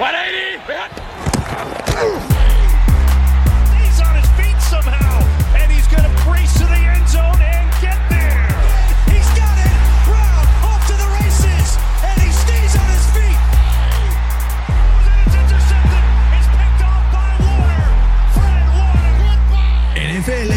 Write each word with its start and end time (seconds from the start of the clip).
He's 0.00 0.08
on 4.00 4.16
his 4.16 4.30
feet 4.32 4.56
somehow, 4.62 5.20
and 5.54 5.70
he's 5.70 5.86
going 5.88 6.04
to 6.04 6.24
brace 6.24 6.54
to 6.54 6.64
the 6.64 6.72
end 6.72 7.06
zone 7.06 7.36
and 7.36 7.70
get 7.82 8.00
there. 8.08 8.48
He's 9.12 9.28
got 9.36 9.58
it. 9.60 9.76
Brown 10.08 10.46
off 10.64 10.86
to 10.86 10.94
the 10.94 11.06
races, 11.20 11.76
and 12.02 12.16
he 12.18 12.32
stays 12.32 12.76
on 12.80 12.88
his 12.88 13.04
feet. 13.12 13.40
And 15.04 15.20
it's 15.20 15.36
intercepted. 15.36 16.04
It's 16.32 16.48
picked 16.48 16.80
off 16.80 17.04
by 17.12 17.36
Warner. 17.44 17.84
Fred 18.32 18.72
Warner. 18.72 20.00
NFL 20.22 20.52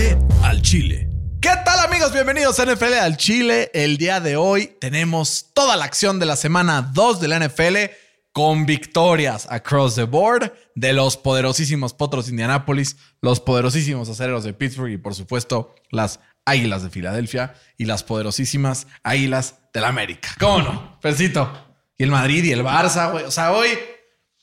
al 0.46 0.62
Chile. 0.62 1.10
¿Qué 1.42 1.52
tal 1.66 1.80
amigos? 1.86 2.14
Bienvenidos 2.14 2.62
a 2.62 2.66
NFL 2.66 2.94
al 2.94 3.18
Chile. 3.18 3.72
El 3.74 3.98
día 3.98 4.22
de 4.22 4.38
hoy 4.38 4.68
tenemos 4.80 5.48
toda 5.54 5.76
la 5.76 5.84
acción 5.84 6.18
de 6.20 6.28
la 6.28 6.38
semana 6.38 6.92
2 6.94 7.20
de 7.20 7.28
la 7.28 7.40
NFL 7.40 8.03
con 8.34 8.66
victorias 8.66 9.48
across 9.50 9.96
the 9.96 10.04
board 10.04 10.52
de 10.76 10.92
los 10.94 11.18
poderosísimos 11.18 11.94
Potros 11.94 12.26
de 12.26 12.32
Indianápolis, 12.32 12.98
los 13.22 13.40
poderosísimos 13.40 14.10
Acereros 14.10 14.44
de 14.44 14.54
Pittsburgh 14.54 14.92
y 14.92 14.98
por 14.98 15.14
supuesto 15.16 15.74
las 15.92 16.20
Águilas 16.46 16.84
de 16.84 16.90
Filadelfia 16.90 17.54
y 17.78 17.86
las 17.86 18.04
poderosísimas 18.04 18.88
Águilas 19.04 19.60
del 19.74 19.86
América. 19.86 20.30
¿Cómo 20.40 20.60
no? 20.64 21.00
Percito. 21.00 21.52
Y 21.98 22.04
el 22.04 22.12
Madrid 22.12 22.44
y 22.44 22.52
el 22.52 22.64
Barça, 22.64 23.12
güey. 23.12 23.24
O 23.24 23.32
sea, 23.32 23.52
hoy 23.54 23.70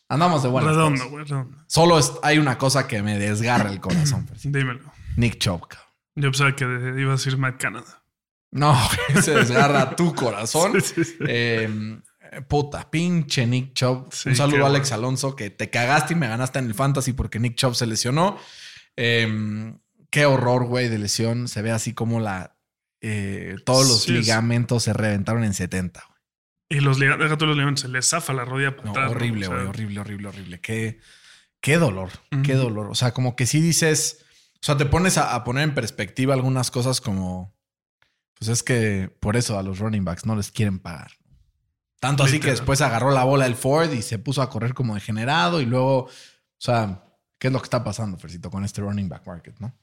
andamos 0.09 0.43
de 0.45 0.49
buenas. 0.49 0.71
Redondo, 0.77 1.11
güey. 1.11 1.27
Solo 1.67 1.99
es- 1.99 2.13
hay 2.23 2.39
una 2.39 2.57
cosa 2.59 2.87
que 2.87 3.03
me 3.03 3.19
desgarra 3.19 3.71
el 3.71 3.81
corazón. 3.81 4.25
Percito. 4.27 4.57
Dímelo. 4.57 4.81
Nick 5.17 5.43
cabrón. 5.45 5.69
Yo 6.15 6.31
pensaba 6.31 6.55
que 6.57 6.65
de- 6.65 7.01
iba 7.03 7.11
a 7.13 7.17
decir 7.17 7.37
Matt 7.37 7.61
Canada. 7.61 8.03
No, 8.53 8.79
se 9.23 9.33
desgarra 9.35 9.95
tu 9.97 10.15
corazón. 10.15 10.73
Sí, 10.81 10.95
sí, 10.95 11.05
sí. 11.05 11.15
Eh, 11.27 11.99
puta, 12.49 12.91
pinche 12.91 13.47
Nick 13.47 13.75
Chubb. 13.75 14.13
Sí, 14.13 14.31
Un 14.31 14.37
saludo 14.37 14.65
a 14.65 14.69
Alex 14.69 14.91
bueno. 14.91 15.07
Alonso, 15.07 15.37
que 15.37 15.51
te 15.51 15.71
cagaste 15.71 16.15
y 16.15 16.17
me 16.17 16.29
ganaste 16.29 16.59
en 16.59 16.67
el 16.67 16.75
fantasy 16.75 17.13
porque 17.13 17.39
Nick 17.39 17.57
Chubb 17.57 17.75
se 17.75 17.87
lesionó. 17.87 18.37
Eh, 18.97 19.73
qué 20.11 20.27
horror, 20.27 20.65
güey, 20.67 20.89
de 20.89 20.99
lesión. 20.99 21.49
Se 21.49 21.63
ve 21.63 21.71
así 21.71 21.95
como 21.95 22.21
la. 22.21 22.57
eh, 23.01 23.57
todos 23.65 23.89
los 23.89 24.03
Sí, 24.03 24.13
es- 24.17 24.21
ligamentos 24.27 24.83
se 24.85 24.93
reventaron 24.93 25.45
en 25.45 25.55
70. 25.55 26.03
güey. 26.07 26.21
Y 26.73 26.81
los 26.85 26.99
los 27.01 27.57
ligamentos, 27.57 27.81
se 27.81 27.89
les 27.89 28.09
zafa 28.09 28.33
la 28.33 28.45
rodilla 28.45 28.77
para 28.77 28.85
No, 28.85 28.91
atrás. 28.93 29.07
¿no? 29.07 29.13
horrible, 29.13 29.47
O 29.47 29.51
sea, 29.51 29.57
güey, 29.59 29.69
horrible, 29.69 30.01
horrible, 30.01 30.29
horrible. 30.29 30.61
Qué, 30.61 31.01
qué 31.61 31.79
dolor, 31.79 32.11
qué 32.45 32.55
dolor. 32.55 32.89
O 32.91 32.95
sea, 32.95 33.13
como 33.13 33.35
que 33.37 33.47
sí 33.47 33.61
dices. 33.61 34.25
O 34.55 34.59
sea, 34.63 34.77
te 34.77 34.85
pones 34.87 35.17
a, 35.19 35.35
a 35.35 35.43
poner 35.43 35.65
en 35.65 35.75
perspectiva 35.75 36.35
algunas 36.35 36.71
cosas 36.71 37.01
como. 37.01 37.57
Pues 38.39 38.49
es 38.51 38.63
que 38.63 39.11
por 39.21 39.37
eso 39.37 39.59
a 39.59 39.63
los 39.63 39.79
running 39.81 40.05
backs 40.05 40.25
no 40.27 40.37
les 40.37 40.51
quieren 40.53 40.79
pagar. 40.79 41.11
Tanto 42.01 42.25
así 42.25 42.41
que 42.41 42.51
después 42.51 42.81
agarró 42.81 43.11
la 43.11 43.25
bola 43.25 43.47
el 43.47 43.55
Ford 43.55 43.93
y 43.93 44.03
se 44.03 44.19
puso 44.19 44.41
a 44.41 44.49
correr 44.49 44.75
como 44.75 44.95
degenerado 44.95 45.61
y 45.61 45.67
luego, 45.67 46.05
o 46.05 46.11
sea, 46.59 47.05
¿qué 47.39 47.49
es 47.49 47.53
lo 47.53 47.61
que 47.61 47.67
está 47.67 47.85
pasando, 47.85 48.17
Fercito, 48.17 48.51
con 48.51 48.65
este 48.65 48.81
running 48.81 49.09
back 49.09 49.27
market, 49.27 49.59
no? 49.61 49.75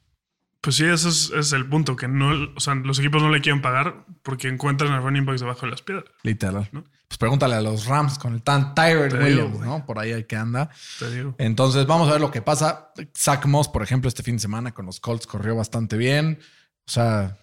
Pues 0.59 0.75
sí, 0.75 0.85
ese 0.85 1.09
es, 1.09 1.25
ese 1.25 1.39
es 1.39 1.53
el 1.53 1.69
punto, 1.69 1.95
que 1.95 2.07
no, 2.07 2.51
o 2.55 2.59
sea, 2.59 2.73
los 2.73 2.97
equipos 2.99 3.21
no 3.21 3.29
le 3.29 3.39
quieren 3.41 3.61
pagar 3.61 4.05
porque 4.23 4.47
encuentran 4.47 4.91
a 4.91 4.99
running 4.99 5.25
backs 5.25 5.41
debajo 5.41 5.61
de 5.61 5.71
las 5.71 5.83
piedras. 5.83 6.05
Literal. 6.23 6.67
¿No? 6.71 6.83
Pues 7.07 7.17
pregúntale 7.19 7.55
a 7.55 7.61
los 7.61 7.85
Rams 7.85 8.17
con 8.17 8.33
el 8.33 8.41
tan 8.41 8.73
Tyrant 8.75 9.13
Williams, 9.13 9.53
digo. 9.53 9.63
¿no? 9.63 9.85
Por 9.85 9.99
ahí 9.99 10.11
el 10.11 10.25
que 10.25 10.35
anda. 10.35 10.69
Te 10.99 11.09
digo. 11.09 11.35
Entonces, 11.37 11.85
vamos 11.85 12.09
a 12.09 12.13
ver 12.13 12.21
lo 12.21 12.31
que 12.31 12.41
pasa. 12.41 12.91
Zach 13.15 13.45
Moss, 13.45 13.69
por 13.69 13.83
ejemplo, 13.83 14.07
este 14.07 14.23
fin 14.23 14.35
de 14.35 14.41
semana 14.41 14.73
con 14.73 14.85
los 14.85 14.99
Colts 14.99 15.27
corrió 15.27 15.55
bastante 15.55 15.95
bien. 15.95 16.39
O 16.85 16.91
sea, 16.91 17.37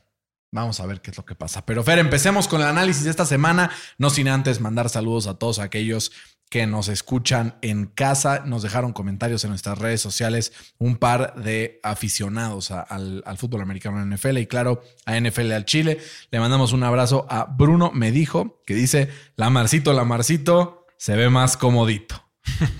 vamos 0.54 0.78
a 0.80 0.86
ver 0.86 1.00
qué 1.00 1.10
es 1.10 1.16
lo 1.16 1.24
que 1.24 1.34
pasa. 1.34 1.66
Pero, 1.66 1.82
Fer, 1.82 1.98
empecemos 1.98 2.46
con 2.46 2.60
el 2.60 2.68
análisis 2.68 3.04
de 3.04 3.10
esta 3.10 3.26
semana. 3.26 3.70
No 3.98 4.08
sin 4.08 4.28
antes 4.28 4.60
mandar 4.60 4.88
saludos 4.88 5.26
a 5.26 5.34
todos 5.34 5.58
aquellos 5.58 6.12
que 6.48 6.66
nos 6.66 6.86
escuchan 6.88 7.56
en 7.60 7.86
casa. 7.86 8.44
Nos 8.46 8.62
dejaron 8.62 8.92
comentarios 8.92 9.42
en 9.42 9.50
nuestras 9.50 9.78
redes 9.78 10.00
sociales 10.00 10.52
un 10.78 10.96
par 10.96 11.34
de 11.34 11.80
aficionados 11.82 12.70
al, 12.70 13.22
fútbol 13.36 13.62
americano 13.62 14.00
en 14.00 14.14
NFL 14.14 14.38
y, 14.38 14.46
claro, 14.46 14.80
a 15.06 15.18
NFL 15.18 15.52
al 15.52 15.64
Chile. 15.64 15.98
Le 16.30 16.38
mandamos 16.38 16.72
un 16.72 16.84
abrazo 16.84 17.26
a 17.28 17.46
Bruno 17.46 17.90
Me 17.92 18.12
dijo 18.12 18.62
que 18.64 18.74
dice: 18.74 19.08
La 19.34 19.50
Marcito, 19.50 19.92
la 19.92 20.04
Marcito 20.04 20.86
se 20.96 21.16
ve 21.16 21.28
más 21.30 21.56
comodito. 21.56 22.23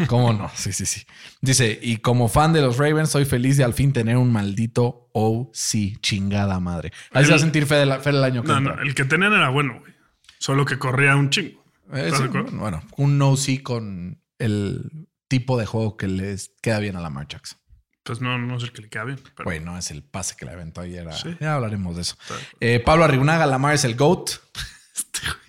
¿Cómo 0.09 0.33
no? 0.33 0.51
Sí, 0.55 0.73
sí, 0.73 0.85
sí. 0.87 1.07
Dice, 1.41 1.79
y 1.83 1.97
como 1.99 2.29
fan 2.29 2.53
de 2.53 2.61
los 2.61 2.77
Ravens, 2.77 3.11
soy 3.11 3.25
feliz 3.25 3.57
de 3.57 3.65
al 3.65 3.75
fin 3.75 3.93
tener 3.93 4.17
un 4.17 4.31
maldito 4.33 5.09
OC, 5.13 6.01
chingada 6.01 6.61
madre. 6.61 6.93
Ahí 7.13 7.25
se 7.25 7.31
va 7.31 7.37
a 7.37 7.41
sentir 7.41 7.67
fe, 7.67 7.77
de 7.77 7.87
la- 7.87 8.01
fe 8.01 8.11
el 8.11 8.23
año 8.23 8.43
que 8.43 8.49
No, 8.49 8.61
no, 8.61 8.81
el 8.81 8.95
que 8.95 9.05
tenían 9.05 9.33
era 9.33 9.49
bueno, 9.49 9.79
güey. 9.81 9.93
Solo 10.39 10.65
que 10.65 10.79
corría 10.79 11.17
un 11.17 11.31
chingo. 11.31 11.65
Eh, 11.93 12.05
¿Estás 12.07 12.17
sí, 12.19 12.23
de 12.25 12.29
acuerdo? 12.29 12.57
bueno, 12.59 12.83
un 12.97 13.21
OC 13.23 13.63
con 13.63 14.21
el 14.39 15.09
tipo 15.29 15.59
de 15.59 15.67
juego 15.67 15.97
que 15.97 16.09
les 16.09 16.53
queda 16.61 16.79
bien 16.81 16.97
a 16.97 17.01
la 17.01 17.27
Jackson. 17.29 17.59
Pues 18.03 18.21
no, 18.21 18.37
no 18.37 18.59
es 18.59 18.65
el 18.65 18.73
que 18.73 18.83
le 18.83 18.89
queda 18.91 19.05
bien. 19.05 19.19
Pero 19.35 19.45
Güey, 19.45 19.61
no 19.61 19.79
es 19.79 19.91
el 19.91 20.03
pase 20.03 20.35
que 20.37 20.45
le 20.45 20.53
aventó 20.53 20.83
ayer. 20.83 21.09
a- 21.09 21.13
Sí. 21.13 21.35
Ya 21.41 21.55
hablaremos 21.55 21.97
de 21.97 22.03
eso. 22.03 22.17
Eh, 22.61 22.81
Pablo 22.85 23.05
Arriunaga, 23.05 23.47
Lamar 23.47 23.75
es 23.75 23.85
el 23.85 23.97
GOAT. 23.97 24.31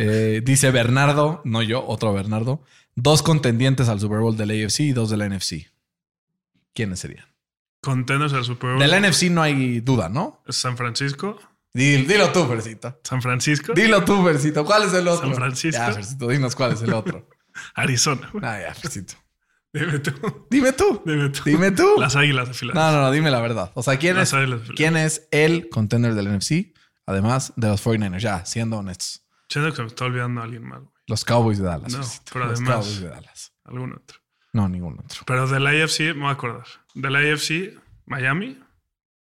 Eh, 0.00 0.42
dice 0.44 0.70
Bernardo, 0.70 1.42
no 1.44 1.60
yo, 1.60 1.84
otro 1.84 2.12
Bernardo. 2.12 2.62
Dos 3.00 3.22
contendientes 3.22 3.88
al 3.88 4.00
Super 4.00 4.18
Bowl 4.18 4.36
del 4.36 4.50
AFC 4.50 4.80
y 4.80 4.92
dos 4.92 5.08
de 5.08 5.16
la 5.16 5.28
NFC. 5.28 5.70
¿Quiénes 6.74 6.98
serían? 6.98 7.26
Contenders 7.80 8.32
al 8.32 8.44
Super 8.44 8.70
Bowl. 8.70 8.80
De 8.80 8.88
la 8.88 8.98
NFC 8.98 9.30
no 9.30 9.40
hay 9.40 9.78
duda, 9.78 10.08
¿no? 10.08 10.42
San 10.48 10.76
Francisco. 10.76 11.38
Dilo, 11.72 12.08
dilo 12.08 12.32
tú, 12.32 12.44
Fercito. 12.46 12.98
San 13.04 13.22
Francisco. 13.22 13.72
Dilo 13.72 14.04
tú, 14.04 14.24
Fercito. 14.24 14.64
¿Cuál 14.64 14.82
es 14.82 14.94
el 14.94 15.06
otro? 15.06 15.28
San 15.28 15.36
Francisco. 15.36 15.80
Ya, 15.80 15.92
Fercito, 15.92 16.26
dinos 16.26 16.56
cuál 16.56 16.72
es 16.72 16.82
el 16.82 16.92
otro. 16.92 17.28
Arizona. 17.76 18.32
Ah, 18.42 18.58
ya, 18.66 18.74
Fercito. 18.74 19.14
Dime 19.72 20.00
tú. 20.00 20.46
Dime 20.50 20.72
tú. 20.72 21.02
Dime 21.06 21.28
tú. 21.28 21.42
Dime 21.44 21.70
tú. 21.70 21.94
Las 22.00 22.16
águilas 22.16 22.48
de 22.60 22.66
No, 22.66 22.90
no, 22.90 23.00
no, 23.00 23.10
dime 23.12 23.30
la 23.30 23.40
verdad. 23.40 23.70
O 23.74 23.82
sea, 23.84 23.96
¿quién 23.96 24.16
Las 24.16 24.32
es. 24.32 24.70
¿quién 24.74 24.96
es 24.96 25.28
el 25.30 25.68
contender 25.68 26.14
del 26.14 26.36
NFC? 26.36 26.74
Además 27.06 27.52
de 27.54 27.68
los 27.68 27.86
49ers, 27.86 28.18
ya, 28.18 28.44
siendo 28.44 28.78
honestos. 28.78 29.22
Siento 29.48 29.72
que 29.72 29.82
me 29.82 29.88
está 29.88 30.04
olvidando 30.04 30.42
alguien 30.42 30.64
más, 30.64 30.80
güey. 30.80 30.97
Los 31.08 31.24
Cowboys 31.24 31.58
de 31.58 31.64
Dallas. 31.64 31.92
No, 31.92 32.04
pero 32.32 32.46
los 32.46 32.60
además- 32.60 32.76
Cowboys 32.76 33.00
de 33.00 33.08
Dallas. 33.08 33.52
Algún 33.64 33.92
otro. 33.94 34.18
No, 34.52 34.68
ningún 34.68 34.98
otro. 35.00 35.22
Pero 35.26 35.46
de 35.46 35.60
la 35.60 35.70
AFC, 35.70 36.14
me 36.14 36.20
voy 36.20 36.28
a 36.28 36.32
acordar. 36.32 36.66
De 36.94 37.10
la 37.10 37.18
AFC, 37.18 37.78
Miami. 38.06 38.58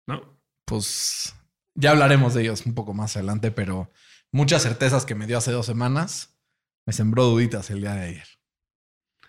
¿No? 0.06 0.38
Pues 0.66 1.34
ya 1.74 1.90
hablaremos 1.92 2.34
de 2.34 2.42
ellos 2.42 2.64
un 2.66 2.74
poco 2.74 2.94
más 2.94 3.16
adelante, 3.16 3.50
pero 3.50 3.90
muchas 4.32 4.62
certezas 4.62 5.04
que 5.06 5.14
me 5.14 5.26
dio 5.26 5.38
hace 5.38 5.52
dos 5.52 5.66
semanas 5.66 6.36
me 6.86 6.92
sembró 6.92 7.24
duditas 7.24 7.70
el 7.70 7.80
día 7.80 7.94
de 7.94 8.06
ayer. 8.06 8.28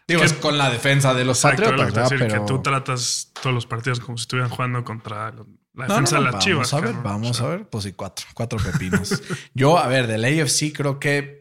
Digo, 0.07 0.23
es 0.23 0.33
con 0.33 0.57
la 0.57 0.69
defensa 0.69 1.13
de 1.13 1.23
los 1.25 1.37
Exacto, 1.43 1.63
Patriotas, 1.63 1.93
¿verdad? 1.93 2.09
decir, 2.09 2.27
pero... 2.27 2.41
que 2.41 2.47
tú 2.47 2.61
tratas 2.61 3.31
todos 3.41 3.53
los 3.53 3.65
partidos 3.65 3.99
como 3.99 4.17
si 4.17 4.23
estuvieran 4.23 4.49
jugando 4.49 4.83
contra 4.83 5.31
la 5.31 5.43
No, 5.87 5.93
defensa 5.93 6.15
no, 6.17 6.21
no, 6.21 6.27
de 6.27 6.31
las 6.33 6.43
Chivas. 6.43 6.71
Vamos 6.71 6.73
a 6.73 6.91
ver, 6.93 7.03
vamos 7.03 7.29
O 7.29 7.33
sea, 7.33 7.45
a 7.45 7.49
ver. 7.49 7.69
Pues 7.69 7.83
sí, 7.85 7.93
cuatro, 7.93 8.25
cuatro 8.33 8.59
pepinos. 8.59 9.21
Yo, 9.53 9.77
a 9.77 9.87
ver, 9.87 10.07
del 10.07 10.25
AFC 10.25 10.73
creo 10.75 10.99
que 10.99 11.40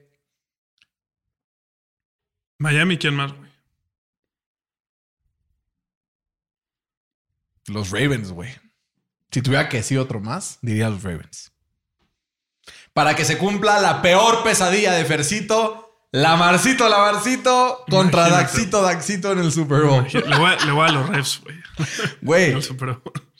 Miami, 2.61 2.99
¿quién 2.99 3.15
más, 3.15 3.33
güey? 3.33 3.51
los 7.69 7.91
Ravens, 7.91 8.33
güey. 8.33 8.51
Si 9.31 9.43
tuviera 9.43 9.69
que 9.69 9.77
decir 9.79 9.99
otro 9.99 10.19
más, 10.21 10.59
diría 10.61 10.91
los 10.91 11.03
Ravens. 11.05 11.53
Para 12.93 13.15
que 13.15 13.25
se 13.25 13.39
cumpla 13.39 13.81
la 13.81 14.03
peor 14.03 14.43
pesadilla 14.43 14.93
de 14.93 15.05
Fercito, 15.05 16.05
la 16.11 16.37
Marcito, 16.37 16.89
la 16.89 16.99
Marcito 16.99 17.85
contra 17.89 18.27
Imagínate. 18.27 18.53
Daxito, 18.57 18.83
Daxito 18.83 19.33
en 19.33 19.39
el 19.39 19.53
Super 19.53 19.83
Bowl. 19.83 20.05
Le 20.13 20.37
voy, 20.37 20.51
a, 20.51 20.65
le 20.65 20.73
voy 20.73 20.89
a 20.89 20.93
los 20.93 21.09
refs, 21.09 21.41
güey. 21.43 21.57
Güey, 22.21 22.57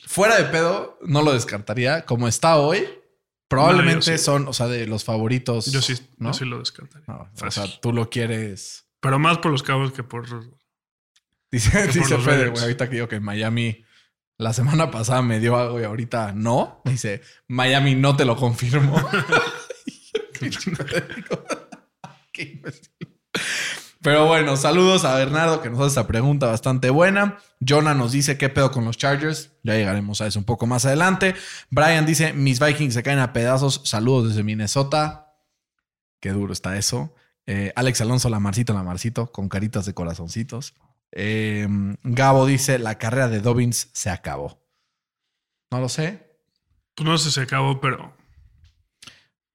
fuera 0.07 0.37
de 0.37 0.45
pedo, 0.45 0.99
no 1.03 1.23
lo 1.23 1.33
descartaría. 1.33 2.07
Como 2.07 2.29
está 2.29 2.57
hoy, 2.57 2.89
probablemente 3.49 4.07
No, 4.07 4.13
yo 4.13 4.19
sí. 4.19 4.25
son, 4.25 4.49
o 4.49 4.53
sea, 4.53 4.69
de 4.69 4.87
los 4.87 5.03
favoritos. 5.05 5.67
Yo 5.73 5.83
sí, 5.83 5.95
¿no? 6.19 6.29
yo 6.31 6.35
sí 6.39 6.45
lo 6.45 6.59
descartaría. 6.61 7.05
No, 7.09 7.29
o 7.45 7.51
sea, 7.51 7.67
tú 7.81 7.93
lo 7.93 8.09
quieres. 8.09 8.87
Pero 9.01 9.19
más 9.19 9.39
por 9.39 9.51
los 9.51 9.63
cabos 9.63 9.93
que 9.93 10.03
por. 10.03 10.27
Dice, 11.51 11.71
por 11.71 11.93
dice 11.93 12.19
Fede, 12.19 12.19
Ravens. 12.19 12.51
güey, 12.53 12.63
ahorita 12.63 12.89
que 12.89 12.95
digo 12.95 13.09
que 13.09 13.19
Miami 13.19 13.85
la 14.41 14.53
semana 14.53 14.91
pasada 14.91 15.21
me 15.21 15.41
dio 15.41 15.57
algo 15.57 15.81
y 15.81 15.85
ahorita 15.85 16.33
no. 16.33 16.81
Dice, 16.85 17.23
Miami 17.49 17.95
no 17.95 18.17
te 18.17 18.25
lo 18.25 18.37
confirmo. 18.37 18.97
Pero 24.03 24.27
bueno, 24.27 24.57
saludos 24.57 25.05
a 25.05 25.15
Bernardo 25.15 25.61
que 25.61 25.69
nos 25.69 25.79
hace 25.81 25.89
esta 25.89 26.07
pregunta 26.07 26.47
bastante 26.47 26.89
buena. 26.89 27.37
Jonah 27.61 27.93
nos 27.93 28.13
dice 28.13 28.39
qué 28.39 28.49
pedo 28.49 28.71
con 28.71 28.87
los 28.87 28.97
Chargers. 28.97 29.51
Ya 29.63 29.75
llegaremos 29.75 30.23
a 30.23 30.27
eso 30.27 30.39
un 30.39 30.47
poco 30.47 30.67
más 30.67 30.87
adelante. 30.87 31.35
Brian 31.69 32.07
dice, 32.07 32.33
mis 32.33 32.61
Vikings 32.61 32.95
se 32.95 33.03
caen 33.03 33.19
a 33.19 33.35
pedazos. 33.35 33.83
Saludos 33.85 34.31
desde 34.31 34.43
Minnesota. 34.43 35.35
Qué 36.19 36.31
duro 36.31 36.55
está 36.55 36.79
eso. 36.79 37.15
Eh, 37.47 37.73
Alex 37.77 38.01
Alonso, 38.01 38.29
la 38.29 38.41
Marcito, 38.41 38.73
la 38.73 38.83
Marcito, 38.83 39.33
con 39.33 39.49
caritas 39.49 39.87
de 39.87 39.95
corazoncitos. 39.95 40.75
Eh, 41.13 41.67
Gabo 42.03 42.47
dice, 42.47 42.79
la 42.79 42.97
carrera 42.99 43.29
de 43.29 43.41
Dobbins 43.41 43.91
se 43.93 44.11
acabó. 44.11 44.63
No 45.71 45.81
lo 45.81 45.89
sé. 45.89 46.29
Pues 46.95 47.09
no 47.09 47.19
sé 47.19 47.27
si 47.27 47.35
se 47.35 47.41
acabó, 47.43 47.81
pero 47.81 48.15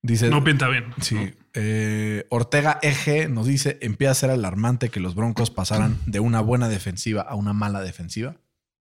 Dice, 0.02 0.30
no 0.30 0.44
pinta 0.44 0.68
bien. 0.68 0.94
sí. 1.02 1.16
¿no? 1.16 1.32
Eh, 1.58 2.28
Ortega 2.30 2.80
Eje 2.82 3.28
nos 3.30 3.48
dice: 3.48 3.78
empieza 3.82 4.12
a 4.12 4.16
ser 4.16 4.30
alarmante 4.30 4.90
que 4.90 5.00
los 5.00 5.16
Broncos 5.16 5.52
pasaran 5.52 5.98
de 6.06 6.20
una 6.20 6.42
buena 6.42 6.68
defensiva 6.70 7.22
a 7.22 7.36
una 7.36 7.54
mala 7.54 7.82
defensiva. 7.82 8.36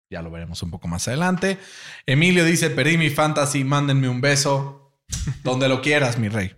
Ya 0.08 0.22
lo 0.22 0.30
veremos 0.30 0.62
un 0.62 0.70
poco 0.70 0.86
más 0.88 1.08
adelante. 1.08 1.58
Emilio 2.06 2.44
dice: 2.44 2.70
Perdí 2.70 2.96
mi 2.98 3.10
fantasy, 3.10 3.64
mándenme 3.64 4.08
un 4.08 4.20
beso. 4.20 4.94
Donde 5.42 5.68
lo 5.68 5.82
quieras, 5.82 6.18
mi 6.18 6.28
rey. 6.28 6.54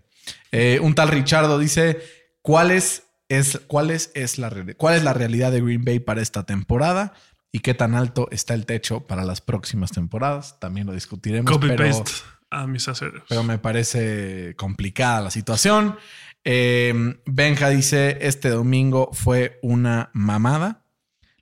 Eh, 0.52 0.78
un 0.80 0.94
tal 0.94 1.08
Richardo 1.08 1.58
dice: 1.58 2.00
¿Cuál 2.44 2.70
es, 2.72 3.04
es, 3.30 3.58
cuál, 3.68 3.90
es, 3.90 4.10
es 4.14 4.36
la, 4.36 4.52
¿Cuál 4.76 4.96
es 4.96 5.02
la 5.02 5.14
realidad 5.14 5.50
de 5.50 5.62
Green 5.62 5.82
Bay 5.82 5.98
para 5.98 6.20
esta 6.20 6.44
temporada? 6.44 7.14
¿Y 7.50 7.60
qué 7.60 7.72
tan 7.72 7.94
alto 7.94 8.28
está 8.30 8.52
el 8.52 8.66
techo 8.66 9.06
para 9.06 9.24
las 9.24 9.40
próximas 9.40 9.92
temporadas? 9.92 10.60
También 10.60 10.86
lo 10.86 10.92
discutiremos. 10.92 11.50
Copy 11.50 11.68
pero- 11.68 11.84
paste 11.88 12.12
a 12.50 12.66
mis 12.66 12.86
aceros. 12.86 13.22
pero 13.30 13.42
me 13.44 13.56
parece 13.58 14.54
complicada 14.58 15.22
la 15.22 15.30
situación. 15.30 15.96
Eh, 16.44 17.16
Benja 17.24 17.70
dice, 17.70 18.18
este 18.20 18.50
domingo 18.50 19.08
fue 19.14 19.58
una 19.62 20.10
mamada. 20.12 20.82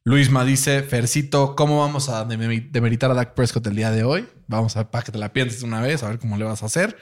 Luisma 0.05 0.45
dice, 0.45 0.83
Fercito, 0.85 1.57
¿cómo 1.57 1.81
vamos 1.81 2.09
a 2.11 2.25
demeri- 2.29 2.71
demeritar 2.71 3.11
a 3.11 3.15
Dak 3.15 3.35
Prescott 3.35 3.67
el 3.67 3.75
día 3.75 3.91
de 3.91 4.05
hoy? 4.05 4.29
Vamos 4.47 4.77
a 4.77 4.89
para 4.89 5.03
que 5.05 5.11
te 5.11 5.19
la 5.19 5.33
pienses 5.33 5.65
una 5.65 5.81
vez, 5.81 6.05
a 6.05 6.09
ver 6.09 6.21
cómo 6.21 6.37
le 6.39 6.45
vas 6.45 6.63
a 6.63 6.67
hacer. 6.67 6.97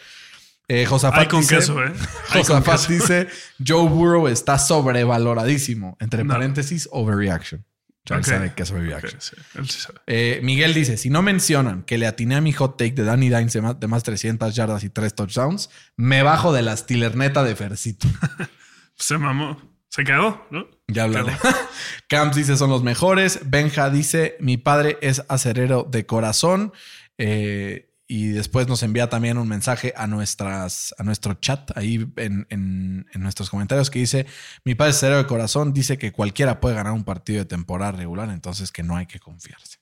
Eh, 0.73 0.87
Josafat 0.87 1.21
Hay 1.23 1.27
con 1.27 1.41
dice- 1.41 1.57
queso, 1.57 1.83
¿eh? 1.85 1.93
Josafat 2.33 2.81
queso. 2.87 2.93
dice, 2.93 3.29
Joe 3.67 3.89
Burrow 3.89 4.29
está 4.29 4.57
sobrevaloradísimo. 4.59 5.97
Entre 6.01 6.23
No. 6.25 6.33
paréntesis, 6.35 6.89
overreaction. 6.93 7.65
Ya 8.07 8.15
él 8.17 8.21
Ok. 8.23 8.27
sabe 8.29 8.55
que 8.55 8.63
es 8.63 8.71
overreaction. 8.71 9.21
sí, 9.21 9.37
él 9.57 9.69
sí 9.69 9.81
sabe. 9.81 9.99
Eh, 10.07 10.41
Miguel 10.43 10.73
dice: 10.73 10.97
Si 10.97 11.11
no 11.11 11.23
mencionan 11.23 11.83
que 11.83 11.99
le 11.99 12.07
atiné 12.07 12.37
a 12.37 12.41
mi 12.41 12.53
hot 12.53 12.79
take 12.79 12.93
de 12.93 13.05
Danny 13.05 13.29
Dimes 13.29 13.53
de 13.53 13.61
más, 13.63 13.79
de 13.81 13.87
más 13.89 14.03
300 14.05 14.55
yardas 14.55 14.85
y 14.85 14.91
3 14.91 15.15
touchdowns, 15.15 15.71
me 15.97 16.23
bajo 16.23 16.53
de 16.53 16.63
la 16.63 16.77
Stillerneta 16.77 17.43
de 17.43 17.55
Fercito. 17.57 18.07
Se 18.97 19.19
mamó. 19.19 19.61
Se 19.89 20.05
cagó, 20.05 20.47
¿no? 20.53 20.69
Ya 20.87 21.03
hablaré. 21.05 21.37
Cagó. 21.43 21.57
Camps 22.09 22.37
dice: 22.37 22.57
Son 22.57 22.71
los 22.71 22.83
mejores. 22.83 23.41
Benja 23.47 23.91
dice: 23.91 24.37
Mi 24.41 24.57
padre 24.57 24.99
es 25.03 25.23
acerero 25.29 25.87
de 25.91 26.07
corazón. 26.07 26.73
Eh, 27.19 27.90
y 28.13 28.27
después 28.33 28.67
nos 28.67 28.83
envía 28.83 29.09
también 29.09 29.39
un 29.39 29.47
mensaje 29.47 29.95
a, 29.97 30.09
nuestras, 30.09 30.93
a 30.99 31.05
nuestro 31.05 31.35
chat 31.35 31.71
ahí 31.77 32.05
en, 32.17 32.45
en- 32.51 33.07
nuestros 33.15 33.49
comentarios 33.51 33.89
que 33.89 34.01
dice: 34.01 34.27
Mi 34.65 34.75
padre 34.75 34.91
es 34.91 34.97
acerero 34.97 35.19
de 35.19 35.27
corazón. 35.27 35.73
Dice 35.73 35.97
que 35.97 36.11
cualquiera 36.11 36.59
puede 36.59 36.75
ganar 36.75 36.93
un 36.93 37.05
partido 37.05 37.39
de 37.39 37.45
temporada 37.45 37.93
regular, 37.93 38.29
entonces 38.31 38.73
que 38.73 38.83
no 38.83 38.97
hay 38.97 39.07
que 39.07 39.21
confiarse. 39.21 39.79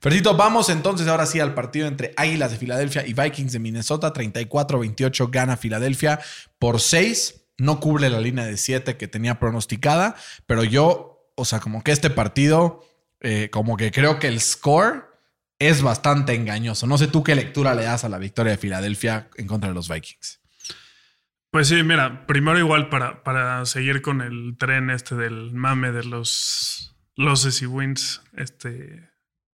Fercito, 0.00 0.34
vamos 0.38 0.70
entonces 0.70 1.06
ahora 1.06 1.26
sí 1.26 1.38
al 1.38 1.52
partido 1.52 1.86
entre 1.86 2.14
Águilas 2.16 2.50
de 2.52 2.56
Filadelfia 2.56 3.06
y 3.06 3.12
Vikings 3.12 3.52
de 3.52 3.58
Minnesota. 3.58 4.14
34-28 4.14 5.30
gana 5.30 5.58
Filadelfia 5.58 6.18
por 6.58 6.80
6. 6.80 7.42
No 7.58 7.78
cubre 7.78 8.08
la 8.08 8.20
línea 8.20 8.46
de 8.46 8.56
7 8.56 8.96
que 8.96 9.06
tenía 9.06 9.38
pronosticada, 9.38 10.14
pero 10.46 10.64
yo, 10.64 11.30
o 11.36 11.44
sea, 11.44 11.60
como 11.60 11.84
que 11.84 11.92
este 11.92 12.08
partido, 12.08 12.82
eh, 13.20 13.50
como 13.52 13.76
que 13.76 13.90
creo 13.90 14.18
que 14.18 14.28
el 14.28 14.40
score 14.40 15.09
es 15.60 15.82
bastante 15.82 16.34
engañoso. 16.34 16.86
No 16.88 16.98
sé 16.98 17.06
tú 17.06 17.22
qué 17.22 17.36
lectura 17.36 17.74
le 17.74 17.84
das 17.84 18.02
a 18.02 18.08
la 18.08 18.18
victoria 18.18 18.52
de 18.52 18.58
Filadelfia 18.58 19.28
en 19.36 19.46
contra 19.46 19.68
de 19.68 19.74
los 19.74 19.88
Vikings. 19.88 20.40
Pues 21.50 21.68
sí, 21.68 21.82
mira, 21.82 22.26
primero 22.26 22.58
igual 22.58 22.88
para, 22.88 23.22
para 23.22 23.64
seguir 23.66 24.02
con 24.02 24.22
el 24.22 24.56
tren 24.56 24.88
este 24.88 25.14
del 25.14 25.52
mame 25.52 25.92
de 25.92 26.04
los 26.04 26.96
losses 27.14 27.60
y 27.60 27.66
wins, 27.66 28.22
este, 28.36 29.10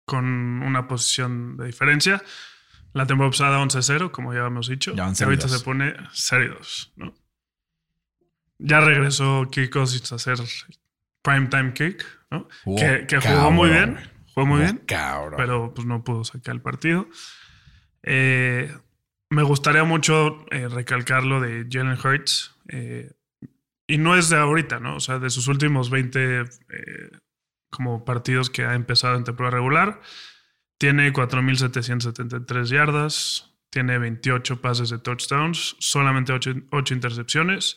con 0.04 0.24
una 0.62 0.88
posición 0.88 1.56
de 1.56 1.66
diferencia. 1.66 2.22
La 2.94 3.06
temporada 3.06 3.30
pasada 3.30 3.58
11-0, 3.58 4.10
como 4.10 4.34
ya 4.34 4.46
hemos 4.46 4.68
dicho. 4.68 4.94
Ya 4.94 5.12
y 5.16 5.22
ahorita 5.22 5.46
0-2. 5.46 5.48
se 5.48 5.64
pone 5.64 5.94
0-2, 5.94 6.92
¿no? 6.96 7.14
Ya 8.58 8.80
regresó 8.80 9.48
Kirk 9.50 9.70
Cousins 9.70 10.12
a 10.12 10.16
hacer 10.16 10.38
primetime 11.22 11.72
kick, 11.74 12.04
¿no? 12.30 12.48
Que 12.76 13.06
que 13.06 13.16
jugó 13.20 13.34
cabrón, 13.34 13.54
muy 13.54 13.68
bien. 13.70 13.98
Jugó 14.34 14.46
muy 14.46 14.60
bien 14.60 14.82
Cabrón. 14.86 15.34
pero 15.36 15.74
pues 15.74 15.86
no 15.86 16.04
pudo 16.04 16.24
sacar 16.24 16.54
el 16.54 16.60
partido. 16.60 17.08
Eh, 18.02 18.74
me 19.30 19.42
gustaría 19.42 19.84
mucho 19.84 20.44
eh, 20.50 20.68
recalcar 20.68 21.24
lo 21.24 21.40
de 21.40 21.66
Jalen 21.70 21.98
Hurts. 22.02 22.54
eh, 22.68 23.12
y 23.86 23.98
no 23.98 24.16
es 24.16 24.30
de 24.30 24.36
ahorita, 24.36 24.80
¿no? 24.80 24.96
O 24.96 25.00
sea, 25.00 25.18
de 25.18 25.28
sus 25.28 25.48
últimos 25.48 25.90
20 25.90 26.40
eh, 26.40 26.44
como 27.70 28.04
partidos 28.04 28.48
que 28.48 28.64
ha 28.64 28.74
empezado 28.74 29.16
en 29.16 29.24
temporada 29.24 29.56
regular. 29.56 30.00
Tiene 30.78 31.12
4.773 31.12 32.64
yardas, 32.64 33.54
tiene 33.70 33.98
28 33.98 34.60
pases 34.60 34.90
de 34.90 34.98
touchdowns, 34.98 35.76
solamente 35.78 36.32
8, 36.32 36.94
intercepciones, 36.94 37.76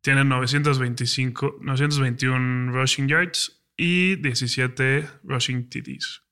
tiene 0.00 0.24
925, 0.24 1.58
921 1.60 2.72
rushing 2.72 3.08
yards 3.08 3.57
y 3.78 4.16
17 4.16 5.08
rushing 5.22 5.70
TDs. 5.70 6.24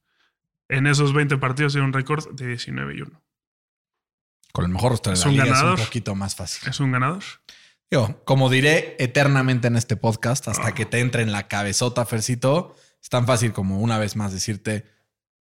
En 0.69 0.87
esos 0.87 1.15
20 1.15 1.39
partidos 1.39 1.73
tiene 1.73 1.87
un 1.87 1.93
récord 1.95 2.29
de 2.35 2.49
19 2.49 2.95
y 2.97 3.01
1. 3.03 3.23
Con 4.53 4.65
el 4.65 4.71
mejor 4.73 4.91
roster 4.93 5.15
de 5.15 5.21
la 5.21 5.27
un 5.27 5.33
liga 5.33 5.45
ganador. 5.47 5.75
es 5.75 5.81
un 5.81 5.87
poquito 5.87 6.15
más 6.15 6.35
fácil. 6.35 6.69
¿Es 6.69 6.81
un 6.81 6.93
ganador? 6.93 7.23
Yo, 7.91 8.23
como 8.25 8.51
diré 8.51 8.97
eternamente 8.99 9.69
en 9.69 9.77
este 9.77 9.97
podcast, 9.97 10.49
hasta 10.49 10.69
Ah. 10.69 10.75
que 10.75 10.87
te 10.87 10.99
entre 10.99 11.23
en 11.23 11.31
la 11.31 11.47
cabezota, 11.47 12.05
Fercito, 12.05 12.75
es 13.01 13.09
tan 13.09 13.27
fácil 13.27 13.53
como 13.53 13.81
una 13.81 13.99
vez 13.99 14.17
más 14.17 14.33
decirte: 14.33 14.91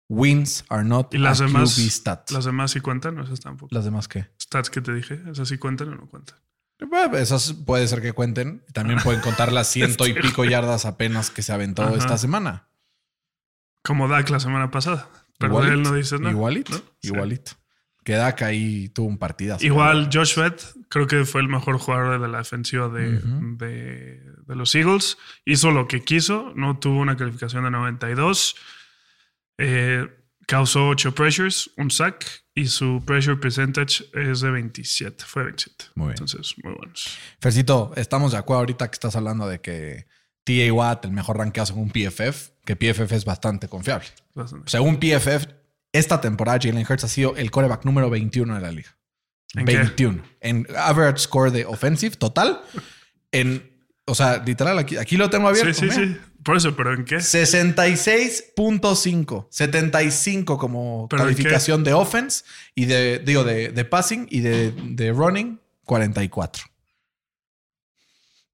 wins 0.09 0.65
are 0.69 0.83
not 0.83 1.13
¿Y 1.13 1.19
las 1.19 1.39
a 1.39 1.45
demás, 1.45 1.75
QB 1.75 1.89
stat. 1.92 2.31
las 2.31 2.45
demás 2.45 2.71
sí 2.71 2.80
cuentan? 2.80 3.19
¿O 3.19 3.24
esas 3.24 3.42
tampoco? 3.42 3.74
¿Las 3.75 3.86
demás 3.86 4.07
qué? 4.07 4.27
Stats 4.42 4.71
que 4.71 4.81
te 4.81 4.92
dije, 4.94 5.21
¿esas 5.31 5.48
sí 5.50 5.57
cuentan 5.59 5.89
o 5.89 5.95
no 5.95 6.09
cuentan? 6.09 6.39
Esas 7.13 7.54
puede 7.54 7.88
ser 7.88 8.01
que 8.01 8.13
cuenten. 8.13 8.63
También 8.74 9.00
pueden 9.04 9.22
contar 9.22 9.51
las 9.51 9.68
ciento 9.72 10.07
y 10.07 10.13
pico 10.13 10.45
yardas 10.45 10.86
apenas 10.86 11.30
que 11.30 11.42
se 11.42 11.54
aventó 11.54 11.83
Ajá. 11.83 11.95
esta 11.95 12.18
semana. 12.18 12.68
Como 13.83 14.07
Dak 14.07 14.30
la 14.30 14.39
semana 14.39 14.72
pasada. 14.72 15.10
Pero 15.38 15.62
de 15.62 15.69
él 15.74 15.81
no 15.83 15.94
dices 15.94 16.19
nada. 16.19 16.31
Igualito. 16.31 16.72
¿no? 16.74 16.78
Sí. 17.01 17.07
Igualito. 17.07 17.51
Que 18.04 18.13
Dak 18.13 18.42
ahí 18.44 18.89
tuvo 18.89 19.07
un 19.07 19.18
partidazo. 19.19 19.63
Igual 19.66 20.10
Josh 20.12 20.33
Sweat, 20.33 20.60
creo 20.89 21.06
que 21.07 21.24
fue 21.25 21.42
el 21.42 21.48
mejor 21.48 21.78
jugador 21.78 22.19
de 22.19 22.28
la 22.28 22.39
defensiva 22.39 22.89
de- 22.89 23.19
de 23.19 24.56
los 24.56 24.74
Eagles. 24.75 25.18
Hizo 25.45 25.69
lo 25.72 25.88
que 25.88 26.04
quiso, 26.04 26.51
no 26.56 26.80
tuvo 26.80 27.00
una 27.00 27.16
calificación 27.16 27.63
de 27.63 27.72
92. 27.72 28.56
Eh, 29.60 30.07
causó 30.48 30.88
8 30.89 31.13
pressures, 31.13 31.69
un 31.77 31.92
sack, 31.92 32.40
y 32.62 32.68
su 32.68 33.02
pressure 33.06 33.38
percentage 33.38 34.06
es 34.13 34.42
de 34.42 34.52
27. 34.52 35.24
Fue 35.25 35.44
27. 35.44 35.86
Muy 35.96 36.08
bien. 36.08 36.12
Entonces, 36.12 36.54
muy 36.63 36.74
buenos. 36.74 37.18
Fercito, 37.40 37.92
estamos 37.96 38.34
de 38.34 38.38
acuerdo 38.38 38.60
ahorita 38.60 38.88
que 38.90 38.94
estás 38.94 39.16
hablando 39.16 39.48
de 39.48 39.60
que 39.62 40.06
TA 40.44 40.72
Watt, 40.72 41.06
el 41.06 41.12
mejor 41.12 41.38
rankeado 41.38 41.66
según 41.66 41.90
PFF, 41.90 42.51
que 42.63 42.75
PFF 42.75 43.12
es 43.13 43.25
bastante 43.25 43.68
confiable. 43.68 44.08
Bastante. 44.36 44.70
Según 44.70 45.00
PFF, 45.00 45.48
esta 45.91 46.22
temporada 46.22 46.60
Jalen 46.62 46.86
Hurts 46.88 47.03
ha 47.03 47.08
sido 47.08 47.36
el 47.36 47.50
coreback 47.50 47.84
número 47.84 48.10
21 48.10 48.53
de 48.56 48.62
la 48.62 48.72
liga. 48.72 48.96
¿En 49.56 49.65
qué? 49.65 49.77
21. 49.77 50.24
En 50.39 50.68
average 50.77 51.20
score 51.20 51.51
de 51.51 51.65
offensive 51.65 52.15
total. 52.15 52.62
En, 53.32 53.72
o 54.06 54.13
sea, 54.13 54.38
literal, 54.38 54.77
aquí, 54.77 54.98
aquí 54.98 55.18
lo 55.18 55.32
tengo 55.32 55.48
abierto. 55.48 55.74
Sí, 55.74 55.89
sí, 55.89 55.96
sí. 55.96 56.18
Por 56.43 56.57
eso, 56.57 56.75
pero 56.75 56.93
¿en 56.93 57.05
qué? 57.05 57.17
66.5. 57.17 59.48
75 59.50 60.57
como 60.57 61.07
¿Pero 61.10 61.24
en 61.24 61.29
calificación 61.29 61.83
de 61.83 61.93
offense 61.93 62.43
y 62.74 62.86
de, 62.86 63.19
digo, 63.19 63.43
de, 63.43 63.69
de 63.69 63.86
passing 63.86 64.27
y 64.29 64.39
de, 64.39 64.71
de 64.71 65.12
running, 65.12 65.60
44. 65.86 66.63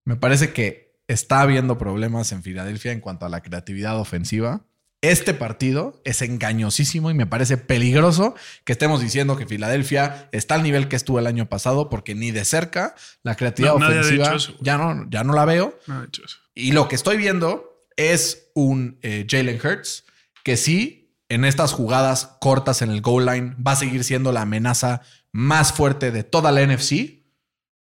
Me 0.03 0.15
parece 0.15 0.53
que 0.53 0.98
está 1.08 1.41
habiendo 1.41 1.77
problemas 1.77 2.32
en 2.32 2.44
Filadelfia 2.44 2.91
en 2.91 3.00
cuanto 3.00 3.25
a 3.25 3.29
la 3.29 3.41
creatividad 3.41 4.00
ofensiva. 4.00 4.62
Este 5.01 5.34
partido 5.34 6.01
es 6.06 6.24
engañosísimo 6.24 7.12
y 7.12 7.13
me 7.13 7.27
parece 7.27 7.58
peligroso 7.58 8.34
que 8.65 8.72
estemos 8.72 9.00
diciendo 9.00 9.38
que 9.38 9.46
Filadelfia 9.46 10.27
está 10.32 10.56
al 10.56 10.63
nivel 10.63 10.88
que 10.88 10.96
estuvo 10.96 11.20
el 11.20 11.27
año 11.27 11.48
pasado 11.48 11.89
porque 11.89 12.15
ni 12.15 12.32
de 12.32 12.46
cerca 12.46 12.96
la 13.22 13.36
creatividad 13.36 13.75
No, 13.75 13.86
ofensiva 13.86 14.36
eso, 14.36 14.56
ya, 14.60 14.77
no, 14.77 15.08
ya 15.10 15.24
no 15.24 15.34
la 15.34 15.46
veo. 15.46 15.77
Eso. 15.86 16.38
Y 16.56 16.72
lo 16.72 16.88
que 16.88 16.96
estoy 16.96 17.17
viendo 17.17 17.76
es 17.98 18.50
un 18.56 18.98
eh, 19.01 19.25
Jalen 19.30 19.60
Hurts 19.63 20.06
que 20.44 20.56
sí, 20.56 21.13
en 21.30 21.44
estas 21.44 21.74
jugadas 21.74 22.38
cortas 22.39 22.82
en 22.82 22.89
el 22.92 23.01
goal 23.01 23.25
line, 23.25 23.56
va 23.62 23.74
a 23.74 23.75
seguir 23.75 24.04
siendo 24.06 24.32
la 24.32 24.42
amenaza 24.44 25.01
más 25.34 25.74
fuerte 25.74 26.12
de 26.12 26.24
toda 26.24 26.51
la 26.54 26.66
NFC. 26.66 27.18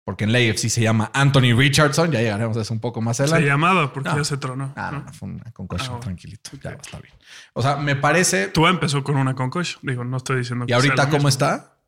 Porque 0.03 0.23
en 0.23 0.31
la 0.31 0.39
AFC 0.39 0.69
se 0.69 0.81
llama 0.81 1.11
Anthony 1.13 1.53
Richardson. 1.55 2.11
Ya 2.11 2.19
llegaremos 2.19 2.57
a 2.57 2.61
eso 2.61 2.73
un 2.73 2.79
poco 2.79 2.99
más 2.99 3.17
Se 3.17 3.27
llamaba 3.27 3.93
porque 3.93 4.09
No. 4.09 4.17
ya 4.17 4.23
se 4.23 4.37
tronó. 4.37 4.73
Ah, 4.75 4.89
no, 5.05 5.13
fue 5.13 5.29
una 5.29 5.51
concussion, 5.51 5.97
Ah, 5.97 5.99
tranquilito. 5.99 6.49
Ya 6.63 6.71
está 6.71 6.99
bien. 6.99 7.13
O 7.53 7.61
sea, 7.61 7.75
me 7.75 7.95
parece. 7.95 8.47
Tú 8.47 8.65
empezó 8.65 9.03
con 9.03 9.17
una 9.17 9.35
concussion. 9.35 9.79
Digo, 9.83 10.03
no 10.03 10.17
estoy 10.17 10.37
diciendo 10.39 10.65
que 10.65 10.71
¿Y 10.71 10.73
ahorita 10.73 10.95
sea 10.95 11.05
cómo 11.05 11.17
mismo. 11.17 11.29
está? 11.29 11.78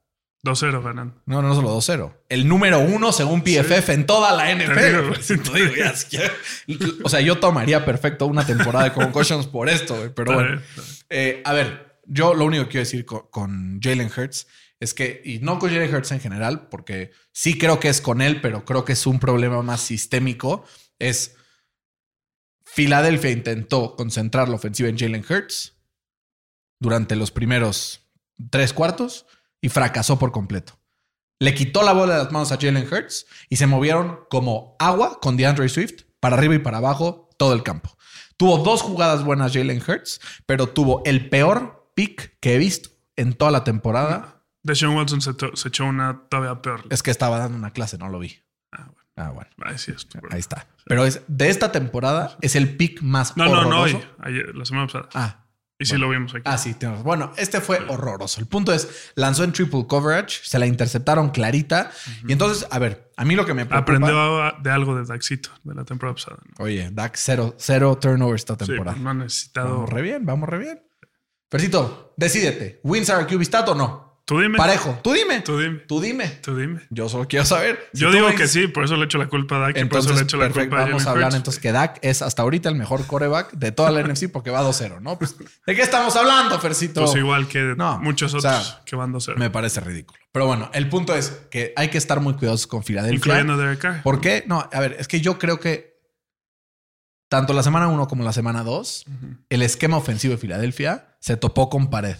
2-0 0.43 0.83
ganan. 0.83 1.21
No, 1.25 1.41
no, 1.41 1.53
solo 1.53 1.77
2-0. 1.77 2.13
El 2.29 2.47
número 2.47 2.79
uno 2.79 3.11
según 3.11 3.43
PFF 3.43 3.89
en 3.89 4.05
toda 4.05 4.35
la 4.35 4.53
NFL. 4.53 5.07
güey. 5.07 5.21
Sí, 5.21 5.37
te 5.37 5.53
digo, 5.53 5.75
ya, 5.75 5.93
ya. 6.09 6.31
O 7.03 7.09
sea, 7.09 7.21
yo 7.21 7.39
tomaría 7.39 7.85
perfecto 7.85 8.25
una 8.25 8.45
temporada 8.45 8.85
de 8.85 8.93
concussions 8.93 9.45
por 9.45 9.69
esto, 9.69 9.95
güey, 9.95 10.09
pero 10.13 10.33
bueno. 10.33 10.61
Eh, 11.09 11.41
a 11.45 11.53
ver, 11.53 11.99
yo 12.05 12.33
lo 12.33 12.45
único 12.45 12.63
que 12.63 12.69
quiero 12.69 12.85
decir 12.85 13.05
con, 13.05 13.27
con 13.29 13.79
Jalen 13.81 14.09
Hurts 14.15 14.47
es 14.79 14.95
que, 14.95 15.21
y 15.23 15.39
no 15.39 15.59
con 15.59 15.69
Jalen 15.69 15.93
Hurts 15.93 16.11
en 16.11 16.19
general, 16.19 16.67
porque 16.69 17.11
sí 17.31 17.57
creo 17.57 17.79
que 17.79 17.89
es 17.89 18.01
con 18.01 18.21
él, 18.21 18.41
pero 18.41 18.65
creo 18.65 18.83
que 18.83 18.93
es 18.93 19.05
un 19.05 19.19
problema 19.19 19.61
más 19.61 19.81
sistémico, 19.81 20.65
es 20.97 21.35
Filadelfia 22.65 23.29
intentó 23.29 23.95
concentrar 23.95 24.49
la 24.49 24.55
ofensiva 24.55 24.89
en 24.89 24.97
Jalen 24.97 25.25
Hurts 25.29 25.75
durante 26.79 27.15
los 27.15 27.29
primeros 27.29 28.09
tres 28.49 28.73
cuartos 28.73 29.27
y 29.61 29.69
fracasó 29.69 30.19
por 30.19 30.31
completo. 30.31 30.79
Le 31.39 31.55
quitó 31.55 31.81
la 31.81 31.93
bola 31.93 32.17
de 32.17 32.23
las 32.23 32.31
manos 32.31 32.51
a 32.51 32.57
Jalen 32.57 32.87
Hurts 32.91 33.25
y 33.49 33.55
se 33.55 33.67
movieron 33.67 34.19
como 34.29 34.75
agua 34.79 35.19
con 35.19 35.37
DeAndre 35.37 35.69
Swift 35.69 36.03
para 36.19 36.35
arriba 36.35 36.55
y 36.55 36.59
para 36.59 36.77
abajo 36.77 37.29
todo 37.37 37.53
el 37.53 37.63
campo. 37.63 37.97
Tuvo 38.37 38.59
dos 38.59 38.81
jugadas 38.81 39.23
buenas 39.23 39.53
Jalen 39.53 39.81
Hurts, 39.81 40.19
pero 40.45 40.67
tuvo 40.67 41.01
el 41.05 41.29
peor 41.29 41.91
pick 41.95 42.37
que 42.39 42.55
he 42.55 42.57
visto 42.57 42.89
en 43.15 43.33
toda 43.33 43.51
la 43.51 43.63
temporada. 43.63 44.43
Deshaun 44.63 44.95
Watson 44.95 45.21
se, 45.21 45.31
echó 45.67 45.85
una 45.85 46.27
todavía 46.29 46.61
peor. 46.61 46.83
Es 46.89 47.01
que 47.01 47.11
estaba 47.11 47.39
dando 47.39 47.57
una 47.57 47.71
clase, 47.71 47.97
no 47.97 48.09
lo 48.09 48.19
vi. 48.19 48.37
Ah, 48.71 48.85
bueno. 48.85 49.01
Ah, 49.15 49.29
bueno. 49.31 49.49
Ahí 49.65 49.77
sí 49.77 49.91
es. 49.91 50.07
Ahí 50.29 50.39
está. 50.39 50.67
Pero 50.85 51.05
es 51.05 51.21
de 51.27 51.49
esta 51.49 51.71
temporada 51.71 52.37
es 52.41 52.55
el 52.55 52.77
pick 52.77 53.01
más 53.01 53.35
No, 53.35 53.47
no, 53.47 53.65
no 53.65 53.81
hoy. 53.81 53.99
Ayer, 54.19 54.55
la 54.55 54.65
semana 54.65 54.87
pasada. 54.87 55.09
Ah, 55.13 55.40
y 55.81 55.85
sí 55.85 55.97
lo 55.97 56.09
vimos 56.09 56.33
aquí. 56.33 56.43
Ah, 56.45 56.57
sí, 56.57 56.75
razón. 56.79 57.03
Bueno, 57.03 57.31
este 57.37 57.59
fue 57.61 57.79
horroroso. 57.87 58.39
El 58.39 58.47
punto 58.47 58.71
es, 58.73 59.11
lanzó 59.15 59.43
en 59.43 59.51
triple 59.51 59.85
coverage, 59.87 60.41
se 60.43 60.59
la 60.59 60.65
interceptaron 60.67 61.29
clarita. 61.29 61.91
Y 62.27 62.31
entonces, 62.31 62.67
a 62.71 62.79
ver, 62.79 63.11
a 63.17 63.25
mí 63.25 63.35
lo 63.35 63.45
que 63.45 63.53
me 63.53 63.65
preocupa... 63.65 63.93
Aprendió 63.93 64.53
de 64.61 64.71
algo 64.71 64.95
de 64.95 65.05
Daxito 65.05 65.49
de 65.63 65.75
la 65.75 65.83
temporada 65.83 66.15
pasada. 66.15 66.37
¿no? 66.57 66.63
Oye, 66.63 66.89
Dak 66.91 67.13
cero, 67.15 67.55
cero 67.57 67.97
turnovers 67.99 68.41
esta 68.41 68.53
Sí, 68.53 68.65
temporada. 68.67 68.93
pues 68.95 69.03
no 69.03 69.09
ha 69.09 69.13
necesitado. 69.13 69.69
vamos 69.75 69.89
re 69.89 70.01
bien, 70.01 70.25
vamos 70.25 70.47
re 70.49 70.57
bien. 70.59 70.83
Percito, 71.49 72.13
decídete. 72.17 72.79
¿Wins 72.83 73.09
are 73.09 73.23
a 73.23 73.27
QB 73.27 73.41
stat 73.43 73.67
o 73.69 73.75
no? 73.75 74.10
Tú 74.31 74.39
dime. 74.39 74.57
Parejo. 74.57 74.97
Tú 75.03 75.11
dime. 75.11 75.41
Tú 75.41 75.59
dime. 75.59 75.79
Tú 75.79 75.99
dime. 75.99 76.25
Tú 76.41 76.55
dime. 76.55 76.79
Yo 76.89 77.09
solo 77.09 77.27
quiero 77.27 77.43
saber. 77.43 77.89
Si 77.93 77.99
Yo 77.99 78.11
digo 78.13 78.33
que 78.33 78.47
sí, 78.47 78.67
por 78.67 78.85
eso 78.85 78.95
le 78.95 79.03
echo 79.03 79.17
la 79.17 79.27
culpa 79.27 79.57
a 79.57 79.59
Dak 79.59 79.69
y 79.71 79.73
por 79.73 79.99
eso 79.99 80.09
Entonces, 80.11 80.15
le 80.15 80.23
echo 80.23 80.37
la 80.37 80.43
perfecto. 80.45 80.69
culpa 80.69 80.83
a 80.83 80.85
Vamos 80.85 81.05
a 81.05 81.11
hablar 81.11 81.35
entonces 81.35 81.61
que 81.61 81.73
Dak 81.73 81.99
es 82.01 82.21
hasta 82.21 82.41
ahorita 82.43 82.69
el 82.69 82.75
mejor 82.75 83.05
coreback 83.05 83.51
de 83.51 83.73
toda 83.73 83.91
la 83.91 84.01
NFC 84.03 84.29
porque 84.31 84.49
va 84.49 84.61
2-0, 84.63 85.01
¿no? 85.01 85.19
Pues, 85.19 85.35
¿De 85.37 85.75
qué 85.75 85.81
estamos 85.81 86.15
hablando, 86.15 86.57
Fercito? 86.61 87.03
Pues 87.03 87.17
igual 87.17 87.49
que 87.49 87.73
No, 87.75 87.99
muchos 87.99 88.33
o 88.33 88.37
otros 88.37 88.65
sea, 88.67 88.81
que 88.85 88.95
van 88.95 89.11
2-0. 89.11 89.35
Me 89.35 89.49
parece 89.49 89.81
ridículo. 89.81 90.17
Pero 90.31 90.47
bueno, 90.47 90.69
el 90.73 90.87
punto 90.87 91.13
es 91.13 91.29
que 91.51 91.73
hay 91.75 91.89
que 91.89 91.97
estar 91.97 92.21
muy 92.21 92.35
cuidadosos 92.35 92.67
con 92.67 92.85
Filadelfia. 92.85 93.17
Incluyendo 93.17 93.57
Derek 93.57 93.79
Carr. 93.79 94.01
¿Por 94.01 94.21
qué? 94.21 94.45
No, 94.47 94.69
a 94.71 94.79
ver, 94.79 94.95
es 94.97 95.09
que 95.09 95.19
yo 95.19 95.37
creo 95.39 95.59
que 95.59 95.99
tanto 97.29 97.51
la 97.53 97.63
semana 97.63 97.89
1 97.89 98.07
como 98.07 98.23
la 98.23 98.31
semana 98.31 98.63
2, 98.63 99.05
el 99.49 99.61
esquema 99.61 99.97
ofensivo 99.97 100.33
de 100.33 100.37
Filadelfia 100.37 101.15
se 101.19 101.35
topó 101.35 101.69
con 101.69 101.89
pared. 101.89 102.15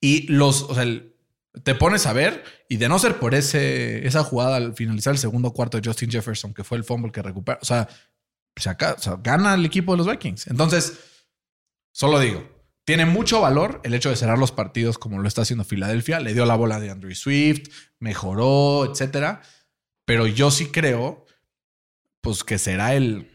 Y 0.00 0.28
los, 0.32 0.62
o 0.62 0.74
sea, 0.74 0.84
el- 0.84 1.15
te 1.62 1.74
pones 1.74 2.06
a 2.06 2.12
ver, 2.12 2.44
y 2.68 2.76
de 2.76 2.88
no 2.88 2.98
ser 2.98 3.18
por 3.18 3.34
ese, 3.34 4.06
esa 4.06 4.22
jugada 4.22 4.56
al 4.56 4.74
finalizar 4.74 5.12
el 5.12 5.18
segundo 5.18 5.52
cuarto 5.52 5.80
de 5.80 5.88
Justin 5.88 6.10
Jefferson, 6.10 6.52
que 6.52 6.64
fue 6.64 6.78
el 6.78 6.84
fumble 6.84 7.12
que 7.12 7.22
recupera, 7.22 7.58
o 7.62 7.64
sea, 7.64 7.88
se 8.56 8.70
o 8.70 8.98
sea, 8.98 9.18
gana 9.22 9.54
el 9.54 9.64
equipo 9.64 9.92
de 9.92 9.98
los 9.98 10.06
Vikings. 10.06 10.46
Entonces, 10.48 10.98
solo 11.92 12.18
digo, 12.20 12.48
tiene 12.84 13.04
mucho 13.04 13.40
valor 13.40 13.80
el 13.84 13.94
hecho 13.94 14.10
de 14.10 14.16
cerrar 14.16 14.38
los 14.38 14.52
partidos 14.52 14.98
como 14.98 15.18
lo 15.18 15.28
está 15.28 15.42
haciendo 15.42 15.64
Filadelfia. 15.64 16.20
Le 16.20 16.32
dio 16.32 16.46
la 16.46 16.56
bola 16.56 16.80
de 16.80 16.90
Andrew 16.90 17.14
Swift, 17.14 17.68
mejoró, 17.98 18.90
etcétera. 18.90 19.42
Pero 20.06 20.26
yo 20.26 20.50
sí 20.50 20.70
creo, 20.70 21.26
pues 22.22 22.44
que 22.44 22.58
será 22.58 22.94
el, 22.94 23.30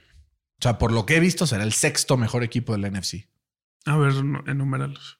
o 0.59 0.61
sea, 0.63 0.77
por 0.79 0.91
lo 0.91 1.05
que 1.05 1.17
he 1.17 1.19
visto, 1.19 1.45
será 1.45 1.63
el 1.63 1.73
sexto 1.73 2.17
mejor 2.17 2.43
equipo 2.43 2.75
del 2.75 2.91
NFC. 2.91 3.27
A 3.85 3.97
ver, 3.97 4.13
enuméralos. 4.47 5.19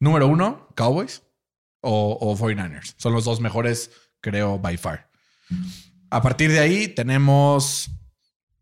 Número 0.00 0.26
uno, 0.26 0.68
Cowboys 0.74 1.22
o, 1.80 2.18
o 2.20 2.36
49ers. 2.36 2.94
Son 2.96 3.12
los 3.12 3.24
dos 3.24 3.40
mejores, 3.40 3.90
creo, 4.20 4.58
by 4.58 4.76
far. 4.76 5.08
A 6.10 6.22
partir 6.22 6.50
de 6.50 6.58
ahí 6.60 6.88
tenemos 6.88 7.90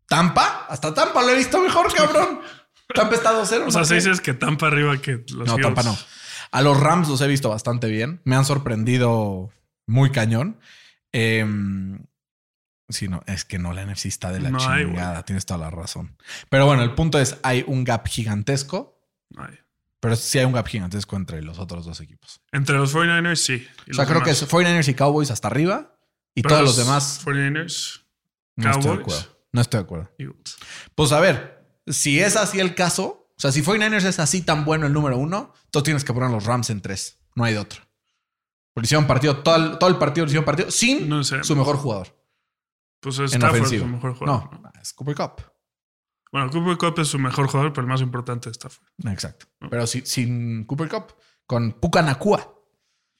Tampa. 0.07 0.65
Hasta 0.69 0.93
Tampa 0.93 1.21
lo 1.21 1.29
he 1.29 1.37
visto 1.37 1.61
mejor, 1.61 1.93
cabrón. 1.95 2.41
Tampa 2.93 3.15
está 3.15 3.31
2-0. 3.33 3.67
O 3.67 3.71
sea, 3.71 3.85
si 3.85 3.95
dices 3.95 4.21
que 4.21 4.33
Tampa 4.33 4.67
arriba 4.67 4.97
que 4.97 5.23
los 5.33 5.47
No, 5.47 5.57
Eagles. 5.57 5.61
Tampa 5.61 5.83
no. 5.83 5.97
A 6.51 6.61
los 6.61 6.79
Rams 6.79 7.07
los 7.07 7.21
he 7.21 7.27
visto 7.27 7.49
bastante 7.49 7.87
bien. 7.87 8.21
Me 8.23 8.35
han 8.35 8.45
sorprendido 8.45 9.51
muy 9.85 10.11
cañón. 10.11 10.59
Em, 11.11 12.05
sí, 12.87 13.07
no, 13.07 13.21
es 13.27 13.45
que 13.45 13.59
no, 13.59 13.73
la 13.73 13.85
NFC 13.85 14.05
está 14.05 14.31
de 14.31 14.39
la 14.39 14.49
No 14.49 14.59
hay, 14.67 14.85
chingada. 14.85 15.23
Tienes 15.25 15.45
toda 15.45 15.59
la 15.59 15.69
razón. 15.69 16.17
Pero 16.49 16.65
bueno, 16.65 16.81
el 16.81 16.95
punto 16.95 17.19
es, 17.19 17.37
hay 17.43 17.63
un 17.67 17.83
gap 17.83 18.07
gigantesco, 18.07 18.99
No 19.29 19.43
hay. 19.43 19.59
Pero 19.99 20.15
sí 20.15 20.39
hay 20.39 20.45
un 20.45 20.53
gap 20.53 20.67
gigantesco 20.67 21.15
entre 21.15 21.41
los 21.41 21.59
otros 21.59 21.85
dos 21.85 21.99
equipos. 21.99 22.41
Entre 22.51 22.75
los 22.77 22.93
49ers, 22.93 23.35
sí. 23.35 23.67
Y 23.87 23.91
O 23.91 23.93
sea, 23.93 24.05
creo 24.05 24.23
que 24.23 24.31
es 24.31 24.47
49ers 24.47 24.87
y 24.87 24.93
Cowboys 24.93 25.31
hasta 25.31 25.47
arriba 25.47 25.95
y 26.35 26.41
Pero 26.41 26.55
todos 26.55 26.65
los 26.65 26.77
demás 26.77 27.25
49ers, 27.25 28.01
no 28.55 28.71
estoy 28.71 28.95
de 28.95 29.01
acuerdo. 29.01 29.39
No 29.51 29.61
estoy 29.61 29.79
de 29.79 29.83
acuerdo. 29.83 30.11
Eagles. 30.17 30.57
Pues 30.95 31.11
a 31.11 31.19
ver, 31.19 31.65
si 31.87 32.19
es 32.19 32.35
así 32.35 32.59
el 32.59 32.75
caso, 32.75 33.27
o 33.35 33.39
sea, 33.41 33.51
si 33.51 33.61
49ers 33.61 34.05
es 34.05 34.19
así 34.19 34.41
tan 34.41 34.63
bueno 34.65 34.85
el 34.85 34.93
número 34.93 35.17
uno, 35.17 35.53
tú 35.71 35.81
tienes 35.81 36.03
que 36.03 36.13
poner 36.13 36.29
a 36.29 36.31
los 36.31 36.45
Rams 36.45 36.69
en 36.69 36.81
tres. 36.81 37.17
No 37.35 37.43
hay 37.43 37.53
de 37.53 37.59
otro. 37.59 37.81
Porque 38.73 38.85
hicieron 38.85 39.07
partido, 39.07 39.37
todo 39.37 39.55
el, 39.55 39.77
todo 39.79 39.89
el 39.89 39.97
partido 39.97 40.25
hicieron 40.25 40.45
partido 40.45 40.69
sin 40.71 41.09
No 41.09 41.23
sé. 41.23 41.43
su 41.43 41.55
mejor 41.55 41.77
jugador 41.77 42.15
Pues 43.01 43.15
es 43.19 43.33
en 43.33 43.41
Stafford 43.41 43.67
su 43.67 43.85
mejor 43.87 44.13
jugador. 44.15 44.53
no, 44.53 44.59
¿no? 44.61 44.71
es 44.81 44.93
Cooper 44.93 45.15
Cup. 45.15 45.48
Bueno, 46.31 46.49
Cooper 46.51 46.77
Cup 46.77 46.99
es 46.99 47.07
su 47.07 47.17
mejor 47.19 47.47
jugador, 47.47 47.73
pero 47.73 47.81
el 47.85 47.89
más 47.91 48.01
importante 48.01 48.49
es 48.49 48.57
Stafford. 48.57 48.85
Exacto. 49.11 49.47
Pero 49.69 49.87
si- 49.87 50.05
sin 50.05 50.63
Cooper 50.65 50.87
Cup, 50.89 51.15
con 51.47 51.71
Puka 51.73 52.01
Nakua. 52.01 52.55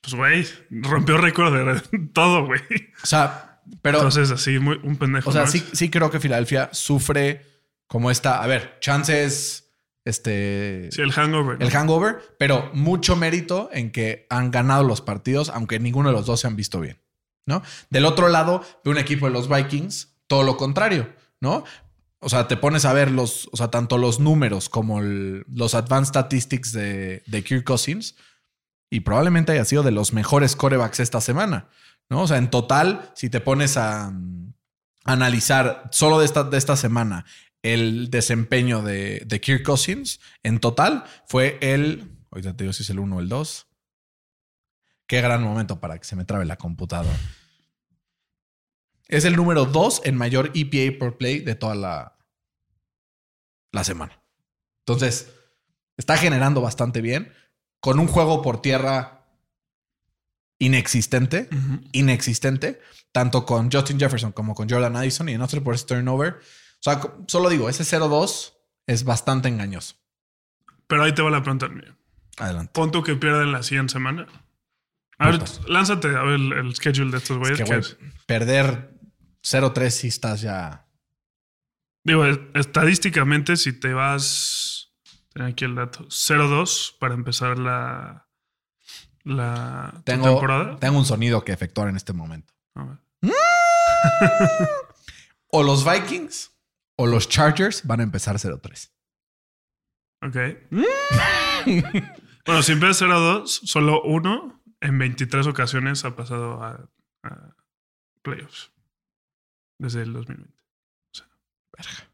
Pues, 0.01 0.13
güey, 0.15 0.47
rompió 0.69 1.17
récord 1.17 1.53
de 1.53 1.81
todo, 2.13 2.45
güey. 2.45 2.61
O 3.03 3.05
sea, 3.07 3.61
pero, 3.81 3.97
Entonces, 3.97 4.31
así, 4.31 4.59
muy, 4.59 4.79
un 4.83 4.97
pendejo. 4.97 5.29
o 5.29 5.33
sea, 5.33 5.47
sí, 5.47 5.63
sí 5.73 5.89
creo 5.89 6.09
que 6.11 6.19
Filadelfia 6.19 6.69
sufre 6.71 7.45
como 7.87 8.09
esta, 8.11 8.41
a 8.43 8.47
ver, 8.47 8.77
chances, 8.79 9.71
este, 10.05 10.89
Sí, 10.91 11.01
el 11.01 11.11
hangover. 11.11 11.59
¿no? 11.59 11.65
el 11.65 11.71
hangover, 11.71 12.19
pero 12.37 12.69
mucho 12.73 13.15
mérito 13.15 13.69
en 13.73 13.91
que 13.91 14.25
han 14.29 14.51
ganado 14.51 14.83
los 14.83 15.01
partidos, 15.01 15.49
aunque 15.49 15.79
ninguno 15.79 16.09
de 16.09 16.15
los 16.15 16.25
dos 16.25 16.39
se 16.39 16.47
han 16.47 16.55
visto 16.55 16.79
bien, 16.79 17.01
¿no? 17.45 17.61
Del 17.89 18.05
otro 18.05 18.29
lado, 18.29 18.63
de 18.83 18.91
un 18.91 18.97
equipo 18.99 19.25
de 19.25 19.33
los 19.33 19.49
Vikings, 19.49 20.15
todo 20.27 20.43
lo 20.43 20.55
contrario, 20.57 21.13
¿no? 21.41 21.63
O 22.21 22.29
sea, 22.29 22.47
te 22.47 22.57
pones 22.57 22.83
a 22.85 22.93
ver 22.93 23.11
los, 23.11 23.49
o 23.51 23.57
sea, 23.57 23.69
tanto 23.69 23.97
los 23.97 24.19
números 24.19 24.67
como 24.67 25.01
los 25.01 25.73
advanced 25.73 26.09
statistics 26.09 26.73
de, 26.73 27.23
de 27.25 27.43
Kirk 27.43 27.63
Cousins 27.63 28.15
y 28.89 29.01
probablemente 29.01 29.53
haya 29.53 29.65
sido 29.65 29.83
de 29.83 29.91
los 29.91 30.13
mejores 30.13 30.55
corebacks 30.55 30.99
esta 30.99 31.21
semana, 31.21 31.69
¿no? 32.09 32.23
O 32.23 32.27
sea, 32.27 32.37
en 32.37 32.49
total, 32.49 33.11
si 33.15 33.29
te 33.29 33.39
pones 33.39 33.77
a 33.77 34.11
analizar 35.05 35.87
solo 35.91 36.19
de 36.19 36.25
esta, 36.25 36.43
de 36.43 36.57
esta 36.57 36.75
semana 36.75 37.25
el 37.61 38.09
desempeño 38.09 38.81
de, 38.81 39.23
de 39.25 39.41
Kirk 39.41 39.63
Cousins, 39.63 40.19
en 40.43 40.59
total 40.59 41.05
fue 41.25 41.57
el, 41.61 42.17
ahorita 42.31 42.55
te 42.55 42.63
digo 42.63 42.73
si 42.73 42.83
es 42.83 42.89
el 42.89 42.99
1 42.99 43.15
o 43.15 43.19
el 43.19 43.29
2. 43.29 43.67
Qué 45.07 45.21
gran 45.21 45.41
momento 45.41 45.79
para 45.79 45.97
que 45.97 46.05
se 46.05 46.15
me 46.15 46.25
trabe 46.25 46.45
la 46.45 46.57
computadora. 46.57 47.17
Es 49.09 49.25
el 49.25 49.35
número 49.35 49.65
2 49.65 50.03
en 50.05 50.15
mayor 50.15 50.51
EPA 50.53 50.97
per 50.97 51.17
play 51.17 51.39
de 51.39 51.55
toda 51.55 51.75
la, 51.75 52.17
la 53.71 53.83
semana. 53.83 54.21
Entonces, 54.85 55.33
está 55.97 56.15
generando 56.15 56.61
bastante 56.61 57.01
bien. 57.01 57.33
Con 57.81 57.99
un 57.99 58.07
juego 58.07 58.41
por 58.41 58.61
tierra 58.61 59.25
inexistente, 60.59 61.49
inexistente, 61.93 62.81
tanto 63.11 63.45
con 63.45 63.71
Justin 63.71 63.99
Jefferson 63.99 64.31
como 64.31 64.53
con 64.53 64.69
Jordan 64.69 64.95
Addison 64.95 65.29
y 65.29 65.33
en 65.33 65.41
otro 65.41 65.63
por 65.63 65.75
ese 65.75 65.85
turnover. 65.85 66.33
O 66.33 66.81
sea, 66.81 67.01
solo 67.27 67.49
digo, 67.49 67.69
ese 67.69 67.83
0-2 67.83 68.53
es 68.85 69.05
bastante 69.05 69.47
engañoso. 69.47 69.95
Pero 70.87 71.03
ahí 71.03 71.13
te 71.13 71.21
va 71.21 71.29
la 71.29 71.41
pregunta 71.41 71.69
mía. 71.69 71.95
Adelante. 72.37 72.71
Pon 72.73 72.91
tú 72.91 73.01
que 73.03 73.15
pierden 73.15 73.51
la 73.51 73.63
siguiente 73.63 73.93
semana. 73.93 74.27
A 75.17 75.31
ver, 75.31 75.41
lánzate 75.67 76.07
a 76.09 76.23
ver 76.23 76.35
el, 76.35 76.53
el 76.53 76.75
schedule 76.75 77.11
de 77.11 77.17
estos 77.17 77.37
Es 77.49 77.59
güeyes. 77.65 77.95
que, 77.95 78.05
perder 78.25 78.98
0-3 79.43 79.89
si 79.89 80.07
estás 80.07 80.41
ya. 80.41 80.87
Digo, 82.03 82.25
es- 82.25 82.39
estadísticamente, 82.55 83.57
si 83.57 83.73
te 83.73 83.93
vas. 83.93 84.93
Tengo 85.33 85.47
aquí 85.49 85.65
el 85.65 85.75
dato. 85.75 86.05
0-2 86.09 86.97
para 86.99 87.13
empezar 87.13 87.59
la. 87.59 88.25
La 89.23 90.01
Tengo, 90.05 90.29
temporada. 90.29 90.77
tengo 90.79 90.97
un 90.97 91.05
sonido 91.05 91.43
que 91.43 91.51
efectuar 91.51 91.89
en 91.89 91.97
este 91.97 92.13
momento. 92.13 92.53
A 92.75 92.83
ver. 92.85 92.97
O 95.51 95.63
los 95.63 95.83
Vikings 95.83 96.51
o 96.95 97.07
los 97.07 97.27
Chargers 97.27 97.85
van 97.85 97.99
a 98.01 98.03
empezar 98.03 98.35
0-3. 98.35 98.91
Ok. 100.21 100.35
bueno, 102.45 102.61
si 102.63 102.71
empieza 102.73 103.05
0-2, 103.05 103.45
solo 103.47 104.01
uno 104.03 104.61
en 104.79 104.97
23 104.99 105.47
ocasiones 105.47 106.05
ha 106.05 106.15
pasado 106.15 106.63
a, 106.63 106.89
a 107.23 107.55
playoffs. 108.21 108.71
Desde 109.79 110.03
el 110.03 110.13
2020. 110.13 110.53
O 110.53 111.15
sea, 111.15 111.27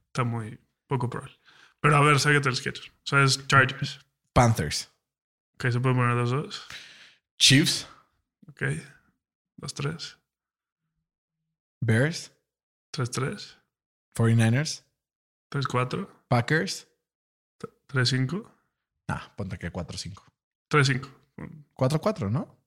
está 0.08 0.24
muy 0.24 0.60
poco 0.88 1.10
probable. 1.10 1.38
Pero 1.82 1.98
a 1.98 2.02
ver, 2.02 2.20
sáquete 2.20 2.48
el 2.48 2.56
sketch. 2.56 2.90
O 2.90 2.94
sea, 3.04 3.24
es 3.24 3.46
Chargers. 3.48 4.00
Panthers. 4.34 4.92
Que 5.58 5.72
se 5.72 5.80
puede 5.80 5.96
poner 5.96 6.16
2-2. 6.16 6.62
Chiefs. 7.38 7.88
Ok. 8.48 8.62
2-3. 9.58 10.18
Bears, 11.82 12.32
3-3. 12.94 13.58
49ers, 14.16 14.84
3-4. 15.52 16.08
Packers. 16.28 16.88
3-5. 17.90 18.52
Nah, 19.08 19.36
ponte 19.36 19.58
que 19.58 19.72
4-5. 19.72 20.24
3-5. 20.72 21.10
4-4, 21.76 22.32
¿no? 22.32 22.58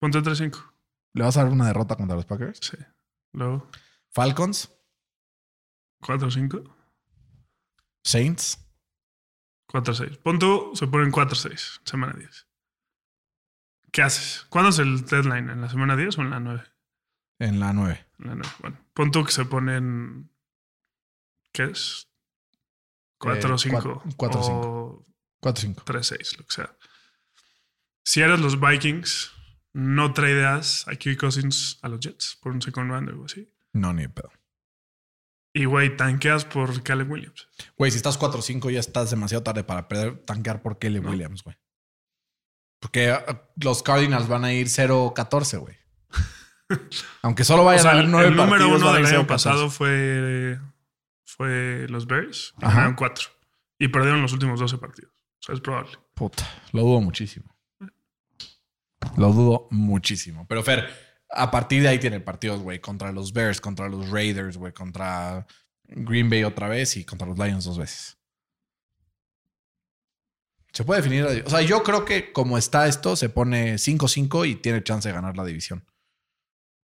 Ponte 0.00 0.18
3-5. 0.18 0.72
¿Le 1.12 1.22
vas 1.22 1.36
a 1.36 1.44
dar 1.44 1.52
una 1.52 1.66
derrota 1.66 1.94
contra 1.96 2.16
los 2.16 2.26
Packers? 2.26 2.58
Sí. 2.60 2.76
Luego 3.32 3.68
Falcons, 4.14 4.70
4-5. 6.02 6.62
Saints, 8.04 8.58
4-6. 9.68 10.18
Pon 10.22 10.38
tú, 10.38 10.70
se 10.74 10.86
ponen 10.86 11.10
4-6. 11.10 11.80
Semana 11.84 12.12
10. 12.16 12.46
¿Qué 13.90 14.02
haces? 14.02 14.46
¿Cuándo 14.50 14.70
es 14.70 14.78
el 14.78 15.04
deadline? 15.06 15.50
¿En 15.50 15.60
la 15.60 15.68
semana 15.68 15.96
10 15.96 16.18
o 16.18 16.22
en 16.22 16.30
la 16.30 16.40
9? 16.40 16.62
en 17.40 17.58
la 17.60 17.72
9. 17.72 18.06
En 18.20 18.26
la 18.28 18.34
9. 18.36 18.48
Bueno, 18.60 18.78
pon 18.94 19.10
tú 19.10 19.24
que 19.24 19.32
se 19.32 19.44
ponen. 19.44 20.30
¿Qué 21.52 21.64
es? 21.64 22.08
4 23.18 23.54
Eh, 23.54 23.58
5. 23.58 23.72
cuatro- 23.74 24.02
cuatro, 24.16 24.40
o 24.40 25.06
4-5. 25.40 25.82
3 25.84 26.06
6, 26.06 26.38
lo 26.38 26.44
que 26.46 26.54
sea. 26.54 26.76
Si 28.04 28.20
eres 28.20 28.38
los 28.40 28.60
Vikings, 28.60 29.32
no 29.72 30.12
tradeas 30.12 30.86
a 30.88 30.94
Kirk 30.96 31.18
Cousins 31.18 31.78
a 31.82 31.88
los 31.88 32.00
Jets 32.00 32.36
por 32.40 32.52
un 32.52 32.62
second 32.62 32.90
round 32.90 33.08
o 33.08 33.12
algo 33.12 33.24
así. 33.24 33.50
No, 33.74 33.92
ni 33.92 34.08
pedo. 34.08 34.30
Y 35.52 35.66
güey, 35.66 35.96
tanqueas 35.96 36.44
por 36.44 36.82
Caleb 36.82 37.10
Williams. 37.10 37.48
Güey, 37.76 37.90
si 37.90 37.96
estás 37.98 38.18
4-5 38.18 38.70
ya 38.72 38.80
estás 38.80 39.10
demasiado 39.10 39.42
tarde 39.44 39.62
para 39.62 39.86
perder, 39.86 40.18
tanquear 40.24 40.62
por 40.62 40.78
Kelly 40.78 41.00
No. 41.00 41.10
Williams, 41.10 41.42
güey. 41.44 41.56
Porque 42.80 43.10
ah, 43.10 43.42
los 43.56 43.82
Cardinals 43.82 44.26
van 44.26 44.44
a 44.44 44.52
ir 44.52 44.66
0-14, 44.66 45.58
güey. 45.58 45.76
Aunque 47.22 47.44
solo 47.44 47.62
O 47.62 47.66
vayan 47.66 47.82
sea, 47.82 47.90
a 47.90 47.94
haber 47.94 48.08
nueve 48.08 48.28
el 48.28 48.36
número 48.36 48.50
partidos, 48.64 48.82
uno 48.82 48.92
del 48.94 49.06
año 49.06 49.22
0-14. 49.22 49.26
pasado 49.26 49.70
fue, 49.70 50.58
fue 51.24 51.86
los 51.88 52.06
Bears. 52.06 52.54
Y 52.60 52.64
Ajá. 52.64 52.74
ganaron 52.74 52.94
4. 52.96 53.28
Y 53.78 53.88
perdieron 53.88 54.22
los 54.22 54.32
últimos 54.32 54.58
12 54.58 54.78
partidos. 54.78 55.12
O 55.12 55.42
sea, 55.46 55.54
es 55.54 55.60
probable. 55.60 55.92
Puta, 56.14 56.48
lo 56.72 56.82
dudo 56.82 57.00
muchísimo. 57.00 57.54
Lo 59.16 59.32
dudo 59.32 59.68
muchísimo. 59.70 60.46
Pero 60.48 60.62
Fer, 60.62 61.03
a 61.34 61.50
partir 61.50 61.82
de 61.82 61.88
ahí 61.88 61.98
tiene 61.98 62.20
partidos, 62.20 62.60
güey, 62.60 62.80
contra 62.80 63.12
los 63.12 63.32
Bears, 63.32 63.60
contra 63.60 63.88
los 63.88 64.10
Raiders, 64.10 64.56
güey, 64.56 64.72
contra 64.72 65.46
Green 65.88 66.30
Bay 66.30 66.44
otra 66.44 66.68
vez 66.68 66.96
y 66.96 67.04
contra 67.04 67.26
los 67.26 67.38
Lions 67.38 67.64
dos 67.64 67.78
veces. 67.78 68.16
Se 70.72 70.84
puede 70.84 71.02
definir. 71.02 71.44
O 71.46 71.50
sea, 71.50 71.62
yo 71.62 71.82
creo 71.82 72.04
que 72.04 72.32
como 72.32 72.58
está 72.58 72.88
esto, 72.88 73.14
se 73.14 73.28
pone 73.28 73.74
5-5 73.74 74.48
y 74.48 74.56
tiene 74.56 74.82
chance 74.82 75.08
de 75.08 75.14
ganar 75.14 75.36
la 75.36 75.44
división. 75.44 75.84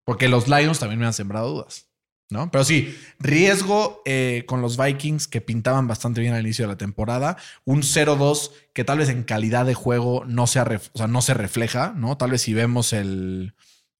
Porque 0.05 0.29
los 0.29 0.47
Lions 0.47 0.79
también 0.79 0.99
me 0.99 1.05
han 1.05 1.13
sembrado 1.13 1.49
dudas. 1.49 1.87
¿No? 2.29 2.49
Pero 2.49 2.63
sí, 2.63 2.97
riesgo 3.19 4.01
eh, 4.05 4.45
con 4.47 4.61
los 4.61 4.77
Vikings 4.77 5.27
que 5.27 5.41
pintaban 5.41 5.89
bastante 5.89 6.21
bien 6.21 6.33
al 6.33 6.39
inicio 6.43 6.63
de 6.63 6.71
la 6.71 6.77
temporada. 6.77 7.35
Un 7.65 7.81
0-2 7.81 8.51
que 8.73 8.85
tal 8.85 8.99
vez 8.99 9.09
en 9.09 9.23
calidad 9.23 9.65
de 9.65 9.73
juego 9.73 10.23
no, 10.25 10.47
sea 10.47 10.63
o 10.63 10.97
sea, 10.97 11.07
no 11.07 11.21
se 11.21 11.33
refleja, 11.33 11.91
¿no? 11.93 12.15
Tal 12.15 12.31
vez 12.31 12.43
si 12.43 12.53
vemos 12.53 12.93
el, 12.93 13.53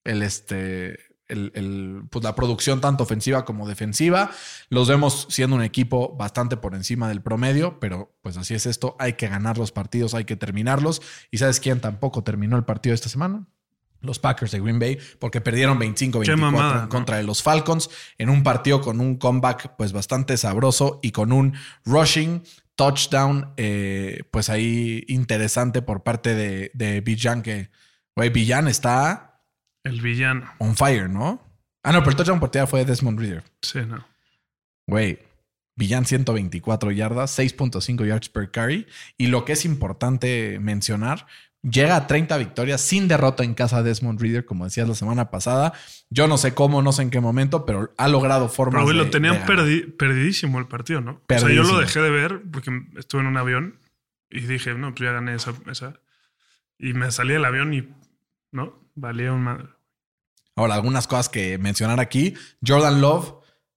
el 0.04 0.24
este, 0.24 0.98
el, 1.32 1.52
el, 1.56 2.04
pues 2.10 2.24
la 2.24 2.36
producción 2.36 2.82
tanto 2.82 3.04
ofensiva 3.04 3.46
como 3.46 3.68
defensiva, 3.68 4.32
los 4.70 4.88
vemos 4.88 5.28
siendo 5.30 5.56
un 5.56 5.64
equipo 5.64 6.16
bastante 6.16 6.58
por 6.58 6.76
encima 6.76 7.08
del 7.08 7.22
promedio, 7.22 7.80
pero 7.80 8.14
pues 8.22 8.38
así 8.38 8.54
es 8.54 8.66
esto. 8.66 8.96
Hay 9.00 9.14
que 9.14 9.28
ganar 9.28 9.58
los 9.58 9.72
partidos, 9.72 10.14
hay 10.14 10.26
que 10.26 10.36
terminarlos. 10.36 11.02
¿Y 11.32 11.38
sabes 11.38 11.60
quién 11.60 11.80
tampoco 11.80 12.24
terminó 12.24 12.58
el 12.58 12.66
partido 12.66 12.94
esta 12.94 13.10
semana? 13.10 13.48
Los 14.02 14.20
Packers 14.20 14.52
de 14.52 14.60
Green 14.60 14.80
Bay, 14.80 14.98
porque 15.20 15.42
perdieron 15.42 15.80
25-24 15.80 16.36
mamada, 16.36 16.74
en 16.74 16.82
¿no? 16.82 16.90
contra 16.90 17.18
de 17.18 17.24
los 17.24 17.44
Falcons 17.44 17.90
en 18.18 18.30
un 18.30 18.42
partido 18.42 18.82
con 18.82 19.00
un 19.00 19.18
comeback 19.18 19.76
pues 19.78 19.94
bastante 19.94 20.38
sabroso 20.38 21.00
y 21.04 21.12
con 21.12 21.32
un 21.32 21.54
rushing 21.86 22.42
touchdown 22.76 23.54
eh, 23.58 24.24
pues 24.32 24.50
ahí 24.50 25.04
interesante 25.08 25.84
por 25.84 26.02
parte 26.02 26.34
de, 26.34 26.72
de 26.74 27.02
Villan 27.02 27.44
que, 27.44 27.70
güey, 28.16 28.32
Villan 28.32 28.68
está 28.68 29.31
El 29.84 30.02
villano. 30.02 30.52
on 30.60 30.76
fire, 30.76 31.10
¿no? 31.10 31.42
Ah, 31.84 31.92
no, 31.92 32.00
pero 32.00 32.12
el 32.12 32.16
touchdown 32.18 32.40
por 32.40 32.50
tierra 32.52 32.68
fue 32.68 32.80
de 32.82 32.86
Desmond 32.86 33.20
Reader. 33.20 33.44
Sí, 33.62 33.80
no. 33.88 34.06
Güey, 34.88 35.20
Villan 35.76 36.06
124 36.06 36.92
yardas, 36.92 37.38
6.5 37.40 38.06
yards 38.06 38.30
per 38.30 38.52
carry. 38.52 38.86
Y 39.18 39.28
lo 39.28 39.46
que 39.46 39.54
es 39.54 39.66
importante 39.66 40.60
mencionar, 40.60 41.26
llega 41.64 41.96
a 41.96 42.06
30 42.06 42.38
victorias 42.38 42.82
sin 42.82 43.08
derrota 43.08 43.44
en 43.44 43.56
casa 43.56 43.82
de 43.82 43.90
Desmond 43.90 44.22
Reader, 44.22 44.46
como 44.46 44.66
decías 44.66 44.88
la 44.88 44.94
semana 44.94 45.32
pasada. 45.32 45.74
Yo 46.12 46.28
no 46.28 46.38
sé 46.38 46.54
cómo, 46.54 46.84
no 46.84 46.92
sé 46.92 47.02
en 47.02 47.10
qué 47.10 47.20
momento, 47.20 47.66
pero 47.66 47.92
ha 47.98 48.08
logrado 48.08 48.48
formas 48.50 48.76
Pero 48.76 48.84
güey, 48.86 48.98
lo 48.98 49.10
tenían 49.10 49.34
de 49.34 49.40
ganar. 49.40 49.58
perdi- 49.58 49.98
perdidísimo 49.98 50.60
el 50.60 50.68
partido, 50.68 51.02
¿no? 51.02 51.22
O 51.28 51.40
sea, 51.40 51.50
yo 51.50 51.64
lo 51.64 51.80
dejé 51.80 52.00
de 52.02 52.10
ver 52.12 52.42
porque 52.52 52.70
estuve 52.98 53.22
en 53.22 53.28
un 53.28 53.38
avión 53.38 53.80
y 54.30 54.42
dije, 54.42 54.76
no, 54.76 54.94
pues 54.94 55.02
ya 55.10 55.14
gané 55.14 55.34
esa. 55.34 55.54
esa. 55.72 56.00
Y 56.78 56.94
me 56.94 57.10
salí 57.12 57.34
del 57.34 57.46
avión 57.46 57.74
y, 57.74 57.88
¿no? 58.52 58.80
Valía 58.96 59.32
un 59.34 59.42
madre. 59.44 59.66
Ahora, 60.56 60.76
algunas 60.76 61.08
cosas 61.08 61.30
que 61.30 61.58
mencionar 61.58 62.00
aquí. 62.00 62.34
Jordan 62.66 63.02
Love, 63.02 63.34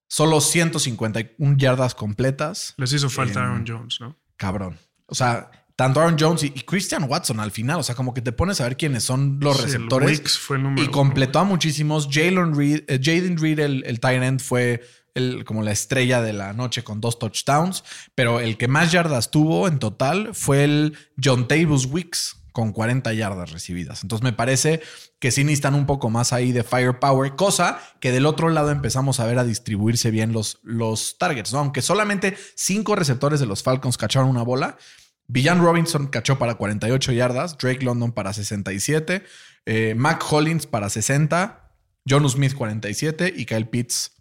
solo 0.08 0.40
151 0.40 1.56
yardas 1.56 1.94
completas. 1.94 2.74
Les 2.76 2.92
hizo 2.92 3.08
falta 3.08 3.40
En- 3.40 3.46
Aaron 3.46 3.64
Jones, 3.66 3.98
¿no? 4.00 4.16
Cabrón. 4.36 4.78
O 5.06 5.14
sea, 5.14 5.50
tanto 5.76 6.00
Aaron 6.00 6.16
Jones 6.18 6.42
y, 6.42 6.46
y 6.46 6.60
Christian 6.62 7.04
Watson 7.08 7.38
al 7.40 7.50
final. 7.52 7.78
O 7.78 7.82
sea, 7.82 7.94
como 7.94 8.12
que 8.12 8.20
te 8.22 8.32
pones 8.32 8.60
a 8.60 8.64
ver 8.64 8.76
quiénes 8.76 9.04
son 9.04 9.38
los 9.40 9.56
Sí, 9.56 9.62
el 9.62 9.66
receptores. 9.72 10.10
Wicks 10.18 10.38
fue 10.38 10.56
el 10.56 10.62
número 10.64 10.82
y 10.82 10.84
uno, 10.86 10.92
completó 10.92 11.38
a 11.38 11.44
muchísimos. 11.44 12.08
Jalen 12.10 12.54
Reed, 12.56 12.84
eh, 12.88 13.00
Jaden 13.02 13.38
Reed, 13.38 13.60
el, 13.60 13.84
el 13.86 14.00
tight 14.00 14.22
end, 14.22 14.40
fue 14.40 14.82
el, 15.14 15.44
como 15.44 15.62
la 15.62 15.70
estrella 15.70 16.20
de 16.22 16.32
la 16.32 16.52
noche 16.52 16.82
con 16.82 17.00
dos 17.00 17.18
touchdowns. 17.20 17.84
Pero 18.16 18.40
el 18.40 18.56
que 18.58 18.66
más 18.68 18.90
yardas 18.92 19.30
tuvo 19.30 19.68
en 19.68 19.78
total 19.78 20.34
fue 20.34 20.64
el 20.64 20.98
John 21.22 21.46
Tavis 21.46 21.86
Wicks 21.86 22.36
con 22.54 22.70
40 22.72 23.12
yardas 23.14 23.50
recibidas. 23.50 24.04
Entonces 24.04 24.22
me 24.22 24.32
parece 24.32 24.80
que 25.18 25.32
sí 25.32 25.42
necesitan 25.42 25.74
un 25.74 25.86
poco 25.86 26.08
más 26.08 26.32
ahí 26.32 26.52
de 26.52 26.62
firepower, 26.62 27.34
cosa 27.34 27.80
que 27.98 28.12
del 28.12 28.26
otro 28.26 28.48
lado 28.48 28.70
empezamos 28.70 29.18
a 29.18 29.26
ver 29.26 29.40
a 29.40 29.44
distribuirse 29.44 30.12
bien 30.12 30.32
los, 30.32 30.60
los 30.62 31.18
targets, 31.18 31.52
¿no? 31.52 31.58
Aunque 31.58 31.82
solamente 31.82 32.38
cinco 32.54 32.94
receptores 32.94 33.40
de 33.40 33.46
los 33.46 33.64
Falcons 33.64 33.98
cacharon 33.98 34.28
una 34.28 34.44
bola. 34.44 34.78
Villan 35.26 35.60
Robinson 35.60 36.06
cachó 36.06 36.38
para 36.38 36.54
48 36.54 37.10
yardas, 37.10 37.58
Drake 37.58 37.84
London 37.84 38.12
para 38.12 38.32
67, 38.32 39.24
eh, 39.66 39.94
Mac 39.96 40.24
Hollins 40.30 40.68
para 40.68 40.88
60, 40.88 41.72
John 42.08 42.28
Smith 42.30 42.54
47 42.54 43.34
y 43.36 43.46
Kyle 43.46 43.66
Pitts 43.66 44.12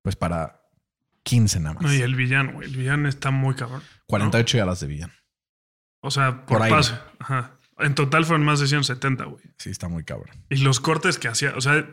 pues 0.00 0.16
para 0.16 0.62
15 1.24 1.60
nada 1.60 1.74
más. 1.74 1.82
No, 1.82 1.92
y 1.92 2.00
el 2.00 2.14
villano, 2.14 2.54
güey. 2.54 2.70
El 2.70 2.74
villano 2.74 3.06
está 3.06 3.30
muy 3.30 3.54
cabrón. 3.54 3.82
48 4.06 4.56
yardas 4.56 4.80
de 4.80 4.86
Villan. 4.86 5.12
O 6.00 6.10
sea, 6.10 6.46
por, 6.46 6.56
Por 6.56 6.68
pase. 6.70 6.94
Ajá. 7.18 7.58
En 7.82 7.94
total 7.94 8.24
fueron 8.24 8.44
más 8.44 8.60
de 8.60 8.66
170, 8.68 9.24
güey. 9.24 9.42
Sí, 9.58 9.70
está 9.70 9.88
muy 9.88 10.04
cabrón. 10.04 10.34
Y 10.48 10.56
los 10.56 10.80
cortes 10.80 11.18
que 11.18 11.28
hacía, 11.28 11.54
o 11.56 11.60
sea, 11.60 11.86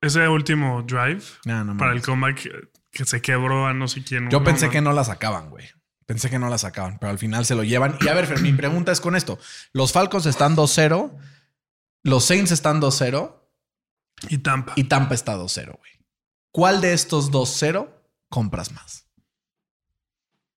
ese 0.00 0.28
último 0.28 0.82
drive 0.82 1.22
No, 1.44 1.64
no 1.64 1.76
para 1.76 1.92
el 1.92 2.02
comeback 2.02 2.48
que 2.90 3.04
se 3.04 3.20
quebró 3.20 3.66
a 3.66 3.74
no 3.74 3.88
sé 3.88 4.02
quién. 4.04 4.30
Yo 4.30 4.42
pensé 4.42 4.70
que 4.70 4.80
no 4.80 4.92
la 4.92 5.04
sacaban, 5.04 5.50
güey. 5.50 5.66
Pensé 6.06 6.30
que 6.30 6.38
no 6.38 6.48
la 6.48 6.56
sacaban, 6.56 6.98
pero 6.98 7.10
al 7.10 7.18
final 7.18 7.44
se 7.44 7.54
lo 7.54 7.64
llevan. 7.64 7.96
Y 8.00 8.08
a 8.08 8.14
ver, 8.14 8.26
Fer, 8.26 8.40
mi 8.40 8.52
pregunta 8.54 8.92
es 8.92 9.00
con 9.00 9.14
esto. 9.14 9.38
Los 9.74 9.92
Falcons 9.92 10.24
están 10.24 10.56
2-0, 10.56 11.14
los 12.02 12.24
Saints 12.24 12.50
están 12.50 12.80
2-0 12.80 13.34
Y 14.30 14.38
Tampa. 14.38 14.72
y 14.76 14.84
Tampa 14.84 15.14
está 15.14 15.36
2-0, 15.36 15.76
güey. 15.76 15.92
¿Cuál 16.50 16.80
de 16.80 16.94
estos 16.94 17.30
2-0 17.30 17.90
compras 18.30 18.72
más? 18.72 19.06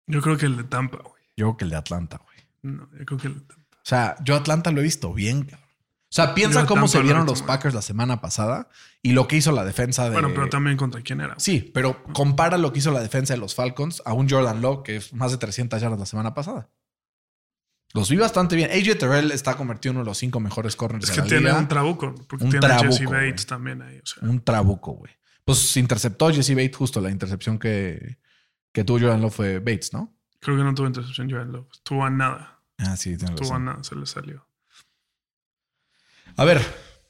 Yo 0.08 0.22
creo 0.22 0.38
que 0.38 0.46
el 0.46 0.56
de 0.56 0.64
Tampa, 0.64 1.00
güey. 1.00 1.22
Yo 1.36 1.46
creo 1.48 1.58
que 1.58 1.64
el 1.66 1.70
de 1.72 1.76
Atlanta, 1.78 2.22
güey. 2.24 2.38
No, 2.62 2.90
yo 2.98 3.06
creo 3.06 3.20
que 3.20 3.28
el 3.28 3.34
de 3.36 3.42
Tampa. 3.42 3.61
O 3.92 3.94
sea, 3.94 4.16
yo 4.24 4.36
Atlanta 4.38 4.72
lo 4.72 4.80
he 4.80 4.84
visto 4.84 5.14
bien. 5.14 5.50
O 5.54 5.58
sea, 6.14 6.34
piensa 6.34 6.62
Yo 6.62 6.68
cómo 6.68 6.88
se 6.88 7.02
vieron 7.02 7.26
los. 7.26 7.42
Packers 7.42 7.74
la 7.76 7.82
semana 7.82 8.22
pasada 8.22 8.70
y 9.02 9.12
lo 9.12 9.28
que 9.28 9.36
hizo 9.36 9.52
la 9.52 9.66
defensa 9.66 10.06
de. 10.06 10.12
Bueno, 10.12 10.30
pero 10.34 10.48
también 10.48 10.78
contra 10.78 11.02
quién 11.02 11.20
era. 11.20 11.36
Sí, 11.38 11.70
pero 11.74 12.02
compara 12.14 12.58
lo 12.58 12.72
que 12.72 12.80
hizo 12.80 12.92
la 12.92 13.02
defensa 13.02 13.34
de 13.34 13.40
los 13.42 13.54
Falcons 13.54 14.02
a 14.06 14.14
un 14.14 14.30
Jordan 14.30 14.62
Love 14.62 14.84
que 14.84 14.96
es 14.96 15.14
más 15.14 15.32
de 15.32 15.38
300 15.40 15.82
yardas 15.82 16.00
la 16.00 16.06
semana 16.06 16.34
pasada. 16.34 16.70
Los 17.94 18.10
vi 18.10 18.16
bastante 18.16 18.56
bien. 18.56 18.70
AJ 18.72 18.98
Terrell 18.98 19.32
está 19.32 19.56
convertido 19.56 19.92
en 19.92 19.98
uno 19.98 20.06
de 20.06 20.12
los 20.12 20.18
cinco 20.18 20.40
mejores 20.40 20.78
corners 20.78 21.04
Es 21.04 21.10
de 21.10 21.16
que 21.16 21.22
la 21.22 21.28
tiene 21.28 21.44
liga. 21.48 21.58
un 21.58 21.68
trabuco. 21.68 22.16
Porque 22.30 22.46
Un 22.46 22.52
tiene 22.52 22.66
a 22.68 22.80
Jesse 22.80 22.96
trabuco, 23.00 23.12
Bates 23.12 23.46
también 23.46 23.82
ahí. 23.82 23.98
O 24.00 24.06
sea, 24.06 24.30
Un 24.30 24.42
trabuco, 24.42 24.94
güey. 24.94 25.12
Pues 25.44 25.76
interceptó 25.76 26.32
Jesse 26.32 26.56
Bates 26.56 26.78
justo 26.78 27.02
la 27.02 27.10
intercepción 27.12 27.60
que, 27.60 28.20
que 28.72 28.86
tuvo 28.86 29.00
Jordan 29.00 29.22
Love 29.22 29.34
fue 29.36 29.60
Bates, 29.60 29.92
¿no? 29.92 30.14
creo 30.40 30.58
que 30.58 30.64
no 30.64 30.74
tuvo 30.74 30.88
intercepción 30.88 31.30
Jordan 31.30 31.52
Love. 31.52 31.68
Estuvo 31.74 32.04
a 32.06 32.10
nada. 32.10 32.51
Ah, 32.82 32.98
sí, 32.98 33.18
tiene 33.18 33.34
Estuvo 33.34 33.50
razón. 33.50 33.66
nada. 33.66 33.84
Se 33.84 33.96
le 33.96 34.06
salió. 34.06 34.48
A 36.36 36.46
ver, 36.46 36.62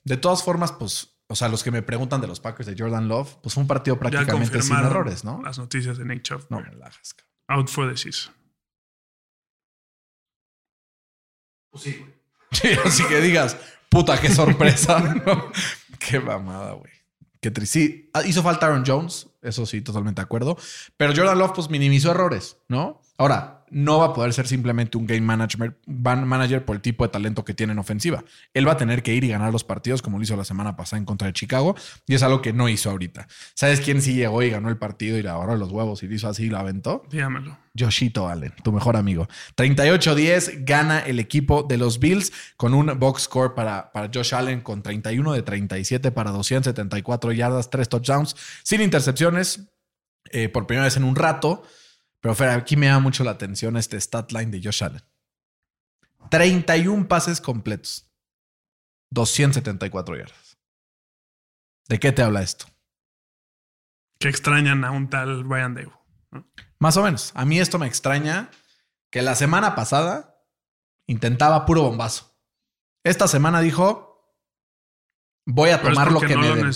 de 0.04 0.18
todas 0.18 0.44
formas, 0.44 0.72
pues, 0.72 1.16
o 1.28 1.36
sea, 1.36 1.48
los 1.48 1.64
que 1.64 1.72
me 1.72 1.82
preguntan 1.82 2.22
de 2.22 2.28
los 2.28 2.40
Packers 2.40 2.68
de 2.68 2.76
Jordan 2.78 3.08
Love, 3.08 3.38
pues 3.42 3.54
fue 3.54 3.62
un 3.62 3.68
partido 3.68 3.96
Ya 3.96 4.00
prácticamente 4.00 4.62
sin 4.62 4.76
errores, 4.76 5.24
¿no? 5.24 5.42
Las 5.42 5.58
noticias 5.58 5.98
de 5.98 6.06
Nick 6.06 6.24
Chubb. 6.24 6.48
No 6.50 6.58
güey. 6.58 6.72
me 6.72 6.80
cabrón. 6.80 7.00
Out 7.48 7.70
for 7.70 7.90
the 7.90 7.98
season. 7.98 8.34
Sí, 11.74 12.68
así 12.84 13.06
que 13.06 13.22
digas, 13.22 13.56
Puta, 13.92 14.22
qué 14.22 14.30
sorpresa. 14.30 15.00
¿no? 15.26 15.52
Qué 16.00 16.22
mamada, 16.22 16.72
güey. 16.74 16.94
Qué 17.42 17.52
triste. 17.52 17.80
Sí, 17.80 18.10
ah, 18.14 18.24
hizo 18.26 18.42
falta 18.42 18.68
Aaron 18.68 18.86
Jones, 18.88 19.28
eso 19.42 19.66
sí, 19.66 19.82
totalmente 19.82 20.22
de 20.22 20.24
acuerdo. 20.24 20.58
Pero 20.96 21.14
Jordan 21.14 21.38
Love, 21.38 21.52
pues 21.54 21.70
minimizó 21.70 22.12
errores, 22.12 22.58
¿no? 22.70 23.02
Ahora, 23.22 23.66
no 23.70 24.00
va 24.00 24.08
a 24.08 24.14
poder 24.14 24.34
ser 24.34 24.48
simplemente 24.48 24.98
un 24.98 25.06
game 25.06 25.22
manager, 25.22 25.78
manager 25.86 26.66
por 26.66 26.76
el 26.76 26.82
tipo 26.82 27.04
de 27.04 27.12
talento 27.12 27.46
que 27.46 27.54
tiene 27.54 27.72
en 27.74 27.78
ofensiva. 27.78 28.24
Él 28.52 28.68
va 28.68 28.72
a 28.72 28.78
tener 28.78 29.04
que 29.04 29.14
ir 29.14 29.24
y 29.24 29.28
ganar 29.28 29.52
los 29.52 29.64
partidos 29.64 30.02
como 30.02 30.18
lo 30.18 30.24
hizo 30.24 30.36
la 30.36 30.44
semana 30.44 30.76
pasada 30.76 30.98
en 30.98 31.06
contra 31.06 31.28
de 31.28 31.34
Chicago 31.34 31.76
y 32.08 32.16
es 32.16 32.24
algo 32.24 32.42
que 32.42 32.52
no 32.52 32.68
hizo 32.68 32.90
ahorita. 32.90 33.28
¿Sabes 33.54 33.80
quién 33.80 34.02
sí 34.02 34.16
llegó 34.16 34.42
y 34.42 34.50
ganó 34.50 34.70
el 34.70 34.78
partido 34.80 35.20
y 35.20 35.22
le 35.22 35.30
agarró 35.30 35.56
los 35.56 35.72
huevos 35.72 36.02
y 36.02 36.08
le 36.08 36.16
hizo 36.16 36.30
así 36.30 36.46
y 36.46 36.50
lo 36.50 36.58
aventó? 36.58 37.04
Dígamelo. 37.12 37.60
Joshito 37.78 38.28
Allen, 38.28 38.56
tu 38.64 38.72
mejor 38.72 38.98
amigo. 38.98 39.28
38-10 39.56 40.66
gana 40.66 41.02
el 41.02 41.20
equipo 41.20 41.62
de 41.62 41.78
los 41.78 42.00
Bills 42.00 42.34
con 42.58 42.74
un 42.74 42.98
box 42.98 43.26
score 43.26 43.54
para, 43.54 43.92
para 43.92 44.10
Josh 44.12 44.34
Allen 44.34 44.62
con 44.62 44.82
31 44.82 45.34
de 45.34 45.44
37 45.44 46.12
para 46.12 46.32
274 46.32 47.34
yardas, 47.34 47.70
3 47.70 47.88
touchdowns, 47.88 48.36
sin 48.64 48.82
intercepciones, 48.82 49.68
eh, 50.32 50.50
por 50.50 50.66
primera 50.66 50.86
vez 50.86 50.98
en 50.98 51.04
un 51.04 51.16
rato. 51.16 51.62
Pero 52.22 52.36
Fer, 52.36 52.50
aquí 52.50 52.78
me 52.78 52.88
da 52.88 53.00
mucho 53.00 53.24
la 53.24 53.32
atención 53.32 53.76
este 53.78 54.00
stat 54.00 54.32
line 54.32 54.52
de 54.52 54.62
Josh 54.64 54.84
Allen. 54.84 55.02
31 56.30 57.08
pases 57.08 57.42
completos, 57.42 58.10
274 59.10 60.16
yardas. 60.16 60.58
¿De 61.90 62.00
qué 62.00 62.12
te 62.12 62.22
habla 62.22 62.42
esto? 62.42 62.68
Que 64.20 64.30
extrañan 64.30 64.86
a 64.86 64.92
un 64.92 65.10
tal 65.10 65.44
Brian. 65.44 65.76
Más 66.80 66.96
o 66.96 67.04
menos. 67.04 67.32
A 67.36 67.44
mí 67.44 67.60
esto 67.60 67.80
me 67.80 67.88
extraña 67.88 68.50
que 69.10 69.22
la 69.22 69.36
semana 69.36 69.76
pasada 69.76 70.46
intentaba 71.08 71.66
puro 71.66 71.82
bombazo. 71.82 72.38
Esta 73.04 73.28
semana 73.28 73.62
dijo, 73.62 74.38
voy 75.46 75.72
a 75.72 75.82
Pero 75.82 75.94
tomar 75.94 76.12
lo 76.12 76.22
que 76.22 76.36
no 76.36 76.42
me 76.42 76.50
lo 76.50 76.56
den. 76.56 76.72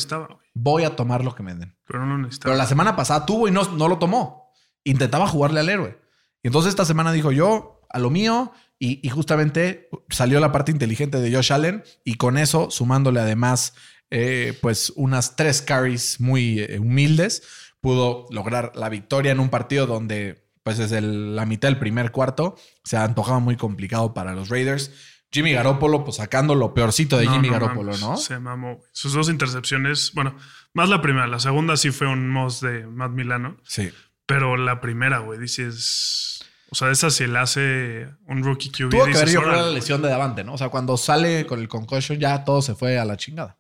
Voy 0.56 0.84
a 0.84 0.96
tomar 0.96 1.24
lo 1.24 1.36
que 1.36 1.44
me 1.44 1.54
den. 1.54 1.78
Pero 1.86 2.00
no 2.00 2.08
lo 2.08 2.18
necesitaba. 2.18 2.52
Pero 2.52 2.58
la 2.58 2.68
semana 2.68 2.96
pasada 2.96 3.26
tuvo 3.26 3.48
y 3.48 3.52
no, 3.52 3.64
no 3.72 3.88
lo 3.88 4.00
tomó. 4.00 4.45
Intentaba 4.86 5.28
jugarle 5.28 5.60
al 5.60 5.68
héroe. 5.70 6.00
Y 6.42 6.48
entonces 6.48 6.70
esta 6.70 6.86
semana 6.86 7.12
dijo 7.12 7.32
yo 7.34 7.82
a 7.90 8.00
lo 8.00 8.10
mío 8.10 8.54
y, 8.80 9.06
y 9.06 9.10
justamente 9.10 9.90
salió 10.10 10.40
la 10.40 10.52
parte 10.54 10.72
inteligente 10.72 11.20
de 11.20 11.34
Josh 11.36 11.52
Allen 11.52 11.84
y 12.04 12.16
con 12.16 12.38
eso, 12.38 12.70
sumándole 12.72 13.20
además 13.20 13.74
eh, 14.12 14.58
pues 14.62 14.94
unas 14.96 15.36
tres 15.36 15.62
carries 15.62 16.22
muy 16.22 16.60
eh, 16.60 16.78
humildes, 16.80 17.42
pudo 17.82 18.28
lograr 18.32 18.72
la 18.76 18.90
victoria 18.90 19.32
en 19.32 19.40
un 19.40 19.50
partido 19.50 19.88
donde 19.88 20.46
pues 20.64 20.78
desde 20.78 21.00
el- 21.00 21.36
la 21.36 21.46
mitad 21.46 21.68
del 21.70 21.80
primer 21.80 22.12
cuarto 22.12 22.56
se 22.84 22.98
antojaba 22.98 23.40
muy 23.40 23.56
complicado 23.58 24.14
para 24.14 24.34
los 24.36 24.50
Raiders. 24.50 24.92
Jimmy 25.32 25.52
Garoppolo 25.54 26.04
pues 26.06 26.18
sacando 26.18 26.56
lo 26.56 26.74
peorcito 26.74 27.18
de 27.18 27.26
No, 27.26 27.34
Jimmy 27.34 27.48
no 27.48 27.54
Garoppolo, 27.54 27.92
mames, 27.92 28.02
¿no? 28.02 28.18
Se 28.18 28.40
mamó. 28.40 28.82
Sus 28.94 29.14
dos 29.14 29.30
intercepciones, 29.30 30.12
bueno, 30.14 30.36
más 30.74 30.88
la 30.90 31.02
primera. 31.02 31.28
La 31.28 31.40
segunda 31.40 31.76
sí 31.78 31.92
fue 31.92 32.08
un 32.08 32.30
moss 32.30 32.62
de 32.62 32.86
Matt 32.88 33.12
Milano. 33.12 33.58
Sí. 33.64 33.92
Pero 34.26 34.58
la 34.58 34.82
primera, 34.82 35.20
güey, 35.20 35.40
dices. 35.40 36.40
O 36.72 36.76
sea, 36.76 36.90
esa 36.92 37.10
si 37.12 37.28
le 37.28 37.38
hace 37.40 38.10
un 38.28 38.44
rookie 38.44 38.70
QB. 38.72 38.90
Tuvo 38.90 39.06
que 39.06 39.12
dices, 39.12 39.32
yo 39.32 39.40
creo, 39.42 39.52
"Órale, 39.54 39.68
la 39.68 39.72
lesión 39.74 40.02
de 40.02 40.10
Davante, 40.10 40.44
¿no? 40.44 40.54
O 40.54 40.58
sea, 40.58 40.70
cuando 40.70 40.98
sale 40.98 41.46
con 41.46 41.60
el 41.60 41.68
concussion 41.68 42.20
ya 42.20 42.44
todo 42.44 42.62
se 42.62 42.74
fue 42.76 42.98
a 42.98 43.06
la 43.06 43.18
chingada. 43.18 43.58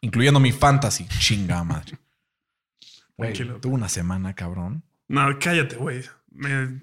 Incluyendo 0.00 0.40
mi 0.40 0.52
fantasy. 0.52 1.06
Chinga 1.18 1.62
madre. 1.64 1.98
Güey, 3.18 3.32
Tranquilo. 3.32 3.60
tuve 3.60 3.72
una 3.72 3.88
semana, 3.88 4.34
cabrón. 4.34 4.82
No, 5.08 5.38
cállate, 5.38 5.76
güey. 5.76 6.04
Me 6.30 6.82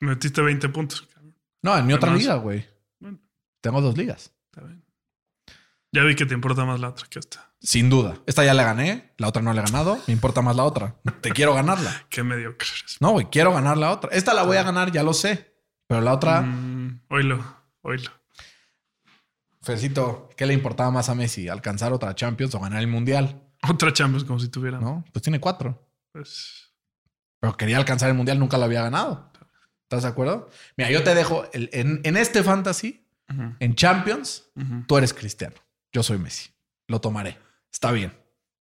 metiste 0.00 0.40
20 0.40 0.70
puntos. 0.70 1.02
cabrón. 1.02 1.34
No, 1.60 1.76
en 1.76 1.86
mi 1.86 1.92
otra 1.92 2.14
liga, 2.14 2.36
güey. 2.36 2.66
Bueno, 3.00 3.18
Tengo 3.60 3.82
dos 3.82 3.94
ligas. 3.94 4.32
está 4.46 4.62
bien. 4.66 4.82
Ya 5.92 6.02
vi 6.04 6.14
que 6.14 6.24
te 6.24 6.32
importa 6.32 6.64
más 6.64 6.80
la 6.80 6.88
otra 6.88 7.06
que 7.10 7.18
esta. 7.18 7.52
Sin 7.64 7.88
duda. 7.88 8.18
Esta 8.26 8.44
ya 8.44 8.52
la 8.54 8.62
gané, 8.62 9.14
la 9.16 9.26
otra 9.28 9.40
no 9.42 9.52
la 9.54 9.62
he 9.62 9.64
ganado. 9.64 9.98
Me 10.06 10.12
importa 10.12 10.42
más 10.42 10.54
la 10.54 10.64
otra. 10.64 10.96
Te 11.22 11.30
quiero 11.32 11.54
ganarla. 11.54 12.04
Qué 12.10 12.22
mediocre 12.22 12.68
eres. 12.78 12.98
No, 13.00 13.10
güey, 13.12 13.26
quiero 13.30 13.52
ganar 13.54 13.78
la 13.78 13.90
otra. 13.90 14.10
Esta 14.12 14.34
la 14.34 14.42
voy 14.42 14.58
a 14.58 14.62
ganar, 14.62 14.92
ya 14.92 15.02
lo 15.02 15.14
sé. 15.14 15.54
Pero 15.86 16.00
la 16.02 16.12
otra, 16.12 16.42
Mm, 16.42 17.00
oílo, 17.08 17.42
oílo. 17.82 18.10
Fercito, 19.62 20.28
¿qué 20.36 20.46
le 20.46 20.52
importaba 20.54 20.90
más 20.90 21.08
a 21.08 21.14
Messi? 21.14 21.48
¿Alcanzar 21.48 21.92
otra 21.92 22.14
Champions 22.14 22.54
o 22.54 22.60
ganar 22.60 22.80
el 22.80 22.86
Mundial? 22.86 23.42
Otra 23.68 23.92
Champions 23.92 24.24
como 24.24 24.38
si 24.38 24.48
tuviera. 24.48 24.78
¿No? 24.78 25.04
Pues 25.12 25.22
tiene 25.22 25.40
cuatro. 25.40 25.88
Pues, 26.12 26.70
pero 27.40 27.56
quería 27.56 27.78
alcanzar 27.78 28.08
el 28.10 28.14
mundial, 28.14 28.38
nunca 28.38 28.56
lo 28.58 28.64
había 28.64 28.82
ganado. 28.82 29.30
¿Estás 29.82 30.02
de 30.02 30.08
acuerdo? 30.08 30.48
Mira, 30.76 30.90
yo 30.90 31.02
te 31.02 31.14
dejo 31.14 31.44
el- 31.52 31.68
en, 31.72 32.00
en 32.04 32.16
este 32.16 32.42
fantasy, 32.42 33.06
en 33.58 33.74
Champions, 33.74 34.50
tú 34.86 34.96
eres 34.98 35.12
cristiano. 35.12 35.56
Yo 35.92 36.02
soy 36.02 36.18
Messi. 36.18 36.50
Lo 36.88 37.00
tomaré. 37.00 37.38
Está 37.74 37.90
bien. 37.90 38.16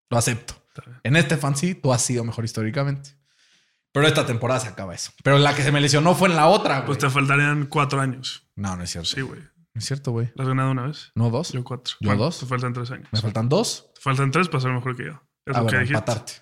Lo 0.10 0.17
acepto. 0.17 0.56
En 1.04 1.15
este 1.15 1.38
fantasy, 1.38 1.76
tú 1.76 1.93
has 1.93 2.02
sido 2.02 2.23
mejor 2.23 2.43
históricamente. 2.45 3.12
Pero 3.91 4.08
esta 4.08 4.26
temporada 4.26 4.60
se 4.60 4.67
acaba 4.69 4.95
eso. 4.95 5.12
Pero 5.23 5.38
la 5.38 5.56
que 5.56 5.62
se 5.62 5.71
me 5.71 5.80
lesionó 5.80 6.15
fue 6.15 6.30
en 6.30 6.36
la 6.36 6.47
otra, 6.47 6.78
güey. 6.78 6.88
Pues 6.88 6.97
te 6.97 7.10
faltarían 7.12 7.67
cuatro 7.67 8.02
años. 8.02 8.49
No, 8.56 8.76
no 8.76 8.84
es 8.84 8.89
cierto. 8.89 9.08
Sí, 9.10 9.21
güey. 9.21 9.39
No 9.39 9.80
es 9.80 9.86
cierto, 9.86 10.12
güey. 10.12 10.32
¿La 10.34 10.43
has 10.43 10.47
ganado 10.49 10.71
una 10.71 10.88
vez? 10.88 11.12
No 11.13 11.30
dos. 11.30 11.52
Yo 11.52 11.63
cuatro. 11.63 11.93
¿Yo 11.99 12.10
Bueno, 12.10 12.23
dos? 12.23 12.39
Te 12.39 12.47
faltan 12.47 12.73
tres 12.73 12.89
años. 12.89 13.08
Me 13.12 13.21
faltan 13.21 13.49
dos. 13.49 13.91
Te 13.93 14.02
faltan 14.02 14.32
tres 14.32 14.49
para 14.49 14.62
ser 14.62 14.71
mejor 14.71 14.95
que 14.95 15.06
yo. 15.06 15.12
Es 15.45 15.56
Ah, 15.56 15.62
lo 15.62 15.67
que 15.67 15.76
bueno, 15.76 15.80
dijiste. 15.82 15.93
empatarte. 15.93 16.34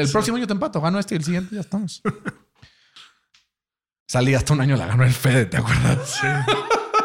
El 0.00 0.08
próximo 0.10 0.36
año 0.36 0.46
te 0.46 0.52
empato. 0.52 0.80
Gano 0.80 1.00
este 1.00 1.16
y 1.16 1.18
el 1.18 1.24
siguiente 1.24 1.54
ya 1.56 1.62
estamos. 1.62 2.00
Salí 4.06 4.34
hasta 4.34 4.52
un 4.52 4.60
año, 4.60 4.76
la 4.76 4.86
ganó 4.86 5.02
el 5.02 5.12
Fede, 5.12 5.46
¿te 5.46 5.56
acuerdas? 5.56 6.20
Sí. 6.20 6.26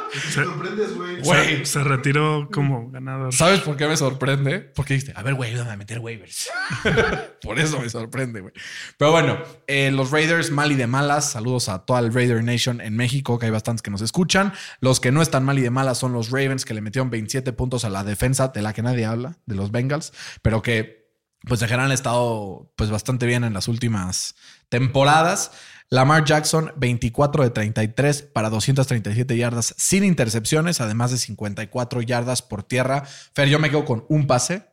Se, 0.30 0.44
sorprendes, 0.44 0.96
güey. 0.96 1.66
Se 1.66 1.84
retiró 1.84 2.50
como 2.52 2.90
ganador. 2.90 3.34
¿Sabes 3.34 3.62
por 3.62 3.78
qué 3.78 3.88
me 3.88 3.98
sorprende? 3.98 4.60
Porque 4.60 4.96
dijiste, 4.96 5.14
a 5.16 5.24
ver, 5.24 5.36
güey, 5.36 5.52
ayúdame 5.52 5.72
a 5.72 5.78
meter 5.78 6.00
waivers. 6.00 6.50
por 7.42 7.60
eso 7.60 7.80
me 7.80 7.90
sorprende, 7.90 8.42
güey. 8.42 8.54
Pero 8.98 9.12
bueno, 9.12 9.38
eh, 9.68 9.92
los 9.92 10.12
Raiders 10.12 10.52
mal 10.52 10.72
y 10.72 10.76
de 10.76 10.88
malas. 10.88 11.32
Saludos 11.32 11.70
a 11.70 11.86
toda 11.86 12.00
el 12.00 12.14
Raider 12.14 12.44
Nation 12.44 12.82
en 12.82 12.96
México, 12.96 13.38
que 13.40 13.46
hay 13.46 13.52
bastantes 13.52 13.82
que 13.82 13.92
nos 13.92 14.02
escuchan. 14.02 14.54
Los 14.80 15.00
que 15.00 15.12
no 15.12 15.22
están 15.22 15.44
mal 15.44 15.60
y 15.60 15.62
de 15.62 15.70
malas 15.70 15.98
son 15.98 16.14
los 16.14 16.32
Ravens, 16.32 16.66
que 16.66 16.74
le 16.74 16.82
metieron 16.82 17.10
27 17.10 17.54
puntos 17.54 17.86
a 17.86 17.90
la 17.90 18.04
defensa, 18.04 18.50
de 18.50 18.62
la 18.62 18.74
que 18.74 18.82
nadie 18.82 19.06
habla, 19.06 19.38
de 19.46 19.56
los 19.56 19.72
Bengals, 19.72 20.14
pero 20.42 20.62
que 20.62 21.00
pues 21.48 21.62
en 21.62 21.70
general 21.70 21.88
han 21.88 21.94
estado 21.94 22.72
pues 22.76 22.90
bastante 22.90 23.26
bien 23.26 23.44
en 23.44 23.54
las 23.54 23.68
últimas 23.68 24.36
temporadas. 24.68 25.52
Lamar 25.92 26.24
Jackson, 26.24 26.72
24 26.76 27.44
de 27.44 27.50
33 27.50 28.22
para 28.22 28.52
237 28.52 29.36
yardas 29.36 29.74
sin 29.78 30.04
intercepciones, 30.04 30.82
además 30.82 31.10
de 31.10 31.18
54 31.18 32.02
yardas 32.04 32.44
por 32.44 32.62
tierra. 32.62 33.06
Fer, 33.34 33.50
yo 33.50 33.58
me 33.58 33.72
quedo 33.72 33.86
con 33.86 34.06
un 34.08 34.28
pase, 34.28 34.68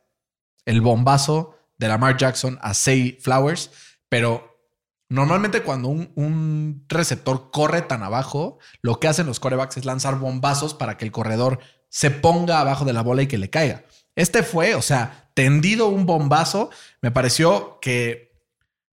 el 0.65 0.81
bombazo 0.81 1.57
de 1.79 1.87
Lamar 1.87 2.17
Jackson 2.17 2.59
a 2.61 2.75
Say 2.75 3.17
Flowers, 3.19 3.71
pero 4.09 4.61
normalmente 5.09 5.63
cuando 5.63 5.87
un, 5.87 6.11
un 6.13 6.85
receptor 6.87 7.49
corre 7.49 7.81
tan 7.81 8.03
abajo, 8.03 8.59
lo 8.83 8.99
que 8.99 9.07
hacen 9.07 9.25
los 9.25 9.39
corebacks 9.39 9.77
es 9.77 9.85
lanzar 9.85 10.19
bombazos 10.19 10.75
para 10.75 10.97
que 10.97 11.05
el 11.05 11.11
corredor 11.11 11.59
se 11.89 12.11
ponga 12.11 12.59
abajo 12.59 12.85
de 12.85 12.93
la 12.93 13.01
bola 13.01 13.23
y 13.23 13.27
que 13.27 13.39
le 13.39 13.49
caiga. 13.49 13.85
Este 14.15 14.43
fue, 14.43 14.75
o 14.75 14.81
sea, 14.83 15.31
tendido 15.33 15.87
un 15.87 16.05
bombazo. 16.05 16.69
Me 17.01 17.11
pareció 17.11 17.79
que 17.81 18.26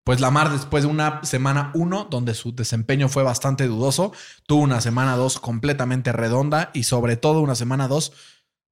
pues 0.03 0.19
Lamar, 0.19 0.51
después 0.51 0.83
de 0.83 0.89
una 0.89 1.23
semana 1.23 1.71
1, 1.75 2.07
donde 2.09 2.33
su 2.33 2.53
desempeño 2.53 3.07
fue 3.07 3.23
bastante 3.23 3.67
dudoso, 3.67 4.11
tuvo 4.45 4.61
una 4.61 4.81
semana 4.81 5.15
2 5.15 5.39
completamente 5.39 6.11
redonda 6.11 6.71
y 6.73 6.83
sobre 6.83 7.15
todo 7.15 7.41
una 7.41 7.55
semana 7.55 7.87
2 7.87 8.11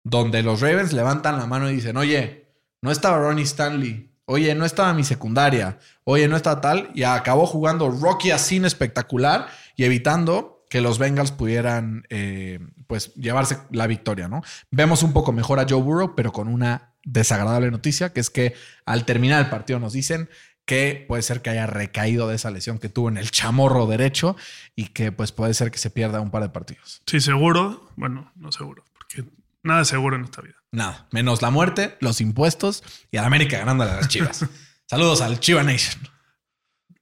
donde 0.04 0.44
los 0.44 0.62
Ravens 0.62 0.94
levantan 0.94 1.38
la 1.38 1.46
mano 1.46 1.70
y 1.70 1.76
dicen, 1.76 1.96
oye, 1.96 2.48
no 2.82 2.91
estaba 2.91 3.20
Ronnie 3.20 3.44
Stanley, 3.44 4.12
oye, 4.26 4.56
no 4.56 4.65
estaba 4.65 4.94
mi 4.94 5.04
secundaria, 5.04 5.80
oye, 6.04 6.28
no 6.28 6.36
está 6.36 6.60
tal, 6.60 6.89
y 6.94 7.04
acabó 7.04 7.46
jugando 7.46 7.89
Rocky 7.89 8.32
Asin 8.32 8.65
espectacular 8.65 9.48
y 9.76 9.84
evitando 9.84 10.65
que 10.70 10.82
los 10.82 11.00
Bengals 11.00 11.32
pudieran 11.32 12.06
eh, 12.10 12.60
pues 12.88 13.13
llevarse 13.15 13.58
la 13.72 13.88
victoria, 13.88 14.28
¿no? 14.28 14.41
Vemos 14.72 15.04
un 15.04 15.12
poco 15.12 15.34
mejor 15.34 15.60
a 15.60 15.65
Joe 15.70 15.82
Burrow, 15.82 16.15
pero 16.15 16.32
con 16.32 16.48
una 16.48 16.94
desagradable 17.04 17.72
noticia, 17.72 18.13
que 18.13 18.22
es 18.22 18.30
que 18.30 18.54
al 18.86 19.06
terminar 19.06 19.44
el 19.44 19.50
partido 19.50 19.80
nos 19.80 19.94
dicen 19.94 20.30
que 20.71 21.03
puede 21.05 21.21
ser 21.21 21.41
que 21.41 21.49
haya 21.49 21.67
recaído 21.67 22.29
de 22.29 22.36
esa 22.36 22.49
lesión 22.49 22.79
que 22.79 22.88
tuvo 22.88 23.10
en 23.10 23.17
el 23.17 23.29
chamorro 23.29 23.88
derecho 23.88 24.38
y 24.73 24.86
que 24.86 25.12
pues 25.12 25.34
puede 25.34 25.53
ser 25.53 25.69
que 25.69 25.77
se 25.77 25.89
pierda 25.89 26.21
un 26.21 26.31
par 26.31 26.43
de 26.43 26.47
partidos. 26.49 27.01
Sí, 27.05 27.19
seguro. 27.19 27.89
Bueno, 27.97 28.31
no 28.38 28.53
seguro, 28.53 28.86
porque 28.93 29.25
nada 29.63 29.81
es 29.81 29.89
seguro 29.89 30.15
en 30.15 30.23
esta 30.23 30.41
vida. 30.41 30.55
Nada, 30.71 31.10
menos 31.12 31.41
la 31.41 31.49
muerte, 31.49 31.97
los 31.99 32.21
impuestos 32.21 32.84
y 33.12 33.17
a 33.17 33.21
la 33.21 33.27
América 33.27 33.57
ganándole 33.57 33.91
a 33.91 33.95
las 33.97 34.07
Chivas. 34.07 34.45
Saludos 34.88 35.19
al 35.19 35.41
Chiva 35.41 35.62
Nation. 35.62 36.01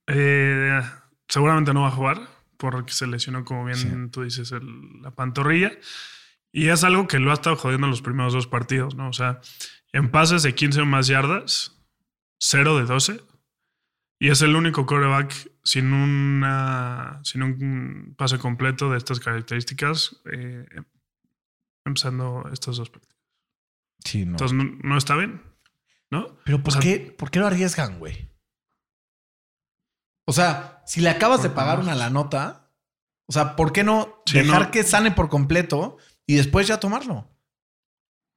Eh, 0.08 0.82
seguramente 1.28 1.72
no 1.72 1.82
va 1.84 1.90
a 1.90 1.92
jugar 1.92 2.28
porque 2.58 2.92
se 2.92 3.06
lesionó, 3.06 3.46
como 3.46 3.66
bien 3.66 3.78
Sí. 3.78 3.88
tú 4.12 4.24
dices, 4.24 4.52
el- 4.52 5.02
la 5.04 5.12
pantorrilla. 5.12 5.72
Y 6.52 6.70
es 6.70 6.84
algo 6.84 7.08
que 7.08 7.20
lo 7.20 7.30
ha 7.30 7.36
estado 7.36 7.56
jodiendo 7.56 7.86
en 7.86 7.92
los 7.92 8.02
primeros 8.02 8.34
dos 8.34 8.48
partidos, 8.48 8.96
¿no? 8.96 9.10
O 9.10 9.14
sea, 9.14 9.40
en 9.94 10.10
pases 10.10 10.42
de 10.42 10.56
15 10.56 10.82
o 10.82 10.86
más 10.88 11.06
yardas, 11.06 11.76
0 12.40 12.78
de 12.80 12.86
12. 12.86 13.22
Y 14.20 14.30
es 14.30 14.42
el 14.42 14.56
único 14.56 14.86
quarterback 14.86 15.50
sin, 15.64 15.94
una, 15.94 17.22
sin 17.24 17.42
un 17.42 18.16
pase 18.18 18.38
completo 18.38 18.92
de 18.92 18.98
estas 18.98 19.20
características, 19.20 20.22
eh, 20.32 20.66
empezando 21.86 22.44
estos 22.52 22.78
dos 22.78 22.90
partidos. 22.90 23.18
Sí, 24.04 24.26
no. 24.26 24.32
Entonces 24.32 24.58
no, 24.58 24.64
no 24.84 24.98
está 24.98 25.16
bien. 25.16 25.42
¿No? 26.12 26.38
Pero 26.44 26.62
¿por, 26.62 26.70
O 26.70 26.72
sea, 26.72 26.82
qué, 26.82 27.16
¿por 27.18 27.32
qué 27.32 27.40
lo 27.40 27.48
arriesgan, 27.48 28.00
güey? 28.00 28.30
O 30.26 30.34
sea, 30.34 30.84
si 30.86 31.02
le 31.02 31.10
acabas 31.10 31.42
de 31.44 31.50
pagar 31.50 31.80
una 31.80 31.96
la 31.96 32.10
nota, 32.10 32.72
o 33.28 33.32
sea, 33.32 33.56
¿por 33.56 33.72
qué 33.72 33.84
no 33.84 34.22
Sí, 34.26 34.40
dejar 34.40 34.64
no. 34.64 34.72
que 34.72 34.84
sane 34.84 35.12
por 35.12 35.30
completo 35.30 35.98
y 36.26 36.36
después 36.36 36.68
ya 36.68 36.80
tomarlo? 36.80 37.30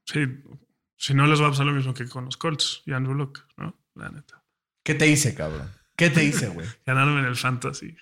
Sí. 0.06 0.20
Si 0.96 1.14
no 1.14 1.26
les 1.26 1.40
va 1.40 1.46
a 1.46 1.50
pasar 1.50 1.66
lo 1.66 1.72
mismo 1.72 1.94
que 1.94 2.08
con 2.08 2.26
los 2.26 2.36
Colts 2.36 2.82
y 2.86 2.92
Andrew 2.92 3.14
Luck, 3.14 3.46
¿no? 3.56 3.76
La 3.94 4.10
neta. 4.10 4.41
¿Qué 4.82 4.94
te 4.94 5.06
hice, 5.08 5.34
cabrón? 5.34 5.70
¿Qué 5.96 6.10
te 6.10 6.24
hice, 6.24 6.48
güey? 6.48 6.66
Ganaron 6.86 7.18
en 7.18 7.24
el 7.26 7.36
fantasy. 7.36 7.96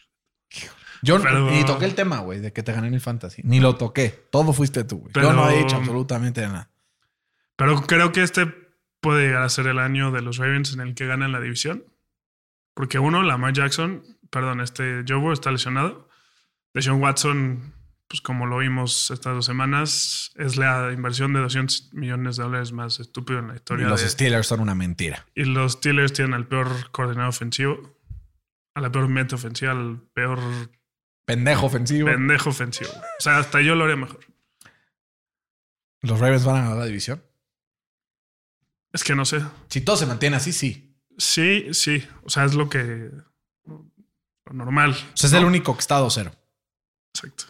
Yo 1.03 1.19
ni 1.19 1.65
toqué 1.65 1.87
el 1.87 1.95
tema, 1.95 2.19
güey, 2.19 2.41
de 2.41 2.53
que 2.53 2.63
te 2.63 2.73
gané 2.73 2.89
en 2.89 2.95
el 2.95 3.01
fantasy. 3.01 3.41
Ni 3.45 3.59
lo 3.59 3.77
toqué. 3.77 4.11
Todo 4.31 4.53
fuiste 4.53 4.85
tú, 4.85 4.99
güey. 4.99 5.13
Yo 5.15 5.21
Pero- 5.21 5.33
no 5.33 5.49
he 5.51 5.59
dicho 5.59 5.77
absolutamente 5.77 6.43
nada. 6.43 6.71
Pero 7.57 7.81
creo 7.87 8.13
que 8.13 8.23
este 8.23 8.47
puede 9.01 9.27
llegar 9.27 9.43
a 9.43 9.49
ser 9.49 9.67
el 9.67 9.79
año 9.79 10.11
de 10.13 10.21
los 10.23 10.37
Ravens 10.39 10.73
en 10.75 10.81
el 10.81 10.95
que 10.95 11.07
ganan 11.07 11.33
la 11.33 11.41
división. 11.41 11.85
Porque 12.75 12.99
uno, 12.99 13.23
Lamar 13.23 13.53
Jackson, 13.53 14.03
perdón, 14.31 14.61
este 14.61 15.03
Burrow 15.03 15.33
está 15.33 15.51
lesionado. 15.51 16.09
Deshaun 16.75 17.03
Watson, 17.03 17.75
pues 18.11 18.21
como 18.21 18.45
lo 18.47 18.59
vimos 18.59 19.11
estas 19.13 19.35
dos 19.37 19.47
semanas, 19.47 20.33
es 20.35 20.57
la 20.57 20.91
inversión 20.93 21.33
de 21.33 21.39
200 21.41 21.95
millones 21.95 22.37
de 22.37 22.43
dólares 22.43 22.73
más 22.73 22.99
estúpido 22.99 23.39
en 23.39 23.47
la 23.47 23.53
Y 23.55 23.57
historia. 23.59 23.87
los 23.89 24.03
de- 24.03 24.09
Steelers 24.09 24.49
son 24.49 24.59
una 24.59 24.75
mentira. 24.75 25.27
y 25.37 25.45
los 25.45 25.75
Steelers 25.75 26.13
tienen 26.13 26.35
al 26.35 26.49
peor 26.49 26.91
coordinador 26.91 27.29
ofensivo, 27.29 27.97
a 28.75 28.81
la 28.81 28.91
peor 28.91 29.07
mente 29.09 29.37
ofensiva, 29.37 29.71
al 29.71 30.01
peor 30.13 30.41
Pendejo 31.25 31.67
ofensivo. 31.67 32.09
pendejo 32.09 32.51
ofensivo. 32.51 32.91
O 32.91 33.21
sea, 33.23 33.39
hasta 33.39 33.61
yo 33.61 33.77
lo 33.77 33.85
haría 33.85 33.95
mejor. 33.97 34.19
Los 36.03 36.19
Ravens 36.19 36.45
van 36.45 36.57
a 36.57 36.61
ganar 36.63 36.79
la 36.79 36.87
división. 36.87 37.23
Es 38.93 39.05
que 39.05 39.15
no 39.15 39.25
sé. 39.25 39.41
Si 39.69 39.83
todo 39.83 39.97
se 39.97 40.07
mantiene 40.07 40.35
así, 40.37 40.53
sí. 40.53 40.97
Sí, 41.17 41.69
sí. 41.75 42.05
O 42.25 42.31
sea, 42.31 42.45
es 42.45 42.55
lo 42.55 42.69
que. 42.69 43.11
Lo 43.67 44.53
normal. 44.53 44.91
O 44.93 45.17
sea, 45.17 45.29
es 45.29 45.33
el 45.35 45.45
único 45.45 45.75
que 45.75 45.81
está 45.81 46.01
2-0. 46.01 46.33
Exacto. 47.15 47.45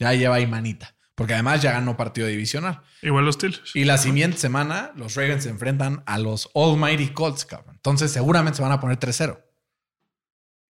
Ya 0.00 0.12
lleva 0.14 0.34
ahí 0.36 0.46
manita. 0.48 0.96
Porque 1.14 1.34
además 1.34 1.60
ya 1.60 1.72
ganó 1.72 1.96
partido 1.96 2.26
divisional. 2.26 2.80
Igual 3.02 3.26
los 3.26 3.34
Steelers. 3.34 3.76
Y 3.76 3.84
la 3.84 3.98
siguiente 3.98 4.38
semana, 4.38 4.92
los 4.96 5.14
Ravens 5.14 5.44
se 5.44 5.50
enfrentan 5.50 6.02
a 6.06 6.18
los 6.18 6.50
Almighty 6.54 7.08
Colts, 7.10 7.44
cabrón. 7.44 7.74
Entonces, 7.76 8.10
seguramente 8.10 8.56
se 8.56 8.62
van 8.62 8.72
a 8.72 8.80
poner 8.80 8.98
3-0. 8.98 9.38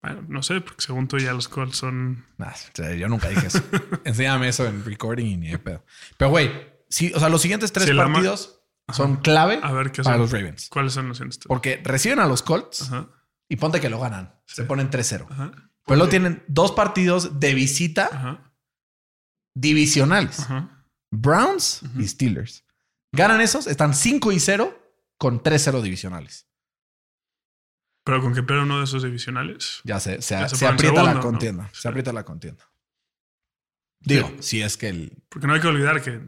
Bueno, 0.02 0.24
no 0.30 0.44
sé, 0.44 0.62
porque 0.62 0.82
según 0.82 1.08
tú 1.08 1.18
ya 1.18 1.34
los 1.34 1.48
Colts 1.50 1.78
son. 1.78 2.26
Nah, 2.38 2.54
yo 2.98 3.10
nunca 3.10 3.28
dije 3.28 3.48
eso. 3.48 3.62
Enséñame 4.06 4.48
eso 4.48 4.66
en 4.66 4.86
recording 4.86 5.26
y 5.26 5.38
ni 5.38 5.48
de 5.50 5.60
pedo. 5.60 5.84
Pero, 6.16 6.30
güey, 6.32 6.50
sí, 6.88 7.12
o 7.14 7.20
sea, 7.20 7.30
los 7.30 7.42
siguientes 7.42 7.74
tres 7.74 7.90
partidos 7.94 8.62
son 8.94 9.18
clave 9.18 9.60
A 9.62 9.74
ver 9.74 9.92
qué 9.92 10.02
para 10.02 10.16
son. 10.16 10.22
los 10.22 10.32
Ravens. 10.32 10.70
¿Cuáles 10.70 10.94
son 10.94 11.10
los 11.10 11.18
siguientes? 11.18 11.40
Porque 11.46 11.82
reciben 11.84 12.20
a 12.20 12.28
los 12.28 12.42
Colts 12.42 12.84
Ajá. 12.84 13.10
y 13.50 13.58
ponte 13.58 13.82
que 13.82 13.90
lo 13.90 14.00
ganan. 14.00 14.40
Se 14.46 14.64
ponen 14.64 14.90
3-0. 14.90 15.26
Ajá. 15.30 15.52
Pues 15.84 15.98
luego 15.98 16.10
tienen 16.10 16.44
dos 16.48 16.72
partidos 16.72 17.40
de 17.42 17.54
visita 17.54 18.10
Ajá. 18.12 18.47
Divisionales. 19.62 20.40
Ajá. 20.42 20.86
Browns 21.12 21.82
y 21.98 22.08
Steelers. 22.08 22.64
Ganan 23.14 23.42
esos, 23.42 23.68
están 23.68 23.94
5 23.94 24.32
y 24.32 24.40
0 24.40 24.78
con 25.18 25.42
3-0 25.42 25.82
divisionales. 25.82 26.48
Pero 28.06 28.22
con 28.22 28.34
que 28.34 28.44
pierda 28.44 28.64
uno 28.64 28.78
de 28.80 28.84
esos 28.86 29.04
divisionales. 29.04 29.82
Ya 29.84 30.00
se, 30.00 30.22
se, 30.22 30.36
Ya 30.36 30.48
se 30.50 30.56
se 30.56 30.66
ponen 30.66 30.76
aprieta 30.76 31.04
la 31.04 31.20
contienda. 31.20 31.70
Se 31.74 31.88
aprieta 31.88 32.14
la 32.14 32.24
contienda. 32.24 32.70
Digo, 34.00 34.28
Sí. 34.40 34.44
si 34.44 34.62
es 34.62 34.78
que 34.78 34.90
el- 34.90 35.24
Porque 35.30 35.48
no 35.48 35.54
hay 35.54 35.62
que 35.62 35.68
olvidar 35.68 36.02
que 36.04 36.22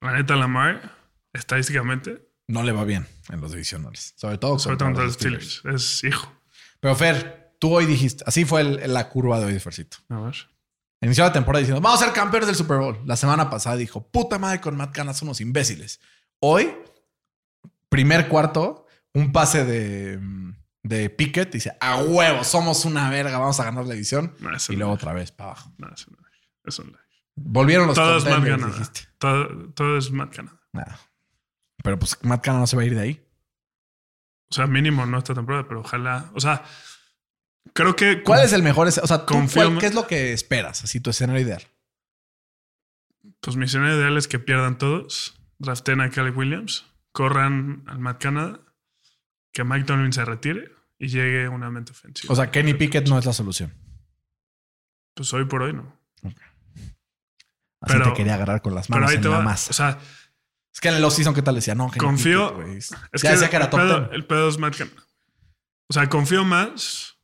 la 0.00 0.12
neta 0.12 0.36
Lamar, 0.36 0.96
estadísticamente, 1.32 2.28
no 2.48 2.62
le 2.62 2.72
va 2.72 2.84
bien 2.84 3.06
en 3.28 3.40
los 3.40 3.50
divisionales. 3.52 4.14
Sobre 4.16 4.38
todo, 4.38 4.58
sobre 4.58 4.76
todo 4.76 4.86
contra 4.88 5.02
contra 5.02 5.04
los 5.04 5.14
Steelers, 5.14 5.62
es 5.64 6.04
hijo. 6.04 6.32
Pero 6.80 6.94
Fer, 6.94 7.56
tú 7.58 7.74
hoy 7.74 7.86
dijiste, 7.86 8.22
así 8.26 8.44
fue 8.44 8.60
el- 8.60 8.92
la 8.92 9.08
curva 9.08 9.40
de 9.40 9.46
hoy 9.46 9.58
Fercito. 9.58 9.98
A 10.08 10.20
ver. 10.20 10.36
Inició 11.00 11.24
la 11.24 11.32
temporada 11.32 11.60
diciendo, 11.60 11.80
vamos 11.80 12.00
a 12.00 12.06
ser 12.06 12.14
campeones 12.14 12.46
del 12.46 12.56
Super 12.56 12.78
Bowl. 12.78 13.00
La 13.04 13.16
semana 13.16 13.50
pasada 13.50 13.76
dijo, 13.76 14.06
puta 14.08 14.38
madre 14.38 14.60
con 14.60 14.76
Matt 14.76 14.94
Canada 14.94 15.14
son 15.14 15.28
unos 15.28 15.40
imbéciles. 15.40 16.00
Hoy, 16.40 16.74
primer 17.88 18.28
cuarto, 18.28 18.86
un 19.12 19.32
pase 19.32 19.64
de, 19.64 20.18
de 20.82 21.10
Pickett, 21.10 21.52
dice, 21.52 21.76
a 21.80 21.96
huevo, 22.02 22.44
somos 22.44 22.84
una 22.84 23.10
verga, 23.10 23.38
vamos 23.38 23.60
a 23.60 23.64
ganar 23.64 23.84
la 23.84 23.92
división. 23.92 24.34
No, 24.40 24.54
eso 24.54 24.72
Y 24.72 24.76
luego 24.76 24.92
otra 24.92 25.12
vez 25.12 25.32
para 25.32 25.50
abajo. 25.50 25.72
No, 25.78 25.88
es. 25.94 26.06
No 26.10 26.16
es. 26.64 26.82
Volvieron 27.36 27.86
los 27.86 27.94
Todo 27.94 28.16
es 28.16 28.24
Matt 28.24 28.44
Canada. 28.44 28.92
Todo, 29.18 29.48
todo 29.74 29.98
es 29.98 30.10
Matt 30.10 30.34
Canada. 30.34 30.58
Nada. 30.72 30.98
Pero 31.82 31.98
pues 31.98 32.18
Matt 32.22 32.42
Canada 32.42 32.60
no 32.62 32.66
se 32.66 32.76
va 32.76 32.82
a 32.82 32.86
ir 32.86 32.94
de 32.94 33.00
ahí. 33.00 33.22
O 34.50 34.54
sea, 34.54 34.66
mínimo 34.66 35.04
no 35.06 35.18
esta 35.18 35.34
temporada, 35.34 35.66
pero 35.68 35.80
ojalá. 35.80 36.30
O 36.34 36.40
sea, 36.40 36.64
creo 37.76 37.94
que. 37.94 38.22
¿Cuál 38.24 38.44
es 38.44 38.52
el 38.52 38.62
mejor? 38.64 38.88
O 38.88 38.90
sea, 38.90 39.18
¿tú 39.24 39.34
Confío 39.34 39.62
cuál- 39.62 39.70
más- 39.74 39.80
¿qué 39.80 39.86
es 39.86 39.94
lo 39.94 40.06
que 40.08 40.32
esperas? 40.32 40.82
Así 40.82 40.98
tu 41.00 41.10
escenario 41.10 41.40
ideal. 41.42 41.62
Pues 43.40 43.56
mi 43.56 43.66
escenario 43.66 43.96
ideal 43.96 44.16
es 44.16 44.26
que 44.28 44.38
pierdan 44.40 44.78
todos, 44.78 45.40
draften 45.58 46.00
a 46.00 46.10
Kelly 46.10 46.30
Williams, 46.30 46.86
corran 47.12 47.84
al 47.86 47.98
Matt 48.00 48.20
Canada, 48.22 48.60
que 49.52 49.62
Mike 49.64 49.84
Tomlin 49.84 50.12
se 50.12 50.24
retire 50.24 50.72
y 50.98 51.08
llegue 51.08 51.48
una 51.48 51.70
mente 51.70 51.92
ofensiva. 51.92 52.32
O 52.32 52.36
sea, 52.36 52.50
Kenny 52.50 52.74
Pickett 52.74 53.08
no 53.08 53.18
es 53.18 53.24
la 53.26 53.32
solución. 53.32 53.72
Pues 55.14 55.32
hoy 55.32 55.44
por 55.44 55.62
hoy 55.62 55.72
no. 55.72 55.96
Así 56.22 57.92
Pero- 57.92 58.04
te 58.06 58.12
quería 58.14 58.34
agarrar 58.34 58.62
con 58.62 58.74
las 58.74 58.86
Pero 58.86 58.96
manos 59.00 59.10
ahí 59.10 59.16
en 59.16 59.22
te 59.22 59.28
la 59.28 59.38
va. 59.38 59.44
masa. 59.44 59.70
O 59.70 59.74
sea, 59.74 59.98
Es 60.72 60.80
que 60.80 60.88
en 60.88 60.94
el 60.96 61.04
off-season, 61.04 61.32
¿qué 61.34 61.40
tal 61.40 61.54
decía? 61.54 61.74
No, 61.74 61.90
Kenny 61.90 62.04
Confío- 62.04 62.54
Pickett, 62.54 62.68
es 63.12 63.22
ya 63.22 63.30
que, 63.30 63.34
decía 63.34 63.48
que 63.50 63.56
era 63.56 63.64
el, 63.66 63.70
top 63.70 63.80
pedo, 63.80 64.00
10. 64.00 64.12
el 64.12 64.26
pedo 64.26 64.48
es 64.50 64.58
Matt 64.58 64.76
Canada. 64.76 65.02
O 65.88 65.94
sea, 65.94 66.06
confío 66.10 66.44
más. 66.44 67.15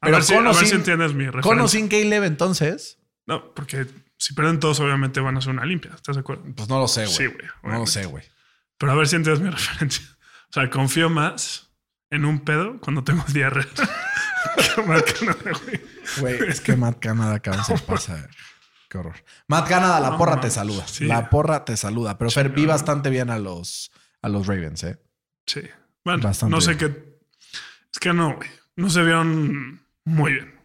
A 0.00 0.06
Pero 0.06 0.22
si, 0.22 0.34
o 0.34 0.38
a 0.40 0.42
ver 0.42 0.54
si 0.54 0.66
sin- 0.66 0.76
entiendes 0.76 1.12
mi 1.14 1.24
referencia. 1.26 1.48
Con 1.50 1.60
o 1.60 1.68
sin 1.68 1.88
Caleb, 1.88 2.24
entonces, 2.24 2.98
No, 3.26 3.54
porque 3.54 3.86
si 4.16 4.34
pierden 4.34 4.58
todos, 4.60 4.80
obviamente 4.80 5.20
van 5.20 5.36
a 5.36 5.38
hacer 5.38 5.50
una 5.52 5.64
limpia. 5.64 5.92
¿Estás 5.94 6.16
de 6.16 6.20
acuerdo? 6.20 6.44
pues 6.56 6.68
no 6.68 6.78
lo 6.78 6.88
sé, 6.88 7.02
güey. 7.04 7.14
Sí, 7.16 7.26
güey. 7.26 7.46
no 7.62 7.78
lo 7.80 7.86
sé, 7.86 8.06
güey. 8.06 8.24
Pero 8.78 8.92
a 8.92 8.94
ver 8.94 9.06
si 9.08 9.16
entiendes 9.16 9.42
mi 9.42 9.50
referencia. 9.56 10.04
O 10.48 10.52
sea, 10.52 10.68
confío 10.70 11.10
más 11.10 11.70
en 12.10 12.24
un 12.24 12.40
pedo 12.44 12.80
cuando 12.80 13.04
tengo 13.04 13.22
diarrea. 13.32 13.66
que 14.76 14.82
Matt 14.86 15.12
Canada, 15.18 15.50
güey. 15.64 15.80
Güey, 16.18 16.48
es 16.50 16.60
que 16.60 16.74
Matt 16.76 16.98
Canada, 16.98 17.38
cabrón, 17.40 17.64
se 17.64 17.78
pasa. 17.78 18.28
Qué 18.88 18.98
horror. 18.98 19.14
Matt 19.46 19.68
Canada, 19.68 20.00
la 20.00 20.10
No, 20.10 20.18
porra 20.18 20.40
te 20.40 20.50
saluda. 20.50 20.86
sí. 20.88 21.04
La 21.04 21.30
porra 21.30 21.64
te 21.64 21.76
saluda. 21.76 22.18
Pero 22.18 22.30
Fer, 22.30 22.48
vi 22.48 22.66
bastante 22.66 23.10
bien 23.10 23.30
a 23.30 23.38
los, 23.38 23.92
a 24.22 24.28
los 24.28 24.46
Ravens, 24.48 24.82
¿eh? 24.82 24.98
Sí. 25.46 25.60
Bueno, 26.04 26.22
Bastante 26.24 26.54
no 26.56 26.60
sé 26.60 26.74
bien. 26.74 26.92
qué. 26.94 27.20
Es 27.92 27.98
que 28.00 28.12
no, 28.12 28.34
güey. 28.34 28.48
No 28.76 28.90
se 28.90 29.02
vieron 29.02 29.86
muy 30.04 30.32
bien. 30.32 30.60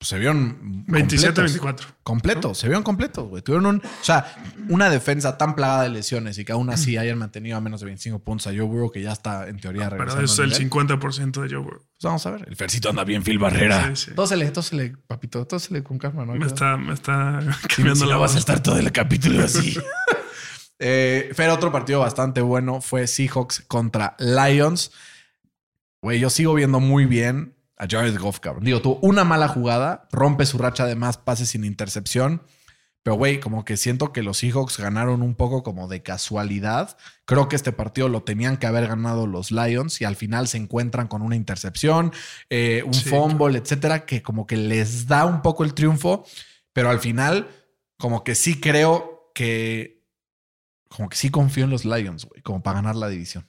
Pues 0.00 0.08
se 0.08 0.18
vieron 0.18 0.86
27-24. 0.86 1.84
Completos, 2.02 2.56
se 2.56 2.68
vieron 2.68 2.82
completos, 2.82 3.28
güey. 3.28 3.42
Tuvieron 3.42 3.66
un, 3.66 3.76
o 3.84 4.04
sea, 4.04 4.34
una 4.70 4.88
defensa 4.88 5.36
tan 5.36 5.54
plagada 5.54 5.82
de 5.82 5.90
lesiones 5.90 6.38
y 6.38 6.46
que 6.46 6.52
aún 6.52 6.70
así 6.70 6.96
hayan 6.96 7.18
mantenido 7.18 7.58
a 7.58 7.60
menos 7.60 7.80
de 7.80 7.86
25 7.86 8.18
puntos 8.20 8.46
a 8.46 8.50
Joe 8.50 8.62
Burrow, 8.62 8.90
que 8.90 9.02
ya 9.02 9.12
está 9.12 9.46
en 9.46 9.60
teoría 9.60 9.90
Pero 9.90 9.98
regresando. 10.06 10.24
es 10.24 10.38
al 10.38 10.44
el 10.46 10.50
nivel. 10.52 10.70
50% 10.70 11.42
de 11.42 11.48
Joe 11.50 11.58
Burrow. 11.58 11.80
Pues 11.80 12.02
vamos 12.02 12.24
a 12.24 12.30
ver. 12.30 12.46
El 12.48 12.56
Fercito 12.56 12.88
anda 12.88 13.04
bien, 13.04 13.22
Phil 13.22 13.38
Barrera. 13.38 13.94
Sí, 13.94 14.06
sí. 14.06 14.14
Tósele, 14.14 14.50
tósele, 14.50 14.96
papito, 15.06 15.46
tósele 15.46 15.82
con 15.82 15.98
calma, 15.98 16.24
¿no? 16.24 16.34
Me 16.34 16.46
está, 16.46 16.78
me 16.78 16.94
está 16.94 17.40
Si, 17.60 17.68
cambiando 17.68 17.96
si 17.96 18.06
la 18.06 18.14
no 18.14 18.20
vas 18.20 18.36
a 18.36 18.38
estar 18.38 18.62
todo 18.62 18.78
el 18.78 18.90
capítulo 18.92 19.44
así. 19.44 19.76
eh, 20.78 21.30
Fer, 21.34 21.50
otro 21.50 21.70
partido 21.70 22.00
bastante 22.00 22.40
bueno 22.40 22.80
fue 22.80 23.06
Seahawks 23.06 23.64
contra 23.68 24.16
Lions. 24.18 24.92
Güey, 26.00 26.20
yo 26.20 26.30
sigo 26.30 26.54
viendo 26.54 26.80
muy 26.80 27.04
bien 27.04 27.59
a 27.80 27.86
Jared 27.88 28.18
Goff, 28.18 28.40
cabrón. 28.40 28.64
Digo, 28.64 28.82
tuvo 28.82 28.98
una 29.00 29.24
mala 29.24 29.48
jugada, 29.48 30.06
rompe 30.12 30.44
su 30.44 30.58
racha 30.58 30.84
de 30.84 30.96
más 30.96 31.16
pases 31.16 31.48
sin 31.48 31.64
intercepción. 31.64 32.42
Pero, 33.02 33.16
güey, 33.16 33.40
como 33.40 33.64
que 33.64 33.78
siento 33.78 34.12
que 34.12 34.22
los 34.22 34.36
Seahawks 34.36 34.76
ganaron 34.76 35.22
un 35.22 35.34
poco 35.34 35.62
como 35.62 35.88
de 35.88 36.02
casualidad. 36.02 36.98
Creo 37.24 37.48
que 37.48 37.56
este 37.56 37.72
partido 37.72 38.10
lo 38.10 38.22
tenían 38.22 38.58
que 38.58 38.66
haber 38.66 38.86
ganado 38.86 39.26
los 39.26 39.50
Lions 39.50 40.02
y 40.02 40.04
al 40.04 40.14
final 40.14 40.46
se 40.46 40.58
encuentran 40.58 41.08
con 41.08 41.22
una 41.22 41.36
intercepción, 41.36 42.12
eh, 42.50 42.82
un 42.84 42.92
Sí, 42.92 43.08
fumble, 43.08 43.56
etcétera, 43.56 44.04
que 44.04 44.20
como 44.22 44.46
que 44.46 44.58
les 44.58 45.06
da 45.06 45.24
un 45.24 45.40
poco 45.40 45.64
el 45.64 45.72
triunfo. 45.72 46.26
Pero 46.74 46.90
al 46.90 47.00
final, 47.00 47.48
como 47.98 48.22
que 48.24 48.34
sí 48.34 48.60
creo 48.60 49.32
que. 49.34 50.04
Como 50.90 51.08
que 51.08 51.16
sí 51.16 51.30
confío 51.30 51.64
en 51.64 51.70
los 51.70 51.86
Lions, 51.86 52.26
güey, 52.26 52.42
como 52.42 52.62
para 52.62 52.82
ganar 52.82 52.96
la 52.96 53.08
división. 53.08 53.48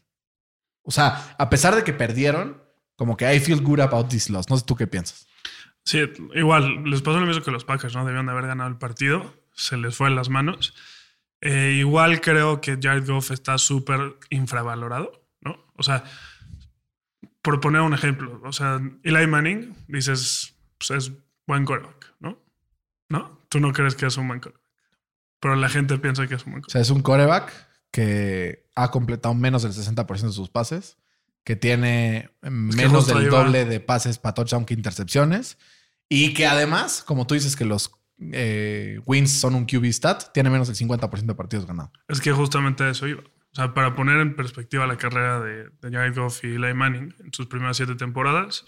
O 0.84 0.92
sea, 0.92 1.36
a 1.38 1.50
pesar 1.50 1.76
de 1.76 1.84
que 1.84 1.92
perdieron, 1.92 2.62
como 3.02 3.18
que 3.18 3.34
I 3.34 3.40
feel 3.40 3.64
good 3.64 3.80
about 3.80 4.10
this 4.10 4.30
loss. 4.30 4.48
No 4.48 4.58
sé 4.58 4.64
tú 4.64 4.76
qué 4.76 4.86
piensas. 4.86 5.26
Sí, 5.84 6.04
igual, 6.36 6.84
les 6.84 7.02
pasó 7.02 7.20
lo 7.20 7.26
mismo 7.26 7.42
que 7.42 7.50
los 7.50 7.66
Packers, 7.66 7.96
¿no? 7.96 8.06
Debían 8.06 8.28
de 8.28 8.32
haber 8.32 8.46
ganado 8.46 8.70
el 8.70 8.78
partido, 8.78 9.34
se 9.56 9.76
les 9.76 9.96
fue 9.96 10.08
en 10.10 10.16
las 10.16 10.30
manos. 10.30 10.76
Eh, 11.42 11.78
igual 11.80 12.22
creo 12.22 12.62
que 12.62 12.78
Jared 12.80 13.08
Goff 13.10 13.32
está 13.32 13.58
súper 13.58 14.18
infravalorado, 14.30 15.26
¿no? 15.40 15.66
O 15.78 15.82
sea, 15.82 16.04
por 17.42 17.60
poner 17.60 17.82
un 17.82 17.96
ejemplo, 17.96 18.40
o 18.44 18.54
sea, 18.54 18.80
Eli 19.02 19.26
Manning, 19.26 19.74
dices, 19.88 20.54
pues 20.78 20.92
es 20.92 21.12
buen 21.48 21.66
quarterback, 21.66 22.14
¿no? 22.20 22.38
¿No? 23.10 23.40
Tú 23.50 23.60
no 23.60 23.74
crees 23.74 23.96
que 23.96 24.06
es 24.06 24.16
un 24.16 24.28
buen 24.28 24.42
quarterback. 24.42 24.62
Pero 25.40 25.56
la 25.56 25.70
gente 25.70 25.98
piensa 25.98 26.28
que 26.28 26.36
es 26.36 26.46
un 26.46 26.52
buen 26.52 26.60
O 26.64 26.66
quarterback. 26.68 26.72
sea, 26.72 26.82
es 26.82 26.92
un 26.92 27.02
coreback 27.02 27.52
que 27.90 28.70
ha 28.76 28.92
completado 28.92 29.34
menos 29.34 29.64
del 29.64 29.72
60% 29.74 30.22
de 30.22 30.32
sus 30.34 30.50
pases, 30.50 31.00
que 31.44 31.56
tiene 31.56 32.30
menos 32.42 33.08
del 33.08 33.30
doble 33.30 33.66
de 33.66 33.80
pases 33.80 34.20
para 34.20 34.34
touchdown 34.34 34.66
que 34.66 34.74
intercepciones. 34.74 35.58
Y 36.10 36.34
que 36.34 36.46
además, 36.46 37.04
como 37.06 37.26
tú 37.26 37.34
dices 37.36 37.56
que 37.56 37.66
los 37.66 37.92
eh, 38.34 39.00
wins 39.06 39.40
son 39.40 39.56
un 39.56 39.66
QB 39.66 39.86
stat, 39.86 40.32
tiene 40.34 40.50
menos 40.50 40.68
del 40.68 40.76
50% 40.78 41.26
de 41.26 41.36
partidos 41.36 41.66
ganados. 41.66 41.92
Es 42.08 42.22
que 42.22 42.32
justamente 42.32 42.88
eso 42.90 43.08
iba. 43.08 43.22
O 43.24 43.56
sea, 43.56 43.74
para 43.74 43.96
poner 43.96 44.20
en 44.22 44.36
perspectiva 44.36 44.86
la 44.88 44.98
carrera 44.98 45.40
de, 45.42 45.70
de 45.82 45.92
Jared 45.92 46.16
Goff 46.16 46.44
y 46.44 46.48
Eli 46.56 46.74
Manning 46.74 47.16
en 47.20 47.34
sus 47.34 47.48
primeras 47.48 47.76
siete 47.78 47.96
temporadas, 47.96 48.66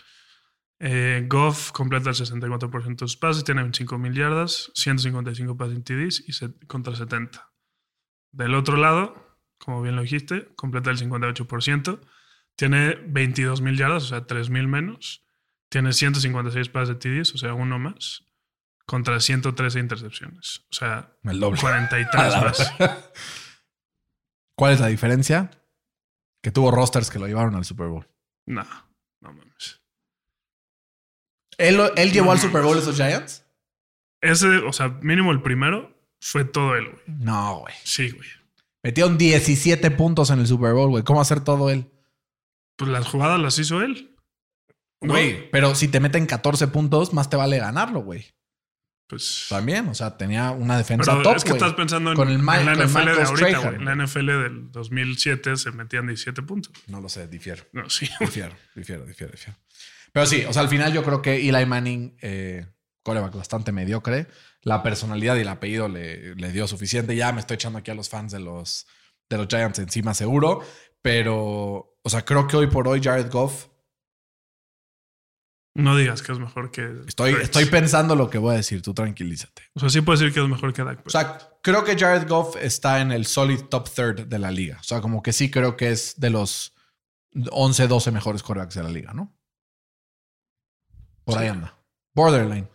eh, 0.79 1.25
Goff 1.29 1.71
completa 1.71 2.09
el 2.09 2.15
64% 2.15 2.87
de 2.89 2.97
sus 3.07 3.15
pases, 3.15 3.43
tiene 3.45 3.61
25 3.61 3.97
mil 3.97 4.13
yardas, 4.13 4.71
155 4.75 5.55
pases 5.55 5.83
TDs 5.83 6.23
y 6.27 6.33
se- 6.33 6.53
contra 6.67 6.95
70. 6.95 7.49
Del 8.31 8.55
otro 8.55 8.75
lado, 8.75 9.37
como 9.57 9.81
bien 9.81 9.95
lo 9.95 10.01
dijiste, 10.01 10.49
completa 10.55 10.89
el 10.91 10.97
58%, 10.97 11.99
tiene 12.55 12.95
22 12.95 13.61
mil 13.61 13.77
yardas, 13.77 14.03
o 14.03 14.07
sea, 14.07 14.25
3 14.25 14.49
mil 14.49 14.67
menos, 14.67 15.25
tiene 15.69 15.93
156 15.93 16.69
pases 16.69 16.89
de 16.89 16.95
TDs, 16.95 17.33
o 17.33 17.37
sea, 17.37 17.53
uno 17.53 17.79
más, 17.79 18.25
contra 18.85 19.19
113 19.19 19.79
intercepciones, 19.79 20.65
o 20.71 20.75
sea, 20.75 21.15
El 21.23 21.39
doble. 21.39 21.59
43 21.59 22.15
A 22.23 22.27
la 22.29 22.41
más. 22.41 22.73
¿Cuál 24.55 24.73
es 24.73 24.79
la 24.79 24.87
diferencia? 24.87 25.49
Que 26.41 26.51
tuvo 26.51 26.71
rosters 26.71 27.09
que 27.09 27.19
lo 27.19 27.27
llevaron 27.27 27.55
al 27.55 27.65
Super 27.65 27.87
Bowl. 27.87 28.07
No, 28.45 28.65
no 29.21 29.33
mames. 29.33 29.81
¿Él, 31.57 31.79
él 31.95 32.11
llevó 32.11 32.27
No 32.27 32.31
al. 32.33 32.39
Super 32.39 32.61
Bowl 32.63 32.77
esos 32.77 32.95
Giants? 32.95 33.45
Ese, 34.21 34.47
o 34.57 34.73
sea, 34.73 34.89
mínimo 35.01 35.31
el 35.31 35.41
primero 35.41 35.97
fue 36.19 36.45
todo 36.45 36.75
él, 36.75 36.89
güey. 36.89 37.03
No, 37.07 37.59
güey. 37.59 37.73
Sí, 37.83 38.09
güey. 38.11 38.27
Metieron 38.83 39.17
17 39.17 39.91
puntos 39.91 40.29
en 40.29 40.39
el 40.39 40.47
Super 40.47 40.73
Bowl, 40.73 40.89
güey. 40.89 41.03
¿Cómo 41.03 41.21
hacer 41.21 41.41
todo 41.41 41.69
él? 41.69 41.89
Pues 42.83 42.99
las 42.99 43.07
jugadas 43.07 43.39
las 43.39 43.57
hizo 43.59 43.81
él. 43.81 44.15
¿no? 45.01 45.13
Güey, 45.13 45.49
pero 45.51 45.75
si 45.75 45.87
te 45.87 45.99
meten 45.99 46.25
14 46.25 46.67
puntos, 46.69 47.13
más 47.13 47.29
te 47.29 47.35
vale 47.35 47.57
ganarlo, 47.57 48.01
güey. 48.01 48.25
Pues. 49.07 49.47
También, 49.49 49.87
o 49.89 49.93
sea, 49.93 50.17
tenía 50.17 50.51
una 50.51 50.77
defensa 50.77 51.11
Pero 51.11 51.23
top, 51.23 51.35
es 51.35 51.43
que 51.43 51.51
güey. 51.51 51.61
estás 51.61 51.75
pensando 51.75 52.11
en, 52.11 52.15
Con 52.15 52.29
el 52.29 52.35
en 52.39 52.45
la 52.45 52.73
con 52.75 52.85
NFL 52.85 53.05
de 53.05 53.23
ahorita, 53.23 53.57
güey. 53.59 53.75
En 53.75 53.85
la 53.85 53.95
NFL 53.95 54.25
del 54.25 54.71
2007 54.71 55.57
se 55.57 55.71
metían 55.71 56.07
17 56.07 56.41
puntos. 56.43 56.71
No 56.87 57.01
lo 57.01 57.09
sé, 57.09 57.27
difiero. 57.27 57.63
No, 57.73 57.89
sí. 57.89 58.09
Difiero, 58.19 58.55
difiero, 58.75 59.05
difiero, 59.05 59.31
difiero. 59.31 59.59
Pero 60.11 60.25
sí, 60.25 60.45
o 60.45 60.53
sea, 60.53 60.61
al 60.61 60.69
final 60.69 60.93
yo 60.93 61.03
creo 61.03 61.21
que 61.21 61.47
Eli 61.49 61.65
Manning, 61.65 62.17
eh, 62.21 62.67
coreback 63.03 63.35
bastante 63.35 63.71
mediocre, 63.71 64.27
la 64.61 64.81
personalidad 64.81 65.35
y 65.35 65.41
el 65.41 65.47
apellido 65.47 65.89
le, 65.89 66.35
le 66.35 66.51
dio 66.51 66.67
suficiente. 66.67 67.15
Ya 67.15 67.31
me 67.33 67.41
estoy 67.41 67.55
echando 67.55 67.79
aquí 67.79 67.91
a 67.91 67.95
los 67.95 68.09
fans 68.09 68.31
de 68.31 68.39
los, 68.39 68.87
de 69.29 69.37
los 69.37 69.47
Giants 69.47 69.79
encima, 69.79 70.13
seguro. 70.13 70.61
Pero, 71.01 71.92
o 72.03 72.09
sea, 72.09 72.23
creo 72.25 72.47
que 72.47 72.57
hoy 72.57 72.67
por 72.67 72.87
hoy 72.87 73.01
Jared 73.01 73.31
Goff, 73.31 73.67
No 75.75 75.97
digas 75.97 76.21
que 76.21 76.31
es 76.31 76.37
mejor 76.39 76.69
que. 76.71 77.01
estoy, 77.07 77.33
Hurts. 77.33 77.45
estoy 77.45 77.65
pensando 77.65 78.15
lo 78.15 78.29
que 78.29 78.37
voy 78.37 78.53
a 78.53 78.57
decir, 78.57 78.81
tú 78.83 78.93
tranquilízate. 78.93 79.63
O 79.73 79.79
sea, 79.79 79.89
sí 79.89 80.01
puedo 80.01 80.19
decir 80.19 80.31
que 80.33 80.39
es 80.41 80.47
mejor 80.47 80.71
que 80.71 80.83
Dak. 80.83 80.99
O 80.99 81.03
pero- 81.03 81.09
sea, 81.09 81.39
creo 81.63 81.83
que 81.83 81.97
Jared 81.97 82.27
Goff 82.27 82.55
está 82.57 83.01
en 83.01 83.11
el 83.11 83.25
solid 83.25 83.61
top 83.71 83.89
third 83.89 84.27
de 84.27 84.37
la 84.39 84.51
liga. 84.51 84.77
O 84.79 84.83
sea, 84.83 85.01
como 85.01 85.23
que 85.23 85.33
sí 85.33 85.49
creo 85.49 85.75
que 85.75 85.89
es 85.91 86.19
de 86.19 86.29
los 86.29 86.75
11, 87.51 87.87
12 87.87 88.11
mejores 88.11 88.43
corebacks 88.43 88.75
de 88.75 88.83
la 88.83 88.89
liga, 88.89 89.13
¿no? 89.13 89.35
Por 91.23 91.39
ahí 91.39 91.45
Sí. 91.47 91.51
anda. 91.53 91.75
Borderline. 92.13 92.69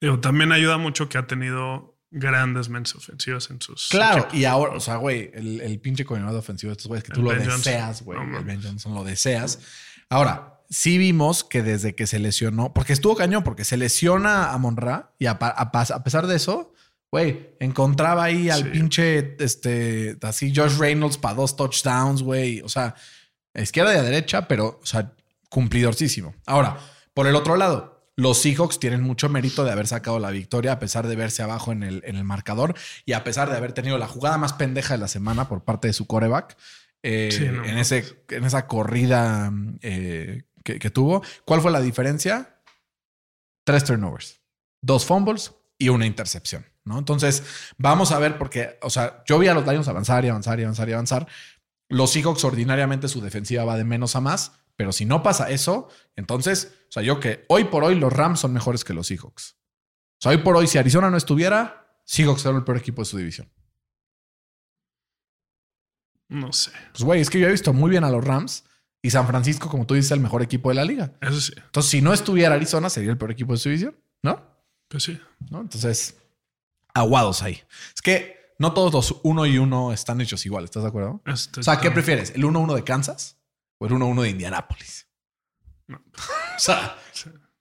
Digo, 0.00 0.20
también 0.20 0.52
ayuda 0.52 0.78
mucho 0.78 1.08
que 1.08 1.18
ha 1.18 1.26
tenido 1.26 1.93
grandes 2.14 2.68
mentes 2.68 2.94
ofensivas 2.94 3.50
en 3.50 3.60
sus. 3.60 3.88
Claro, 3.88 4.20
equipos. 4.22 4.38
y 4.38 4.44
ahora, 4.44 4.72
o 4.74 4.80
sea, 4.80 4.96
güey, 4.96 5.30
el, 5.34 5.60
el 5.60 5.78
pinche 5.80 6.04
coordinador 6.04 6.38
ofensivo 6.40 6.70
de 6.70 6.72
estos 6.74 6.86
güeyes 6.86 7.04
que 7.04 7.12
tú 7.12 7.22
lo 7.22 7.30
Johnson. 7.30 7.56
deseas, 7.58 8.02
güey. 8.02 8.18
No 8.26 8.38
el. 8.38 8.44
Ben 8.44 8.62
Johnson 8.62 8.94
lo 8.94 9.04
deseas. 9.04 9.58
Ahora, 10.08 10.60
sí 10.70 10.96
vimos 10.98 11.44
que 11.44 11.62
desde 11.62 11.94
que 11.94 12.06
se 12.06 12.18
lesionó, 12.18 12.72
porque 12.72 12.92
estuvo 12.92 13.16
cañón, 13.16 13.42
porque 13.44 13.64
se 13.64 13.76
lesiona 13.76 14.52
a 14.52 14.58
Monra 14.58 15.12
y 15.18 15.26
a, 15.26 15.32
a 15.40 15.70
a 15.70 16.04
pesar 16.04 16.26
de 16.26 16.36
eso, 16.36 16.72
güey, 17.10 17.54
encontraba 17.60 18.24
ahí 18.24 18.50
al 18.50 18.62
Sí. 18.64 18.68
pinche, 18.70 19.36
este, 19.38 20.16
así 20.22 20.52
Josh 20.54 20.78
Reynolds 20.78 21.18
para 21.18 21.34
dos 21.34 21.56
touchdowns, 21.56 22.22
güey. 22.22 22.60
O 22.62 22.68
sea, 22.68 22.94
a 23.54 23.60
izquierda 23.60 23.94
y 23.94 23.98
a 23.98 24.02
derecha, 24.02 24.48
pero, 24.48 24.80
o 24.82 24.86
sea, 24.86 25.12
cumplidorcísimo. 25.48 26.34
Ahora, 26.46 26.76
por 27.14 27.26
el 27.28 27.36
otro 27.36 27.56
lado, 27.56 27.93
los 28.16 28.38
Seahawks 28.38 28.78
tienen 28.78 29.02
mucho 29.02 29.28
mérito 29.28 29.64
de 29.64 29.72
haber 29.72 29.86
sacado 29.86 30.18
la 30.18 30.30
victoria 30.30 30.72
a 30.72 30.78
pesar 30.78 31.06
de 31.06 31.16
verse 31.16 31.42
abajo 31.42 31.72
en 31.72 31.82
el, 31.82 32.02
en 32.04 32.16
el 32.16 32.24
marcador 32.24 32.74
y 33.04 33.12
a 33.12 33.24
pesar 33.24 33.50
de 33.50 33.56
haber 33.56 33.72
tenido 33.72 33.98
la 33.98 34.06
jugada 34.06 34.38
más 34.38 34.52
pendeja 34.52 34.94
de 34.94 34.98
la 34.98 35.08
semana 35.08 35.48
por 35.48 35.64
parte 35.64 35.88
de 35.88 35.92
su 35.94 36.06
coreback 36.06 36.56
eh, 37.02 37.30
Sí, 37.32 37.44
no 37.46 37.64
en, 37.64 37.78
ese, 37.78 38.24
en 38.30 38.44
esa 38.44 38.66
corrida 38.66 39.52
eh, 39.82 40.44
que, 40.62 40.78
que 40.78 40.90
tuvo. 40.90 41.22
¿Cuál 41.44 41.60
fue 41.60 41.70
la 41.70 41.80
diferencia? 41.80 42.60
Tres 43.64 43.84
turnovers, 43.84 44.40
dos 44.80 45.04
fumbles 45.04 45.52
y 45.76 45.90
una 45.90 46.06
intercepción. 46.06 46.64
¿no? 46.84 46.98
Entonces, 46.98 47.42
vamos 47.76 48.12
a 48.12 48.18
ver, 48.18 48.38
porque, 48.38 48.78
o 48.82 48.90
sea, 48.90 49.22
yo 49.26 49.38
vi 49.38 49.48
a 49.48 49.54
los 49.54 49.66
Lions 49.66 49.88
avanzar 49.88 50.24
y 50.24 50.28
avanzar 50.28 50.58
y 50.60 50.62
avanzar 50.62 50.88
y 50.88 50.92
avanzar. 50.92 51.26
Los 51.88 52.12
Seahawks 52.12 52.44
ordinariamente 52.44 53.08
su 53.08 53.20
defensiva 53.20 53.64
va 53.64 53.76
de 53.76 53.84
menos 53.84 54.16
a 54.16 54.20
más, 54.20 54.52
pero 54.76 54.92
si 54.92 55.04
no 55.04 55.22
pasa 55.22 55.50
eso, 55.50 55.88
entonces, 56.16 56.74
o 56.88 56.92
sea, 56.92 57.02
yo 57.02 57.20
que 57.20 57.44
hoy 57.48 57.64
por 57.64 57.84
hoy 57.84 57.94
los 57.94 58.12
Rams 58.12 58.40
son 58.40 58.52
mejores 58.52 58.84
que 58.84 58.94
los 58.94 59.06
Seahawks. 59.06 59.56
O 60.18 60.22
sea, 60.22 60.32
hoy 60.32 60.38
por 60.38 60.56
hoy, 60.56 60.66
si 60.66 60.78
Arizona 60.78 61.10
no 61.10 61.16
estuviera, 61.16 61.98
Seahawks 62.04 62.44
era 62.44 62.56
el 62.56 62.64
peor 62.64 62.78
equipo 62.78 63.02
de 63.02 63.06
su 63.06 63.16
división. 63.16 63.50
No 66.28 66.52
sé. 66.52 66.72
Pues, 66.92 67.04
güey, 67.04 67.20
es 67.20 67.30
que 67.30 67.38
yo 67.38 67.48
he 67.48 67.52
visto 67.52 67.72
muy 67.72 67.90
bien 67.90 68.04
a 68.04 68.10
los 68.10 68.24
Rams 68.24 68.64
y 69.02 69.10
San 69.10 69.26
Francisco, 69.26 69.68
como 69.68 69.86
tú 69.86 69.94
dices, 69.94 70.10
el 70.10 70.20
mejor 70.20 70.42
equipo 70.42 70.70
de 70.70 70.76
la 70.76 70.84
liga. 70.84 71.12
Eso 71.20 71.40
sí. 71.40 71.52
Entonces, 71.56 71.90
si 71.90 72.00
no 72.00 72.12
estuviera 72.12 72.54
Arizona, 72.54 72.88
sería 72.88 73.10
el 73.10 73.18
peor 73.18 73.30
equipo 73.30 73.52
de 73.52 73.58
su 73.58 73.68
división, 73.68 73.96
¿no? 74.22 74.42
Pues 74.88 75.04
sí. 75.04 75.20
¿no? 75.50 75.60
Entonces, 75.60 76.16
aguados 76.94 77.42
ahí. 77.42 77.62
Es 77.94 78.02
que 78.02 78.54
no 78.58 78.72
todos 78.72 78.92
los 78.92 79.20
uno 79.22 79.46
y 79.46 79.58
uno 79.58 79.92
están 79.92 80.20
hechos 80.20 80.46
igual, 80.46 80.64
¿estás 80.64 80.84
de 80.84 80.88
acuerdo? 80.88 81.20
Este, 81.26 81.60
O 81.60 81.62
sea, 81.62 81.80
¿qué 81.80 81.90
prefieres? 81.90 82.30
¿El 82.34 82.44
1-1 82.44 82.74
de 82.74 82.84
Kansas 82.84 83.36
o 83.84 83.86
el 83.86 83.92
1-1 83.92 84.22
de 84.22 84.30
Indianápolis? 84.30 85.08
No. 85.86 85.98
o 85.98 86.58
sea, 86.58 86.96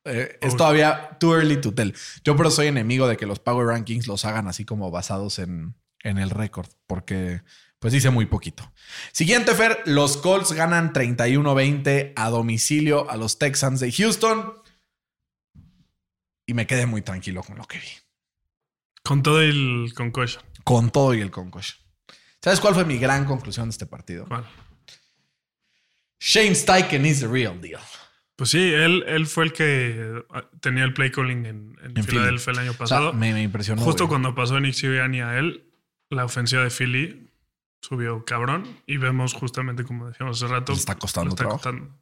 eh, 0.06 0.38
es 0.42 0.56
todavía 0.56 1.18
too 1.20 1.36
early 1.36 1.60
to 1.60 1.74
tell. 1.74 1.94
Yo 2.24 2.38
pero 2.38 2.50
soy 2.50 2.68
enemigo 2.68 3.08
de 3.08 3.18
que 3.18 3.26
los 3.26 3.40
Power 3.40 3.68
Rankings 3.68 4.08
los 4.08 4.26
hagan 4.26 4.48
así 4.48 4.64
como 4.64 4.92
basados 4.92 5.40
en, 5.40 5.76
en 6.04 6.18
el 6.18 6.30
récord, 6.30 6.68
porque 6.88 7.42
pues 7.80 7.92
dice 7.92 8.12
muy 8.12 8.26
poquito. 8.26 8.72
Siguiente, 9.12 9.54
Fer, 9.56 9.82
los 9.86 10.16
Colts 10.16 10.54
ganan 10.54 10.94
31-20 10.94 12.14
a 12.16 12.30
domicilio 12.30 13.10
a 13.10 13.18
los 13.18 13.40
Texans 13.40 13.82
de 13.82 13.92
Houston. 13.92 14.54
Y 16.46 16.54
me 16.54 16.66
quedé 16.66 16.86
muy 16.86 17.02
tranquilo 17.02 17.44
con 17.44 17.58
lo 17.58 17.66
que 17.66 17.80
vi. 17.80 17.88
Con 19.04 19.22
todo 19.22 19.42
el 19.42 19.94
concussion. 19.96 20.44
Con 20.64 20.92
todo 20.92 21.14
y 21.14 21.20
el 21.20 21.32
concussion. 21.32 21.78
¿Sabes 22.42 22.60
cuál 22.60 22.74
fue 22.74 22.86
mi 22.86 22.98
gran 22.98 23.26
conclusión 23.26 23.68
de 23.68 23.72
este 23.72 23.86
partido? 23.86 24.26
¿Cuál? 24.28 24.46
Shane 26.26 26.56
Steichen 26.56 27.06
is 27.06 27.20
the 27.20 27.28
real 27.28 27.60
deal. 27.60 27.82
Pues 28.38 28.50
sí, 28.50 28.74
él, 28.74 29.04
él 29.08 29.28
fue 29.28 29.44
el 29.44 29.54
que 29.54 30.24
ah, 30.32 30.46
tenía 30.62 30.86
el 30.86 30.94
play 30.94 31.12
calling 31.12 31.46
en, 31.46 31.76
en 31.84 31.98
En 31.98 32.04
Filadelfia 32.04 32.52
el 32.52 32.60
año 32.60 32.72
O 32.72 32.74
sea, 32.74 32.80
pasado. 32.80 33.14
me, 33.14 33.34
me 33.34 33.44
impresionó. 33.44 33.82
Justo 33.82 34.06
güey. 34.06 34.10
cuando 34.12 34.34
pasó 34.34 34.58
Nick 34.60 34.74
Sirianni 34.74 35.20
a 35.22 35.38
él, 35.38 35.70
la 36.10 36.24
ofensiva 36.24 36.64
de 36.64 36.70
Philly 36.70 37.30
subió 37.82 38.24
cabrón. 38.24 38.80
Y 38.88 38.98
vemos 38.98 39.34
justamente, 39.34 39.84
como 39.84 40.08
decíamos 40.08 40.42
hace 40.42 40.52
rato, 40.52 40.72
Le 40.72 40.78
está 40.80 40.96
costando 40.96 41.28
le 41.28 41.30
está 41.32 41.44
trabajo. 41.44 41.62
costando. 41.62 42.00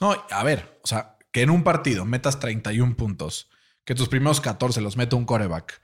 No, 0.00 0.26
a 0.30 0.42
ver, 0.44 0.78
o 0.82 0.86
sea, 0.88 1.16
que 1.30 1.42
en 1.42 1.50
un 1.50 1.62
partido 1.62 2.04
metas 2.04 2.40
31 2.40 2.96
puntos, 2.96 3.48
que 3.84 3.94
tus 3.94 4.08
primeros 4.08 4.40
14 4.40 4.80
los 4.80 4.96
mete 4.96 5.14
un 5.14 5.24
coreback, 5.24 5.80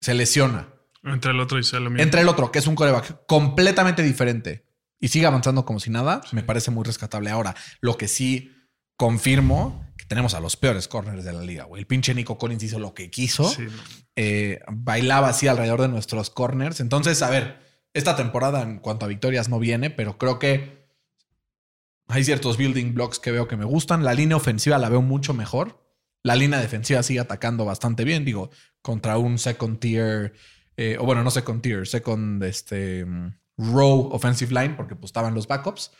se 0.00 0.14
lesiona. 0.14 0.68
Entre 1.04 1.30
el 1.30 1.40
otro 1.40 1.58
y 1.58 1.64
sea 1.64 1.80
lo 1.80 1.90
mismo. 1.90 2.02
Entre 2.02 2.22
el 2.22 2.28
otro, 2.28 2.50
que 2.50 2.58
es 2.58 2.66
un 2.66 2.74
coreback 2.74 3.26
completamente 3.26 4.02
diferente 4.02 4.64
y 5.00 5.08
sigue 5.08 5.26
avanzando 5.26 5.64
como 5.64 5.80
si 5.80 5.90
nada, 5.90 6.20
me 6.32 6.42
parece 6.42 6.70
muy 6.70 6.84
rescatable. 6.84 7.30
Ahora, 7.30 7.56
lo 7.80 7.96
que 7.96 8.06
sí 8.06 8.52
confirmo, 8.96 9.86
que 9.96 10.04
tenemos 10.04 10.34
a 10.34 10.40
los 10.40 10.56
peores 10.56 10.86
corners 10.86 11.24
de 11.24 11.32
la 11.32 11.42
liga, 11.42 11.64
güey. 11.64 11.80
El 11.80 11.86
pinche 11.86 12.14
Nico 12.14 12.36
Collins 12.36 12.62
hizo 12.62 12.78
lo 12.78 12.92
que 12.92 13.10
quiso. 13.10 13.48
Sí, 13.48 13.66
eh, 14.14 14.60
bailaba 14.70 15.30
así 15.30 15.48
alrededor 15.48 15.80
de 15.80 15.88
nuestros 15.88 16.28
corners. 16.28 16.80
Entonces, 16.80 17.22
a 17.22 17.30
ver, 17.30 17.58
esta 17.94 18.14
temporada 18.14 18.60
en 18.60 18.78
cuanto 18.78 19.06
a 19.06 19.08
victorias 19.08 19.48
no 19.48 19.58
viene, 19.58 19.88
pero 19.88 20.18
creo 20.18 20.38
que 20.38 20.86
hay 22.08 22.24
ciertos 22.24 22.58
building 22.58 22.92
blocks 22.92 23.18
que 23.18 23.30
veo 23.30 23.48
que 23.48 23.56
me 23.56 23.64
gustan. 23.64 24.04
La 24.04 24.12
línea 24.12 24.36
ofensiva 24.36 24.76
la 24.76 24.90
veo 24.90 25.00
mucho 25.00 25.32
mejor. 25.32 25.82
La 26.22 26.36
línea 26.36 26.60
defensiva 26.60 27.02
sigue 27.02 27.20
atacando 27.20 27.64
bastante 27.64 28.04
bien, 28.04 28.26
digo, 28.26 28.50
contra 28.82 29.16
un 29.16 29.38
second 29.38 29.78
tier, 29.78 30.34
eh, 30.76 30.98
o 31.00 31.06
bueno, 31.06 31.24
no 31.24 31.30
second 31.30 31.62
tier, 31.62 31.86
second 31.86 32.42
este, 32.44 33.06
row 33.60 34.08
offensive 34.12 34.52
line, 34.52 34.74
porque 34.74 34.96
pues 34.96 35.10
estaban 35.10 35.34
los 35.34 35.46
backups, 35.46 35.92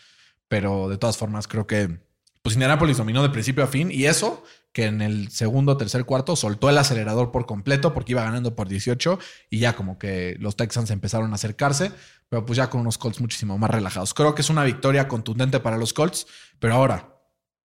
pero 0.48 0.88
de 0.88 0.98
todas 0.98 1.16
formas 1.16 1.46
creo 1.46 1.66
que 1.66 2.00
pues 2.42 2.54
Indianapolis 2.54 2.96
dominó 2.96 3.22
de 3.22 3.28
principio 3.28 3.64
a 3.64 3.66
fin 3.66 3.90
y 3.92 4.06
eso 4.06 4.42
que 4.72 4.86
en 4.86 5.02
el 5.02 5.30
segundo, 5.30 5.76
tercer, 5.76 6.04
cuarto 6.04 6.36
soltó 6.36 6.70
el 6.70 6.78
acelerador 6.78 7.32
por 7.32 7.44
completo 7.44 7.92
porque 7.92 8.12
iba 8.12 8.22
ganando 8.22 8.54
por 8.54 8.68
18 8.68 9.18
y 9.50 9.58
ya 9.58 9.74
como 9.74 9.98
que 9.98 10.36
los 10.38 10.56
Texans 10.56 10.90
empezaron 10.90 11.32
a 11.32 11.34
acercarse, 11.34 11.92
pero 12.28 12.46
pues 12.46 12.56
ya 12.56 12.70
con 12.70 12.80
unos 12.80 12.96
Colts 12.96 13.20
muchísimo 13.20 13.58
más 13.58 13.70
relajados. 13.70 14.14
Creo 14.14 14.34
que 14.34 14.42
es 14.42 14.50
una 14.50 14.64
victoria 14.64 15.08
contundente 15.08 15.60
para 15.60 15.76
los 15.76 15.92
Colts, 15.92 16.26
pero 16.60 16.74
ahora, 16.74 17.16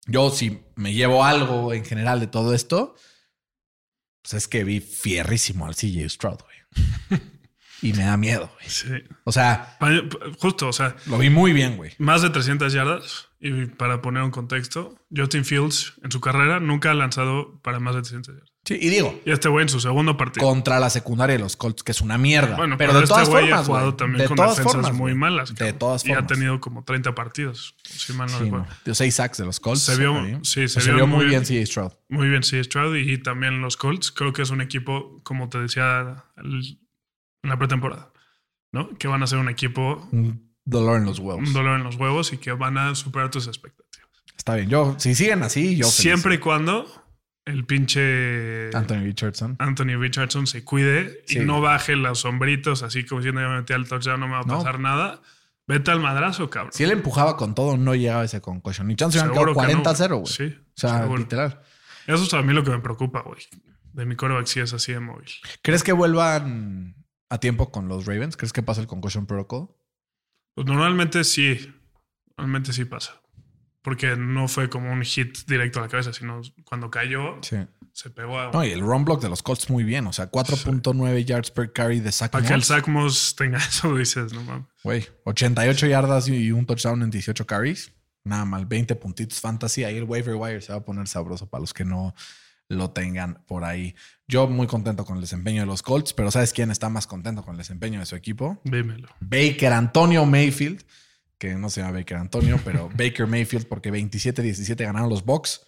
yo 0.05 0.29
si 0.29 0.63
me 0.75 0.93
llevo 0.93 1.23
algo 1.23 1.73
en 1.73 1.83
general 1.83 2.19
de 2.19 2.27
todo 2.27 2.53
esto, 2.53 2.95
pues 4.21 4.35
es 4.35 4.47
que 4.47 4.63
vi 4.63 4.79
fierrísimo 4.79 5.65
al 5.65 5.75
CJ 5.75 6.07
Stroud, 6.09 6.39
güey. 6.41 7.21
y 7.83 7.93
me 7.93 8.03
da 8.03 8.17
miedo, 8.17 8.49
güey. 8.55 8.69
Sí. 8.69 8.87
O 9.25 9.31
sea, 9.31 9.77
Justo, 10.39 10.67
o 10.69 10.73
sea, 10.73 10.95
lo 11.05 11.17
vi 11.17 11.29
muy 11.29 11.53
bien, 11.53 11.77
güey. 11.77 11.91
más 11.99 12.21
de 12.21 12.29
300 12.29 12.73
yardas. 12.73 13.29
Y 13.45 13.65
para 13.65 14.01
poner 14.01 14.23
un 14.23 14.31
contexto, 14.31 14.95
Justin 15.13 15.43
Fields 15.43 15.95
en 16.01 16.11
su 16.13 16.21
carrera 16.21 16.61
nunca 16.61 16.91
ha 16.91 16.93
lanzado 16.93 17.59
para 17.61 17.77
más 17.81 17.93
de 17.93 18.01
300 18.01 18.35
yardas. 18.35 18.53
Sí, 18.63 18.77
y 18.79 18.87
digo, 18.87 19.19
Y 19.25 19.31
este 19.31 19.49
güey 19.49 19.63
en 19.63 19.67
su 19.69 19.81
segundo 19.81 20.15
partido. 20.15 20.47
contra 20.47 20.79
la 20.79 20.89
secundaria 20.89 21.35
de 21.35 21.43
los 21.43 21.57
Colts, 21.57 21.83
que 21.83 21.91
es 21.91 21.99
una 21.99 22.17
mierda. 22.17 22.55
Bueno, 22.55 22.77
pero, 22.77 22.91
pero, 22.91 22.99
de 22.99 23.03
este 23.03 23.13
todas 23.13 23.27
güey 23.29 23.43
formas, 23.47 23.59
ha 23.59 23.65
jugado 23.65 23.95
también 23.95 24.19
de 24.21 24.27
con 24.27 24.37
todas 24.37 24.51
defensas 24.55 24.73
formas, 24.83 24.93
muy 24.93 25.13
malas. 25.13 25.53
De 25.55 25.73
todas 25.73 26.05
Y 26.05 26.11
ha 26.11 26.15
formas. 26.15 26.31
tenido 26.31 26.61
como 26.61 26.85
30 26.85 27.13
partidos, 27.13 27.75
si 27.83 28.13
mal 28.13 28.31
no 28.31 28.37
Sí, 28.37 28.43
recuerdo. 28.45 28.67
no. 28.85 28.95
Seis 28.95 29.15
sacks 29.15 29.37
de 29.39 29.45
los 29.45 29.59
Colts. 29.59 29.81
Se 29.83 29.97
vio- 29.97 30.39
sí, 30.45 30.69
se 30.69 30.79
se, 30.79 30.85
vio 30.91 30.95
vio 30.95 31.07
muy 31.07 31.25
bien. 31.25 31.43
CJ 31.43 31.65
Stroud. 31.65 31.91
Muy 32.07 32.29
bien, 32.29 32.43
sí, 32.43 32.63
Stroud 32.63 32.95
y 32.95 33.17
también 33.17 33.59
los 33.59 33.75
Colts. 33.75 34.13
Creo 34.13 34.31
que 34.31 34.41
es 34.43 34.51
un 34.51 34.61
equipo, 34.61 35.19
como 35.23 35.49
te 35.49 35.59
decía 35.59 36.23
el- 36.37 36.79
en 37.43 37.49
la 37.49 37.57
pretemporada, 37.57 38.11
¿no? 38.71 38.89
Que 38.97 39.07
van 39.07 39.21
a 39.23 39.27
ser 39.27 39.37
un 39.39 39.49
equipo, 39.49 40.07
Un 40.11 40.55
dolor 40.65 40.97
en 40.97 41.05
los 41.05 41.19
huevos. 41.19 41.47
un 41.47 41.53
dolor 41.53 41.77
en 41.77 41.83
los 41.83 41.95
huevos 41.97 42.33
y 42.33 42.37
que 42.37 42.51
van 42.53 42.77
a 42.77 42.95
superar 42.95 43.29
tus 43.29 43.47
expectativas. 43.47 44.09
Está 44.37 44.55
bien. 44.55 44.69
Yo, 44.69 44.95
si 44.97 45.13
siguen 45.15 45.43
así, 45.43 45.75
yo. 45.75 45.85
feliz. 45.85 45.93
Siempre 45.95 46.35
y 46.35 46.37
cuando 46.39 46.85
el 47.45 47.65
pinche 47.65 48.69
Anthony 48.75 49.03
Richardson. 49.03 49.55
Anthony 49.59 49.97
Richardson 49.99 50.47
se 50.47 50.63
cuide 50.63 51.21
Sí. 51.27 51.39
y 51.39 51.45
no 51.45 51.61
baje 51.61 51.95
los 51.95 52.19
sombritos, 52.19 52.83
así 52.83 53.05
como 53.05 53.19
diciendo, 53.21 53.41
ya 53.41 53.49
me 53.49 53.57
metí 53.57 53.73
al 53.73 53.87
touchdown, 53.87 54.19
no 54.19 54.27
me 54.27 54.33
va 54.33 54.39
a 54.39 54.43
No. 54.43 54.57
pasar 54.57 54.79
nada. 54.79 55.21
Vete 55.67 55.91
al 55.91 56.01
madrazo, 56.01 56.49
cabrón. 56.49 56.73
Si 56.73 56.83
él 56.83 56.91
empujaba 56.91 57.37
con 57.37 57.55
todo, 57.55 57.77
no 57.77 57.95
llegaba 57.95 58.23
ese 58.25 58.41
concussion. 58.41 58.87
Ni 58.87 58.95
chance 58.97 59.17
hubieran 59.17 59.31
quedado 59.33 59.47
que 59.47 59.73
no, 59.73 59.83
40-0, 59.83 60.15
güey. 60.19 60.25
Sí, 60.33 60.57
O 60.59 60.71
sea, 60.75 60.99
seguro. 60.99 61.17
literal. 61.19 61.61
Eso 62.07 62.23
es 62.23 62.33
a 62.33 62.41
mí 62.41 62.53
lo 62.53 62.63
que 62.65 62.71
me 62.71 62.79
preocupa, 62.79 63.21
güey. 63.21 63.39
De 63.93 64.05
mi 64.05 64.15
coreback 64.17 64.45
sí 64.47 64.59
es 64.59 64.73
así 64.73 64.91
de 64.91 64.99
móvil. 64.99 65.29
¿Crees 65.61 65.83
que 65.83 65.93
vuelvan 65.93 66.95
a 67.29 67.37
tiempo 67.39 67.71
con 67.71 67.87
los 67.87 68.05
Ravens? 68.05 68.37
¿Crees 68.37 68.53
que 68.53 68.63
pasa 68.63 68.81
el 68.81 68.87
concussion 68.87 69.25
protocol? 69.25 69.69
Pues 70.55 70.67
normalmente 70.67 71.23
sí. 71.23 71.73
Normalmente 72.37 72.73
sí 72.73 72.85
pasa. 72.85 73.21
Porque 73.81 74.15
no 74.15 74.47
fue 74.47 74.69
como 74.69 74.91
un 74.93 75.01
hit 75.03 75.39
directo 75.45 75.79
a 75.79 75.83
la 75.83 75.87
cabeza, 75.89 76.13
sino 76.13 76.41
cuando 76.63 76.89
cayó, 76.89 77.37
Sí. 77.41 77.57
se 77.91 78.09
pegó 78.09 78.39
a. 78.39 78.49
No, 78.51 78.63
y 78.63 78.69
el 78.71 78.79
run 78.79 79.03
block 79.03 79.21
de 79.21 79.27
los 79.29 79.43
Colts 79.43 79.69
muy 79.69 79.83
bien. 79.83 80.07
O 80.07 80.13
sea, 80.13 80.31
4.9 80.31 81.25
yards 81.25 81.51
per 81.51 81.73
carry 81.73 81.99
de 81.99 82.11
sack. 82.13 82.31
para 82.31 82.47
que 82.47 82.53
el. 82.53 82.63
Zach 82.63 82.87
Moss 82.87 83.35
tenga 83.35 83.57
eso, 83.69 83.93
dices, 83.95 84.31
no 84.31 84.41
mames. 84.43 84.67
Güey, 84.83 85.05
88 85.25 85.87
yardas 85.87 86.27
y 86.29 86.51
un 86.51 86.65
touchdown 86.65 87.01
en 87.03 87.09
18 87.11 87.45
carries. 87.45 87.91
Nada 88.23 88.45
mal, 88.45 88.65
20 88.65 88.95
puntitos 88.95 89.41
fantasy. 89.41 89.83
Ahí 89.83 89.97
el 89.97 90.05
waiver 90.05 90.35
wire 90.35 90.61
se 90.61 90.71
va 90.71 90.79
a 90.79 90.85
poner 90.85 91.07
sabroso 91.09 91.49
para 91.49 91.59
los 91.59 91.73
que 91.73 91.83
no 91.83 92.15
lo 92.73 92.91
tengan 92.91 93.43
por 93.45 93.63
ahí. 93.63 93.95
Yo 94.27 94.47
muy 94.47 94.67
contento 94.67 95.05
con 95.05 95.17
el 95.17 95.21
desempeño 95.21 95.61
de 95.61 95.65
los 95.65 95.81
Colts, 95.81 96.13
pero 96.13 96.31
¿sabes 96.31 96.53
quién 96.53 96.71
está 96.71 96.89
más 96.89 97.07
contento 97.07 97.43
con 97.43 97.53
el 97.53 97.57
desempeño 97.57 97.99
de 97.99 98.05
su 98.05 98.15
equipo? 98.15 98.59
Dímelo. 98.63 99.09
Baker 99.19 99.73
Antonio 99.73 100.25
Mayfield, 100.25 100.83
que 101.37 101.55
no 101.55 101.69
se 101.69 101.81
llama 101.81 101.99
Baker 101.99 102.17
Antonio, 102.17 102.59
pero 102.63 102.89
Baker 102.97 103.27
Mayfield, 103.27 103.67
porque 103.67 103.91
27-17 103.91 104.75
ganaron 104.83 105.09
los 105.09 105.25
Bucks. 105.25 105.61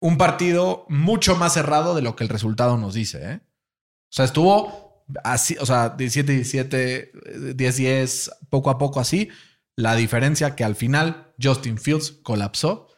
Un 0.00 0.16
partido 0.16 0.86
mucho 0.88 1.36
más 1.36 1.54
cerrado 1.54 1.94
de 1.94 2.02
lo 2.02 2.14
que 2.14 2.24
el 2.24 2.30
resultado 2.30 2.76
nos 2.76 2.94
dice. 2.94 3.32
¿eh? 3.32 3.40
O 3.42 4.10
sea, 4.10 4.24
estuvo 4.24 5.04
así, 5.24 5.56
o 5.60 5.66
sea, 5.66 5.96
17-17, 5.96 7.54
10-10, 7.56 8.30
poco 8.50 8.70
a 8.70 8.78
poco 8.78 9.00
así. 9.00 9.30
La 9.74 9.94
diferencia 9.94 10.54
que 10.54 10.64
al 10.64 10.76
final 10.76 11.32
Justin 11.40 11.78
Fields 11.78 12.12
colapsó 12.22 12.88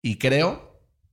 y 0.00 0.18
creo 0.18 0.71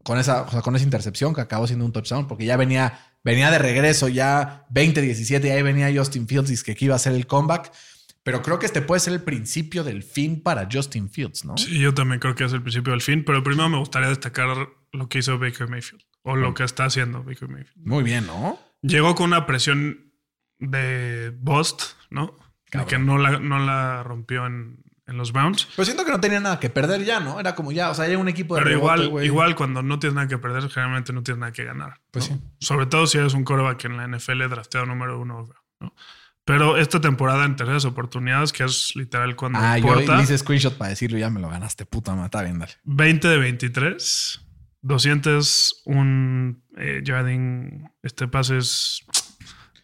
con 0.10 0.18
esa, 0.18 0.42
o 0.42 0.50
sea, 0.50 0.64
con 0.64 0.76
esa 0.76 0.84
intercepción 0.84 1.36
que 1.36 1.42
acabó 1.42 1.68
siendo 1.68 1.86
un 1.86 1.92
touchdown, 1.92 2.28
porque 2.28 2.44
ya 2.44 2.58
venía, 2.58 3.00
venía 3.24 3.52
de 3.52 3.60
regreso, 3.60 4.08
ya 4.08 4.66
20-17, 4.74 5.46
y 5.46 5.50
ahí 5.50 5.62
venía 5.62 5.88
Justin 5.96 6.28
Fields 6.28 6.50
y 6.50 6.64
que 6.64 6.72
aquí 6.72 6.86
iba 6.86 6.96
a 6.96 6.98
ser 6.98 7.14
el 7.14 7.28
comeback. 7.28 7.72
Pero 8.24 8.42
creo 8.42 8.58
que 8.58 8.66
este 8.66 8.82
puede 8.82 9.02
ser 9.02 9.14
el 9.14 9.22
principio 9.22 9.84
del 9.84 10.02
fin 10.02 10.42
para 10.42 10.68
Justin 10.72 11.12
Fields, 11.12 11.46
¿no? 11.46 11.56
Sí, 11.60 11.78
yo 11.78 11.94
también 11.94 12.20
creo 12.20 12.34
que 12.34 12.44
es 12.44 12.54
el 12.54 12.64
principio 12.64 12.90
del 12.90 13.02
fin, 13.04 13.24
pero 13.24 13.44
primero 13.44 13.70
me 13.70 13.78
gustaría 13.78 14.10
destacar 14.10 14.48
lo 14.92 15.10
que 15.10 15.20
hizo 15.20 15.38
Baker 15.38 15.70
Mayfield 15.70 16.02
o 16.24 16.36
lo 16.36 16.56
que 16.56 16.64
está 16.64 16.86
haciendo 16.86 17.24
Baker 17.24 17.48
Mayfield. 17.48 17.86
Muy 17.86 18.02
bien, 18.02 18.26
¿no? 18.26 18.58
Llegó 18.82 19.14
con 19.14 19.28
una 19.28 19.46
presión 19.46 20.12
de 20.58 21.38
bust, 21.40 21.84
¿no? 22.10 22.36
De 22.72 22.84
que 22.86 22.98
no 22.98 23.20
la, 23.20 23.38
no 23.38 23.60
la 23.60 24.02
rompió 24.02 24.48
en, 24.48 24.84
en 25.10 25.18
los 25.18 25.32
Browns. 25.32 25.68
Pero 25.76 25.86
siento 25.86 26.06
que 26.06 26.12
no 26.12 26.20
tenía 26.20 26.40
nada 26.40 26.60
que 26.60 26.70
perder 26.70 27.04
ya, 27.04 27.20
¿no? 27.20 27.40
Era 27.40 27.56
como 27.56 27.72
ya, 27.72 27.90
o 27.90 27.94
sea, 27.94 28.06
hay 28.06 28.16
un 28.16 28.30
equipo 28.30 28.56
de 28.56 28.62
Pero 28.62 28.76
rebote, 28.76 29.04
igual, 29.06 29.26
igual 29.26 29.56
cuando 29.56 29.82
no 29.82 30.00
tienes 30.00 30.16
nada 30.16 30.28
que 30.28 30.38
perder, 30.38 30.70
generalmente 30.70 31.14
no 31.14 31.24
tienes 31.24 31.40
nada 31.40 31.52
que 31.52 31.64
ganar. 31.64 32.00
Pues 32.12 32.30
¿no? 32.30 32.38
sí. 32.38 32.44
Sobre 32.60 32.86
todo 32.86 33.08
si 33.08 33.18
eres 33.18 33.34
un 33.34 33.44
coreback 33.44 33.86
en 33.86 33.98
la 33.98 34.08
NFL 34.08 34.48
drafteado 34.50 34.86
número 34.86 35.20
uno. 35.20 35.50
¿no? 35.80 35.94
Pero 36.46 36.78
esta 36.78 37.00
temporada 37.00 37.46
en 37.46 37.56
terceras 37.56 37.86
oportunidades, 37.86 38.52
que 38.52 38.64
es 38.64 38.96
literal 38.96 39.36
cuando 39.36 39.60
Ah, 39.60 39.78
yo 39.78 39.88
importa, 39.88 40.18
le 40.18 40.24
hice 40.24 40.38
screenshot 40.38 40.76
para 40.76 40.90
decirlo 40.90 41.18
ya 41.20 41.30
me 41.30 41.40
lo 41.40 41.48
ganaste, 41.50 41.86
puta 41.86 42.14
madre. 42.14 42.26
Está 42.26 42.42
bien, 42.42 42.58
dale. 42.58 42.74
20 42.86 43.28
de 43.28 43.38
23, 43.38 44.42
201 44.82 46.56
eh, 46.78 47.02
yarding, 47.04 47.90
este 48.02 48.28
pases 48.28 49.06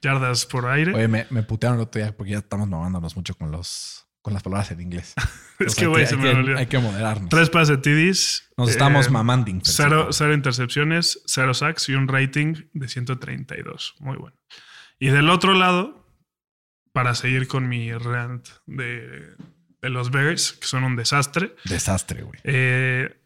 yardas 0.01 0.45
por 0.45 0.65
aire. 0.67 0.93
Oye, 0.95 1.07
me, 1.07 1.28
me 1.30 1.43
putearon 1.43 1.78
el 1.78 1.84
otro 1.84 2.01
día 2.01 2.15
porque 2.15 2.32
ya 2.32 2.39
estamos 2.39 2.67
mamándonos 2.67 3.15
mucho 3.15 3.36
con 3.36 3.51
los 3.51 4.05
con 4.26 4.34
las 4.34 4.41
palabras 4.41 4.71
en 4.71 4.82
inglés. 4.82 5.13
es 5.59 5.67
O 5.67 5.69
sea, 5.69 5.82
que, 5.84 5.86
güey, 5.86 6.07
se 6.07 6.17
me 6.17 6.32
olvidó. 6.32 6.57
Hay 6.57 6.65
que 6.65 6.80
moderarnos. 6.80 7.30
Tres 7.30 7.51
pases 7.51 7.80
TDs. 7.80 8.49
Nos 8.57 8.71
estamos 8.71 9.05
eh, 9.05 9.11
mamanding. 9.11 9.61
Cero, 9.63 10.07
cero 10.09 10.34
intercepciones, 10.34 11.21
cero 11.28 11.53
sacks 11.53 11.89
y 11.89 11.93
un 11.93 12.07
rating 12.07 12.55
de 12.73 12.88
132. 12.88 13.93
Muy 13.99 14.17
bueno. 14.17 14.36
Y 14.97 15.09
del 15.09 15.30
otro 15.30 15.53
lado, 15.53 16.09
para 16.91 17.13
seguir 17.13 17.47
con 17.47 17.69
mi 17.69 17.93
rant 17.93 18.47
de, 18.65 19.36
de 19.84 19.89
los 19.91 20.09
Bears, 20.09 20.53
que 20.53 20.65
son 20.65 20.86
un 20.86 20.95
desastre, 20.95 21.55
Desastre, 21.65 22.23
güey. 22.23 22.39
eh, 22.45 23.21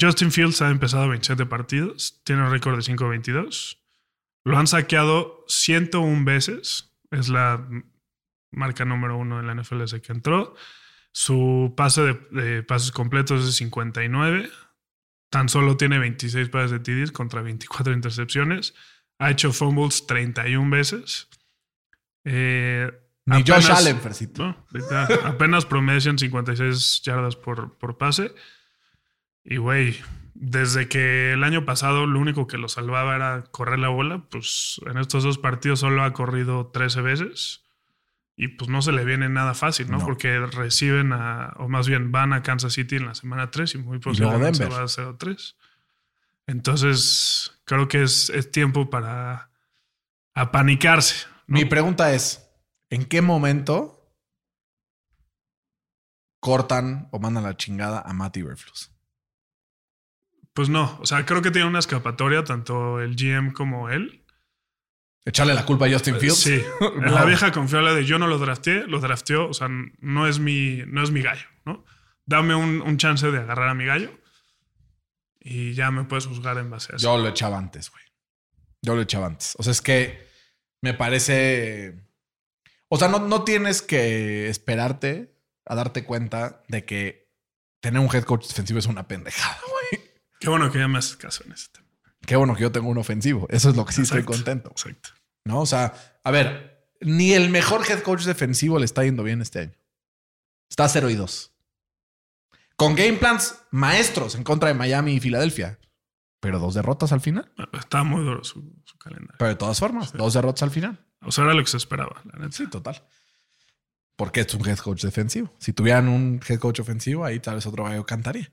Justin 0.00 0.32
Fields 0.32 0.62
ha 0.62 0.70
empezado 0.70 1.10
27 1.10 1.44
partidos, 1.44 2.22
tiene 2.24 2.42
un 2.42 2.50
récord 2.50 2.74
de 2.74 2.90
5-22. 2.90 3.80
Lo 4.46 4.56
han 4.56 4.66
saqueado 4.66 5.44
101 5.48 6.24
veces, 6.24 6.96
es 7.10 7.28
la 7.28 7.68
marca 8.50 8.84
número 8.84 9.16
uno 9.16 9.40
en 9.40 9.46
la 9.46 9.54
NFL 9.54 9.78
desde 9.80 10.00
que 10.00 10.12
entró. 10.12 10.54
Su 11.12 11.74
pase 11.76 12.02
de, 12.02 12.14
de 12.42 12.62
pases 12.62 12.90
completos 12.92 13.40
es 13.40 13.46
de 13.46 13.52
59. 13.52 14.50
Tan 15.30 15.48
solo 15.48 15.76
tiene 15.76 15.98
26 15.98 16.48
pases 16.48 16.70
de 16.70 16.78
TDs 16.80 17.12
contra 17.12 17.42
24 17.42 17.92
intercepciones. 17.92 18.74
Ha 19.18 19.30
hecho 19.30 19.52
fumbles 19.52 20.06
31 20.06 20.70
veces. 20.70 21.28
Eh, 22.24 22.90
Ni 23.26 23.38
Josh 23.42 23.50
apenas- 23.66 23.78
Allen, 23.80 24.00
Fercito. 24.00 24.44
no, 24.44 24.66
apenas 25.24 25.66
promedian 25.66 26.18
56 26.18 27.02
yardas 27.04 27.36
por, 27.36 27.76
por 27.78 27.98
pase. 27.98 28.34
Y 29.44 29.56
güey, 29.56 29.98
desde 30.34 30.88
que 30.88 31.32
el 31.32 31.42
año 31.44 31.64
pasado 31.64 32.06
lo 32.06 32.20
único 32.20 32.46
que 32.46 32.58
lo 32.58 32.68
salvaba 32.68 33.16
era 33.16 33.44
correr 33.50 33.78
la 33.78 33.88
bola, 33.88 34.24
pues 34.30 34.80
en 34.86 34.98
estos 34.98 35.24
dos 35.24 35.38
partidos 35.38 35.80
solo 35.80 36.02
ha 36.04 36.12
corrido 36.12 36.68
13 36.72 37.00
veces. 37.02 37.64
Y 38.40 38.46
pues 38.46 38.70
no 38.70 38.82
se 38.82 38.92
le 38.92 39.04
viene 39.04 39.28
nada 39.28 39.52
fácil, 39.52 39.90
¿no? 39.90 39.98
No. 39.98 40.04
Porque 40.04 40.38
reciben 40.38 41.12
a, 41.12 41.54
o 41.56 41.68
más 41.68 41.88
bien 41.88 42.12
van 42.12 42.32
a 42.32 42.44
Kansas 42.44 42.72
City 42.72 42.94
en 42.94 43.06
la 43.06 43.16
semana 43.16 43.50
3 43.50 43.74
y 43.74 43.78
muy 43.78 43.98
posiblemente 43.98 44.58
se 44.58 44.66
va 44.66 44.78
a 44.78 44.84
0-3. 44.84 45.56
Entonces, 46.46 47.60
creo 47.64 47.88
que 47.88 48.04
es, 48.04 48.30
es 48.30 48.52
tiempo 48.52 48.90
para 48.90 49.50
apanicarse. 50.34 51.26
¿no? 51.48 51.58
Mi 51.58 51.64
pregunta 51.64 52.14
es: 52.14 52.48
¿en 52.90 53.06
qué 53.06 53.22
momento 53.22 54.14
cortan 56.38 57.08
o 57.10 57.18
mandan 57.18 57.42
la 57.42 57.56
chingada 57.56 58.02
a 58.02 58.12
Matty 58.12 58.42
Berflus? 58.42 58.92
Pues 60.52 60.68
no, 60.68 60.96
o 61.00 61.06
sea, 61.06 61.26
creo 61.26 61.42
que 61.42 61.50
tiene 61.50 61.66
una 61.66 61.80
escapatoria 61.80 62.44
tanto 62.44 63.00
el 63.00 63.16
GM 63.16 63.52
como 63.52 63.88
él. 63.90 64.17
¿Echarle 65.24 65.54
la 65.54 65.66
culpa 65.66 65.86
a 65.86 65.90
Justin 65.90 66.18
Fields? 66.18 66.38
Sí, 66.38 66.62
No. 66.80 67.00
la 67.12 67.24
vieja 67.24 67.52
confiable 67.52 67.94
de 67.94 68.04
yo 68.04 68.18
no 68.18 68.26
lo 68.26 68.38
drafteé, 68.38 68.86
lo 68.86 68.98
drafteó, 69.00 69.48
o 69.48 69.54
sea, 69.54 69.68
no 69.68 70.26
es 70.26 70.38
mi, 70.38 70.82
no 70.86 71.02
es 71.02 71.10
mi 71.10 71.22
gallo, 71.22 71.46
¿no? 71.66 71.84
Dame 72.24 72.54
un, 72.54 72.80
un 72.82 72.96
chance 72.98 73.30
de 73.30 73.38
agarrar 73.38 73.68
a 73.68 73.74
mi 73.74 73.84
gallo 73.84 74.10
y 75.40 75.74
ya 75.74 75.90
me 75.90 76.04
puedes 76.04 76.26
juzgar 76.26 76.56
en 76.58 76.70
base 76.70 76.92
a 76.92 76.96
eso. 76.96 77.04
Yo 77.04 77.18
lo 77.18 77.28
echaba 77.28 77.58
antes, 77.58 77.90
güey. 77.90 78.02
Yo 78.82 78.94
lo 78.94 79.02
echaba 79.02 79.26
antes. 79.26 79.54
O 79.58 79.62
sea, 79.62 79.72
es 79.72 79.80
que 79.82 80.26
me 80.82 80.94
parece. 80.94 82.06
O 82.88 82.96
sea, 82.98 83.08
no, 83.08 83.18
no 83.18 83.44
tienes 83.44 83.82
que 83.82 84.48
esperarte 84.48 85.34
a 85.66 85.74
darte 85.74 86.04
cuenta 86.04 86.62
de 86.68 86.84
que 86.84 87.28
tener 87.80 88.00
un 88.00 88.14
head 88.14 88.24
coach 88.24 88.46
defensivo 88.46 88.78
es 88.78 88.86
una 88.86 89.08
pendejada, 89.08 89.58
güey. 89.68 90.02
Qué 90.40 90.48
bueno 90.48 90.70
que 90.70 90.78
ya 90.78 90.88
me 90.88 90.98
haces 90.98 91.16
caso 91.16 91.44
en 91.44 91.52
ese 91.52 91.68
tema. 91.72 91.87
Qué 92.26 92.36
bueno 92.36 92.54
que 92.54 92.62
yo 92.62 92.72
tengo 92.72 92.88
un 92.88 92.98
ofensivo. 92.98 93.46
Eso 93.50 93.70
es 93.70 93.76
lo 93.76 93.84
que 93.84 93.92
sí 93.92 94.02
estoy 94.02 94.24
contento. 94.24 94.70
Exacto. 94.70 95.10
¿No? 95.44 95.60
O 95.60 95.66
sea, 95.66 95.94
a 96.24 96.30
ver, 96.30 96.90
ni 97.00 97.32
el 97.32 97.50
mejor 97.50 97.82
head 97.88 98.02
coach 98.02 98.24
defensivo 98.24 98.78
le 98.78 98.84
está 98.84 99.04
yendo 99.04 99.22
bien 99.22 99.40
este 99.40 99.60
año. 99.60 99.74
Está 100.68 100.88
0 100.88 101.10
y 101.10 101.14
2. 101.14 101.54
Con 102.76 102.94
game 102.94 103.14
plans 103.14 103.56
maestros 103.70 104.34
en 104.34 104.44
contra 104.44 104.68
de 104.68 104.74
Miami 104.74 105.14
y 105.14 105.20
Filadelfia. 105.20 105.78
Pero 106.40 106.60
dos 106.60 106.74
derrotas 106.74 107.12
al 107.12 107.20
final. 107.20 107.50
Está 107.72 108.04
muy 108.04 108.22
duro 108.22 108.44
su, 108.44 108.80
su 108.84 108.96
calendario. 108.98 109.34
Pero 109.38 109.48
de 109.48 109.56
todas 109.56 109.78
formas, 109.80 110.12
dos 110.12 110.34
derrotas 110.34 110.62
al 110.62 110.70
final. 110.70 111.04
O 111.22 111.32
sea, 111.32 111.44
era 111.44 111.54
lo 111.54 111.62
que 111.64 111.70
se 111.70 111.76
esperaba, 111.76 112.22
la 112.24 112.38
neta. 112.38 112.56
Sí, 112.56 112.68
total. 112.68 113.02
Porque 114.14 114.40
es 114.40 114.54
un 114.54 114.66
head 114.68 114.78
coach 114.78 115.02
defensivo. 115.02 115.52
Si 115.58 115.72
tuvieran 115.72 116.08
un 116.08 116.40
head 116.48 116.58
coach 116.58 116.80
ofensivo, 116.80 117.24
ahí 117.24 117.40
tal 117.40 117.56
vez 117.56 117.66
otro 117.66 117.84
gallo 117.84 118.06
cantaría. 118.06 118.52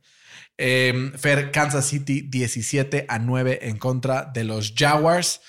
Eh, 0.58 1.12
Fer, 1.18 1.52
Kansas 1.52 1.86
City 1.86 2.22
17 2.22 3.06
a 3.08 3.20
9 3.20 3.60
en 3.64 3.78
contra 3.78 4.26
de 4.26 4.44
los 4.44 4.74
Jaguars. 4.76 5.42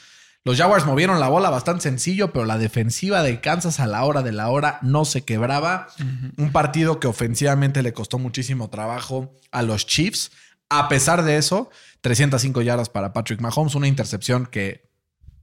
Los 0.45 0.59
Jaguars 0.59 0.87
movieron 0.87 1.19
la 1.19 1.29
bola 1.29 1.51
bastante 1.51 1.83
sencillo, 1.83 2.33
pero 2.33 2.45
la 2.45 2.57
defensiva 2.57 3.23
de 3.23 3.41
Kansas 3.41 3.81
a 3.81 3.87
la 3.87 4.05
hora 4.05 4.23
de 4.23 4.31
la 4.31 4.49
hora 4.49 4.79
no 4.81 5.05
se 5.05 5.23
quebraba. 5.23 5.89
Un 6.37 6.53
partido 6.53 7.01
que 7.01 7.09
ofensivamente 7.09 7.83
le 7.83 7.93
costó 7.93 8.21
muchísimo 8.21 8.71
trabajo 8.71 9.35
a 9.51 9.63
los 9.63 9.87
Chiefs. 9.87 10.31
A 10.69 10.89
pesar 10.89 11.25
de 11.25 11.37
eso, 11.37 11.71
305 12.01 12.63
yardas 12.63 12.89
para 12.89 13.13
Patrick 13.13 13.41
Mahomes, 13.41 13.75
una 13.75 13.89
intercepción 13.89 14.47
que 14.47 14.89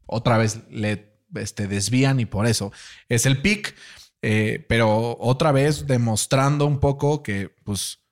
otra 0.06 0.38
vez 0.38 0.62
le 0.70 1.18
este, 1.36 1.68
desvían 1.68 2.22
y 2.22 2.26
por 2.26 2.48
eso 2.48 2.72
es 3.10 3.26
el 3.26 3.42
pick. 3.42 3.76
Eh, 4.22 4.66
pero 4.70 5.18
otra 5.20 5.52
vez 5.52 5.86
demostrando 5.86 6.66
un 6.66 6.80
poco 6.80 7.24
que 7.24 7.54
pues 7.66 8.03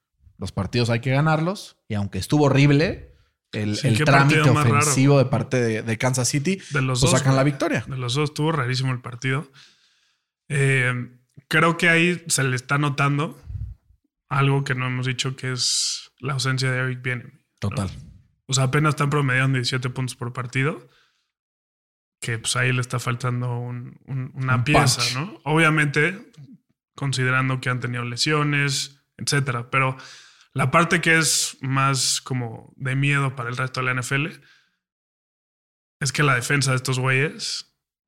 los 0.42 0.52
partidos 0.52 0.90
hay 0.90 1.00
que 1.00 1.12
ganarlos 1.12 1.78
y 1.88 1.94
aunque 1.94 2.18
estuvo 2.18 2.46
horrible 2.46 3.16
el, 3.54 3.78
Sí, 3.78 3.88
el 3.90 3.98
qué 4.00 4.04
trámite 4.06 4.40
raro. 4.44 4.52
ofensivo 4.60 5.18
de 5.20 5.26
parte 5.26 5.62
de, 5.62 5.82
de 5.84 5.98
Kansas 5.98 6.28
City, 6.28 6.60
De 6.72 6.82
los 6.82 7.00
pues 7.00 7.12
dos. 7.12 7.20
sacan 7.20 7.36
la 7.38 7.44
victoria. 7.44 7.86
De 7.88 7.96
los 7.98 8.14
dos 8.16 8.32
estuvo 8.32 8.52
rarísimo 8.52 8.92
el 8.92 9.02
partido. 9.02 9.50
Eh, 10.50 10.94
creo 11.48 11.78
que 11.78 11.88
ahí 11.90 12.24
se 12.28 12.44
le 12.44 12.56
está 12.56 12.78
notando 12.78 13.42
algo 14.30 14.64
que 14.64 14.76
no 14.76 14.88
hemos 14.88 15.06
dicho, 15.06 15.36
que 15.36 15.52
es 15.52 16.12
la 16.20 16.34
ausencia 16.34 16.72
de 16.72 16.80
Eric 16.80 17.02
Bieniemy. 17.02 17.32
Total. 17.60 17.90
O 18.48 18.54
sea, 18.54 18.66
apenas 18.66 18.92
están 18.96 19.10
promediando 19.10 19.58
17 19.58 19.90
puntos 19.90 20.16
por 20.16 20.34
partido. 20.34 20.90
Que 22.22 22.38
pues 22.38 22.56
ahí 22.56 22.72
le 22.72 22.82
está 22.82 23.00
faltando 23.00 23.58
un- 23.60 24.00
un- 24.08 24.32
una 24.36 24.56
Un 24.58 24.64
pieza, 24.64 25.02
punch. 25.02 25.16
¿no? 25.16 25.40
Obviamente, 25.44 26.32
considerando 26.96 27.60
que 27.60 27.70
han 27.70 27.80
tenido 27.80 28.04
lesiones, 28.06 29.02
etcétera. 29.18 29.70
Pero 29.72 29.98
la 30.54 30.70
parte 30.72 31.02
que 31.02 31.18
es 31.18 31.58
más 31.62 32.22
como 32.22 32.74
de 32.76 32.96
miedo 32.96 33.36
para 33.36 33.50
el 33.50 33.58
resto 33.58 33.80
de 33.82 33.86
la 33.94 34.02
NFL 34.02 34.28
es 36.00 36.12
que 36.12 36.24
la 36.24 36.36
defensa 36.36 36.72
de 36.72 36.78
estos 36.78 37.00
güeyes 37.00 37.68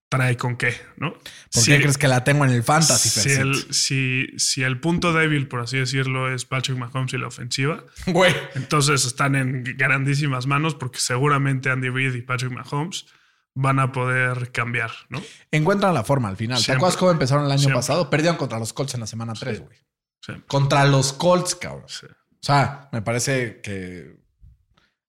trae 0.10 0.38
con 0.38 0.58
qué, 0.58 0.76
¿no? 0.98 1.14
¿Por 1.14 1.24
Si- 1.64 1.72
qué 1.72 1.80
crees 1.80 1.98
que 1.98 2.08
la 2.08 2.24
tengo 2.24 2.46
en 2.46 2.52
el 2.52 2.64
fantasy? 2.64 3.10
si 3.10 3.32
el, 3.32 3.74
si, 3.74 4.28
si 4.38 4.62
el 4.64 4.80
punto 4.80 5.12
débil, 5.14 5.48
por 5.48 5.62
así 5.62 5.78
decirlo, 5.78 6.32
es 6.32 6.46
Patrick 6.46 6.78
Mahomes 6.78 7.14
y 7.14 7.18
la 7.18 7.28
ofensiva, 7.28 7.84
Güey. 8.08 8.34
entonces 8.56 9.06
están 9.06 9.36
en 9.36 9.64
grandísimas 9.78 10.46
manos 10.46 10.76
porque 10.76 11.00
seguramente 11.00 11.70
Andy 11.72 11.90
Reid 11.90 12.14
y 12.14 12.22
Patrick 12.22 12.52
Mahomes 12.52 13.06
van 13.56 13.80
a 13.80 13.92
poder 13.92 14.52
cambiar, 14.52 14.92
¿no? 15.10 15.22
Encuentran 15.52 15.94
la 15.94 16.04
forma 16.04 16.30
al 16.30 16.38
final. 16.38 16.58
¿Te 16.58 16.64
Siempre. 16.66 16.78
acuerdas 16.78 16.98
cómo 16.98 17.12
empezaron 17.12 17.46
el 17.46 17.52
año 17.52 17.60
Siempre. 17.60 17.78
pasado? 17.78 18.10
Perdieron 18.10 18.38
contra 18.38 18.58
los 18.60 18.74
Colts 18.74 18.94
en 18.96 19.00
la 19.00 19.08
semana 19.08 19.34
3, 19.34 19.58
Sí. 19.58 19.64
güey. 19.64 19.78
Sí, 20.22 20.34
Contra 20.48 20.86
los 20.86 21.14
Colts, 21.14 21.56
cabrón. 21.56 21.84
sí. 21.88 22.08
O 22.44 22.46
sea, 22.46 22.90
me 22.92 23.02
parece 23.02 23.62
que 23.62 24.18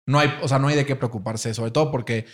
no 0.07 0.21
hay, 0.21 0.33
o 0.41 0.47
sea, 0.49 0.59
no 0.61 0.69
hay 0.69 0.77
de 0.77 0.87
qué 0.87 0.95
preocuparse, 0.95 1.53
sobre 1.53 1.73
todo 1.73 1.91
porque, 1.91 2.27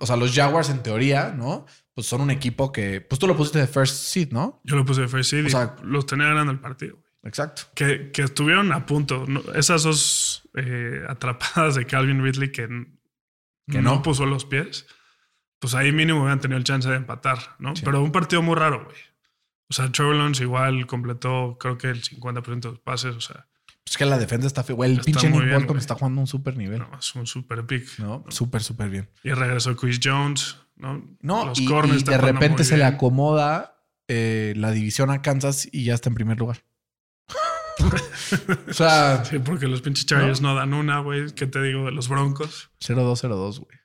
o 0.00 0.06
sea, 0.06 0.16
los 0.16 0.34
Jaguars 0.34 0.68
en 0.68 0.82
teoría, 0.82 1.30
¿no? 1.36 1.64
Pues 1.94 2.08
son 2.08 2.22
un 2.22 2.30
equipo 2.32 2.72
que, 2.72 3.00
pues 3.00 3.18
tú 3.20 3.26
lo 3.28 3.36
pusiste 3.36 3.60
de 3.60 3.66
first 3.68 3.94
seed, 3.94 4.32
¿no? 4.32 4.60
Yo 4.64 4.74
lo 4.76 4.84
puse 4.84 5.02
de 5.02 5.08
first 5.08 5.30
seed 5.30 5.44
O 5.44 5.48
y 5.48 5.50
sea- 5.50 5.76
los 5.84 6.06
tenía 6.06 6.26
ganando 6.26 6.50
el 6.52 6.58
partido. 6.58 6.96
güey. 6.96 7.06
Exacto. 7.24 7.62
Que, 7.76 8.10
que 8.10 8.22
estuvieron 8.22 8.72
a 8.72 8.84
punto. 8.84 9.26
¿no? 9.28 9.40
Esas 9.54 9.84
dos 9.84 10.48
eh, 10.56 11.02
atrapadas 11.08 11.76
de 11.76 11.86
Calvin 11.86 12.20
Ridley 12.24 12.50
que, 12.50 12.66
Que 13.70 13.80
no, 13.80 13.94
no. 13.96 14.02
puso 14.02 14.26
los 14.26 14.44
pies, 14.44 14.86
pues 15.60 15.74
ahí 15.74 15.92
mínimo 15.92 16.20
hubieran 16.22 16.40
tenido 16.40 16.58
el 16.58 16.64
chance 16.64 16.88
de 16.88 16.96
empatar, 16.96 17.38
¿no? 17.60 17.76
Sí. 17.76 17.82
Pero 17.84 18.02
un 18.02 18.10
partido 18.10 18.42
muy 18.42 18.56
raro, 18.56 18.84
güey. 18.86 18.96
O 19.70 19.74
sea, 19.74 19.92
Trevor 19.92 20.16
Lawrence 20.16 20.42
igual 20.42 20.84
completó 20.88 21.56
creo 21.60 21.78
que 21.78 21.90
el 21.90 22.02
50% 22.02 22.60
de 22.60 22.70
los 22.70 22.80
pases, 22.80 23.14
o 23.14 23.20
sea, 23.20 23.46
Pues 23.84 23.96
que 23.96 24.04
la 24.06 24.18
defensa 24.18 24.46
está 24.46 24.62
fe, 24.62 24.72
güey. 24.72 24.90
El 24.92 24.98
Está 24.98 25.04
pinche 25.06 25.28
Nick 25.28 25.40
bien, 25.42 25.54
Bolton 25.54 25.76
está 25.78 25.94
jugando 25.94 26.20
un 26.20 26.26
súper 26.26 26.56
nivel. 26.56 26.78
no, 26.78 26.98
es 26.98 27.14
un 27.14 27.26
super 27.26 27.66
pick. 27.66 27.98
¿No? 27.98 28.24
Súper, 28.28 28.62
súper 28.62 28.88
bien. 28.88 29.08
Y 29.24 29.30
regresó 29.32 29.76
Chris 29.76 29.98
Jones, 30.02 30.56
¿no? 30.76 31.04
No, 31.20 31.46
Los 31.46 31.58
y, 31.58 31.64
y 31.64 32.02
de 32.02 32.18
repente 32.18 32.64
se 32.64 32.76
le 32.76 32.84
acomoda 32.84 33.82
eh, 34.08 34.54
la 34.56 34.70
división 34.70 35.10
a 35.10 35.20
Kansas 35.22 35.68
y 35.70 35.84
ya 35.84 35.94
está 35.94 36.08
en 36.10 36.14
primer 36.14 36.38
lugar. 36.38 36.62
o 38.68 38.72
sea, 38.72 39.24
Sí, 39.24 39.38
porque 39.38 39.66
los 39.66 39.82
pinches 39.82 40.06
Chargers 40.06 40.40
no, 40.40 40.54
dan 40.54 40.74
una, 40.74 41.00
güey. 41.00 41.32
¿Qué 41.32 41.46
te 41.46 41.60
digo 41.62 41.86
de 41.86 41.92
los 41.92 42.08
Broncos? 42.08 42.70
0-2-0-2, 42.80 43.58
güey. 43.60 43.78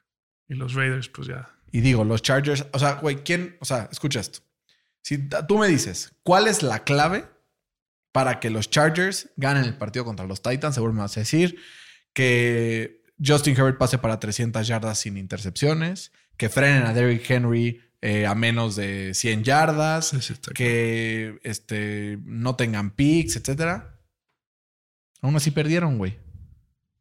Y 0.49 0.55
los 0.55 0.73
Raiders, 0.73 1.09
pues 1.09 1.27
ya. 1.27 1.49
Y 1.71 1.81
digo, 1.81 2.03
los 2.03 2.21
Chargers, 2.21 2.65
o 2.71 2.79
sea, 2.79 2.93
güey, 2.93 3.23
¿quién? 3.23 3.57
O 3.59 3.65
sea, 3.65 3.89
escucha 3.91 4.19
esto. 4.19 4.39
Si 5.01 5.17
tú 5.47 5.57
me 5.57 5.67
dices, 5.67 6.13
¿cuál 6.23 6.47
es 6.47 6.63
la 6.63 6.83
clave 6.83 7.25
para 8.17 8.39
que 8.39 8.49
los 8.49 8.71
Chargers 8.71 9.29
ganen 9.37 9.63
el 9.65 9.77
partido 9.77 10.03
contra 10.03 10.25
los 10.25 10.41
Titans? 10.41 10.73
Seguro 10.73 10.91
me 10.91 11.01
vas 11.01 11.15
a 11.17 11.19
decir 11.19 11.59
que 12.13 13.03
Justin 13.23 13.55
Herbert 13.55 13.77
pase 13.77 13.99
para 13.99 14.19
300 14.19 14.67
yardas 14.67 14.97
sin 14.97 15.17
intercepciones, 15.17 16.11
que 16.35 16.49
frenen 16.49 16.87
a 16.87 16.95
Derrick 16.95 17.29
Henry 17.29 17.79
eh, 18.01 18.25
a 18.25 18.33
menos 18.33 18.75
de 18.75 19.13
100 19.13 19.43
yardas, 19.43 20.07
Sí, 20.07 20.21
sí, 20.21 20.33
está 20.33 20.51
que 20.51 21.39
este, 21.43 22.17
no 22.23 22.55
tengan 22.55 22.89
picks, 22.89 23.35
etcétera. 23.35 23.99
Aún 25.21 25.35
así 25.35 25.51
perdieron, 25.51 25.99
güey. 25.99 26.17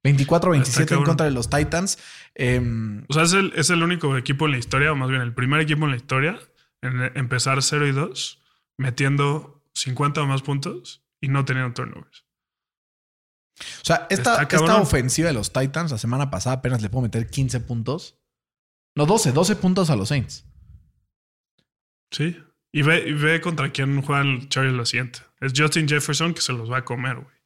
24-27 0.05 0.99
en 0.99 1.03
contra 1.03 1.25
de 1.25 1.33
los 1.33 1.49
Titans. 1.49 1.97
Em, 2.35 3.07
O 3.09 3.15
sea, 3.15 3.23
es 3.23 3.33
el, 3.33 3.55
es 3.57 3.71
el 3.71 3.83
único 3.83 4.19
equipo 4.19 4.45
en 4.45 4.53
la 4.53 4.59
historia, 4.59 4.93
o 4.93 4.97
más 4.97 5.09
bien 5.09 5.23
el 5.23 5.33
primer 5.33 5.63
equipo 5.63 5.87
en 5.87 5.93
la 5.93 5.97
historia, 5.97 6.39
en 6.83 7.11
empezar 7.15 7.63
0 7.63 7.87
y 7.87 7.93
2, 7.93 8.43
metiendo 8.77 9.65
50 9.73 10.21
o 10.21 10.27
más 10.27 10.43
puntos 10.43 11.06
y 11.21 11.29
no 11.29 11.45
teniendo 11.45 11.73
turnovers. 11.75 12.25
O 13.59 13.85
sea, 13.85 14.07
esta, 14.11 14.43
esta 14.43 14.77
ofensiva 14.77 15.29
de 15.29 15.35
los 15.35 15.53
Titans 15.53 15.91
la 15.91 15.99
semana 15.99 16.31
pasada 16.31 16.57
apenas 16.57 16.83
le 16.83 16.91
puedo 16.91 17.03
meter 17.03 17.29
15 17.29 17.61
puntos. 17.61 18.19
No, 18.95 19.07
12, 19.07 19.33
12 19.33 19.57
puntos 19.57 19.91
a 19.91 19.97
los 19.97 20.09
Saints. 20.09 20.45
Sí. 22.11 22.37
Y 22.73 22.83
ve, 22.83 23.09
y 23.09 23.13
ve 23.13 23.41
contra 23.41 23.71
quién 23.71 24.03
juegan 24.03 24.29
el 24.29 24.49
Chargers 24.49 24.77
la 24.77 24.85
siguiente. 24.85 25.21
Es 25.41 25.53
Justin 25.57 25.89
Jefferson 25.89 26.35
que 26.35 26.43
se 26.43 26.53
los 26.53 26.71
va 26.71 26.79
a 26.79 26.85
comer, 26.85 27.17
güey. 27.17 27.37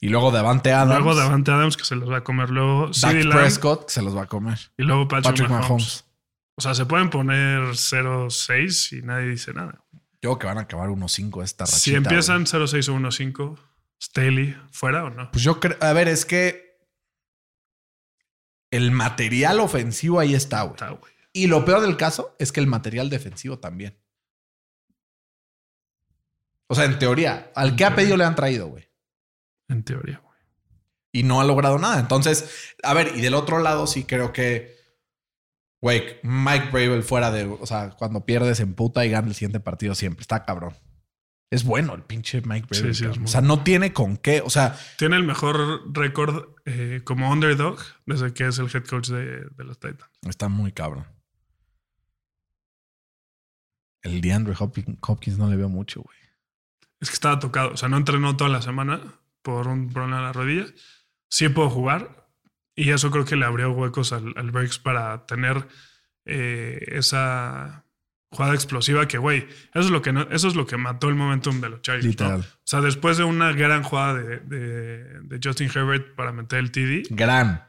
Y 0.00 0.08
luego 0.08 0.30
Davante 0.30 0.72
Adams. 0.72 1.02
Luego 1.02 1.14
Davante 1.14 1.50
Adams 1.50 1.76
que 1.76 1.84
se 1.84 1.96
los 1.96 2.10
va 2.10 2.18
a 2.18 2.24
comer. 2.24 2.50
Luego 2.50 2.90
Dak 3.00 3.28
Prescott 3.30 3.86
que 3.86 3.92
se 3.92 4.02
los 4.02 4.16
va 4.16 4.22
a 4.22 4.26
comer. 4.26 4.58
y 4.76 4.82
luego 4.82 5.08
Patrick, 5.08 5.32
Patrick 5.32 5.48
Mahomes. 5.48 5.68
Mahomes. 5.68 6.04
O 6.58 6.62
sea, 6.62 6.74
se 6.74 6.86
pueden 6.86 7.10
poner 7.10 7.60
0-6 7.60 8.98
y 8.98 9.02
nadie 9.02 9.28
dice 9.28 9.52
nada. 9.52 9.84
Yo 10.26 10.32
creo 10.32 10.38
que 10.40 10.46
van 10.48 10.58
a 10.58 10.62
acabar 10.62 10.88
1-5 10.88 11.44
esta 11.44 11.64
rachita. 11.66 11.78
si 11.78 11.94
empiezan 11.94 12.42
güey. 12.42 12.66
0-6 12.66 12.88
o 12.88 12.94
1-5, 12.98 13.58
Staley, 14.02 14.56
¿fuera 14.72 15.04
o 15.04 15.10
no? 15.10 15.30
Pues 15.30 15.44
yo 15.44 15.60
creo. 15.60 15.76
A 15.80 15.92
ver, 15.92 16.08
es 16.08 16.24
que. 16.24 16.66
El 18.72 18.90
material 18.90 19.60
ofensivo 19.60 20.18
ahí 20.18 20.34
está, 20.34 20.62
güey. 20.62 20.74
Está, 20.74 20.90
güey. 20.90 21.12
Y 21.32 21.46
lo 21.46 21.64
peor 21.64 21.80
del 21.80 21.96
caso 21.96 22.34
es 22.40 22.50
que 22.50 22.58
el 22.58 22.66
material 22.66 23.08
defensivo 23.08 23.60
también. 23.60 23.96
O 26.66 26.74
sea, 26.74 26.86
en 26.86 26.98
teoría, 26.98 27.52
al 27.54 27.76
que 27.76 27.84
ha 27.84 27.94
pedido 27.94 28.16
le 28.16 28.24
han 28.24 28.34
traído, 28.34 28.66
güey. 28.66 28.90
En 29.68 29.84
teoría, 29.84 30.20
güey. 30.24 30.38
y 31.12 31.22
no 31.22 31.40
ha 31.40 31.44
logrado 31.44 31.78
nada. 31.78 32.00
Entonces, 32.00 32.74
a 32.82 32.92
ver, 32.94 33.12
y 33.14 33.20
del 33.20 33.34
otro 33.34 33.60
lado 33.60 33.86
sí 33.86 34.02
creo 34.02 34.32
que, 34.32 34.75
güey, 35.80 36.18
Mike 36.22 36.70
Bravel 36.72 37.02
fuera 37.02 37.30
de, 37.30 37.44
o 37.44 37.66
sea, 37.66 37.90
cuando 37.90 38.24
pierdes 38.24 38.60
en 38.60 38.74
puta 38.74 39.04
y 39.04 39.10
gana 39.10 39.28
el 39.28 39.34
siguiente 39.34 39.60
partido 39.60 39.94
siempre, 39.94 40.22
está 40.22 40.44
cabrón. 40.44 40.74
Es 41.50 41.64
bueno 41.64 41.94
el 41.94 42.02
pinche 42.02 42.42
Mike 42.42 42.66
Bravel. 42.68 42.94
Sí, 42.94 43.04
sí, 43.04 43.20
o 43.22 43.26
sea, 43.28 43.40
no 43.40 43.62
tiene 43.62 43.92
con 43.92 44.16
qué, 44.16 44.40
o 44.40 44.50
sea, 44.50 44.76
Tiene 44.98 45.16
el 45.16 45.22
mejor 45.22 45.92
récord 45.92 46.48
eh, 46.64 47.02
como 47.04 47.30
underdog 47.30 47.78
desde 48.04 48.32
que 48.34 48.46
es 48.48 48.58
el 48.58 48.66
head 48.66 48.84
coach 48.84 49.08
de, 49.08 49.44
de 49.50 49.64
los 49.64 49.78
Titans. 49.78 50.10
está 50.28 50.48
muy 50.48 50.72
cabrón. 50.72 51.06
El 54.02 54.20
DeAndre 54.20 54.54
Hopkins, 54.58 54.98
Hopkins 55.00 55.38
no 55.38 55.50
le 55.50 55.56
veo 55.56 55.68
mucho, 55.68 56.02
güey. 56.02 56.16
Es 57.00 57.10
que 57.10 57.14
estaba 57.14 57.38
tocado. 57.38 57.72
O 57.72 57.76
sea, 57.76 57.88
no 57.88 57.96
entrenó 57.96 58.36
toda 58.36 58.50
la 58.50 58.62
semana 58.62 59.00
por 59.42 59.68
un 59.68 59.92
problema 59.92 60.18
en 60.18 60.22
la 60.24 60.32
rodilla. 60.32 60.66
Sí 61.28 61.48
puedo 61.48 61.70
jugar. 61.70 62.25
Y 62.76 62.90
eso 62.90 63.10
creo 63.10 63.24
que 63.24 63.34
le 63.36 63.44
abrió 63.46 63.72
huecos 63.72 64.12
al, 64.12 64.34
al 64.36 64.50
Breaks 64.52 64.78
para 64.78 65.24
tener 65.26 65.66
eh, 66.26 66.78
esa 66.92 67.84
jugada 68.30 68.54
explosiva 68.54 69.08
que, 69.08 69.16
güey, 69.16 69.46
eso 69.72 69.80
es 69.80 69.90
lo 69.90 70.02
que 70.02 70.12
no, 70.12 70.22
eso 70.30 70.46
es 70.48 70.54
lo 70.56 70.66
que 70.66 70.76
mató 70.76 71.08
el 71.08 71.14
momentum 71.14 71.60
de 71.62 71.70
los 71.70 71.80
Chargers. 71.80 72.04
¿no? 72.04 72.10
Literal. 72.10 72.40
O 72.40 72.44
sea, 72.64 72.80
después 72.82 73.16
de 73.16 73.24
una 73.24 73.52
gran 73.52 73.82
jugada 73.82 74.14
de, 74.14 74.40
de- 74.40 75.20
de 75.22 75.40
Justin 75.42 75.70
Herbert 75.74 76.14
para 76.14 76.32
meter 76.32 76.58
el 76.58 76.70
TD, 76.70 77.06
Gran. 77.10 77.64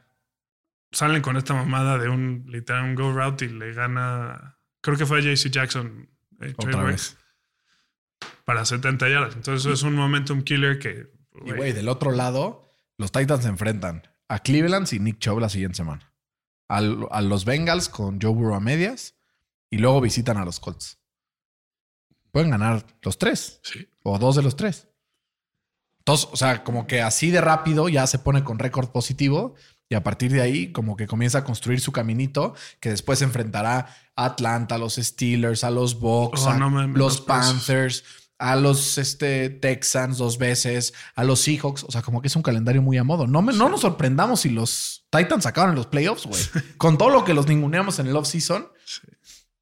salen 0.92 1.22
con 1.22 1.36
esta 1.38 1.54
mamada 1.54 1.96
de 1.98 2.08
un 2.10 2.44
literal 2.48 2.84
un 2.84 2.94
go 2.94 3.10
route 3.12 3.46
y 3.46 3.48
le 3.48 3.72
gana, 3.72 4.58
creo 4.82 4.98
que 4.98 5.06
fue 5.06 5.20
a 5.20 5.22
JC 5.22 5.48
Jackson 5.50 6.10
eh, 6.42 6.52
Otra 6.56 6.82
vez. 6.82 7.16
para 8.44 8.64
70 8.66 9.08
yardas. 9.08 9.36
Entonces, 9.36 9.64
eso 9.64 9.72
es 9.72 9.82
un 9.84 9.94
momentum 9.94 10.42
killer 10.42 10.78
que, 10.78 11.10
Y 11.46 11.52
güey, 11.52 11.72
del 11.72 11.88
otro 11.88 12.10
lado, 12.10 12.70
los 12.98 13.10
Titans 13.12 13.42
se 13.44 13.48
enfrentan 13.48 14.02
a 14.28 14.38
Cleveland 14.40 14.88
y 14.92 14.98
Nick 14.98 15.18
Chubb 15.18 15.38
la 15.40 15.48
siguiente 15.48 15.76
semana. 15.76 16.12
Al- 16.68 17.06
a 17.10 17.20
los 17.22 17.44
Bengals 17.44 17.88
con 17.88 18.20
Joe 18.20 18.32
Burrow 18.32 18.54
a 18.54 18.60
medias 18.60 19.14
y 19.70 19.78
luego 19.78 20.00
visitan 20.00 20.36
a 20.36 20.44
los 20.44 20.60
Colts. 20.60 20.98
Pueden 22.30 22.50
ganar 22.50 22.84
los 23.02 23.18
tres 23.18 23.60
sí. 23.62 23.88
o 24.02 24.18
dos 24.18 24.36
de 24.36 24.42
los 24.42 24.54
tres. 24.56 24.88
Entonces, 26.00 26.28
o 26.32 26.36
sea, 26.36 26.64
como 26.64 26.86
que 26.86 27.02
así 27.02 27.30
de 27.30 27.40
rápido 27.40 27.88
ya 27.88 28.06
se 28.06 28.18
pone 28.18 28.44
con 28.44 28.58
récord 28.58 28.88
positivo 28.90 29.54
y 29.90 29.94
a 29.94 30.02
partir 30.02 30.30
de 30.32 30.40
ahí 30.42 30.72
como 30.72 30.96
que 30.96 31.06
comienza 31.06 31.38
a 31.38 31.44
construir 31.44 31.80
su 31.80 31.92
caminito 31.92 32.54
que 32.80 32.90
después 32.90 33.18
se 33.20 33.24
enfrentará 33.24 33.94
a 34.16 34.24
Atlanta, 34.26 34.74
a 34.74 34.78
los 34.78 34.96
Steelers, 34.96 35.64
a 35.64 35.70
los 35.70 35.98
Bucks, 36.00 36.42
Oh, 36.42 36.50
a 36.50 36.58
no 36.58 36.70
los 36.86 37.24
Bears. 37.66 38.04
A 38.38 38.54
los 38.54 38.98
este, 38.98 39.50
Texans 39.50 40.16
dos 40.18 40.38
veces, 40.38 40.94
a 41.16 41.24
los 41.24 41.40
Seahawks. 41.40 41.82
O 41.84 41.90
sea, 41.90 42.02
como 42.02 42.22
que 42.22 42.28
es 42.28 42.36
un 42.36 42.42
calendario 42.42 42.80
muy 42.82 42.96
a 42.96 43.02
modo. 43.04 43.26
No, 43.26 43.42
me- 43.42 43.52
no 43.52 43.68
nos 43.68 43.80
sorprendamos 43.80 44.40
si 44.42 44.50
los 44.50 45.06
Titans 45.10 45.44
acaban 45.46 45.70
en 45.70 45.76
los 45.76 45.86
playoffs, 45.88 46.24
güey. 46.26 46.40
Con 46.76 46.96
todo 46.98 47.10
lo 47.10 47.24
que 47.24 47.34
los 47.34 47.48
ninguneamos 47.48 47.98
en 47.98 48.06
el 48.06 48.14
off-season, 48.16 48.68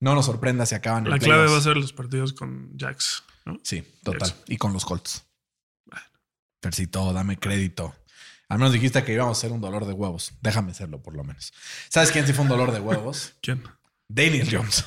no 0.00 0.14
nos 0.14 0.26
sorprenda 0.26 0.66
si 0.66 0.74
acaban 0.74 1.04
en 1.04 1.10
La 1.10 1.16
los 1.16 1.24
clave 1.24 1.46
va 1.50 1.56
a 1.56 1.60
ser 1.62 1.76
los 1.78 1.92
partidos 1.94 2.34
con 2.34 2.76
Jax, 2.78 3.22
¿no? 3.46 3.58
Sí, 3.62 3.82
total. 4.02 4.34
Y 4.46 4.58
con 4.58 4.72
los 4.74 4.84
Colts. 4.84 5.24
Fercito, 6.60 7.12
dame 7.12 7.38
crédito. 7.38 7.94
Al 8.48 8.58
menos 8.58 8.72
dijiste 8.72 9.02
que 9.04 9.12
íbamos 9.12 9.38
a 9.38 9.40
ser 9.40 9.52
un 9.52 9.60
dolor 9.60 9.86
de 9.86 9.92
huevos. 9.92 10.32
Déjame 10.40 10.74
serlo, 10.74 11.02
por 11.02 11.14
lo 11.16 11.24
menos. 11.24 11.52
¿Sabes 11.88 12.10
quién 12.12 12.26
sí 12.26 12.32
fue 12.32 12.42
un 12.42 12.48
dolor 12.48 12.72
de 12.72 12.80
huevos? 12.80 13.34
¿Quién? 13.42 13.62
Daniel 14.08 14.48
Jones. 14.50 14.84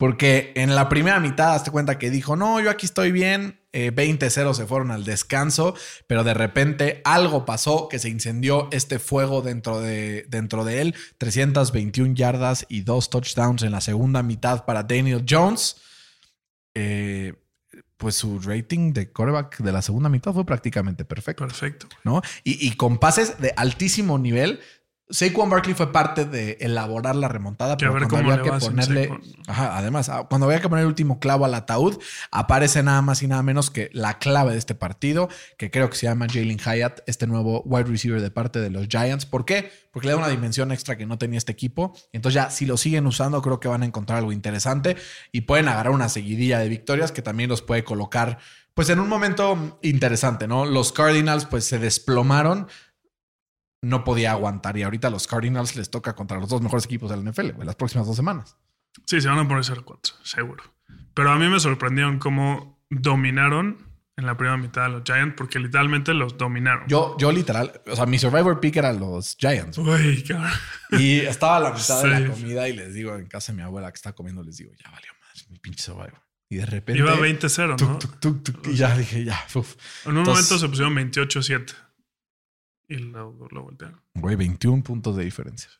Porque 0.00 0.52
en 0.56 0.74
la 0.74 0.88
primera 0.88 1.20
mitad, 1.20 1.54
hazte 1.54 1.70
cuenta 1.70 1.98
que 1.98 2.08
dijo, 2.08 2.34
no, 2.34 2.58
yo 2.58 2.70
aquí 2.70 2.86
estoy 2.86 3.12
bien. 3.12 3.60
Eh, 3.74 3.92
20-0 3.94 4.54
se 4.54 4.64
fueron 4.64 4.90
al 4.92 5.04
descanso, 5.04 5.74
pero 6.06 6.24
de 6.24 6.32
repente 6.32 7.02
algo 7.04 7.44
pasó 7.44 7.86
que 7.86 7.98
se 7.98 8.08
incendió 8.08 8.68
este 8.72 8.98
fuego 8.98 9.42
dentro 9.42 9.78
de, 9.78 10.24
dentro 10.30 10.64
de 10.64 10.80
él. 10.80 10.94
321 11.18 12.14
yardas 12.14 12.64
y 12.70 12.80
dos 12.80 13.10
touchdowns 13.10 13.62
en 13.62 13.72
la 13.72 13.82
segunda 13.82 14.22
mitad 14.22 14.64
para 14.64 14.84
Daniel 14.84 15.26
Jones. 15.28 15.76
Eh, 16.74 17.34
pues 17.98 18.14
su 18.14 18.40
rating 18.40 18.94
de 18.94 19.12
quarterback 19.12 19.58
de 19.58 19.70
la 19.70 19.82
segunda 19.82 20.08
mitad 20.08 20.32
fue 20.32 20.46
prácticamente 20.46 21.04
perfecto. 21.04 21.46
Perfecto. 21.46 21.88
¿no? 22.04 22.22
Y, 22.42 22.66
y 22.66 22.74
con 22.74 22.96
pases 22.96 23.38
de 23.38 23.52
altísimo 23.54 24.18
nivel. 24.18 24.60
Saquon 25.10 25.50
Barkley 25.50 25.74
fue 25.74 25.92
parte 25.92 26.24
de 26.24 26.56
elaborar 26.60 27.16
la 27.16 27.28
remontada, 27.28 27.76
Que 27.76 27.86
pero 27.86 28.08
cuando 28.08 28.32
había 28.32 28.42
que 28.42 28.52
ponerle, 28.52 29.10
ajá, 29.46 29.76
además, 29.76 30.08
ah, 30.08 30.26
cuando 30.28 30.46
había 30.46 30.60
que 30.60 30.68
poner 30.68 30.82
el 30.82 30.88
último 30.88 31.18
clavo 31.18 31.44
al 31.44 31.54
ataúd, 31.54 31.98
aparece 32.30 32.82
nada 32.82 33.02
más 33.02 33.22
y 33.22 33.26
nada 33.26 33.42
menos 33.42 33.70
que 33.70 33.90
la 33.92 34.18
clave 34.18 34.52
de 34.52 34.58
este 34.58 34.74
partido, 34.74 35.28
que 35.58 35.70
creo 35.70 35.90
que 35.90 35.96
se 35.96 36.06
llama 36.06 36.26
Jalen 36.28 36.58
Hyatt, 36.58 37.00
este 37.06 37.26
nuevo 37.26 37.62
wide 37.64 37.84
receiver 37.84 38.20
de 38.20 38.30
parte 38.30 38.60
de 38.60 38.70
los 38.70 38.86
Giants. 38.88 39.26
¿Por 39.26 39.44
qué? 39.44 39.70
Porque 39.90 40.06
le 40.06 40.12
da 40.12 40.18
una 40.18 40.28
dimensión 40.28 40.70
extra 40.72 40.96
que 40.96 41.06
no 41.06 41.18
tenía 41.18 41.38
este 41.38 41.52
equipo. 41.52 41.92
Entonces 42.12 42.34
ya, 42.34 42.50
si 42.50 42.66
lo 42.66 42.76
siguen 42.76 43.06
usando, 43.06 43.42
creo 43.42 43.58
que 43.60 43.68
van 43.68 43.82
a 43.82 43.86
encontrar 43.86 44.18
algo 44.18 44.32
interesante 44.32 44.96
y 45.32 45.42
pueden 45.42 45.68
agarrar 45.68 45.92
una 45.92 46.08
seguidilla 46.08 46.58
de 46.58 46.68
victorias 46.68 47.12
que 47.12 47.22
también 47.22 47.50
los 47.50 47.62
puede 47.62 47.84
colocar, 47.84 48.38
pues 48.74 48.88
en 48.88 49.00
un 49.00 49.08
momento 49.08 49.78
interesante, 49.82 50.46
¿no? 50.46 50.64
Los 50.64 50.92
Cardinals, 50.92 51.44
pues 51.46 51.64
se 51.64 51.78
desplomaron 51.78 52.68
no 53.82 54.04
podía 54.04 54.32
aguantar. 54.32 54.76
Y 54.76 54.82
ahorita 54.82 55.08
a 55.08 55.10
los 55.10 55.26
Cardinals 55.26 55.76
les 55.76 55.90
toca 55.90 56.14
contra 56.14 56.38
los 56.38 56.48
dos 56.48 56.60
mejores 56.62 56.84
equipos 56.84 57.10
de 57.10 57.16
la 57.16 57.30
NFL, 57.30 57.52
güey, 57.52 57.66
las 57.66 57.76
próximas 57.76 58.06
dos 58.06 58.16
semanas. 58.16 58.56
Sí, 59.06 59.20
se 59.20 59.28
van 59.28 59.38
a 59.38 59.48
poner 59.48 59.64
0-4, 59.64 60.14
seguro. 60.22 60.64
Pero 61.14 61.30
a 61.30 61.36
mí 61.36 61.48
me 61.48 61.60
sorprendieron 61.60 62.18
cómo 62.18 62.78
dominaron 62.90 63.78
en 64.16 64.26
la 64.26 64.36
primera 64.36 64.56
mitad 64.58 64.84
a 64.84 64.88
los 64.88 65.02
Giants, 65.04 65.34
porque 65.36 65.58
literalmente 65.58 66.12
los 66.12 66.36
dominaron. 66.36 66.86
Yo, 66.88 67.16
yo 67.18 67.32
literal, 67.32 67.80
o 67.90 67.96
sea, 67.96 68.04
mi 68.06 68.18
survivor 68.18 68.60
pick 68.60 68.76
era 68.76 68.92
los 68.92 69.36
Giants. 69.38 69.78
Uy. 69.78 70.24
Y 70.90 71.20
estaba 71.20 71.56
a 71.56 71.60
la 71.60 71.72
mitad 71.72 72.02
de 72.02 72.08
la 72.20 72.30
comida 72.30 72.68
y 72.68 72.74
les 72.74 72.92
digo, 72.92 73.16
en 73.16 73.26
casa 73.26 73.52
de 73.52 73.56
mi 73.56 73.62
abuela 73.62 73.90
que 73.90 73.96
está 73.96 74.12
comiendo, 74.12 74.42
les 74.42 74.58
digo, 74.58 74.72
ya 74.82 74.90
valió 74.90 75.10
más 75.22 75.48
mi 75.50 75.58
pinche 75.58 75.82
survivor. 75.82 76.20
Y 76.50 76.56
de 76.56 76.66
repente... 76.66 76.98
Iba 77.00 77.16
20-0, 77.16 77.76
tuc, 77.76 77.88
¿no? 77.88 77.98
tuc, 77.98 78.18
tuc, 78.20 78.42
tuc, 78.42 78.66
y 78.68 78.74
ya 78.74 78.96
dije, 78.96 79.24
ya, 79.24 79.40
uf. 79.54 79.76
En 80.04 80.12
un 80.12 80.18
Entonces- 80.18 80.50
momento 80.50 80.58
se 80.58 80.68
pusieron 80.68 80.94
28-7. 80.96 81.74
Y 82.90 82.98
lo, 82.98 83.48
lo 83.50 83.62
voltearon. 83.62 84.02
Güey, 84.14 84.34
21 84.34 84.82
puntos 84.82 85.16
de 85.16 85.24
diferencia. 85.24 85.70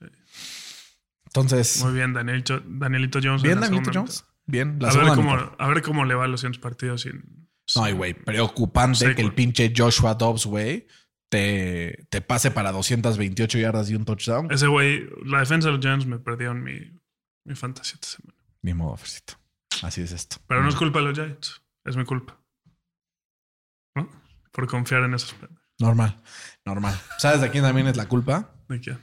Entonces, 1.27 1.83
Muy 1.85 1.93
bien, 1.93 2.13
Danielito, 2.13 2.61
Danielito 2.65 3.19
Jones. 3.23 3.43
en 3.43 3.49
bien, 3.49 3.61
Danielito 3.61 3.91
Jones. 3.93 4.25
Bien, 4.47 4.79
la. 4.81 4.89
A 4.91 4.97
ver, 4.97 5.15
cómo, 5.15 5.35
mitad. 5.37 5.53
a 5.59 5.69
ver 5.69 5.83
cómo 5.83 6.05
le 6.05 6.15
va 6.15 6.25
a 6.25 6.29
los 6.29 6.41
siguientes 6.41 6.63
partidos 6.63 7.03
sin. 7.03 7.49
No, 7.77 7.89
y 7.89 7.93
güey, 7.93 8.15
preocupante 8.15 9.09
Sí, 9.09 9.15
que 9.15 9.23
el 9.23 9.35
pinche 9.35 9.73
Joshua 9.77 10.15
Dobbs, 10.15 10.47
güey, 10.47 10.87
te, 11.29 12.07
te 12.11 12.21
pase 12.21 12.51
para 12.53 12.73
228 12.73 13.59
yardas 13.59 13.91
y 13.91 13.95
un 13.97 14.05
touchdown. 14.05 14.51
Ese 14.51 14.67
güey, 14.69 15.09
la 15.25 15.41
defensa 15.41 15.69
de 15.69 15.75
los 15.75 15.81
Giants 15.81 16.07
me 16.07 16.19
perdió 16.19 16.53
en 16.53 16.63
mi, 16.63 16.79
mi 17.45 17.55
fantasía 17.55 17.95
esta 17.95 18.09
semana. 18.09 18.39
Ni 18.63 18.73
modo, 18.75 18.97
Fercito. 18.97 19.35
Así 19.83 20.01
es 20.01 20.13
esto. 20.13 20.37
Pero 20.47 20.63
no 20.63 20.69
es 20.69 20.77
culpa 20.77 20.99
de 21.01 21.05
los 21.07 21.15
Giants, 21.15 21.63
es 21.85 21.97
mi 21.97 22.05
culpa. 22.05 22.41
¿No? 23.95 24.09
Por 24.53 24.67
confiar 24.67 25.05
en 25.05 25.15
esos 25.15 25.33
pendejos. 25.35 25.60
Normal, 25.81 26.17
normal. 26.65 26.99
¿Sabes 27.19 27.41
de 27.41 27.51
quién 27.51 27.65
también 27.65 27.87
es 27.89 27.97
la 27.97 28.07
culpa? 28.07 28.51
¿De 28.69 28.81
qué? 28.81 28.97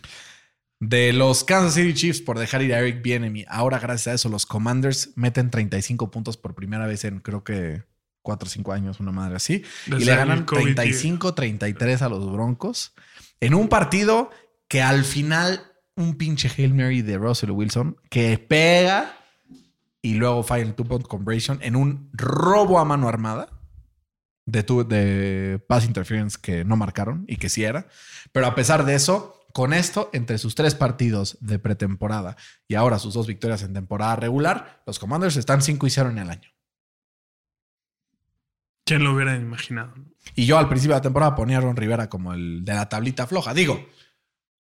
De 0.80 1.12
los 1.12 1.44
Kansas 1.44 1.74
City 1.74 1.94
Chiefs 1.94 2.22
por 2.22 2.38
dejar 2.38 2.62
ir 2.62 2.74
a 2.74 2.80
Eric 2.80 3.02
Bienemy. 3.02 3.46
Ahora, 3.50 3.80
gracias 3.80 4.08
a 4.08 4.14
eso, 4.14 4.30
los 4.30 4.46
Commanders 4.46 5.12
meten 5.16 5.50
35 5.50 6.12
puntos 6.12 6.38
por 6.38 6.54
primera 6.54 6.86
vez 6.86 7.04
en 7.04 7.20
creo 7.20 7.44
que 7.44 7.84
4 8.22 8.46
o 8.46 8.50
5 8.50 8.74
años, 8.74 9.00
una 9.00 9.12
madre 9.12 9.38
así. 9.38 9.64
y 9.88 10.06
le 10.06 10.16
ganan 10.16 10.46
COVID, 10.46 10.76
35-33 10.76 12.02
a 12.02 12.10
los 12.10 12.32
Broncos. 12.32 12.94
En 13.40 13.56
un 13.56 13.70
partido 13.70 14.30
que 14.68 14.82
al 14.84 15.04
final 15.04 15.64
un 15.96 16.16
pinche 16.16 16.52
Hail 16.56 16.76
Mary 16.76 17.02
de 17.02 17.18
Russell 17.18 17.52
Wilson 17.52 17.98
que 18.10 18.38
pega 18.38 19.18
y 20.02 20.14
luego 20.14 20.44
falla 20.44 20.64
el 20.64 20.76
two-point 20.76 21.08
conversion 21.08 21.60
en 21.64 21.76
un 21.76 22.10
robo 22.14 22.80
a 22.80 22.86
mano 22.86 23.10
armada 23.10 23.57
de, 24.48 24.64
tu- 24.64 24.88
de 24.88 25.64
pass 25.68 25.86
interference 25.86 26.40
que 26.42 26.66
no 26.66 26.76
marcaron 26.76 27.24
y 27.28 27.38
que 27.38 27.50
sí 27.50 27.64
era. 27.64 27.88
Pero 28.32 28.48
a 28.48 28.56
pesar 28.56 28.84
de 28.86 28.96
eso, 28.96 29.40
con 29.54 29.74
esto, 29.74 30.10
entre 30.14 30.38
sus 30.40 30.56
tres 30.56 30.74
partidos 30.74 31.38
de 31.42 31.60
pretemporada 31.60 32.36
y 32.68 32.74
ahora 32.76 32.98
sus 32.98 33.14
dos 33.14 33.28
victorias 33.28 33.62
en 33.62 33.74
temporada 33.74 34.16
regular, 34.16 34.82
los 34.88 34.98
Commanders 35.00 35.36
están 35.38 35.62
5 35.62 35.86
y 35.86 35.90
0 35.92 36.10
en 36.10 36.18
el 36.18 36.30
año. 36.32 36.50
¿Quién 38.86 39.04
lo 39.04 39.14
hubiera 39.14 39.36
imaginado? 39.36 39.94
Y 40.36 40.46
yo 40.46 40.58
al 40.58 40.70
principio 40.70 40.94
de 40.96 41.00
la 41.00 41.04
temporada 41.04 41.36
ponía 41.36 41.58
a 41.58 41.62
Ron 41.62 41.76
Rivera 41.76 42.10
como 42.10 42.34
el 42.34 42.64
de 42.64 42.74
la 42.74 42.88
tablita 42.88 43.28
floja. 43.28 43.54
Digo, 43.54 43.86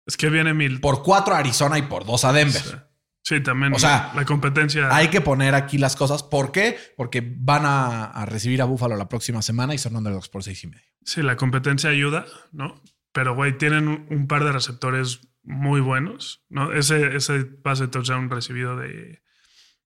Es 0.07 0.17
que 0.17 0.29
viene 0.29 0.53
mil. 0.53 0.81
por 0.81 1.03
cuatro 1.03 1.35
a 1.35 1.39
Arizona 1.39 1.77
y 1.77 1.83
por 1.83 2.05
dos 2.05 2.25
a 2.25 2.33
Denver. 2.33 2.86
Sí, 3.27 3.41
también. 3.41 3.73
O 3.73 3.79
sea, 3.79 4.13
la 4.15 4.23
competencia. 4.23 4.87
Hay 4.95 5.09
que 5.09 5.19
poner 5.19 5.53
aquí 5.53 5.77
las 5.77 5.97
cosas. 5.97 6.23
¿Por 6.23 6.53
qué? 6.53 6.77
Porque 6.95 7.21
van 7.37 7.65
a, 7.65 8.05
a 8.05 8.25
recibir 8.25 8.61
a 8.61 8.65
Buffalo 8.65 8.95
la 8.95 9.09
próxima 9.09 9.41
semana 9.41 9.73
y 9.73 9.77
son 9.77 9.97
underdogs 9.97 10.29
por 10.29 10.43
seis 10.43 10.63
y 10.63 10.67
medio. 10.67 10.85
Sí, 11.03 11.21
la 11.21 11.35
competencia 11.35 11.89
ayuda, 11.89 12.25
¿no? 12.53 12.81
Pero, 13.11 13.35
güey, 13.35 13.57
tienen 13.57 14.07
un, 14.09 14.27
par 14.27 14.45
de 14.45 14.53
receptores 14.53 15.27
muy 15.43 15.81
buenos, 15.81 16.45
¿no? 16.47 16.71
Ese, 16.71 17.17
ese 17.17 17.43
pase 17.43 17.83
de 17.83 17.87
touchdown 17.89 18.29
recibido 18.29 18.77
de, 18.77 19.21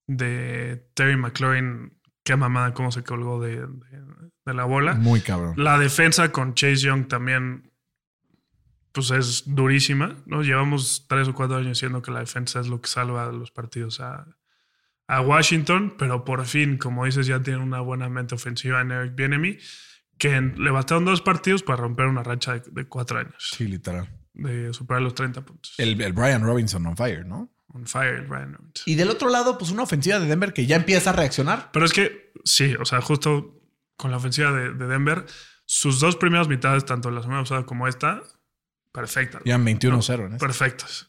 de 0.05 0.87
Terry 0.93 1.17
McLaurin, 1.17 1.97
qué 2.23 2.35
mamada 2.35 2.75
cómo 2.75 2.91
se 2.91 3.03
colgó 3.03 3.41
de, 3.41 3.55
de- 3.61 4.31
de 4.45 4.53
la 4.53 4.65
bola. 4.65 4.93
Muy 4.93 5.21
cabrón. 5.21 5.53
La 5.57 5.79
defensa 5.79 6.31
con 6.31 6.53
Chase 6.53 6.77
Young 6.77 7.07
también, 7.07 7.70
pues 8.91 9.11
es 9.11 9.43
durísima, 9.45 10.15
¿no? 10.25 10.41
Llevamos 10.43 11.05
tres 11.07 11.27
o 11.27 11.33
cuatro 11.33 11.55
años 11.57 11.69
diciendo 11.69 12.01
que 12.01 12.11
la 12.11 12.19
defensa 12.19 12.59
es 12.59 12.67
lo 12.67 12.81
que 12.81 12.89
salva 12.89 13.31
los 13.31 13.51
partidos 13.51 13.99
a, 14.01 14.25
a 15.07 15.21
Washington, 15.21 15.95
pero 15.97 16.23
por 16.25 16.45
fin, 16.45 16.77
como 16.77 17.05
dices, 17.05 17.27
ya 17.27 17.41
tienen 17.41 17.61
una 17.61 17.79
buena 17.81 18.09
mente 18.09 18.35
ofensiva 18.35 18.81
en 18.81 18.91
Eric 18.91 19.15
Bienemy, 19.15 19.57
que 20.17 20.35
en- 20.35 20.61
le 20.63 20.71
bastaron 20.71 21.05
dos 21.05 21.21
partidos 21.21 21.63
para 21.63 21.77
romper 21.77 22.05
una 22.07 22.23
racha 22.23 22.53
de, 22.53 22.63
de 22.71 22.85
cuatro 22.87 23.19
años, 23.19 23.51
Sí, 23.57 23.65
literal. 23.67 24.07
de 24.33 24.73
superar 24.73 25.01
los 25.01 25.15
30 25.15 25.41
puntos. 25.43 25.73
El, 25.77 25.99
el 26.01 26.13
Brian 26.13 26.43
Robinson 26.43 26.85
on 26.85 26.95
fire, 26.97 27.25
¿no? 27.25 27.49
On 27.73 27.85
fire, 27.87 28.15
el 28.15 28.27
Brian 28.27 28.51
Reynolds. 28.53 28.83
Y 28.85 28.95
del 28.95 29.09
otro 29.09 29.29
lado, 29.29 29.57
pues 29.57 29.71
una 29.71 29.83
ofensiva 29.83 30.19
de 30.19 30.27
Denver 30.27 30.51
que 30.53 30.65
ya 30.65 30.75
empieza 30.75 31.11
a 31.11 31.13
reaccionar. 31.13 31.69
Pero 31.71 31.85
es 31.85 31.93
que 31.93 32.33
sí, 32.43 32.75
o 32.79 32.83
sea, 32.85 32.99
justo 33.01 33.57
con 33.95 34.11
la 34.11 34.17
ofensiva 34.17 34.51
de, 34.51 34.73
de 34.73 34.87
Denver, 34.87 35.25
sus 35.65 35.99
dos 36.01 36.17
primeras 36.17 36.49
mitades, 36.49 36.83
tanto 36.85 37.09
la 37.11 37.21
semana 37.21 37.41
pasada 37.43 37.65
como 37.65 37.87
esta, 37.87 38.21
perfectas. 38.91 39.41
Ya 39.45 39.57
21-0 39.57 40.25
en 40.25 40.33
este. 40.33 40.37
Perfectas. 40.45 41.07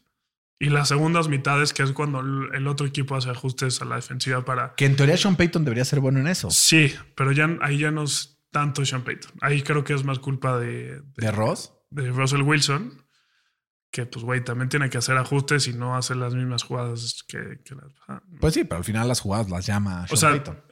Y 0.59 0.69
las 0.69 0.87
segundas 0.87 1.27
mitades, 1.27 1.73
que 1.73 1.83
es 1.83 1.91
cuando 1.91 2.21
el 2.21 2.49
el 2.55 2.67
otro 2.67 2.85
equipo 2.85 3.15
hace 3.15 3.29
ajustes 3.29 3.81
a 3.81 3.85
la 3.85 3.95
defensiva 3.97 4.45
para... 4.45 4.75
Que 4.75 4.85
en 4.85 4.95
teoría 4.95 5.17
Sean 5.17 5.35
Payton 5.35 5.65
debería 5.65 5.83
ser 5.83 5.99
bueno 5.99 6.19
en 6.19 6.27
eso. 6.27 6.49
Sí, 6.51 6.93
pero 7.15 7.31
ya 7.33 7.49
ahí 7.61 7.79
ya 7.79 7.91
no 7.91 8.03
es 8.03 8.39
tanto 8.51 8.85
Sean 8.85 9.03
Payton. 9.03 9.31
Ahí 9.41 9.61
creo 9.63 9.83
que 9.83 9.93
es 9.93 10.03
más 10.05 10.19
culpa 10.19 10.57
de, 10.59 11.01
de, 11.01 11.03
¿De 11.17 11.31
Ross? 11.31 11.73
de 11.89 12.09
Russell 12.11 12.41
Wilson, 12.43 13.03
que 13.91 14.05
pues, 14.05 14.23
güey, 14.23 14.43
también 14.43 14.69
tiene 14.69 14.89
que 14.89 14.97
hacer 14.99 15.17
ajustes 15.17 15.67
y 15.67 15.73
no 15.73 15.97
hacer 15.97 16.15
las 16.17 16.33
mismas 16.33 16.63
jugadas 16.63 17.23
que, 17.27 17.59
que 17.65 17.75
las... 17.75 17.91
ah, 18.07 18.21
Pues 18.39 18.53
sí, 18.53 18.63
pero 18.63 18.77
al 18.77 18.85
final 18.85 19.07
las 19.07 19.19
jugadas 19.19 19.49
las 19.49 19.65
llama 19.65 20.07
Sean 20.07 20.13
O 20.13 20.17
sea, 20.17 20.29
Payton. 20.29 20.63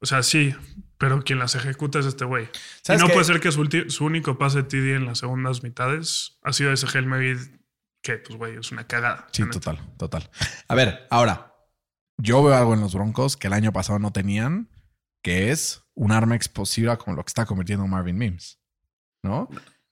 o 0.00 0.06
sea, 0.06 0.22
sí, 0.24 0.54
pero 0.98 1.22
quien 1.22 1.38
las 1.38 1.54
ejecuta 1.54 1.98
es 1.98 2.06
este 2.06 2.24
güey. 2.24 2.44
Y 2.44 2.48
¿Sabes 2.82 3.00
no 3.02 3.08
qué? 3.08 3.12
puede 3.14 3.24
ser 3.24 3.40
que 3.40 3.52
su, 3.52 4.04
único 4.04 4.38
pase 4.38 4.62
TD 4.62 4.96
en 4.96 5.06
las 5.06 5.18
segundas 5.18 5.62
mitades 5.62 6.38
ha 6.42 6.52
sido 6.52 6.72
ese 6.72 6.86
Hail 6.92 7.06
Mary 7.06 7.36
que, 8.02 8.18
pues, 8.18 8.38
güey, 8.38 8.56
es 8.56 8.70
una 8.72 8.86
cagada. 8.86 9.26
Sí, 9.32 9.42
neta. 9.42 9.52
total, 9.54 9.80
total. 9.98 10.30
A 10.68 10.74
ver, 10.74 11.06
ahora, 11.10 11.54
yo 12.18 12.42
veo 12.42 12.54
algo 12.54 12.74
en 12.74 12.80
los 12.80 12.94
Broncos 12.94 13.36
que 13.36 13.48
el 13.48 13.52
año 13.52 13.72
pasado 13.72 13.98
no 13.98 14.12
tenían, 14.12 14.70
que 15.22 15.50
es 15.50 15.82
un 15.94 16.12
arma 16.12 16.36
explosiva 16.36 16.96
como 16.98 17.16
lo 17.16 17.24
que 17.24 17.28
está 17.30 17.46
convirtiendo 17.46 17.86
Marvin 17.86 18.16
Mims. 18.16 18.58
¿No? 19.22 19.48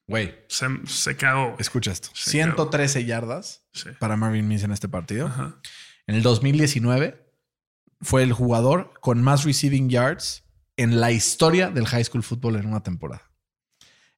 Güey, 0.07 0.35
Se, 0.49 0.67
se 0.87 1.17
cagó. 1.17 1.57
escucha 1.59 1.91
esto. 1.91 2.11
Sí, 2.15 2.31
113 2.33 3.05
yardas 3.05 3.65
Sí. 3.73 3.89
para 3.99 4.17
Marvin 4.17 4.47
Mims 4.47 4.63
en 4.63 4.71
este 4.71 4.89
partido. 4.89 5.27
Ajá. 5.27 5.57
En 6.07 6.15
el 6.15 6.23
2019 6.23 7.21
fue 8.01 8.23
el 8.23 8.33
jugador 8.33 8.93
con 9.01 9.23
más 9.23 9.45
receiving 9.45 9.89
yards 9.89 10.44
en 10.77 11.01
la 11.01 11.12
historia 11.12 11.70
del 11.70 11.87
high 11.87 12.05
school 12.05 12.22
football 12.22 12.57
en 12.57 12.66
una 12.66 12.83
temporada. 12.83 13.31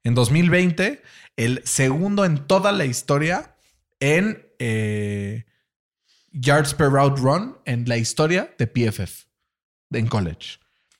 En 0.04 0.14
2020, 0.14 1.02
el 1.36 1.62
segundo 1.64 2.24
en 2.24 2.46
toda 2.46 2.72
la 2.72 2.84
historia 2.84 3.56
en 4.00 4.46
eh, 4.58 5.44
yards 6.32 6.74
per 6.74 6.90
route 6.90 7.20
run 7.20 7.58
en 7.64 7.88
la 7.88 7.96
historia 7.96 8.54
de 8.58 8.66
PFF 8.66 9.26
en 9.92 10.06
college. 10.06 10.58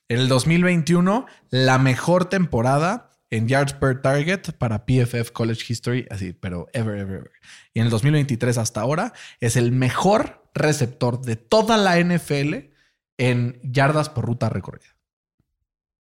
En 0.09 0.19
el 0.19 0.27
2021, 0.27 1.25
la 1.49 1.77
mejor 1.77 2.25
temporada 2.25 3.11
en 3.29 3.47
yards 3.47 3.73
per 3.73 4.01
target 4.01 4.51
para 4.57 4.85
PFF 4.85 5.31
College 5.31 5.65
History, 5.67 6.07
así, 6.09 6.33
pero 6.33 6.67
ever, 6.73 6.97
ever, 6.97 7.15
ever. 7.17 7.31
Y 7.73 7.79
en 7.79 7.85
el 7.85 7.91
2023 7.91 8.57
hasta 8.57 8.81
ahora 8.81 9.13
es 9.39 9.57
el 9.57 9.71
mejor 9.71 10.49
receptor 10.53 11.21
de 11.21 11.35
toda 11.35 11.77
la 11.77 11.99
NFL 11.99 12.71
en 13.17 13.59
yardas 13.63 14.09
por 14.09 14.25
ruta 14.25 14.49
recorrida. 14.49 14.96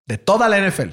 De 0.06 0.18
toda 0.18 0.48
la 0.48 0.58
NFL. 0.68 0.90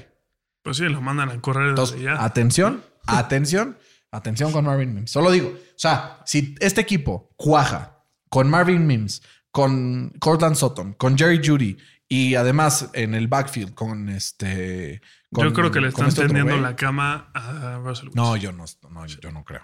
Pues 0.64 0.78
sí, 0.78 0.84
lo 0.84 1.02
mandan 1.02 1.30
a 1.30 1.42
correr 1.42 1.70
Entonces, 1.70 1.96
desde 1.98 2.06
ya. 2.14 2.24
atención, 2.24 2.84
atención, 3.08 3.78
atención 4.12 4.52
con 4.52 4.66
Marvin 4.66 4.94
Mims. 4.94 5.12
Solo 5.12 5.32
digo, 5.32 5.50
o 5.50 5.58
sea, 5.80 6.22
si 6.26 6.56
este 6.60 6.82
equipo 6.82 7.34
cuaja 7.36 8.04
con 8.30 8.50
Marvin 8.50 8.86
Mims, 8.86 9.22
con 9.52 10.10
Cortland 10.20 10.56
Sutton, 10.56 10.94
con 10.94 11.18
Jerry 11.18 11.42
Judy 11.44 11.78
y 12.08 12.36
además 12.36 12.90
en 12.94 13.16
el 13.16 13.28
backfield 13.28 13.74
con 13.74 14.10
este. 14.10 15.02
con- 15.32 15.46
Yo 15.48 15.54
creo 15.54 15.72
que 15.72 15.82
le 15.82 15.88
están 15.90 16.08
este 16.10 16.26
tendiendo 16.26 16.58
la 16.58 16.76
cama 16.76 17.32
a 17.34 17.78
Russell 17.84 18.08
Wilson. 18.10 18.12
No, 18.24 18.36
yo 18.36 18.52
no, 18.52 18.66
no, 18.92 19.06
yo 19.08 19.32
no 19.32 19.44
creo. 19.44 19.64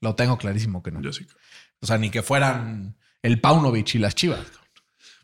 Lo 0.00 0.16
tengo 0.16 0.36
clarísimo 0.38 0.82
que 0.82 0.90
no. 0.90 1.00
Yo 1.00 1.12
sí. 1.12 1.24
creo. 1.24 1.38
O 1.80 1.86
sea, 1.86 1.98
ni 1.98 2.10
que 2.10 2.22
fueran 2.22 2.96
el 3.22 3.40
Paunovic 3.40 3.94
y 3.94 3.98
las 3.98 4.14
Chivas. 4.16 4.44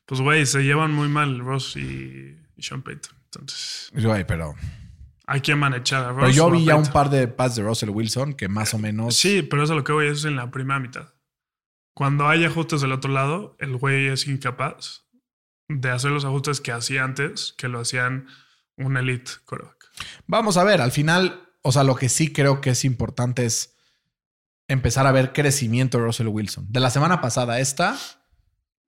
Pues, 0.06 0.20
güey, 0.20 0.46
se 0.46 0.62
llevan 0.62 0.92
muy 0.92 1.08
mal 1.08 1.38
Ross 1.40 1.76
y, 1.76 2.36
y 2.56 2.62
Sean 2.62 2.82
Payton. 2.82 3.17
Entonces, 3.32 3.90
Güey, 3.92 4.26
pero, 4.26 4.54
hay 5.26 5.40
que 5.42 5.54
manechar 5.54 6.04
a 6.04 6.08
Ross. 6.08 6.20
pero 6.20 6.30
yo 6.30 6.46
a 6.46 6.50
vi 6.50 6.64
ya 6.64 6.76
un 6.76 6.86
par 6.86 7.10
de 7.10 7.28
pads 7.28 7.56
de 7.56 7.62
Russell 7.62 7.90
Wilson 7.90 8.32
que 8.32 8.48
más 8.48 8.72
o 8.72 8.78
menos. 8.78 9.16
Sí, 9.16 9.42
pero 9.42 9.62
eso 9.62 9.74
es 9.74 9.76
lo 9.76 9.84
que 9.84 9.92
voy, 9.92 10.06
eso 10.06 10.14
es 10.14 10.24
en 10.24 10.36
la 10.36 10.50
primera 10.50 10.80
mitad. 10.80 11.12
Cuando 11.94 12.28
hay 12.28 12.44
ajustes 12.44 12.80
del 12.80 12.92
otro 12.92 13.12
lado, 13.12 13.56
el 13.58 13.76
güey 13.76 14.06
es 14.06 14.26
incapaz 14.26 15.04
de 15.68 15.90
hacer 15.90 16.10
los 16.10 16.24
ajustes 16.24 16.60
que 16.60 16.72
hacía 16.72 17.04
antes, 17.04 17.54
que 17.58 17.68
lo 17.68 17.80
hacían 17.80 18.26
un 18.76 18.96
elite 18.96 19.30
quarterback. 19.44 19.90
Vamos 20.26 20.56
a 20.56 20.64
ver, 20.64 20.80
al 20.80 20.92
final, 20.92 21.42
o 21.62 21.72
sea, 21.72 21.84
lo 21.84 21.96
que 21.96 22.08
sí 22.08 22.32
creo 22.32 22.60
que 22.60 22.70
es 22.70 22.84
importante 22.84 23.44
es 23.44 23.76
empezar 24.68 25.06
a 25.06 25.12
ver 25.12 25.32
crecimiento 25.32 25.98
de 25.98 26.04
Russell 26.04 26.28
Wilson. 26.28 26.66
De 26.70 26.80
la 26.80 26.90
semana 26.90 27.20
pasada 27.20 27.54
a 27.54 27.60
esta, 27.60 27.98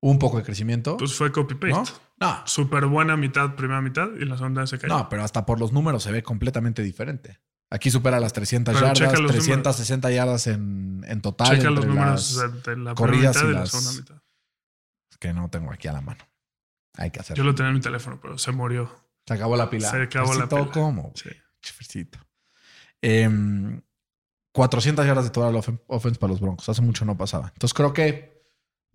un 0.00 0.18
poco 0.18 0.38
de 0.38 0.44
crecimiento. 0.44 0.96
Pues 0.96 1.12
fue 1.14 1.32
copy-paste. 1.32 1.92
No, 1.92 2.00
Súper 2.44 2.86
buena 2.86 3.16
mitad, 3.16 3.54
primera 3.54 3.80
mitad, 3.80 4.08
y 4.18 4.24
la 4.24 4.36
segunda 4.36 4.66
se 4.66 4.78
cayó. 4.78 4.94
no, 4.96 5.08
pero 5.08 5.24
hasta 5.24 5.46
por 5.46 5.58
los 5.58 5.72
números 5.72 6.02
se 6.02 6.12
ve 6.12 6.22
completamente 6.22 6.82
diferente. 6.82 7.40
Aquí 7.72 7.90
supera 7.90 8.18
las 8.20 8.32
300 8.32 8.74
Pero 8.74 8.92
checa 8.92 9.06
yardas, 9.12 9.20
los 9.22 9.32
360 9.32 10.10
yardas 10.10 10.46
en, 10.48 11.04
en 11.06 11.20
total. 11.22 11.56
Checa 11.56 11.70
los 11.70 11.86
números 11.86 12.36
las- 12.36 12.36
de, 12.36 12.46
la 12.50 12.62
primera 12.64 12.94
corridas 12.94 13.36
mitad 13.36 13.48
y 13.48 13.50
y 13.52 13.54
la 13.54 13.66
segunda 13.66 13.92
mitad. 14.00 14.22
que 15.20 15.32
no 15.32 15.48
tengo 15.50 15.72
aquí 15.72 15.86
a 15.88 15.92
la 15.92 16.00
mano. 16.00 16.24
Hay 16.96 17.10
que 17.12 17.20
hacerlo. 17.20 17.42
Yo 17.42 17.48
lo 17.48 17.54
tenía 17.54 17.68
en 17.70 17.76
mi 17.76 17.80
teléfono, 17.80 18.18
pero 18.20 18.36
se 18.38 18.50
murió. 18.52 18.90
Se 19.26 19.34
acabó 19.34 19.56
la 19.56 19.70
pila. 19.70 19.88
Se 19.90 20.02
acabó 20.02 20.34
la 20.34 20.48
pila. 20.48 20.70
¿Cómo? 20.72 21.12
Sí. 21.14 21.30
Em, 23.02 23.80
400 24.52 25.06
yardas 25.06 25.24
de 25.24 25.30
total 25.30 25.54
offen- 25.54 25.80
offense 25.86 26.18
para 26.18 26.32
los 26.32 26.40
Broncos. 26.40 26.68
Hace 26.68 26.82
mucho 26.82 27.04
no 27.04 27.16
pasaba. 27.16 27.48
Entonces 27.54 27.72
creo 27.74 27.92
que 27.92 28.39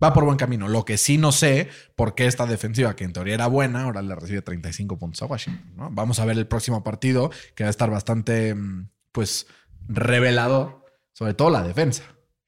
va 0.02 0.12
por 0.12 0.24
buen 0.24 0.36
camino. 0.36 0.68
Lo 0.68 0.84
que 0.84 0.98
sí 0.98 1.18
no 1.18 1.32
sé, 1.32 1.68
por 1.94 2.14
qué 2.14 2.26
esta 2.26 2.46
defensiva, 2.46 2.96
que 2.96 3.04
en 3.04 3.12
teoría 3.12 3.34
era 3.34 3.46
buena, 3.46 3.84
ahora 3.84 4.02
le 4.02 4.14
recibe 4.14 4.42
35 4.42 4.98
puntos 4.98 5.22
a 5.22 5.26
Washington. 5.26 5.72
¿no? 5.76 5.90
Vamos 5.90 6.18
a 6.18 6.24
ver 6.24 6.36
el 6.38 6.46
próximo 6.46 6.82
partido, 6.82 7.30
que 7.54 7.64
va 7.64 7.68
a 7.68 7.70
estar 7.70 7.90
bastante, 7.90 8.54
mm, 8.54 8.88
pues, 9.12 9.46
revelador. 9.88 10.84
Sobre 11.12 11.32
todo 11.34 11.50
la 11.50 11.62
defensa. 11.62 12.02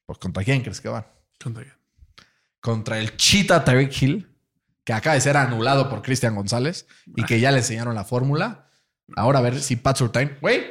Pues, 0.05 0.18
¿contra 0.18 0.44
quién 0.44 0.62
crees 0.62 0.80
que 0.80 0.88
van? 0.88 1.07
Contra 1.42 1.62
quién. 1.62 1.74
contra 2.61 2.99
el 2.99 3.16
Cheetah 3.16 3.64
Tyreek 3.64 4.03
Hill, 4.03 4.36
que 4.84 4.92
acaba 4.92 5.14
de 5.14 5.20
ser 5.20 5.36
anulado 5.36 5.88
por 5.88 6.03
Cristian 6.03 6.34
González 6.34 6.86
y 7.14 7.22
que 7.22 7.40
ya 7.40 7.53
le 7.53 7.59
enseñaron 7.59 7.94
la 7.94 8.05
fórmula. 8.05 8.68
Ahora 9.16 9.38
a 9.38 9.42
ver 9.42 9.61
si 9.61 9.76
Pat 9.76 9.96
Surtain, 9.96 10.36
güey, 10.40 10.66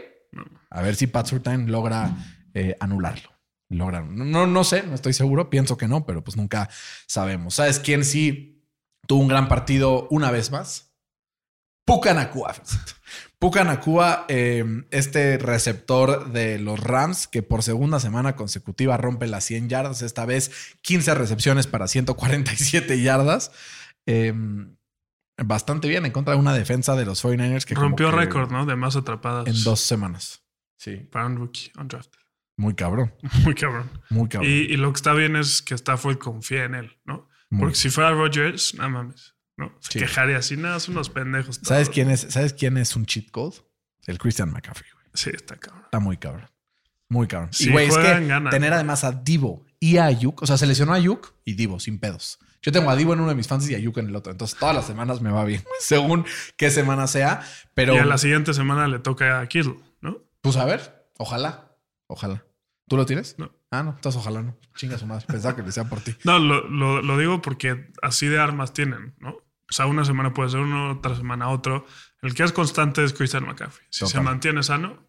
a 0.70 0.82
ver 0.82 0.96
si 0.96 1.08
Pat 1.08 1.28
Surtain 1.28 1.72
logra 1.72 2.12
eh, 2.54 2.76
anularlo. 2.80 3.37
Logra, 3.70 4.02
no, 4.02 4.48
no 4.48 4.64
sé, 4.64 4.84
no 4.84 4.96
estoy 4.96 5.14
seguro, 5.14 5.50
pienso 5.50 5.78
que 5.78 5.88
no, 5.88 6.06
pero 6.06 6.24
pues 6.24 6.38
nunca 6.38 6.70
sabemos. 7.06 7.56
¿Sabes 7.56 7.80
quién 7.80 8.06
sí 8.06 8.64
tuvo 9.08 9.22
un 9.22 9.28
gran 9.28 9.48
partido 9.48 10.08
una 10.10 10.32
vez 10.32 10.52
más? 10.52 10.94
Puka 11.86 12.14
Nakua, 13.64 14.26
eh, 14.28 14.84
este 14.92 15.38
receptor 15.38 16.32
de 16.32 16.60
los 16.60 16.80
Rams, 16.80 17.28
que 17.28 17.44
por 17.44 17.64
segunda 17.64 18.00
semana 18.00 18.36
consecutiva 18.36 18.98
rompe 18.98 19.28
las 19.28 19.44
100 19.46 19.70
yardas, 19.70 20.02
esta 20.02 20.26
vez 20.26 20.76
15 20.82 21.14
recepciones 21.16 21.68
para 21.68 21.88
147 21.88 23.02
yardas. 23.02 23.52
Eh, 24.06 24.34
bastante 25.38 25.88
bien 25.88 26.06
en 26.06 26.12
contra 26.12 26.34
de 26.34 26.40
una 26.40 26.54
defensa 26.54 26.96
de 26.96 27.06
los 27.06 27.24
49ers 27.24 27.64
que 27.64 27.76
Rompió 27.76 28.12
récord, 28.12 28.52
¿no? 28.52 28.66
De 28.66 28.76
más 28.76 28.96
atrapadas. 28.96 29.48
En 29.48 29.64
dos 29.64 29.80
semanas. 29.82 30.42
Sí, 30.78 30.98
Para 30.98 31.26
un 31.26 31.38
rookie, 31.38 31.72
undrafted. 31.80 32.20
Muy 32.58 32.74
cabrón, 32.74 33.14
Muy 33.44 33.56
cabrón. 33.56 33.90
muy 34.10 34.28
cabrón. 34.28 34.52
Y, 34.52 34.56
y 34.74 34.78
lo 34.78 34.92
que 34.92 34.98
está 34.98 35.14
bien 35.14 35.36
es 35.36 35.62
que 35.62 35.74
Stafford 35.76 36.18
confía 36.18 36.66
en 36.66 36.76
él, 36.76 36.98
¿no? 37.06 37.30
Muy. 37.50 37.62
Porque 37.62 37.76
si 37.78 37.90
fuera 37.90 38.12
Rodgers, 38.12 38.74
no 38.76 38.90
mames. 38.90 39.36
¿no? 39.56 39.74
Se 39.80 39.94
Sí. 39.94 40.00
quejaría 40.00 40.38
así, 40.38 40.58
nada, 40.58 40.80
son 40.80 40.96
unos 40.96 41.10
pendejos. 41.10 41.58
todos. 41.58 41.70
¿Sabes 41.70 41.90
quién 41.90 42.10
es? 42.12 42.22
¿Sabes 42.30 42.54
quién 42.54 42.78
es 42.78 42.96
un 42.96 43.06
cheat 43.06 43.32
code? 43.32 43.56
El 44.06 44.18
Christian 44.20 44.52
McCaffrey. 44.52 44.90
güey. 44.94 45.06
Sí, 45.14 45.32
está 45.34 45.56
cabrón. 45.56 45.84
Está 45.86 46.00
muy 46.00 46.18
cabrón. 46.18 46.50
Muy 47.10 47.28
cabrón. 47.28 47.50
Sí, 47.54 47.70
y 47.70 47.72
güey, 47.72 47.88
es 47.88 47.98
que 47.98 48.26
ganan. 48.28 48.50
tener 48.52 48.74
además 48.74 49.04
a 49.04 49.12
Divo 49.14 49.66
y 49.80 49.98
a 49.98 50.06
Ayuk, 50.06 50.42
o 50.42 50.46
sea, 50.48 50.58
se 50.58 50.68
lesionó 50.68 50.94
a 50.94 50.98
Ayuk 50.98 51.34
y 51.46 51.54
Divo 51.54 51.80
sin 51.80 52.00
pedos. 52.00 52.38
Yo 52.62 52.72
tengo 52.72 52.90
a 52.90 52.96
Divo 52.96 53.14
en 53.14 53.20
uno 53.22 53.30
de 53.30 53.36
mis 53.36 53.48
fans 53.48 53.70
y 53.70 53.74
a 53.74 53.78
Ayuk 53.78 53.98
en 54.00 54.08
el 54.08 54.16
otro. 54.16 54.32
Entonces, 54.32 54.58
todas 54.60 54.76
las 54.76 54.86
semanas 54.86 55.22
me 55.22 55.32
va 55.32 55.46
bien, 55.46 55.64
según 55.80 56.26
qué 56.58 56.70
semana 56.70 57.08
sea. 57.08 57.42
Pero, 57.74 57.96
Y 57.96 57.98
a 58.00 58.06
la 58.06 58.18
siguiente 58.18 58.54
semana 58.54 58.88
le 58.88 59.00
toca 59.00 59.40
a 59.40 59.48
Kittle, 59.48 59.76
¿no? 60.02 60.20
pues 60.42 60.58
a 60.58 60.66
ver, 60.66 61.08
ojalá, 61.18 61.76
ojalá. 62.08 62.44
¿Tú 62.88 62.96
lo 62.98 63.06
tienes? 63.06 63.36
No. 63.38 63.52
Ah, 63.72 63.84
no, 63.84 63.92
entonces 63.92 64.20
ojalá 64.22 64.42
no. 64.44 64.58
Chinga 64.76 64.98
su 64.98 65.06
madre. 65.06 65.26
Pensaba 65.28 65.56
que 65.56 65.62
le 65.64 65.72
sea 65.72 65.86
por 65.90 66.00
ti. 66.02 66.16
No, 66.24 66.40
lo, 66.40 66.68
lo- 66.70 67.02
lo 67.02 67.18
digo 67.18 67.42
porque 67.42 67.92
así 68.02 68.28
de 68.28 68.40
armas 68.40 68.74
tienen, 68.74 69.16
¿no? 69.20 69.32
O 69.32 69.74
sea, 69.74 69.86
una 69.88 70.06
semana 70.06 70.34
puede 70.34 70.50
ser 70.50 70.62
uno, 70.62 70.92
otra 70.94 71.16
semana 71.16 71.50
otro. 71.50 71.86
El 72.22 72.34
que 72.34 72.44
es 72.44 72.54
constante 72.54 73.04
es 73.04 73.12
Christian 73.14 73.46
McCaffrey. 73.46 73.86
Si 73.90 74.08
se 74.08 74.22
mantiene 74.22 74.64
sano, 74.64 75.06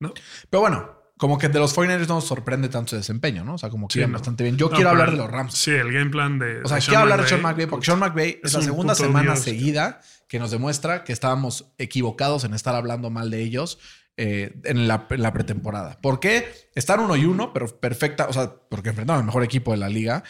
¿no? 0.00 0.14
Pero 0.48 0.60
bueno, 0.62 1.02
como 1.18 1.36
que 1.36 1.48
de 1.50 1.58
los 1.58 1.76
49ers 1.76 2.08
no 2.08 2.14
nos 2.14 2.24
sorprende 2.26 2.68
tanto 2.70 2.90
su 2.90 2.96
desempeño, 2.96 3.44
¿no? 3.44 3.54
O 3.54 3.58
sea, 3.58 3.68
como 3.68 3.86
que 3.88 3.94
Sí, 3.94 3.98
iban 3.98 4.12
no. 4.12 4.18
bastante 4.18 4.44
bien. 4.44 4.56
Yo 4.56 4.70
No, 4.70 4.74
quiero 4.76 4.88
hablar 4.90 5.10
de 5.10 5.18
los 5.18 5.30
Rams. 5.30 5.52
Sí, 5.54 5.72
el 5.72 5.92
game 5.92 6.08
plan 6.10 6.38
de. 6.38 6.62
O 6.62 6.68
sea, 6.68 6.76
de 6.78 6.80
quiero 6.80 6.92
Sean 6.92 7.02
hablar 7.02 7.20
de 7.22 7.28
Sean 7.28 7.42
McVay 7.42 7.66
porque 7.66 7.84
Sean 7.84 7.98
McVay 7.98 8.40
es, 8.42 8.52
la 8.54 8.58
un 8.60 8.64
segunda 8.64 8.94
semana 8.94 9.32
dios. 9.32 9.40
seguida 9.44 10.00
que 10.28 10.38
nos 10.38 10.50
demuestra 10.50 11.04
que 11.04 11.12
estábamos 11.12 11.72
equivocados 11.76 12.44
en 12.44 12.54
estar 12.54 12.74
hablando 12.74 13.10
mal 13.10 13.30
de 13.30 13.42
ellos 13.42 13.78
eh, 14.18 14.60
en, 14.64 14.86
la, 14.88 15.06
en 15.10 15.22
la 15.22 15.32
pretemporada. 15.32 15.98
¿Por 16.02 16.18
qué? 16.20 16.46
Están 16.74 17.00
uno 17.00 17.16
y 17.16 17.24
uno, 17.24 17.52
pero 17.52 17.66
perfecta, 17.80 18.26
o 18.28 18.32
sea, 18.32 18.52
porque 18.68 18.90
enfrentaron 18.90 19.20
al 19.20 19.26
mejor 19.26 19.44
equipo 19.44 19.70
de 19.70 19.78
la 19.78 19.88
liga. 19.88 20.24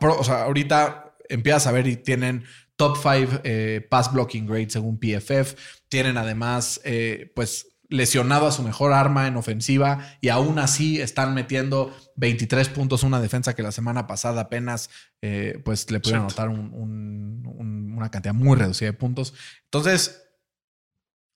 Pro- 0.00 0.18
o 0.18 0.24
sea, 0.24 0.44
ahorita 0.44 1.16
empiezas 1.28 1.66
a 1.66 1.72
ver 1.72 1.86
y 1.88 1.96
tienen 1.96 2.44
top 2.76 2.96
5 2.96 3.42
pass 3.90 4.12
blocking 4.12 4.46
grade 4.46 4.70
según 4.70 4.98
PFF. 4.98 5.54
Tienen 5.88 6.16
además, 6.16 6.80
eh, 6.84 7.32
pues, 7.34 7.66
lesionado 7.88 8.46
a 8.46 8.52
su 8.52 8.62
mejor 8.62 8.94
arma 8.94 9.26
en 9.26 9.36
ofensiva 9.36 10.16
y 10.22 10.30
aún 10.30 10.58
así 10.58 10.98
están 11.00 11.34
metiendo 11.34 11.94
23 12.16 12.70
puntos, 12.70 13.02
una 13.02 13.20
defensa 13.20 13.54
que 13.54 13.62
la 13.62 13.70
semana 13.70 14.06
pasada 14.06 14.40
apenas 14.42 14.88
eh, 15.20 15.60
pues 15.62 15.90
le 15.90 16.00
pudieron 16.00 16.22
anotar 16.24 16.48
un- 16.48 16.72
un- 16.72 17.42
un- 17.44 17.92
una 17.94 18.10
cantidad 18.10 18.32
muy 18.34 18.56
reducida 18.56 18.90
de 18.90 18.96
puntos. 18.96 19.34
Entonces, 19.64 20.24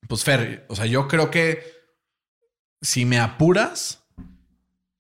pues 0.09 0.25
Fer, 0.25 0.65
o 0.69 0.77
sea, 0.77 0.87
yo 0.87 1.09
creo 1.09 1.31
que 1.31 1.63
si 2.81 3.05
me 3.05 3.19
apuras, 3.19 4.07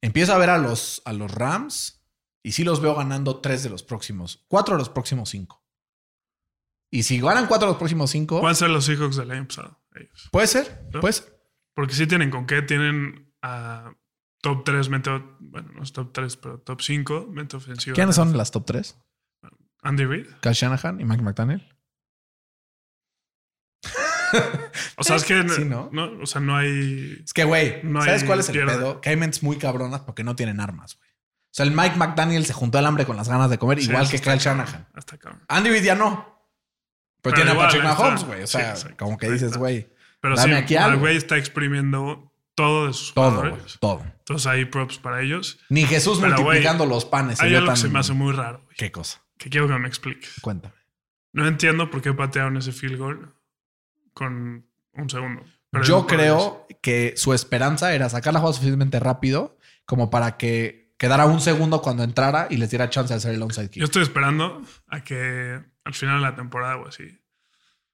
empiezo 0.00 0.32
a 0.34 0.38
ver 0.38 0.50
a 0.50 0.58
los, 0.58 1.02
a 1.04 1.12
los 1.12 1.30
Rams 1.32 2.04
y 2.42 2.52
sí 2.52 2.64
los 2.64 2.80
veo 2.80 2.94
ganando 2.94 3.40
tres 3.40 3.62
de 3.62 3.70
los 3.70 3.82
próximos, 3.82 4.44
cuatro 4.48 4.74
de 4.74 4.78
los 4.80 4.88
próximos 4.88 5.30
cinco. 5.30 5.64
Y 6.90 7.02
si 7.02 7.20
ganan 7.20 7.46
cuatro 7.46 7.66
de 7.66 7.72
los 7.72 7.78
próximos 7.78 8.10
cinco, 8.10 8.40
Pueden 8.40 8.56
ser 8.56 8.70
los 8.70 8.84
Seahawks 8.84 9.16
del 9.16 9.30
año 9.30 9.46
pasado. 9.48 9.80
ellos. 9.94 10.28
puede 10.30 10.46
ser, 10.46 10.88
¿No? 10.92 11.00
puede 11.00 11.12
ser. 11.14 11.36
Porque 11.74 11.94
sí 11.94 12.06
tienen 12.06 12.30
con 12.30 12.46
qué. 12.46 12.62
Tienen 12.62 13.34
a 13.42 13.92
top 14.40 14.64
3 14.64 14.88
mente. 14.88 15.10
Bueno, 15.40 15.72
no 15.74 15.82
es 15.82 15.92
top 15.92 16.10
3, 16.12 16.36
pero 16.38 16.60
top 16.60 16.80
5 16.80 17.26
mente 17.30 17.56
ofensiva. 17.56 17.94
¿Quiénes 17.94 18.16
son 18.16 18.34
las 18.36 18.50
top 18.50 18.64
tres? 18.64 18.96
Andy 19.82 20.04
Reid. 20.06 20.26
Kyle 20.40 20.54
Shanahan 20.54 21.00
y 21.00 21.04
Mike 21.04 21.22
McDaniel. 21.22 21.75
O 24.96 25.04
sea, 25.04 25.16
es 25.16 25.24
que. 25.24 25.48
Sí, 25.48 25.64
¿no? 25.64 25.90
O 26.22 26.26
sea, 26.26 26.40
no 26.40 26.56
hay. 26.56 27.20
Es 27.24 27.32
que, 27.32 27.44
güey, 27.44 27.80
No 27.82 28.02
¿sabes 28.02 28.24
cuál 28.24 28.40
es 28.40 28.48
el 28.48 28.64
pedo? 28.64 29.00
Que 29.00 29.10
hay 29.10 29.16
mentes 29.16 29.42
muy 29.42 29.56
cabronas 29.58 30.00
porque 30.00 30.24
no 30.24 30.34
tienen 30.36 30.60
armas, 30.60 30.96
güey. 30.96 31.08
O 31.10 31.56
sea, 31.56 31.64
el 31.64 31.72
Mike 31.72 31.96
McDaniel 31.96 32.44
se 32.44 32.52
juntó 32.52 32.78
al 32.78 32.86
hambre 32.86 33.06
con 33.06 33.16
las 33.16 33.28
ganas 33.28 33.48
de 33.50 33.58
comer, 33.58 33.80
Sí, 33.80 33.88
igual 33.88 34.08
que 34.10 34.18
Kyle 34.18 34.38
Shanahan. 34.38 34.88
Está 34.96 35.16
cabrón. 35.16 35.42
Andy 35.48 35.70
Reid 35.70 35.84
ya 35.84 35.94
no. 35.94 36.36
Pero, 37.22 37.34
Pero 37.34 37.34
tiene 37.36 37.50
igual, 37.52 37.66
a 37.66 37.68
Patrick. 37.70 37.84
Mahomes, 37.84 38.24
güey. 38.24 38.42
O 38.42 38.46
sea, 38.46 38.74
como 38.98 39.16
que 39.16 39.30
dices, 39.30 39.56
güey, 39.56 39.88
Pero 40.20 40.36
Dame 40.36 40.52
sí, 40.52 40.58
aquí 40.58 40.74
el 40.76 40.96
güey 40.96 41.16
está 41.16 41.36
exprimiendo 41.38 42.32
todo 42.54 42.86
de 42.88 42.92
sus 42.92 43.14
todo, 43.14 43.40
güey, 43.40 43.54
todo. 43.80 44.02
Entonces 44.18 44.46
hay 44.46 44.64
props 44.66 44.98
para 44.98 45.22
ellos. 45.22 45.58
Ni 45.68 45.84
Jesús 45.86 46.18
Pero, 46.20 46.36
multiplicando 46.36 46.84
los 46.86 47.04
panes. 47.04 47.40
Hay 47.40 47.54
algo 47.54 47.66
que 47.66 47.70
tan- 47.72 47.76
se 47.76 47.88
me 47.88 47.98
hace 48.00 48.12
muy 48.12 48.32
raro, 48.32 48.62
güey, 48.64 48.76
¿Qué 48.76 48.90
cosa? 48.92 49.22
que 49.38 49.50
quiero 49.50 49.66
que 49.68 49.78
me 49.78 49.88
expliques. 49.88 50.34
Cuéntame. 50.40 50.74
No 51.32 51.46
entiendo 51.46 51.90
por 51.90 52.00
qué 52.02 52.12
patearon 52.14 52.56
ese 52.56 52.72
field 52.72 52.98
goal 52.98 53.34
con 54.16 54.66
un 54.94 55.10
segundo. 55.10 55.44
Yo 55.84 56.06
creo 56.06 56.66
que 56.80 57.12
su 57.18 57.34
esperanza 57.34 57.92
era 57.94 58.08
sacar 58.08 58.32
la 58.32 58.40
jugada 58.40 58.54
suficientemente 58.54 58.98
rápido 58.98 59.58
como 59.84 60.08
para 60.08 60.38
que 60.38 60.94
quedara 60.96 61.26
un 61.26 61.40
segundo 61.42 61.82
cuando 61.82 62.02
entrara 62.02 62.46
y 62.48 62.56
les 62.56 62.70
diera 62.70 62.88
chance 62.88 63.12
de 63.12 63.18
hacer 63.18 63.34
el 63.34 63.42
onside 63.42 63.66
Yo 63.66 63.70
kick. 63.72 63.82
estoy 63.84 64.02
esperando 64.02 64.62
a 64.88 65.04
que 65.04 65.60
al 65.84 65.92
final 65.94 66.16
de 66.16 66.22
la 66.22 66.34
temporada 66.34 66.78
o 66.78 66.88
así 66.88 67.20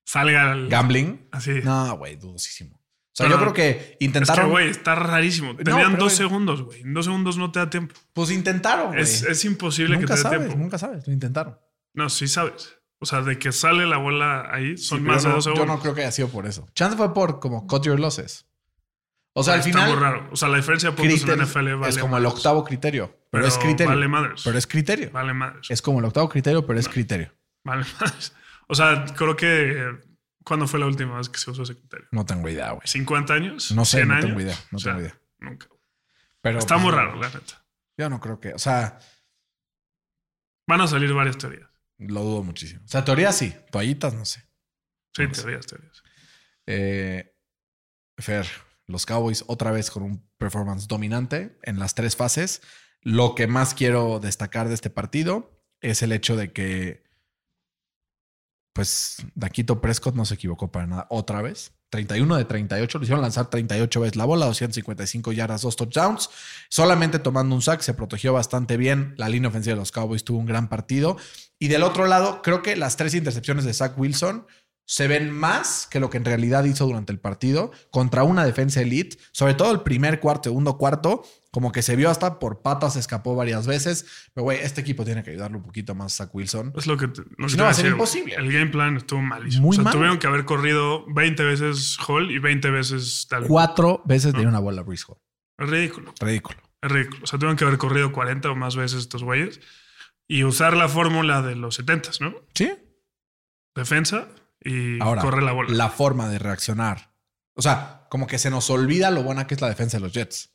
salga 0.05 0.53
el. 0.53 0.69
Gambling. 0.69 1.29
Así. 1.33 1.61
No, 1.65 1.97
güey, 1.99 2.15
dudosísimo. 2.17 2.77
O 2.77 3.15
sea, 3.15 3.27
Pero- 3.27 3.37
yo 3.37 3.41
creo 3.43 3.53
que 3.55 3.69
es 3.71 3.77
que, 3.77 3.97
intentaron. 4.05 4.51
güey, 4.51 4.69
está 4.69 4.95
rarísimo. 4.95 5.57
Tenían 5.57 5.97
dos 5.99 6.13
segundos, 6.15 6.63
güey. 6.63 6.83
En 6.83 6.95
dos 6.95 7.07
segundos 7.07 7.37
no 7.37 7.51
te 7.51 7.59
da 7.59 7.69
tiempo. 7.69 7.95
pues 8.13 8.31
intentaron, 8.31 8.89
güey. 8.93 9.03
Es, 9.03 9.23
es 9.25 9.45
imposible 9.45 9.97
Nunca 9.97 10.15
que 10.15 10.23
te 10.23 10.29
dé 10.29 10.39
tiempo. 10.39 10.57
nunca 10.57 10.79
sabes. 10.79 11.05
Lo 11.07 11.13
intentaron. 11.13 11.59
No, 11.95 12.09
sí 12.09 12.29
sabes. 12.29 12.77
O 13.03 13.07
sea, 13.07 13.21
de 13.23 13.37
que 13.37 13.51
sale 13.51 13.85
la 13.85 13.97
bola 13.97 14.49
ahí 14.55 14.79
son 14.79 15.01
Sí, 15.01 15.05
más 15.05 15.25
de 15.25 15.29
dos 15.31 15.37
no- 15.39 15.43
segundos. 15.43 15.67
Yo 15.67 15.73
no 15.75 15.81
creo 15.81 15.95
que 15.95 16.03
haya 16.03 16.13
sido 16.13 16.29
por 16.29 16.47
eso. 16.47 16.69
Chance 16.75 16.97
fue 16.97 17.13
por 17.13 17.41
como 17.41 17.67
cut 17.67 17.85
your 17.85 17.99
losses. 17.99 18.47
O 19.35 19.43
sea, 19.43 19.55
al 19.55 19.61
Está 19.61 19.73
final. 19.73 19.91
muy 19.91 19.99
raro. 20.01 20.29
O 20.31 20.37
sea, 20.37 20.49
la 20.49 20.59
diferencia 20.59 20.91
de 20.91 20.97
puntos 20.97 21.23
en 21.23 21.29
la 21.29 21.35
NFL 21.47 21.75
vale 21.75 21.89
es 21.89 21.99
como 21.99 22.17
el 22.17 22.27
octavo 22.27 22.63
criterio. 22.65 23.19
Pero, 23.31 23.47
es 23.47 23.59
criterio. 23.59 23.89
Vale 23.89 24.07
madres. 24.07 24.43
Pero 24.45 24.57
es 24.57 24.67
criterio. 24.67 25.11
Vale 25.11 25.33
madres. 25.35 25.71
Es 25.71 25.83
como 25.83 25.99
el 25.99 26.05
octavo 26.05 26.29
criterio, 26.29 26.65
pero 26.67 26.79
es 26.79 26.89
criterio. 26.89 27.33
Vale 27.65 27.85
madres. 28.01 28.33
O 28.69 28.75
sea, 28.75 29.05
creo 29.17 29.35
que. 29.37 29.99
¿Cuándo 30.45 30.67
fue 30.69 30.79
la 30.81 30.87
última 30.87 31.17
vez 31.19 31.29
que 31.29 31.39
se 31.39 31.51
usó 31.51 31.63
ese 31.63 31.77
criterio? 31.77 32.07
No 32.13 32.25
tengo 32.25 32.49
idea, 32.49 32.71
güey. 32.73 32.87
¿50 32.87 33.31
años? 33.31 33.73
No 33.73 33.85
sé, 33.85 34.03
¿100 34.03 34.07
no 34.09 34.15
años? 34.15 34.27
tengo 34.27 34.41
idea, 34.41 34.57
no 34.71 34.77
O 34.77 34.81
sea, 34.81 34.93
tengo 34.93 35.07
idea. 35.07 35.21
Nunca. 35.39 35.67
Pero, 36.41 36.59
Está 36.59 36.75
pues, 36.75 36.83
muy 36.85 36.91
no, 36.93 36.97
raro, 36.99 37.17
la 37.21 37.29
neta. 37.29 37.65
Yo 37.97 38.09
no 38.11 38.21
creo 38.21 38.39
que. 38.41 38.53
O 38.55 38.59
sea, 38.59 38.99
Van 40.69 40.81
a 40.81 40.87
salir 40.87 41.13
varias 41.13 41.39
teorías. 41.39 41.69
Lo 42.09 42.23
dudo 42.23 42.43
muchísimo. 42.43 42.83
O 42.85 42.89
sea, 42.89 43.05
teoría 43.05 43.33
sí. 43.33 43.55
Toallitas, 43.71 44.15
no 44.15 44.25
sé. 44.25 44.41
Sí, 45.15 45.23
No 45.25 45.35
sé. 45.35 45.43
teorías, 45.43 45.67
teorías. 45.67 46.03
Eh, 46.67 47.35
Fer, 48.19 48.47
los 48.87 49.07
Cowboys 49.07 49.45
otra 49.47 49.71
vez 49.71 49.91
con 49.91 50.03
un 50.03 50.29
performance 50.39 50.87
dominante 50.87 51.59
en 51.63 51.79
las 51.79 51.95
tres 51.95 52.17
fases. 52.17 52.63
Lo 53.01 53.35
que 53.35 53.47
más 53.47 53.75
quiero 53.75 54.21
destacar 54.21 54.69
de 54.69 54.75
este 54.75 54.91
partido 54.91 55.65
es 55.81 56.03
el 56.03 56.13
hecho 56.13 56.37
de 56.37 56.53
que, 56.53 57.03
pues, 58.73 59.17
Daquito 59.35 59.81
Prescott 59.81 60.15
no 60.15 60.25
se 60.25 60.35
equivocó 60.35 60.71
para 60.71 60.87
nada 60.87 61.07
otra 61.11 61.43
vez. 61.43 61.73
31 61.93 62.37
de 62.39 62.47
38, 62.47 62.99
lo 62.99 63.05
hicieron 63.05 63.21
lanzar 63.21 63.51
38 63.51 64.01
veces 64.01 64.17
la 64.17 64.25
bola, 64.25 64.47
255 64.47 65.33
yardas, 65.33 65.61
dos 65.61 65.77
touchdowns. 65.77 66.31
Solamente 66.71 67.19
tomando 67.19 67.55
un 67.55 67.61
sack, 67.61 67.83
se 67.83 67.93
protegió 67.93 68.33
bastante 68.33 68.79
bien. 68.79 69.13
La 69.19 69.29
línea 69.29 69.51
ofensiva 69.51 69.75
de 69.75 69.81
los 69.81 69.93
Cowboys 69.93 70.25
tuvo 70.25 70.39
un 70.39 70.47
gran 70.47 70.71
partido. 70.71 71.19
Y 71.59 71.69
del 71.69 71.83
otro 71.83 72.07
lado, 72.07 72.41
creo 72.41 72.63
que 72.63 72.77
las 72.77 72.97
tres 72.97 73.15
intercepciones 73.15 73.67
de 73.67 73.75
Zach 73.75 73.93
Wilson 73.99 74.47
se 74.85 75.07
ven 75.09 75.31
más 75.31 75.87
que 75.91 76.01
lo 76.01 76.11
que 76.11 76.17
en 76.19 76.25
realidad 76.25 76.65
hizo 76.65 76.85
durante 76.87 77.13
el 77.13 77.19
partido 77.21 77.71
contra 77.91 78.25
una 78.25 78.45
defensa 78.45 78.81
elite, 78.83 79.17
sobre 79.33 79.55
todo 79.55 79.73
el 79.73 79.81
primer 79.81 80.21
cuarto, 80.21 80.51
segundo 80.51 80.77
cuarto, 80.77 81.25
como 81.51 81.71
que 81.71 81.83
se 81.83 81.97
vio 81.97 82.11
hasta 82.11 82.39
por 82.39 82.63
patas, 82.63 82.97
escapó 82.97 83.35
varias 83.37 83.67
veces. 83.67 84.07
Pero, 84.35 84.45
güey, 84.45 84.59
este 84.61 84.81
equipo 84.81 85.05
tiene 85.05 85.23
que 85.23 85.31
ayudarle 85.31 85.59
un 85.59 85.63
poquito 85.63 85.95
más 85.95 86.15
a 86.21 86.25
Zach 86.25 86.35
Wilson. 86.35 86.73
Es 86.77 86.87
lo 86.87 86.97
que, 86.97 87.09
te- 87.09 87.23
lo 87.37 87.47
que 87.47 87.49
Si 87.51 87.57
no, 87.57 87.65
va 87.65 87.71
a 87.71 87.75
ser 87.75 87.85
decir, 87.85 87.93
imposible. 87.93 88.35
El 88.35 88.51
game 88.53 88.67
plan 88.71 88.97
estuvo 88.97 89.21
malísimo. 89.23 89.63
Muy 89.67 89.75
o 89.75 89.77
sea, 89.77 89.85
mal. 89.85 89.93
tuvieron 89.93 90.19
que 90.19 90.27
haber 90.27 90.45
corrido 90.45 91.05
20 91.13 91.43
veces 91.45 91.97
Hall 92.07 92.31
y 92.31 92.39
20 92.39 92.71
veces 92.71 93.27
tal. 93.29 93.47
Cuatro 93.47 94.03
veces 94.05 94.33
dio 94.35 94.49
una 94.49 94.59
bola 94.61 94.81
a 94.81 94.85
Brees 94.85 95.05
Hall. 95.09 95.19
Es 95.59 95.69
ridículo. 95.71 96.13
Ridículo. 96.21 96.59
Es 96.83 96.91
ridículo. 96.91 97.21
O 97.23 97.27
sea, 97.27 97.39
tuvieron 97.39 97.57
que 97.57 97.65
haber 97.65 97.79
corrido 97.79 98.13
40 98.13 98.51
o 98.51 98.57
más 98.57 98.75
veces 98.75 99.01
estos 99.01 99.23
güeyes 99.23 99.61
y 100.27 100.45
usar 100.45 100.75
la 100.77 100.89
fórmula 100.89 101.43
de 101.43 101.55
los 101.55 101.79
70s, 101.79 102.21
¿no? 102.21 102.35
Sí. 102.55 102.73
Defensa 103.75 104.29
y 104.65 105.01
Ahora, 105.01 105.23
corre 105.23 105.43
la 105.43 105.53
bola. 105.53 105.71
la 105.73 105.89
forma 105.91 106.29
de 106.29 106.39
reaccionar. 106.39 107.13
O 107.55 107.63
sea, 107.63 108.07
como 108.11 108.27
que 108.27 108.39
se 108.39 108.51
nos 108.51 108.71
olvida 108.71 109.11
lo 109.11 109.23
buena 109.23 109.47
que 109.47 109.55
es 109.55 109.61
la 109.61 109.69
defensa 109.69 109.97
de 109.99 110.03
los 110.03 110.13
Jets. 110.13 110.51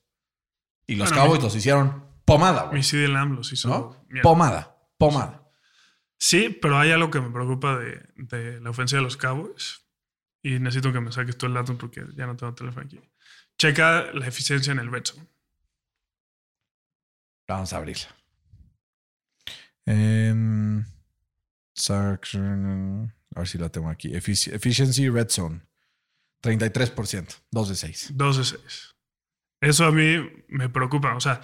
Y 0.87 0.95
los 0.95 1.09
Bueno, 1.09 1.23
Cowboys 1.23 1.39
mi- 1.39 1.45
los 1.45 1.55
hicieron 1.55 2.05
pomada, 2.25 2.63
Mi 2.65 2.69
güey. 2.69 2.83
CD 2.83 3.07
Lamb 3.07 3.35
los 3.35 3.51
hizo. 3.53 3.67
¿No? 3.69 4.21
Pomada. 4.21 4.77
Pomada. 4.97 5.43
Sí, 6.17 6.49
pero 6.61 6.77
hay 6.79 6.91
algo 6.91 7.11
que 7.11 7.19
me 7.21 7.29
preocupa 7.29 7.77
de, 7.77 8.01
de 8.15 8.59
la 8.61 8.69
ofensiva 8.71 8.99
de 8.99 9.03
los 9.03 9.17
Cowboys. 9.17 9.81
Y 10.41 10.59
necesito 10.59 10.91
que 10.93 10.99
me 11.01 11.11
saques 11.11 11.37
tú 11.37 11.45
el 11.45 11.53
dato 11.53 11.77
porque 11.77 12.05
ya 12.15 12.25
no 12.25 12.35
tengo 12.37 12.53
teléfono 12.55 12.85
aquí. 12.85 12.99
Checa 13.57 14.11
la 14.13 14.27
eficiencia 14.27 14.71
en 14.71 14.79
el 14.79 14.91
red 14.91 15.03
zone. 15.05 15.27
Vamos 17.47 17.73
a 17.73 17.77
abrirla. 17.77 18.07
Saxon- 21.75 23.13
a 23.37 23.41
ver 23.41 23.47
si 23.47 23.57
la 23.57 23.69
tengo 23.69 23.89
aquí. 23.89 24.09
Efici- 24.11 24.51
Efficiency 24.53 25.09
Red 25.09 25.29
Zone. 25.29 25.61
33%. 26.43 27.35
2 27.51 27.69
de 27.69 27.75
6. 27.75 28.09
2 28.13 28.37
de 28.37 28.43
6. 28.43 28.95
Eso 29.61 29.85
a 29.85 29.91
mí 29.91 30.17
me 30.49 30.69
preocupa. 30.69 31.15
O 31.15 31.19
sea, 31.21 31.41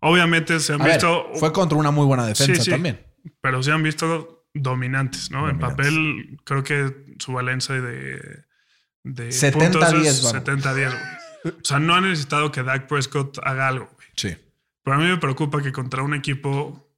obviamente 0.00 0.58
se 0.60 0.72
han 0.72 0.80
A 0.82 0.84
ver, 0.84 0.94
visto, 0.94 1.30
fue 1.34 1.52
contra 1.52 1.78
una 1.78 1.90
muy 1.90 2.06
buena 2.06 2.26
defensa 2.26 2.54
Sí, 2.56 2.62
sí. 2.62 2.70
también. 2.70 3.06
pero 3.40 3.62
se 3.62 3.70
han 3.72 3.82
visto 3.82 4.46
dominantes, 4.54 5.30
¿no? 5.30 5.48
En 5.48 5.58
Dominantes. 5.58 5.86
papel, 5.86 6.40
creo 6.44 6.64
que 6.64 7.14
su 7.18 7.32
valencia 7.32 7.74
de, 7.80 8.44
de 9.04 9.28
70-10, 9.28 9.52
puntos 9.52 9.92
es 10.06 10.22
vamos. 10.22 10.34
70-10, 10.44 10.90
güey. 10.90 11.54
O 11.60 11.64
sea, 11.64 11.78
no 11.78 11.94
ha 11.94 12.00
necesitado 12.00 12.50
que 12.52 12.62
Dak 12.62 12.86
Prescott 12.88 13.38
haga 13.44 13.68
algo, 13.68 13.88
güey. 13.94 14.08
Sí. 14.16 14.36
Pero 14.84 14.96
a 14.96 14.98
mí 15.00 15.06
me 15.06 15.16
preocupa 15.18 15.62
que 15.62 15.70
contra 15.72 16.02
un 16.02 16.14
equipo 16.14 16.88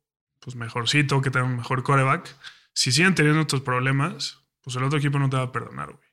pues 0.41 0.57
mejorcito, 0.57 1.21
que 1.23 1.31
tenga 1.31 1.47
un 1.47 1.57
mejor 1.57 1.83
coreback, 1.83 2.35
si 2.75 2.93
siguen 2.93 3.15
teniendo 3.15 3.41
estos 3.41 3.61
problemas, 3.63 4.41
pues 4.63 4.77
el 4.77 4.83
otro 4.85 4.99
equipo 4.99 5.19
no 5.19 5.31
te 5.31 5.37
va 5.37 5.45
a 5.45 5.53
perdonar, 5.53 5.93
güey. 5.93 6.05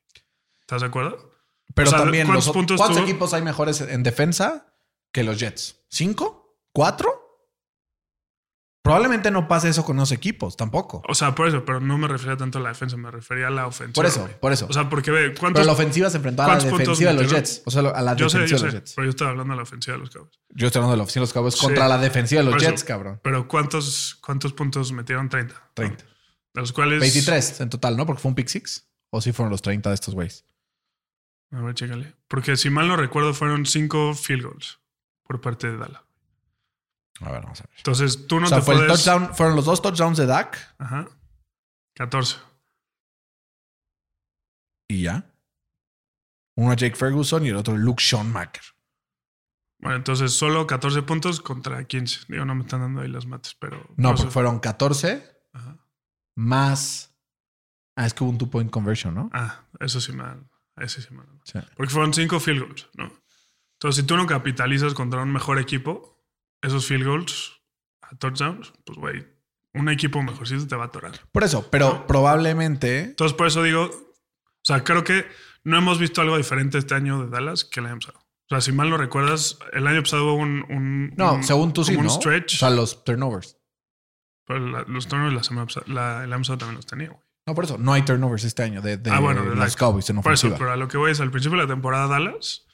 ¿Estás 0.61 0.81
de 0.81 0.87
acuerdo? 0.87 1.31
Pero 1.75 1.87
O 1.89 1.91
sea, 1.91 1.99
también, 2.01 2.27
¿cuántos 2.27 2.47
los- 2.47 2.53
puntos 2.53 2.77
¿cuántos 2.77 2.97
tuvo? 2.97 3.07
equipos 3.09 3.33
hay 3.33 3.41
mejores 3.41 3.81
en 3.81 4.03
defensa 4.03 4.73
que 5.11 5.23
los 5.23 5.39
Jets? 5.39 5.77
¿Cinco? 5.89 6.59
¿Cuatro? 6.73 7.27
Probablemente 8.83 9.29
no 9.29 9.47
pase 9.47 9.69
eso 9.69 9.85
con 9.85 9.95
los 9.97 10.11
equipos, 10.11 10.57
tampoco. 10.57 11.03
O 11.07 11.13
sea, 11.13 11.35
por 11.35 11.47
eso, 11.47 11.63
pero 11.63 11.79
no 11.79 11.99
me 11.99 12.07
refería 12.07 12.35
tanto 12.35 12.57
a 12.57 12.61
la 12.61 12.69
defensa, 12.69 12.97
me 12.97 13.11
refería 13.11 13.47
a 13.47 13.51
la 13.51 13.67
ofensiva. 13.67 13.93
Por 13.93 14.07
eso, 14.07 14.21
güey. 14.21 14.39
por 14.39 14.51
eso. 14.53 14.65
O 14.67 14.73
sea, 14.73 14.89
porque 14.89 15.11
ve, 15.11 15.27
Pero 15.29 15.39
¿cuántos, 15.39 15.65
la 15.67 15.71
ofensiva 15.73 16.09
se 16.09 16.17
enfrentó 16.17 16.41
a 16.41 16.47
la 16.47 16.53
¿cuántos 16.53 16.69
puntos 16.71 16.97
defensiva 16.97 17.11
de 17.13 17.21
los? 17.23 17.31
Jets. 17.31 17.61
O 17.65 17.69
sea, 17.71 17.81
a 17.81 18.01
la 18.01 18.15
yo 18.15 18.27
sé, 18.27 18.39
defensiva 18.39 18.47
yo 18.47 18.55
de 18.55 18.57
sé, 18.57 18.65
los 18.65 18.73
Jets. 18.73 18.93
pero 18.95 19.05
yo 19.05 19.09
estaba 19.11 19.29
hablando 19.31 19.51
de 19.53 19.57
la 19.57 19.63
ofensiva 19.63 19.93
de 19.97 19.99
los 19.99 20.09
Cowboys. 20.09 20.39
Yo 20.49 20.67
estoy 20.67 20.79
hablando 20.79 20.91
de 20.93 20.97
la 20.97 21.03
ofensiva 21.03 21.21
de 21.21 21.25
los 21.27 21.33
Cowboys 21.33 21.53
Sí. 21.53 21.61
contra 21.65 21.87
la 21.87 21.97
defensiva 21.99 22.41
de 22.41 22.45
los 22.49 22.55
eso. 22.61 22.71
Jets, 22.71 22.83
cabrón. 22.83 23.19
Pero 23.23 23.47
¿cuántos, 23.47 24.15
cuántos 24.19 24.51
puntos 24.53 24.91
metieron? 24.93 25.29
30. 25.29 25.69
30. 25.75 26.03
De 26.03 26.10
los 26.53 26.73
cuales... 26.73 26.99
23 26.99 27.61
en 27.61 27.69
total, 27.69 27.97
¿no? 27.97 28.05
Porque 28.05 28.21
fue 28.21 28.29
un 28.29 28.35
pick 28.35 28.47
six. 28.47 28.87
O 29.09 29.21
sí 29.21 29.31
fueron 29.31 29.51
los 29.51 29.61
30 29.61 29.89
de 29.89 29.95
estos 29.95 30.13
güeyes. 30.13 30.45
A 31.51 31.61
ver, 31.61 31.75
chécale. 31.75 32.15
Porque 32.27 32.55
si 32.55 32.69
mal 32.69 32.87
no 32.87 32.95
recuerdo, 32.95 33.33
fueron 33.33 33.65
5 33.65 34.13
field 34.13 34.43
goals 34.43 34.79
por 35.23 35.41
parte 35.41 35.69
de 35.69 35.77
Dallas. 35.77 36.01
A 37.19 37.31
ver, 37.31 37.41
vamos 37.41 37.59
a 37.59 37.63
ver. 37.63 37.73
Entonces, 37.77 38.25
tú 38.27 38.39
no 38.39 38.45
o 38.45 38.49
sea, 38.49 38.59
te 38.59 38.63
fue 38.63 38.75
el 38.75 38.85
puedes... 38.85 39.03
touchdown, 39.03 39.35
fueron 39.35 39.55
los 39.55 39.65
dos 39.65 39.81
touchdowns 39.81 40.17
de 40.17 40.25
Dak 40.25 40.75
Ajá. 40.79 41.07
14. 41.95 42.37
y 44.87 45.03
ya. 45.03 45.25
Uno 46.55 46.71
a 46.71 46.75
Jake 46.75 46.95
Ferguson 46.95 47.45
y 47.45 47.49
el 47.49 47.55
otro 47.55 47.77
Luke 47.77 48.03
Schoonmaker. 48.03 48.63
Bueno, 49.79 49.97
entonces 49.97 50.33
solo 50.33 50.67
14 50.67 51.01
puntos 51.03 51.41
contra 51.41 51.83
15. 51.85 52.25
Digo, 52.27 52.45
no 52.45 52.55
me 52.55 52.61
están 52.63 52.81
dando 52.81 53.01
ahí 53.01 53.07
las 53.07 53.25
mates, 53.25 53.55
pero. 53.55 53.89
No, 53.97 54.13
porque 54.15 54.31
fueron 54.31 54.59
14 54.59 55.13
Ajá. 55.13 55.30
Más. 56.35 57.13
Ah, 57.95 58.05
es 58.05 58.13
que 58.13 58.23
hubo 58.23 58.31
un 58.31 58.37
two-point 58.37 58.71
conversion, 58.71 59.13
¿no? 59.13 59.29
Ah, 59.33 59.65
eso 59.79 59.99
sí 60.01 60.11
me 60.13 60.23
Ese 60.77 61.01
sí 61.01 61.09
me 61.13 61.23
Sí. 61.43 61.59
Porque 61.75 61.91
fueron 61.93 62.13
5 62.13 62.39
field 62.39 62.61
goals, 62.63 62.89
¿no? 62.95 63.11
Entonces, 63.73 64.01
si 64.01 64.07
tú 64.07 64.15
no 64.15 64.25
capitalizas 64.25 64.93
contra 64.93 65.21
un 65.21 65.31
mejor 65.31 65.59
equipo, 65.59 66.23
esos 66.61 66.85
field 66.85 67.05
goals 67.05 67.61
a 68.01 68.15
touchdowns, 68.15 68.71
pues, 68.85 68.97
güey, 68.97 69.27
un 69.73 69.89
equipo 69.89 70.21
mejorcito 70.23 70.67
te 70.67 70.75
va 70.75 70.83
a 70.85 70.87
atorar. 70.87 71.19
Por 71.31 71.43
eso, 71.43 71.67
pero 71.69 72.07
probablemente. 72.07 72.99
Entonces, 73.01 73.35
por 73.35 73.47
eso 73.47 73.63
digo, 73.63 73.83
o 73.83 74.63
sea, 74.63 74.83
creo 74.83 75.03
que 75.03 75.25
no 75.63 75.77
hemos 75.77 75.99
visto 75.99 76.21
algo 76.21 76.37
diferente 76.37 76.77
este 76.77 76.95
año 76.95 77.23
de 77.25 77.29
Dallas 77.29 77.65
que 77.65 77.79
el 77.79 77.87
año 77.87 77.99
pasado. 77.99 78.19
O 78.19 78.49
sea, 78.53 78.61
si 78.61 78.71
mal 78.71 78.89
no 78.89 78.97
recuerdas, 78.97 79.57
el 79.73 79.87
año 79.87 80.01
pasado 80.03 80.25
hubo 80.25 80.33
un. 80.35 80.63
un- 80.69 81.13
No, 81.17 81.35
un- 81.35 81.43
según 81.43 81.73
tú 81.73 81.83
sí, 81.83 81.93
como 81.95 82.07
¿no? 82.07 82.13
un 82.13 82.19
stretch. 82.21 82.55
O 82.55 82.57
sea, 82.57 82.69
los 82.69 83.03
turnovers. 83.03 83.57
Pero 84.53 84.67
la- 84.67 84.83
los 84.87 85.07
turnovers 85.07 85.35
la 85.35 85.43
semana 85.43 85.67
la- 85.87 86.23
el 86.23 86.29
también 86.29 86.75
los 86.75 86.85
tenía, 86.85 87.09
güey. 87.09 87.21
No, 87.47 87.55
por 87.55 87.65
eso. 87.65 87.77
No 87.77 87.93
hay 87.93 88.03
turnovers 88.03 88.43
este 88.43 88.63
año 88.63 88.81
de, 88.81 88.97
de 88.97 89.09
Ah, 89.09 89.19
bueno, 89.19 89.43
de 89.43 89.55
los. 89.55 89.75
Cowboys 89.75 90.09
en 90.09 90.21
Por 90.21 90.33
eso, 90.33 90.53
pero 90.57 90.71
a 90.71 90.75
lo 90.75 90.87
que 90.87 90.97
voy 90.97 91.11
es 91.11 91.19
al 91.19 91.31
principio 91.31 91.57
de 91.57 91.63
la 91.65 91.69
temporada 91.73 92.07
Dallas. 92.07 92.65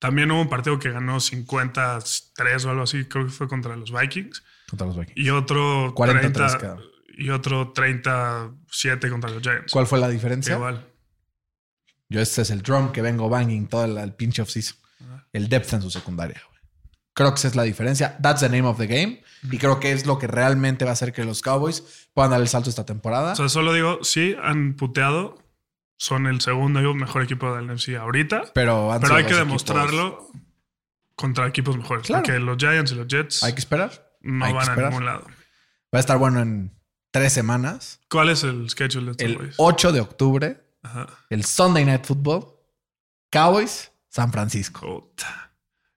También 0.00 0.30
hubo 0.30 0.40
un 0.40 0.48
partido 0.48 0.78
que 0.78 0.90
ganó 0.90 1.18
53 1.20 2.64
o 2.64 2.70
algo 2.70 2.82
así, 2.82 3.04
creo 3.06 3.24
que 3.24 3.30
fue 3.32 3.48
contra 3.48 3.76
los 3.76 3.92
Vikings. 3.92 4.42
Contra 4.70 4.86
los 4.86 4.96
Vikings. 4.96 5.18
Y 5.18 5.30
otro 5.30 5.92
43 5.94 6.32
30, 6.52 6.58
quedaron. 6.58 6.84
y 7.16 7.30
otro 7.30 7.72
37 7.72 9.10
contra 9.10 9.30
los 9.30 9.42
Giants. 9.42 9.72
¿Cuál 9.72 9.86
fue 9.86 9.98
la 9.98 10.08
diferencia? 10.08 10.54
Igual. 10.54 10.86
Yo 12.08 12.20
este 12.20 12.42
es 12.42 12.50
el 12.50 12.62
drum 12.62 12.92
que 12.92 13.02
vengo 13.02 13.28
banging 13.28 13.66
todo 13.68 13.84
el, 13.84 13.98
el 13.98 14.14
pinche 14.14 14.42
off-season. 14.42 14.76
El 15.32 15.48
depth 15.48 15.74
en 15.74 15.82
su 15.82 15.90
secundaria. 15.90 16.40
Creo 17.18 17.30
que 17.32 17.38
esa 17.38 17.48
es 17.48 17.56
la 17.56 17.64
diferencia. 17.64 18.16
That's 18.22 18.42
the 18.42 18.48
name 18.48 18.62
of 18.68 18.78
the 18.78 18.86
game. 18.86 19.24
Y 19.50 19.58
creo 19.58 19.80
que 19.80 19.90
es 19.90 20.06
lo 20.06 20.20
que 20.20 20.28
realmente 20.28 20.84
va 20.84 20.92
a 20.92 20.94
hacer 20.94 21.12
que 21.12 21.24
los 21.24 21.42
Cowboys 21.42 22.08
puedan 22.14 22.30
dar 22.30 22.40
el 22.40 22.46
salto 22.46 22.70
esta 22.70 22.86
temporada. 22.86 23.32
O 23.32 23.34
sea, 23.34 23.48
solo 23.48 23.72
digo, 23.72 24.04
sí, 24.04 24.36
han 24.40 24.74
puteado. 24.74 25.36
Son 25.96 26.28
el 26.28 26.40
segundo 26.40 26.80
y 26.80 26.94
mejor 26.94 27.24
equipo 27.24 27.52
del 27.56 27.66
NFC 27.66 27.96
ahorita. 27.96 28.44
pero 28.54 28.96
Pero 29.00 29.14
hay 29.16 29.24
que 29.24 29.34
demostrarlo 29.34 30.30
contra 31.16 31.48
equipos 31.48 31.76
mejores. 31.76 32.06
Claro. 32.06 32.22
Porque 32.22 32.38
los 32.38 32.56
Giants 32.56 32.92
y 32.92 32.94
los 32.94 33.08
Jets. 33.08 33.42
Hay 33.42 33.52
que 33.52 33.58
esperar. 33.58 34.12
no 34.20 34.44
hay 34.44 34.52
van 34.52 34.70
a 34.70 34.76
ningún 34.76 35.04
lado. 35.04 35.24
Va 35.92 35.98
a 35.98 35.98
estar 35.98 36.18
bueno 36.18 36.38
en 36.38 36.72
tres 37.10 37.32
semanas. 37.32 37.98
¿Cuál 38.08 38.28
es 38.28 38.44
el 38.44 38.70
schedule 38.70 39.06
de 39.06 39.10
estos 39.10 39.26
El 39.26 39.36
güeyes? 39.38 39.54
8 39.58 39.90
de 39.90 40.00
octubre, 40.00 40.60
Ajá. 40.84 41.08
el 41.30 41.44
Sunday 41.44 41.84
Night 41.84 42.04
Football, 42.04 42.46
Cowboys, 43.32 43.90
San 44.08 44.30
Francisco, 44.30 44.80
Puta. 44.86 45.47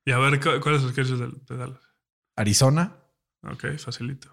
Y 0.06 0.12
a 0.12 0.18
ver, 0.18 0.40
¿cu- 0.40 0.60
¿cuál 0.62 0.76
es 0.76 0.84
el 0.84 0.92
schedule 0.92 1.32
de, 1.48 1.58
Dallas? 1.58 1.82
Arizona, 2.36 2.98
Ok, 3.44 3.66
facilito. 3.78 4.30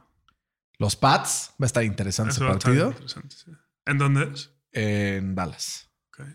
los 0.79 0.97
Pats. 0.97 1.51
Va 1.61 1.65
a 1.65 1.67
estar 1.67 1.85
interesante 1.85 2.31
ese 2.33 2.39
Eso 2.41 2.45
va 2.47 2.53
a 2.53 2.57
estar 2.57 2.71
partido 2.71 2.91
interesante, 2.91 3.37
sí. 3.37 3.51
¿En 3.87 3.99
dónde 3.99 4.25
es? 4.33 4.51
en 4.73 5.35
Dallas. 5.35 5.91
Ok. 6.09 6.27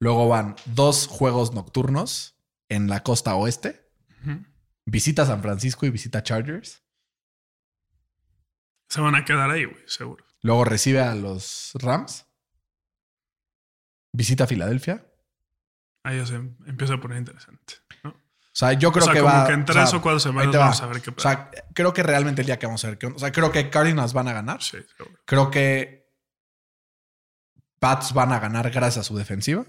Luego 0.00 0.28
van 0.28 0.56
dos 0.66 1.06
juegos 1.06 1.52
nocturnos 1.54 2.36
en 2.68 2.88
la 2.88 3.02
costa 3.02 3.34
oeste. 3.36 3.82
Visita 4.86 5.24
San 5.24 5.40
Francisco 5.42 5.86
y 5.86 5.90
visita 5.90 6.22
Chargers. 6.22 6.82
Se 8.90 9.00
van 9.00 9.14
a 9.14 9.24
quedar 9.24 9.50
ahí, 9.50 9.64
güey, 9.64 9.82
seguro. 9.86 10.24
Luego 10.42 10.64
recibe 10.64 11.00
a 11.00 11.14
los 11.14 11.72
Rams. 11.74 12.26
Visita 14.12 14.46
Filadelfia. 14.46 15.10
Ahí 16.04 16.18
ya 16.18 16.26
se 16.26 16.34
empieza 16.36 16.94
a 16.94 17.00
poner 17.00 17.18
interesante. 17.18 17.74
O 18.54 18.56
sea, 18.56 18.72
yo 18.74 18.92
creo 18.92 19.02
o 19.02 19.06
sea, 19.06 19.14
que 19.14 19.20
como 19.20 19.34
va. 19.34 19.46
que 19.48 19.52
en 19.52 19.62
o 19.62 19.64
tres 19.64 19.90
sea, 19.90 19.98
o 19.98 20.02
cuatro 20.02 20.16
ahí 20.18 20.20
semanas 20.20 20.52
te 20.52 20.58
va. 20.58 20.64
vamos 20.66 20.80
a 20.82 20.86
ver 20.86 21.02
qué 21.02 21.10
O 21.10 21.14
pasa. 21.16 21.28
sea, 21.28 21.50
creo 21.74 21.92
que 21.92 22.02
realmente 22.04 22.42
el 22.42 22.46
día 22.46 22.58
que 22.58 22.66
vamos 22.66 22.84
a 22.84 22.88
ver. 22.88 22.98
qué 22.98 23.06
onda. 23.06 23.16
O 23.16 23.18
sea, 23.18 23.32
creo 23.32 23.50
que 23.50 23.68
Cardinals 23.68 24.12
van 24.12 24.28
a 24.28 24.32
ganar. 24.32 24.62
sí, 24.62 24.78
seguro. 24.96 25.18
Creo 25.24 25.50
que 25.50 26.08
Pats 27.80 28.12
van 28.14 28.32
a 28.32 28.38
ganar 28.38 28.70
gracias 28.70 29.04
a 29.04 29.08
su 29.08 29.16
defensiva. 29.16 29.64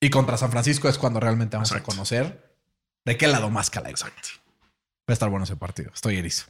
Y 0.00 0.10
contra 0.10 0.36
San 0.38 0.50
Francisco 0.50 0.88
es 0.88 0.96
cuando 0.96 1.20
realmente 1.20 1.56
vamos 1.56 1.70
Exacto. 1.70 1.90
a 1.90 1.94
conocer 1.94 2.56
de 3.04 3.16
qué 3.18 3.26
lado 3.28 3.50
más 3.50 3.68
cala. 3.68 3.86
Va 3.88 3.90
Exacto. 3.90 4.28
a 5.06 5.12
estar 5.12 5.28
bueno 5.28 5.44
ese 5.44 5.56
partido. 5.56 5.90
Estoy 5.94 6.16
erizo. 6.16 6.46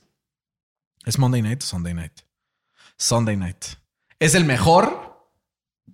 ¿Es 1.04 1.18
Monday 1.18 1.42
Night 1.42 1.62
o 1.62 1.66
Sunday 1.66 1.94
Night? 1.94 2.12
Sunday 2.96 3.36
Night. 3.36 3.64
Es 4.18 4.34
el 4.34 4.44
mejor 4.44 5.28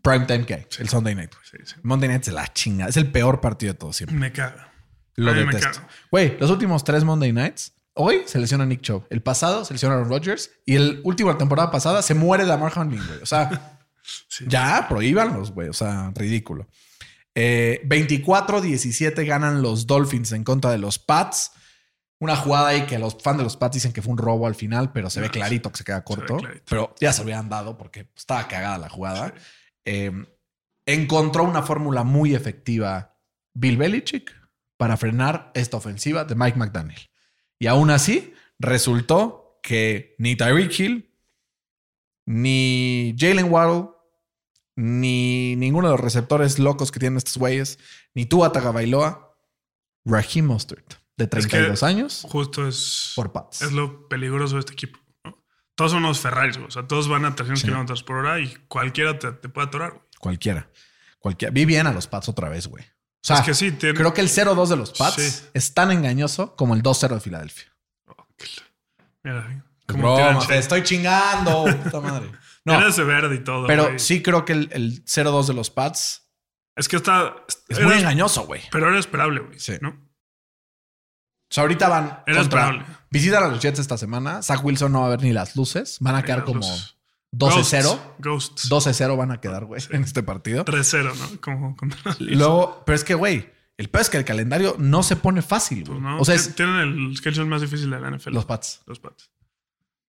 primetime 0.03 0.45
que 0.47 0.55
hay. 0.55 0.67
El 0.79 0.89
Sunday 0.89 1.15
Night. 1.15 1.33
Sí, 1.51 1.59
sí. 1.65 1.75
Monday 1.83 2.09
Night 2.09 2.27
es 2.29 2.35
la 2.35 2.53
chinga. 2.53 2.89
Es 2.89 2.97
el 2.97 3.11
peor 3.11 3.41
partido 3.41 3.73
de 3.73 3.79
todos 3.79 3.97
siempre. 3.97 4.17
Me 4.19 4.33
caga. 4.33 4.73
Lo 5.17 5.31
A 5.31 5.35
mí 5.35 5.45
me 5.45 5.53
detesto. 5.53 5.81
Güey, 6.11 6.37
los 6.39 6.51
últimos 6.51 6.85
tres 6.85 7.05
Monday 7.05 7.33
Nights. 7.33 7.73
Hoy 7.95 8.23
se 8.27 8.39
lesiona 8.39 8.67
Nick 8.67 8.81
Chubb. 8.81 9.07
El 9.11 9.23
pasado 9.23 9.65
se 9.65 9.73
lesiona 9.75 9.95
Aaron 9.95 10.09
Rodgers. 10.09 10.51
Y 10.67 10.75
el 10.75 11.01
último 11.05 11.31
la 11.31 11.39
temporada 11.39 11.71
pasada 11.71 12.03
se 12.03 12.15
muere 12.15 12.45
Lamar 12.45 12.73
Hamlin, 12.75 13.03
güey. 13.07 13.21
O 13.23 13.27
sea, 13.27 13.79
Sí. 14.29 14.45
ya 14.49 14.87
prohíbanlos, 14.89 15.53
güey. 15.53 15.69
O 15.69 15.73
sea, 15.73 16.13
ridículo. 16.15 16.67
Eh, 17.35 17.81
24-17 17.87 19.25
ganan 19.27 19.63
los 19.63 19.87
Dolphins 19.87 20.33
en 20.33 20.45
contra 20.45 20.71
de 20.71 20.79
los 20.79 20.99
Pats. 20.99 21.53
Una 22.21 22.37
jugada 22.37 22.69
ahí 22.69 22.87
que 22.87 22.99
los 22.99 23.17
fans 23.23 23.39
de 23.39 23.45
los 23.45 23.57
Pats 23.57 23.75
dicen 23.75 23.93
que 23.93 24.03
fue 24.03 24.13
un 24.13 24.19
robo 24.19 24.47
al 24.47 24.55
final, 24.55 24.93
pero 24.93 25.11
se 25.11 25.21
ve 25.21 25.27
No, 25.27 25.33
clarito 25.33 25.71
que 25.71 25.79
se 25.79 25.85
queda 25.85 26.05
corto. 26.05 26.39
Pero 26.69 26.95
ya 27.01 27.13
se 27.13 27.21
lo 27.23 27.25
habían 27.25 27.49
dado 27.49 27.77
porque 27.77 28.09
estaba 28.17 28.47
cagada 28.49 28.79
la 28.79 28.89
jugada. 28.89 29.35
Eh, 29.85 30.13
encontró 30.87 31.45
una 31.45 31.63
fórmula 31.63 32.05
muy 32.05 32.35
efectiva 32.35 33.17
Bill 33.53 33.77
Belichick 33.77 34.33
para 34.77 34.97
frenar 34.97 35.51
esta 35.55 35.77
ofensiva 35.77 36.25
de 36.25 36.35
Mike 36.35 36.59
McDaniel. 36.59 37.01
Y 37.59 37.67
aún 37.67 37.91
así, 37.91 38.35
resultó 38.59 39.59
que 39.63 40.15
ni 40.19 40.37
Tyreek 40.37 40.79
Hill, 40.79 41.11
ni 42.27 43.15
Jalen 43.19 43.51
Waddle, 43.51 43.89
ni 44.77 45.57
ninguno 45.57 45.89
de 45.89 45.93
los 45.93 46.01
receptores 46.01 46.59
locos 46.59 46.91
que 46.91 46.99
tienen 47.01 47.17
estos 47.17 47.37
güeyes, 47.37 47.79
ni 48.15 48.27
Tua 48.27 48.53
Tagovailoa, 48.53 49.37
Raheem 50.05 50.47
Mostert, 50.47 50.95
de 51.17 51.27
32 51.27 51.83
años, 51.83 52.27
Justo 52.29 52.67
es, 52.67 53.13
por 53.15 53.33
Pats. 53.33 53.63
es 53.63 53.73
lo 53.73 54.09
peligroso 54.09 54.55
de 54.55 54.61
este 54.61 54.73
equipo. 54.73 54.99
¿no? 55.25 55.43
Todos 55.77 55.93
son 55.93 56.05
unos 56.05 56.19
Ferraris. 56.21 56.57
O 56.59 56.71
sea, 56.71 56.87
todos 56.87 57.09
van 57.09 57.25
a 57.25 57.35
300 57.35 57.61
Sí. 57.61 57.67
kilómetros 57.67 58.03
por 58.03 58.17
hora 58.17 58.41
y 58.41 58.53
cualquiera 58.69 59.19
te, 59.19 59.33
te 59.33 59.49
puede 59.49 59.69
atorar, 59.69 59.91
güey. 59.93 60.03
Cualquiera. 60.19 60.71
Cualquiera. 61.21 61.53
Vi 61.53 61.65
bien 61.65 61.87
a 61.87 61.93
los 61.93 62.07
Pats 62.07 62.29
otra 62.29 62.49
vez, 62.49 62.67
güey. 62.67 62.85
O 63.25 63.27
sea, 63.27 63.37
es 63.39 63.43
que 63.43 63.55
sí, 63.55 63.73
tiene. 63.73 63.97
creo 63.99 64.13
que 64.13 64.21
el 64.21 64.29
0-2 64.29 64.69
de 64.69 64.77
los 64.77 64.93
Pats 64.93 65.15
Sí. 65.23 65.45
es 65.55 65.73
tan 65.73 65.91
engañoso 65.91 66.55
como 66.57 66.75
el 66.75 66.83
2-0 66.83 67.15
de 67.15 67.21
Filadelfia. 67.21 67.73
Oh, 68.07 68.27
qué 68.37 68.47
Mira, 69.23 69.65
como 69.89 70.15
Broma, 70.15 70.47
te 70.47 70.59
estoy 70.59 70.83
chingando, 70.83 71.65
puta 71.85 72.01
madre. 72.01 72.31
No, 72.67 72.75
Tiene 72.75 72.89
ese 72.91 73.03
verde 73.03 73.35
y 73.37 73.39
todo. 73.45 73.67
pero 73.67 73.99
sí 73.99 74.23
creo 74.23 74.45
que 74.45 74.53
el, 74.53 74.69
el 74.73 75.05
0-2 75.07 75.47
de 75.47 75.55
los 75.55 75.71
Pats 75.71 76.29
Es 76.77 76.87
que 76.89 76.97
está. 76.97 77.35
es 77.69 77.79
era- 77.79 77.87
muy 77.87 77.97
engañoso, 77.97 78.45
güey. 78.47 78.61
Pero 78.71 78.89
era 78.89 78.99
esperable, 78.99 79.41
güey. 79.41 79.59
Sí. 79.59 79.75
¿no? 79.81 79.89
O 79.91 81.55
sea, 81.55 81.63
ahorita 81.63 81.89
van 81.89 82.05
Era 82.27 82.41
contra- 82.41 82.43
esperable. 82.43 82.85
visitan 83.11 83.45
a 83.45 83.49
los 83.49 83.61
Jets 83.63 83.79
esta 83.79 83.97
semana. 83.97 84.43
Zach 84.43 84.63
Wilson 84.65 84.93
no 84.93 85.01
va 85.01 85.07
a 85.07 85.11
ver 85.11 85.23
ni 85.23 85.33
las 85.33 85.57
luces. 85.57 85.97
Van 86.01 86.15
a 86.17 86.23
quedar 86.23 86.45
como 86.45 86.61
luces. 86.61 86.97
12-0. 87.39 88.01
Ghosts. 88.19 88.71
12-0 88.71 89.17
van 89.17 89.31
a 89.33 89.41
quedar, 89.41 89.65
güey, 89.65 89.83
en 89.91 90.03
este 90.03 90.23
partido. 90.23 90.65
3-0, 90.65 91.15
¿no? 91.15 91.41
Como 91.41 91.77
contra 91.77 92.17
luego, 92.21 92.83
pero 92.87 92.97
es 92.97 93.05
que, 93.05 93.15
güey, 93.15 93.51
el 93.77 93.89
peor 93.91 94.03
es 94.03 94.11
que 94.11 94.19
el 94.19 94.25
calendario 94.25 94.77
no 94.79 95.03
se 95.03 95.17
pone 95.17 95.43
fácil, 95.43 95.85
güey. 95.85 95.99
Pues 95.99 96.03
no, 96.03 96.21
o 96.21 96.25
sea, 96.25 96.35
es 96.35 96.55
tienen 96.55 96.77
el 96.77 97.17
schedule 97.17 97.47
más 97.47 97.61
difícil 97.61 97.91
de 97.91 98.01
la 98.01 98.11
NFL. 98.11 98.31
los 98.33 98.45
Pats. 98.45 98.83
Los 98.87 99.01
Pats. 99.01 99.31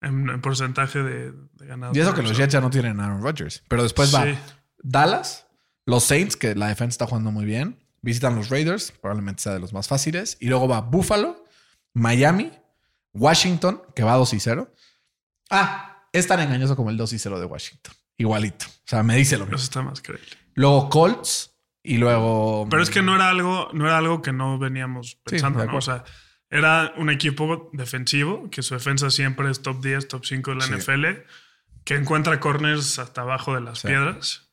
En, 0.01 0.30
en 0.30 0.41
porcentaje 0.41 1.01
de, 1.01 1.32
de 1.32 1.65
ganados. 1.65 1.97
Y 1.97 1.99
eso 1.99 2.13
que 2.13 2.22
los 2.22 2.38
Jets 2.38 2.53
ya 2.53 2.61
no 2.61 2.70
tienen 2.70 2.99
Aaron 2.99 3.22
Rodgers. 3.24 3.63
Pero 3.68 3.82
después 3.84 4.13
va 4.13 4.26
Sí. 4.26 4.38
Dallas, 4.84 5.47
los 5.86 6.03
Saints, 6.03 6.36
que 6.36 6.53
la 6.53 6.68
defensa 6.68 6.91
está 6.91 7.07
jugando 7.07 7.32
muy 7.32 7.45
bien. 7.45 7.80
Visitan 8.03 8.36
los 8.36 8.49
Raiders, 8.49 8.91
probablemente 9.01 9.41
sea 9.41 9.53
de 9.53 9.59
los 9.59 9.74
más 9.74 9.88
fáciles. 9.88 10.38
Y 10.39 10.47
luego 10.49 10.68
va 10.68 10.82
Buffalo, 10.82 11.43
Miami, 11.93 12.51
Washington, 13.13 13.82
que 13.95 14.03
va 14.03 14.13
2 14.18 14.34
y 14.36 14.39
0. 14.39 14.72
Ah, 15.49 15.96
es 16.13 16.27
tan 16.27 16.39
engañoso 16.39 16.75
como 16.75 16.89
el 16.89 16.97
2 16.97 17.13
y 17.13 17.19
0 17.19 17.39
de 17.39 17.45
Washington. 17.45 17.93
Igualito. 18.17 18.65
O 18.67 18.87
sea, 18.87 19.03
me 19.03 19.15
dice 19.15 19.37
lo 19.37 19.43
Eso 19.45 19.51
mismo. 19.51 19.63
está 19.63 19.81
más 19.81 20.01
creíble. 20.01 20.27
Luego 20.55 20.89
Colts 20.89 21.55
y 21.83 21.97
luego. 21.97 22.67
Pero 22.69 22.81
es 22.81 22.89
que 22.89 23.01
no 23.01 23.15
era 23.15 23.29
algo, 23.29 23.69
no 23.73 23.85
era 23.85 23.97
algo 23.99 24.21
que 24.21 24.33
no 24.33 24.57
veníamos 24.57 25.19
pensando, 25.23 25.63
¿no? 25.65 25.77
O 25.77 25.81
sea, 25.81 26.03
era 26.49 26.93
un 26.97 27.09
equipo 27.09 27.69
defensivo, 27.73 28.49
que 28.49 28.63
su 28.63 28.73
defensa 28.73 29.11
siempre 29.11 29.51
es 29.51 29.61
top 29.61 29.81
10, 29.83 30.07
top 30.07 30.25
5 30.25 30.51
de 30.51 30.57
la 30.57 30.63
Sí. 30.65 30.73
NFL, 30.73 31.25
que 31.83 31.95
encuentra 31.95 32.39
corners 32.39 32.97
hasta 32.99 33.21
abajo 33.21 33.53
de 33.53 33.61
las 33.61 33.79
Sí. 33.79 33.87
piedras. 33.87 34.49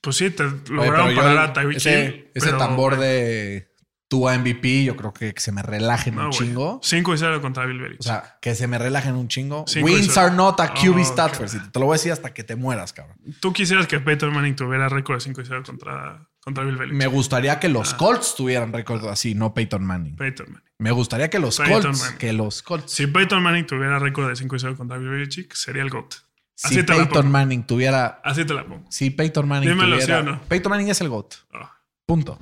Pues 0.00 0.16
sí, 0.16 0.30
te 0.30 0.44
lograron 0.68 1.14
parar 1.14 1.38
a 1.38 1.52
Tyreek 1.52 1.76
ese, 1.76 2.04
Hill, 2.04 2.30
ese 2.34 2.46
pero- 2.46 2.58
tambor 2.58 2.98
de 2.98 3.71
tu 4.12 4.28
MVP, 4.28 4.84
yo 4.84 4.94
creo 4.94 5.14
que, 5.14 5.32
que 5.32 5.40
se 5.40 5.52
me 5.52 5.62
relajen 5.62 6.16
No, 6.16 6.26
un 6.26 6.30
chingo. 6.32 6.80
5 6.82 7.14
y 7.14 7.16
0 7.16 7.40
contra 7.40 7.64
Bill 7.64 7.78
Belichick. 7.80 8.00
O 8.00 8.02
sea, 8.04 8.36
que 8.42 8.54
se 8.54 8.66
me 8.66 8.76
relajen 8.76 9.14
un 9.14 9.26
chingo. 9.28 9.64
Cinco 9.66 9.86
Wins 9.86 10.18
are 10.18 10.34
not 10.34 10.60
a 10.60 10.74
QB 10.74 10.96
Oh, 10.98 11.04
stat, 11.04 11.30
ok. 11.32 11.38
Fercito. 11.38 11.70
Te 11.72 11.80
lo 11.80 11.86
voy 11.86 11.94
a 11.94 11.96
decir 11.96 12.12
hasta 12.12 12.34
que 12.34 12.44
te 12.44 12.54
mueras, 12.54 12.92
cabrón. 12.92 13.16
Tú 13.40 13.54
quisieras 13.54 13.86
que 13.86 14.00
Peyton 14.00 14.34
Manning 14.34 14.54
tuviera 14.54 14.90
récord 14.90 15.16
de 15.16 15.20
5 15.22 15.40
y 15.40 15.44
0 15.46 15.62
contra 15.64 16.28
contra 16.44 16.62
Bill 16.64 16.76
Belichick. 16.76 16.98
Me 16.98 17.06
gustaría 17.06 17.58
que 17.58 17.68
Ah. 17.68 17.70
los 17.70 17.94
Colts 17.94 18.34
tuvieran 18.36 18.70
récord 18.74 19.08
así, 19.08 19.34
no 19.34 19.54
Peyton 19.54 19.82
Manning. 19.82 20.16
Peyton 20.16 20.46
Manning. 20.52 20.68
Me 20.78 20.90
gustaría 20.90 21.30
que 21.30 21.38
los 21.38 21.56
Peyton 21.56 21.82
Colts, 21.82 22.00
Manning. 22.02 22.18
que 22.18 22.32
los 22.34 22.62
Colts. 22.62 22.92
Si 22.92 23.06
Peyton 23.06 23.42
Manning 23.42 23.66
tuviera 23.66 23.98
récord 23.98 24.28
de 24.28 24.36
5 24.36 24.56
y 24.56 24.58
0 24.58 24.74
contra 24.76 24.98
Bill 24.98 25.08
Belichick, 25.08 25.54
sería 25.54 25.82
el 25.82 25.88
GOAT. 25.88 26.16
Así 26.64 26.74
Si 26.74 26.82
Peyton 26.82 27.08
pongo. 27.08 27.22
Manning 27.30 27.64
tuviera, 27.66 28.20
Así 28.22 28.44
te 28.44 28.52
la 28.52 28.64
pongo. 28.64 28.84
si 28.90 29.08
Peyton 29.10 29.48
Manning 29.48 29.70
Dímelo, 29.70 29.96
tuviera, 29.96 30.20
¿sí 30.22 30.28
o 30.28 30.30
no? 30.32 30.40
Peyton 30.42 30.70
Manning 30.70 30.90
es 30.90 31.00
el 31.00 31.08
GOAT. 31.08 31.34
Ah, 31.54 31.78
Punto. 32.04 32.38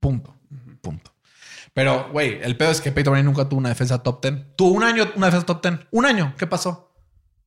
Punto. 0.00 0.34
Punto. 0.80 1.09
Pero, 1.80 2.10
güey, 2.12 2.38
el 2.42 2.58
pedo 2.58 2.70
es 2.72 2.82
que 2.82 2.92
Peyton 2.92 3.12
Manning 3.14 3.24
nunca 3.24 3.48
tuvo 3.48 3.58
una 3.58 3.70
defensa 3.70 4.02
top 4.02 4.20
10. 4.22 4.54
Tuvo 4.54 4.72
un 4.72 4.82
año 4.84 5.10
una 5.16 5.26
defensa 5.28 5.46
top 5.46 5.62
10. 5.62 5.78
Un 5.92 6.04
año. 6.04 6.34
¿Qué 6.36 6.46
pasó? 6.46 6.94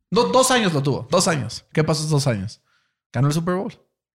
Do- 0.09 0.29
dos 0.29 0.49
años 0.49 0.73
lo 0.73 0.81
tuvo. 0.81 1.07
Dos 1.11 1.27
años. 1.27 1.65
¿Qué 1.71 1.83
pasó 1.83 1.99
esos 1.99 2.09
dos 2.09 2.25
años? 2.25 2.63
Ganó 3.11 3.27
el 3.27 3.33
Super 3.35 3.53
Bowl. 3.53 3.73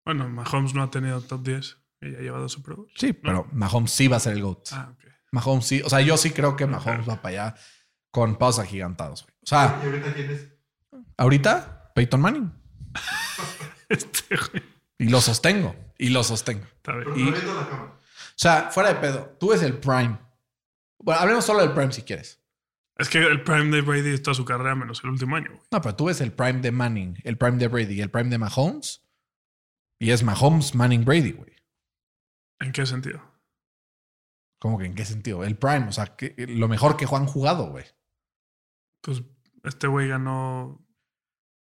bueno, 0.06 0.26
Mahomes 0.26 0.72
no 0.72 0.82
ha 0.82 0.90
tenido 0.90 1.20
top 1.20 1.42
10 1.42 1.76
y 2.00 2.12
ya 2.12 2.18
ha 2.18 2.20
llevado 2.22 2.48
Super 2.48 2.76
Bowl. 2.76 2.88
Sí, 2.96 3.12
pero 3.12 3.46
Mahomes 3.52 3.90
sí 3.90 4.08
va 4.08 4.16
a 4.16 4.20
ser 4.20 4.32
el 4.32 4.42
GOAT. 4.42 4.68
Ah, 4.72 4.88
ok. 4.92 5.04
Mahomes 5.32 5.66
sí. 5.66 5.82
O 5.84 5.90
sea, 5.90 6.00
yo 6.00 6.16
sí 6.16 6.30
creo 6.30 6.56
que 6.56 6.64
Mahomes 6.66 7.06
va 7.06 7.20
para 7.20 7.28
allá 7.48 7.54
con 8.10 8.36
pasos 8.36 8.60
agigantados, 8.64 9.24
güey. 9.24 9.34
O 9.42 9.46
sea, 9.46 9.78
¿Y 9.82 9.86
ahorita 9.86 10.14
quién 10.14 10.30
es? 10.30 10.48
ahorita 11.18 11.92
Peyton 11.94 12.20
Manning. 12.22 12.52
Este, 13.90 14.34
güey. 14.36 14.62
Y 14.98 15.08
lo 15.10 15.20
sostengo. 15.20 15.76
Y 15.98 16.08
lo 16.08 16.24
sostengo. 16.24 16.64
Está 16.64 16.92
bien. 16.92 17.04
Pero 17.04 17.16
Y- 17.18 17.30
viendo 17.30 17.54
la 17.54 17.68
cámara. 17.68 17.92
O 18.37 18.39
sea, 18.39 18.70
fuera 18.70 18.93
de 18.93 19.01
pedo. 19.01 19.37
Tú 19.41 19.49
ves 19.51 19.62
el 19.62 19.78
prime. 19.78 20.18
Bueno, 20.99 21.20
hablemos 21.20 21.45
solo 21.45 21.61
del 21.61 21.72
prime 21.72 21.93
si 21.93 22.03
quieres. 22.03 22.43
Es 22.99 23.09
que 23.09 23.18
el 23.18 23.43
prime 23.43 23.74
de 23.74 23.82
Brady 23.82 24.14
es 24.14 24.22
toda 24.22 24.34
su 24.34 24.45
carrera 24.45 24.74
menos 24.74 25.03
el 25.05 25.11
último 25.11 25.37
año, 25.37 25.51
güey. 25.51 25.62
No, 25.70 25.80
pero 25.80 25.97
tú 25.97 26.07
ves 26.07 26.20
el 26.20 26.32
prime 26.32 26.61
de 26.61 26.72
Manning, 26.72 27.18
el 27.24 27.37
prime 27.37 27.59
de 27.59 27.68
Brady 27.68 27.95
y 27.95 28.01
el 28.01 28.11
prime 28.11 28.30
de 28.30 28.39
Mahomes. 28.39 29.03
Y 29.99 30.11
es 30.11 30.22
Mahomes, 30.22 30.74
Manning, 30.74 31.05
Brady, 31.05 31.32
güey. 31.32 31.53
¿En 32.61 32.72
qué 32.72 32.87
sentido? 32.87 33.20
¿Cómo 34.59 34.78
que 34.78 34.87
en 34.87 34.95
qué 34.95 35.05
sentido? 35.05 35.45
El 35.45 35.57
prime, 35.57 35.89
o 35.89 35.93
sea, 35.93 36.16
que, 36.16 36.34
lo 36.49 36.68
mejor 36.68 36.97
que 36.97 37.07
Juan 37.07 37.26
jugado, 37.26 37.70
güey. 37.70 37.84
Pues 39.03 39.22
este 39.64 39.87
güey 39.87 40.09
ganó 40.09 40.87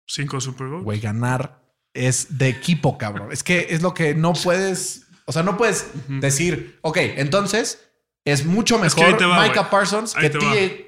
5 0.08 0.42
Super 0.42 0.68
Bowls. 0.68 0.84
Güey, 0.84 1.00
ganar 1.00 1.64
es 1.94 2.38
de 2.38 2.50
equipo, 2.50 2.98
cabrón. 2.98 3.32
Es 3.32 3.44
que 3.44 3.68
es 3.70 3.82
lo 3.82 3.94
que 3.94 4.16
no 4.16 4.34
puedes. 4.34 5.08
O 5.30 5.32
sea, 5.32 5.44
no 5.44 5.58
puedes 5.58 5.92
decir, 6.08 6.80
ok, 6.82 6.98
entonces 7.18 7.92
es 8.26 8.46
mucho 8.46 8.84
Es 8.84 8.96
que 8.96 9.04
mejor 9.06 9.30
va, 9.30 9.44
Micah. 9.48 9.70
Parsons 9.70 10.16
Ahí 10.16 10.30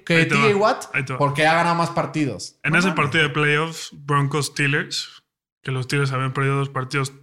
que. 0.03 0.25
TJ. 0.25 0.55
Watt 0.55 0.85
porque 1.19 1.45
ha 1.45 1.53
ganado 1.53 1.75
más 1.75 1.91
partidos. 1.91 2.59
En 2.63 2.71
No 2.73 2.79
ese 2.79 2.87
mames. 2.89 3.03
partido 3.05 3.23
de 3.23 3.29
playoffs, 3.29 3.89
Broncos 3.93 4.47
Steelers, 4.47 5.23
que 5.61 5.71
los 5.71 5.85
Steelers 5.85 6.11
habían 6.11 6.33
perdido 6.33 6.55
dos 6.55 6.69
partidos 6.69 7.13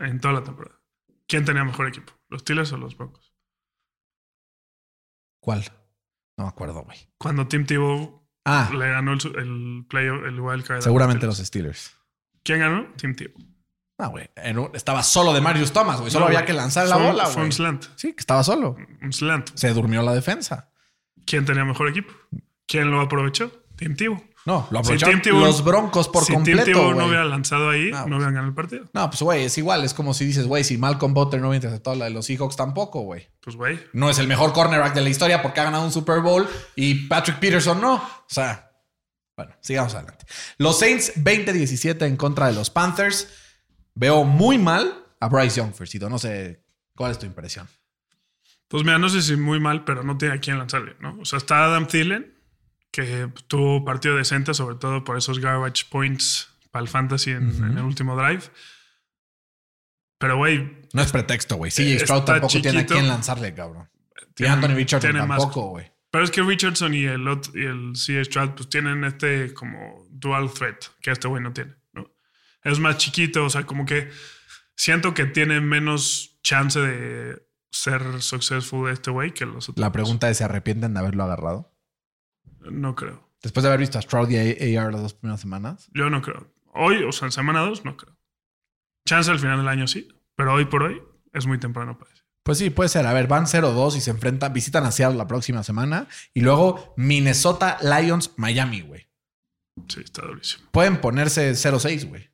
en 0.00 0.20
toda 0.20 0.34
la 0.34 0.42
temporada. 0.42 0.80
¿Quién 1.28 1.44
tenía 1.44 1.62
mejor 1.64 1.86
equipo? 1.86 2.12
¿Los 2.28 2.40
Steelers 2.42 2.72
o 2.72 2.76
los 2.78 2.96
Broncos? 2.96 3.32
¿Cuál? 5.40 5.64
No 6.36 6.44
me 6.44 6.50
acuerdo, 6.50 6.82
güey. 6.82 6.98
Cuando 7.18 7.46
Tim 7.46 7.64
Tebow 7.64 8.26
Ah, 8.44 8.70
le 8.72 8.88
ganó 8.90 9.12
el, 9.14 9.20
el, 9.38 9.86
playoff, 9.88 10.24
el 10.24 10.38
wild 10.40 10.64
card. 10.64 10.80
seguramente 10.82 11.26
los. 11.26 11.38
Steelers. 11.38 11.96
¿Quién 12.44 12.60
ganó? 12.60 12.86
Tim 12.96 13.14
Tebow. 13.14 13.40
Ah, 13.98 14.08
güey. 14.08 14.28
un- 14.54 14.70
Estaba 14.74 15.02
solo 15.02 15.32
de 15.32 15.40
Marius 15.40 15.72
Thomas, 15.72 15.98
güey. 16.00 16.10
Solo 16.10 16.26
No, 16.26 16.28
había 16.28 16.44
que 16.44 16.52
lanzar 16.52 16.86
la 16.88 16.96
un- 16.98 17.06
bola, 17.06 17.26
Fue 17.26 17.42
un 17.44 17.52
slant. 17.52 17.84
Sí, 17.96 18.12
que 18.12 18.20
estaba 18.20 18.42
solo. 18.44 18.76
Un 19.02 19.12
slant. 19.12 19.50
Se 19.54 19.72
durmió 19.72 20.02
la 20.02 20.12
defensa. 20.14 20.70
¿Quién 21.24 21.44
tenía 21.44 21.64
mejor 21.64 21.88
equipo? 21.88 22.12
¿Quién 22.66 22.90
lo 22.90 23.00
aprovechó? 23.00 23.50
Tim 23.76 23.96
Tebow. 23.96 24.22
No, 24.44 24.68
lo 24.70 24.78
Si 24.84 24.92
aprovecharon 24.92 25.22
Tebow- 25.22 25.40
los 25.40 25.64
Broncos 25.64 26.08
por 26.08 26.22
si 26.22 26.28
Tim 26.28 26.36
completo, 26.56 26.94
no 26.94 27.06
hubiera 27.06 27.24
lanzado 27.24 27.68
ahí, 27.70 27.90
Ah, 27.92 28.00
no 28.00 28.02
pues. 28.04 28.14
hubieran 28.18 28.34
ganado 28.34 28.48
el 28.48 28.54
partido. 28.54 28.84
No, 28.92 29.10
pues, 29.10 29.20
güey, 29.22 29.44
es 29.44 29.58
igual. 29.58 29.82
Es 29.82 29.92
como 29.92 30.14
si 30.14 30.24
dices, 30.24 30.46
güey, 30.46 30.62
si 30.62 30.78
Malcolm 30.78 31.14
Butler 31.14 31.40
no 31.42 31.48
hubiera 31.48 31.56
interceptado 31.64 31.96
la 31.96 32.04
de 32.04 32.12
los 32.12 32.26
Seahawks 32.26 32.54
tampoco, 32.54 33.00
güey. 33.00 33.28
Pues, 33.40 33.56
güey. 33.56 33.80
No 33.92 34.08
es 34.08 34.18
el 34.20 34.28
mejor 34.28 34.52
cornerback 34.52 34.94
de 34.94 35.00
la 35.00 35.08
historia 35.08 35.42
porque 35.42 35.60
ha 35.60 35.64
ganado 35.64 35.84
un 35.84 35.90
Super 35.90 36.20
Bowl 36.20 36.46
y 36.76 37.06
Patrick 37.08 37.38
Peterson 37.40 37.80
no. 37.80 37.94
O 37.96 38.24
sea, 38.28 38.70
bueno, 39.36 39.52
sigamos 39.60 39.94
adelante. 39.96 40.26
Los 40.58 40.78
Saints 40.78 41.12
20-17 41.16 42.06
en 42.06 42.16
contra 42.16 42.46
de 42.46 42.52
los 42.52 42.70
Panthers. 42.70 43.28
Veo 43.96 44.24
muy 44.24 44.58
mal 44.58 45.04
a 45.20 45.28
Bryce 45.28 45.56
Young, 45.56 45.72
Fercito. 45.72 46.08
No 46.08 46.18
sé 46.18 46.62
cuál 46.94 47.10
es 47.12 47.18
tu 47.18 47.26
impresión. 47.26 47.66
Pues 48.68 48.84
mira, 48.84 48.98
no 48.98 49.08
sé 49.08 49.22
si 49.22 49.36
muy 49.36 49.58
mal, 49.58 49.84
pero 49.84 50.02
no 50.02 50.18
tiene 50.18 50.34
a 50.34 50.38
quién 50.38 50.58
lanzarle, 50.58 50.96
¿no? 51.00 51.18
O 51.18 51.24
sea, 51.24 51.38
está 51.38 51.64
Adam 51.64 51.86
Thielen, 51.86 52.34
que 52.90 53.30
tuvo 53.48 53.84
partido 53.84 54.16
decente, 54.16 54.52
sobre 54.54 54.76
todo 54.76 55.02
por 55.02 55.16
esos 55.16 55.38
garbage 55.38 55.86
points 55.88 56.50
para 56.70 56.82
el 56.82 56.88
fantasy 56.88 57.30
en, 57.30 57.76
el 57.76 57.84
último 57.84 58.16
drive. 58.16 58.42
Pero, 60.18 60.36
güey, 60.36 60.86
No 60.92 61.02
es 61.02 61.10
pretexto, 61.10 61.56
güey. 61.56 61.70
Eh, 61.70 61.74
CJ 61.98 62.04
Stroud 62.04 62.24
tampoco 62.24 62.60
tiene 62.60 62.80
a 62.80 62.86
quién 62.86 63.08
lanzarle, 63.08 63.54
cabrón. 63.54 63.88
Y 64.30 64.34
tiene- 64.34 64.52
Anthony 64.52 64.74
Richardson 64.74 65.12
tampoco, 65.12 65.70
güey. 65.70 65.90
Pero 66.10 66.24
es 66.24 66.30
que 66.30 66.42
Richardson 66.42 66.94
y 66.94 67.04
el, 67.04 67.22
y 67.54 67.64
el 67.64 67.92
CJ 67.94 68.24
Stroud 68.26 68.50
pues 68.50 68.68
tienen 68.68 69.04
este 69.04 69.54
como 69.54 70.06
dual 70.10 70.52
threat 70.52 70.84
que 71.00 71.10
este 71.10 71.28
güey 71.28 71.42
no 71.42 71.52
tiene. 71.52 71.74
Es 72.66 72.80
más 72.80 72.98
chiquito, 72.98 73.44
o 73.44 73.50
sea, 73.50 73.64
como 73.64 73.86
que 73.86 74.10
siento 74.76 75.14
que 75.14 75.24
tiene 75.24 75.60
menos 75.60 76.38
chance 76.42 76.80
de 76.80 77.46
ser 77.70 78.20
successful 78.20 78.90
este 78.90 79.10
güey 79.10 79.32
que 79.32 79.46
los 79.46 79.68
otros. 79.68 79.80
La 79.80 79.92
pregunta 79.92 80.28
es: 80.28 80.38
¿se 80.38 80.44
arrepienten 80.44 80.92
de 80.92 81.00
haberlo 81.00 81.22
agarrado? 81.22 81.72
No 82.60 82.96
creo. 82.96 83.30
Después 83.40 83.62
de 83.62 83.68
haber 83.68 83.80
visto 83.80 83.98
a 83.98 84.02
Stroud 84.02 84.28
y 84.30 84.76
AR 84.76 84.92
las 84.92 85.02
dos 85.02 85.14
primeras 85.14 85.40
semanas. 85.40 85.88
Yo 85.94 86.10
no 86.10 86.20
creo. 86.22 86.52
Hoy, 86.74 87.04
o 87.04 87.12
sea, 87.12 87.26
en 87.26 87.32
semana 87.32 87.60
2, 87.60 87.84
no 87.84 87.96
creo. 87.96 88.18
Chance 89.06 89.30
al 89.30 89.38
final 89.38 89.58
del 89.58 89.68
año 89.68 89.86
sí, 89.86 90.08
pero 90.34 90.52
hoy 90.52 90.64
por 90.64 90.82
hoy 90.82 91.00
es 91.32 91.46
muy 91.46 91.58
temprano 91.58 91.96
para 91.96 92.10
decir. 92.10 92.26
Pues 92.42 92.58
sí, 92.58 92.70
puede 92.70 92.88
ser. 92.88 93.06
A 93.06 93.12
ver, 93.12 93.28
van 93.28 93.46
0-2 93.46 93.96
y 93.96 94.00
se 94.00 94.10
enfrentan, 94.10 94.52
visitan 94.52 94.84
a 94.84 94.90
Seattle 94.90 95.16
la 95.16 95.28
próxima 95.28 95.62
semana. 95.62 96.08
Y 96.34 96.40
luego 96.40 96.94
Minnesota 96.96 97.78
Lions, 97.80 98.32
Miami, 98.36 98.80
güey. 98.80 99.06
Sí, 99.88 100.00
está 100.00 100.22
durísimo. 100.22 100.68
Pueden 100.72 101.00
ponerse 101.00 101.52
0-6, 101.52 102.08
güey. 102.08 102.28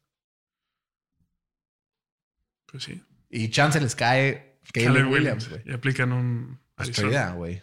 Pues 2.73 2.83
sí. 2.85 3.01
Y 3.31 3.49
chance 3.51 3.81
les 3.81 3.95
cae 3.95 4.59
Caleb 4.73 5.09
Williams, 5.11 5.49
güey. 5.49 5.63
Y 5.65 5.73
aplican 5.73 6.13
un 6.13 6.59
Arizona. 6.77 7.31
güey. 7.33 7.63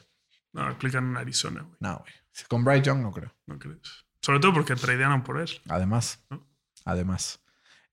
No, 0.54 0.62
aplican 0.64 1.04
un 1.04 1.18
Arizona, 1.18 1.62
güey. 1.64 1.76
No, 1.82 1.98
güey. 2.00 2.14
Con 2.48 2.64
Bryce 2.64 2.84
Young 2.84 3.02
no 3.02 3.12
creo. 3.12 3.36
¿No 3.48 3.60
crees? 3.60 3.80
Sobre 4.22 4.40
todo 4.40 4.54
porque 4.54 4.76
tradearon 4.76 5.24
por 5.24 5.40
él. 5.42 5.50
Además. 5.68 6.24
¿No? 6.30 6.48
Además. 6.86 7.42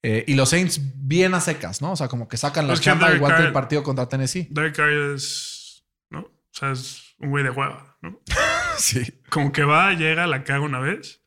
Eh, 0.03 0.25
y 0.29 0.35
los 0.35 0.51
Saints 0.51 0.81
bien 0.95 1.35
a 1.35 1.41
secas, 1.41 1.83
¿no? 1.83 1.93
O 1.93 1.97
sea, 1.97 2.07
como 2.09 2.29
que 2.29 2.37
sacan 2.37 2.69
la 2.69 2.75
Es 2.75 2.81
que 2.81 2.85
chamba 2.85 3.13
igual 3.15 3.35
que 3.35 3.43
el 3.43 3.49
Carr- 3.49 3.53
partido 3.53 3.83
contra 3.83 4.09
Tennessee. 4.09 4.47
Derek 4.51 4.77
Carr 4.77 4.91
es. 4.93 5.85
¿No? 6.11 6.21
O 6.21 6.33
sea, 6.53 6.71
es 6.71 7.15
un 7.19 7.31
güey 7.31 7.43
de 7.43 7.51
hueva, 7.51 7.97
¿no? 8.03 8.21
Sí. 8.79 9.03
Como 9.31 9.53
que 9.53 9.65
va, 9.65 9.95
llega, 9.95 10.27
la 10.27 10.45
caga 10.45 10.61
una 10.61 10.79
vez. 10.79 11.23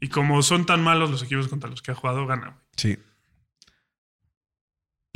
Y 0.00 0.08
como 0.08 0.42
son 0.42 0.66
tan 0.66 0.82
malos 0.82 1.08
los 1.10 1.22
equipos 1.22 1.46
contra 1.48 1.70
los 1.70 1.80
que 1.82 1.92
ha 1.92 1.94
jugado, 1.94 2.26
gana, 2.26 2.48
güey. 2.48 2.60
Sí. 2.76 2.98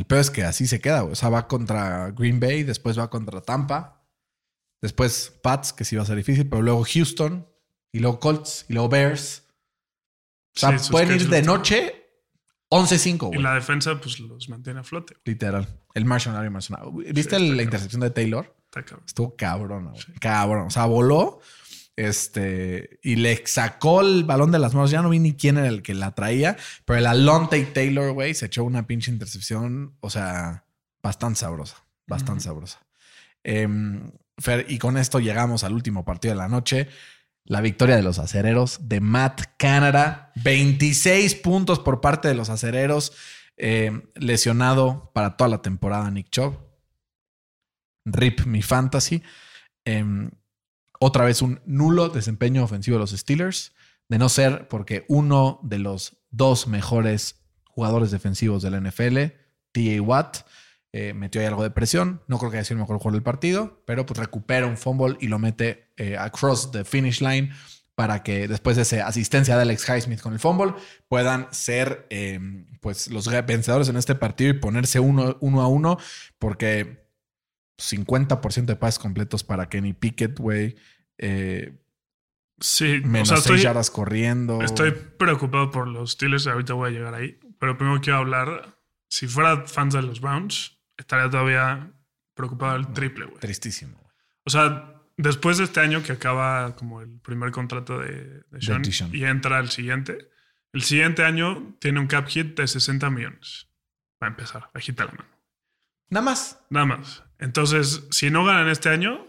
Peor 0.09 0.21
es 0.21 0.31
que 0.31 0.43
así 0.45 0.67
se 0.67 0.81
queda, 0.81 1.03
güey. 1.03 1.13
O 1.13 1.17
sea, 1.17 1.29
va 1.29 1.47
contra 1.47 2.11
Green 2.11 2.41
Bay, 2.41 2.63
después 2.65 2.99
va 2.99 3.09
contra 3.11 3.41
Tampa, 3.43 4.03
después 4.81 5.33
Pats, 5.43 5.73
que 5.73 5.85
sí 5.85 5.97
va 5.97 6.03
a 6.03 6.07
ser 6.07 6.17
difícil, 6.17 6.49
pero 6.49 6.63
luego 6.63 6.85
Houston, 6.85 7.47
y 7.93 8.01
luego 8.01 8.19
Colts, 8.21 8.65
y 8.69 8.73
luego 8.73 8.89
Bears. 8.89 9.45
O 10.57 10.61
sea, 10.61 10.79
Sí, 10.79 10.91
pueden 10.91 11.13
ir 11.15 11.29
de 11.29 11.43
noche 11.43 11.95
11-5, 12.71 13.15
Y 13.15 13.17
güey. 13.29 13.43
la 13.43 13.55
defensa, 13.55 13.99
pues 14.01 14.19
los 14.21 14.49
mantiene 14.49 14.81
a 14.81 14.85
flote. 14.85 15.15
güey. 15.15 15.23
Literal. 15.35 15.69
El 15.95 16.05
Marshall 16.05 16.51
Marshall. 16.51 16.93
¿Viste 17.13 17.39
la 17.39 17.47
cabrón. 17.47 17.61
intercepción 17.61 18.01
de 18.01 18.11
Taylor? 18.11 18.55
Está 18.67 18.85
cabrón. 18.85 19.05
Estuvo 19.07 19.37
cabrón, 19.37 19.91
güey. 19.91 20.03
Cabrón. 20.21 20.67
O 20.67 20.71
sea, 20.71 20.85
voló. 20.87 21.41
Este, 21.99 23.01
y 23.03 23.17
le 23.17 23.45
sacó 23.45 24.03
el 24.03 24.23
balón 24.23 24.53
de 24.53 24.61
las 24.61 24.73
manos. 24.73 24.93
Ya 24.93 25.03
no 25.03 25.11
vi 25.11 25.19
ni 25.19 25.35
quién 25.35 25.59
era 25.59 25.67
el 25.67 25.83
que 25.83 25.95
la 25.95 26.15
traía, 26.15 26.57
pero 26.85 27.01
el 27.01 27.07
Alonte 27.07 27.61
Taylor, 27.65 28.13
güey, 28.13 28.35
se 28.35 28.47
echó 28.47 28.63
una 28.63 28.87
pinche 28.87 29.11
intercepción. 29.11 29.97
O 29.99 30.09
sea, 30.09 30.65
bastante 31.03 31.41
sabrosa. 31.41 31.85
Bastante 32.07 32.45
sabrosa. 32.45 32.87
Em, 33.43 34.13
Fer, 34.39 34.65
y 34.69 34.79
con 34.79 34.97
esto 34.97 35.19
llegamos 35.19 35.65
al 35.65 35.73
último 35.73 36.05
partido 36.05 36.35
de 36.35 36.39
la 36.39 36.47
noche. 36.47 36.89
La 37.45 37.61
victoria 37.61 37.97
de 37.97 38.05
los 38.05 38.21
acereros 38.21 38.89
de 38.89 39.01
Matt 39.01 39.57
Canada. 39.57 40.31
26 40.37 41.35
puntos 41.35 41.81
por 41.81 42.01
parte 42.01 42.29
de 42.29 42.35
los 42.35 42.49
acereros. 42.49 43.13
Em, 43.57 44.03
lesionado 44.15 45.11
para 45.13 45.37
toda 45.37 45.51
la 45.51 45.63
temporada 45.63 46.09
Nick 46.13 46.31
Chubb. 46.31 46.59
RIP 48.05 48.47
mi 48.47 48.63
fantasy. 48.63 49.21
Em, 49.85 50.31
otra 50.99 51.25
vez 51.25 51.43
un 51.43 51.61
nulo 51.65 52.09
desempeño 52.09 52.65
ofensivo 52.65 52.97
de 52.97 53.01
los 53.01 53.11
Steelers. 53.11 53.73
De 54.09 54.19
no 54.19 54.29
ser 54.31 54.69
porque 54.69 55.05
uno 55.09 55.61
de 55.63 55.79
los 55.79 56.17
dos 56.31 56.67
mejores 56.67 57.43
jugadores 57.65 58.11
defensivos 58.11 58.63
de 58.63 58.71
la 58.71 58.81
NFL, 58.81 59.19
T.A. 59.73 60.03
Watt, 60.03 60.39
eh, 60.93 61.13
metió 61.13 61.41
ahí 61.41 61.47
algo 61.47 61.63
de 61.63 61.71
presión. 61.71 62.23
No 62.27 62.39
creo 62.39 62.51
que 62.51 62.57
haya 62.57 62.65
sido 62.65 62.77
el 62.77 62.81
mejor 62.81 62.97
jugador 62.97 63.13
del 63.13 63.23
partido, 63.23 63.83
pero 63.87 64.07
pues 64.07 64.19
recupera 64.19 64.67
un 64.67 64.79
fumble 64.79 65.17
y 65.21 65.29
lo 65.29 65.39
mete 65.39 65.93
eh, 65.97 66.17
across 66.17 66.71
the 66.73 66.85
finish 66.85 67.21
line 67.21 67.51
para 67.95 68.23
que 68.23 68.49
después 68.49 68.77
de 68.77 68.83
esa 68.83 69.07
asistencia 69.07 69.57
de 69.57 69.63
Alex 69.63 69.87
Highsmith 69.89 70.21
con 70.21 70.33
el 70.33 70.39
fumble 70.39 70.73
puedan 71.09 71.49
ser 71.51 72.07
eh, 72.11 72.39
pues 72.81 73.09
los 73.09 73.29
vencedores 73.45 73.89
en 73.89 73.97
este 73.97 74.15
partido 74.15 74.51
y 74.51 74.55
ponerse 74.55 75.01
uno 75.01 75.37
a 75.61 75.67
uno 75.67 75.99
porque 76.39 77.08
50% 77.79 78.67
de 78.67 78.77
pases 78.77 78.99
completos 78.99 79.45
para 79.45 79.69
Kenny 79.69 79.93
Pickett, 79.95 80.39
güey. 80.39 80.77
Eh, 81.17 81.73
Sí, 82.61 83.01
menos 83.05 83.31
o 83.31 83.35
sea, 83.35 83.37
seis 83.37 83.47
estoy, 83.47 83.61
yardas 83.63 83.91
corriendo. 83.91 84.61
estoy 84.63 84.91
preocupado 84.91 85.71
por 85.71 85.87
los 85.87 86.13
Steelers. 86.13 86.47
Ahorita 86.47 86.75
voy 86.75 86.89
a 86.89 86.93
llegar 86.93 87.15
ahí. 87.15 87.39
Pero 87.59 87.79
primero 87.79 88.01
quiero 88.01 88.19
hablar. 88.19 88.77
Si 89.09 89.27
fuera 89.27 89.65
fans 89.67 89.95
de 89.95 90.03
los 90.03 90.21
Browns, 90.21 90.77
estaría 90.97 91.31
todavía 91.31 91.93
preocupado 92.35 92.77
el 92.77 92.89
triple, 92.93 93.27
güey. 93.27 93.39
Tristísimo. 93.39 93.99
O 94.45 94.51
sea, 94.51 95.03
después 95.17 95.59
de 95.59 95.65
este 95.65 95.81
año 95.81 96.03
que 96.03 96.13
acaba 96.13 96.75
como 96.77 97.01
el 97.01 97.21
primer 97.21 97.53
contrato 97.53 97.99
de, 97.99 98.43
de 98.51 98.61
Sean 98.61 98.83
y 99.13 99.25
entra 99.25 99.61
el 99.61 99.71
siguiente, 99.71 100.29
el 100.73 100.83
siguiente 100.83 101.23
año 101.25 101.77
tiene 101.81 102.01
un 102.01 102.07
cap 102.07 102.27
hit 102.29 102.57
de 102.59 102.67
60 102.67 103.09
millones. 103.11 103.69
Va 104.23 104.27
a 104.27 104.31
empezar, 104.31 104.71
agita 104.75 105.05
la 105.05 105.13
mano. 105.13 105.38
Nada 106.11 106.25
más. 106.25 106.59
Nada 106.71 106.87
más. 106.87 107.23
Entonces, 107.39 108.05
si 108.11 108.31
no 108.31 108.45
ganan 108.45 108.69
este 108.69 108.89
año, 108.89 109.27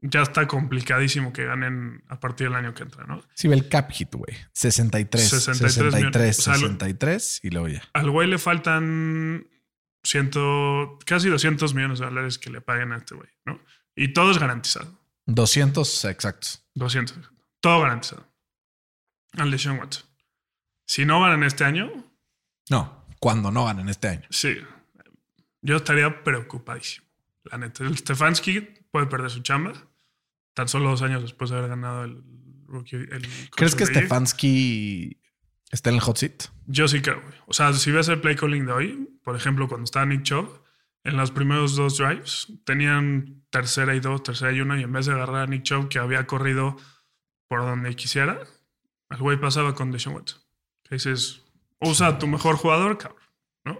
ya 0.00 0.22
está 0.22 0.46
complicadísimo 0.46 1.32
que 1.32 1.44
ganen 1.44 2.04
a 2.08 2.20
partir 2.20 2.48
del 2.48 2.56
año 2.56 2.74
que 2.74 2.82
entra, 2.84 3.04
¿no? 3.04 3.22
Sí, 3.34 3.48
ve 3.48 3.54
el 3.56 3.68
cap 3.68 3.90
hit, 3.90 4.14
güey. 4.14 4.36
63. 4.52 5.28
63 5.28 5.72
63, 5.72 5.94
millones. 5.94 6.38
O 6.38 6.42
sea, 6.42 6.52
lo- 6.54 6.58
63 6.60 7.40
y 7.42 7.50
luego 7.50 7.68
ya. 7.68 7.82
Al 7.94 8.10
güey 8.10 8.28
le 8.28 8.38
faltan 8.38 9.46
ciento, 10.02 10.98
casi 11.06 11.28
200 11.28 11.74
millones 11.74 11.98
de 11.98 12.04
dólares 12.06 12.38
que 12.38 12.50
le 12.50 12.60
paguen 12.60 12.92
a 12.92 12.98
este 12.98 13.14
güey, 13.14 13.28
¿no? 13.44 13.60
Y 13.96 14.12
todo 14.12 14.30
es 14.30 14.38
garantizado. 14.38 14.98
200 15.26 16.04
exactos. 16.06 16.64
200. 16.74 17.18
Todo 17.60 17.80
garantizado. 17.82 18.26
Al 19.32 19.50
de 19.50 19.58
Sean 19.58 19.78
Watson. 19.78 20.04
Si 20.86 21.04
no 21.04 21.20
ganan 21.20 21.42
este 21.42 21.64
año, 21.64 21.90
No, 22.70 23.04
cuando 23.20 23.50
no 23.50 23.64
ganen 23.66 23.88
este 23.88 24.08
año. 24.08 24.26
sí. 24.30 24.56
Yo 25.68 25.76
estaría 25.76 26.24
preocupadísimo. 26.24 27.06
La 27.44 27.58
neta. 27.58 27.84
El 27.84 27.98
Stefanski 27.98 28.60
puede 28.90 29.04
perder 29.04 29.28
su 29.30 29.40
chamba. 29.40 29.74
Tan 30.54 30.66
solo 30.66 30.88
dos 30.88 31.02
años 31.02 31.20
después 31.20 31.50
de 31.50 31.58
haber 31.58 31.68
ganado 31.68 32.04
el 32.04 32.24
rookie. 32.66 32.96
el 32.96 33.28
¿Crees 33.54 33.74
que. 33.74 33.84
Stefanski 33.84 35.20
está 35.70 35.90
en 35.90 35.96
el 35.96 36.00
hot 36.00 36.16
seat? 36.16 36.44
Yo 36.64 36.88
sí 36.88 37.02
creo, 37.02 37.20
güey. 37.20 37.34
O 37.46 37.52
sea, 37.52 37.74
si 37.74 37.90
ves 37.90 38.08
el 38.08 38.18
play 38.18 38.34
calling 38.34 38.64
de 38.64 38.72
hoy, 38.72 39.10
por 39.22 39.36
ejemplo, 39.36 39.68
cuando 39.68 39.84
estaba 39.84 40.06
Nick 40.06 40.22
Chubb, 40.22 40.62
en 41.04 41.18
los 41.18 41.32
primeros 41.32 41.76
dos 41.76 41.98
drives 41.98 42.50
tenían 42.64 43.44
tercera 43.50 43.94
y 43.94 44.00
dos, 44.00 44.22
tercera 44.22 44.52
y 44.52 44.62
uno, 44.62 44.74
y 44.80 44.84
en 44.84 44.92
vez 44.92 45.04
de 45.04 45.12
agarrar 45.12 45.42
a 45.42 45.46
Nick 45.46 45.64
Chubb, 45.64 45.90
que 45.90 45.98
había 45.98 46.26
corrido 46.26 46.78
por 47.46 47.60
donde 47.60 47.94
quisiera, 47.94 48.40
el 49.10 49.18
güey 49.18 49.38
pasaba 49.38 49.74
con 49.74 49.92
Deshaun 49.92 50.16
Watson. 50.16 50.40
Que 50.84 50.94
dices, 50.94 51.42
usa 51.78 52.06
a 52.06 52.18
tu 52.18 52.26
mejor 52.26 52.56
jugador, 52.56 52.96
cabrón, 52.96 53.22
¿no? 53.64 53.78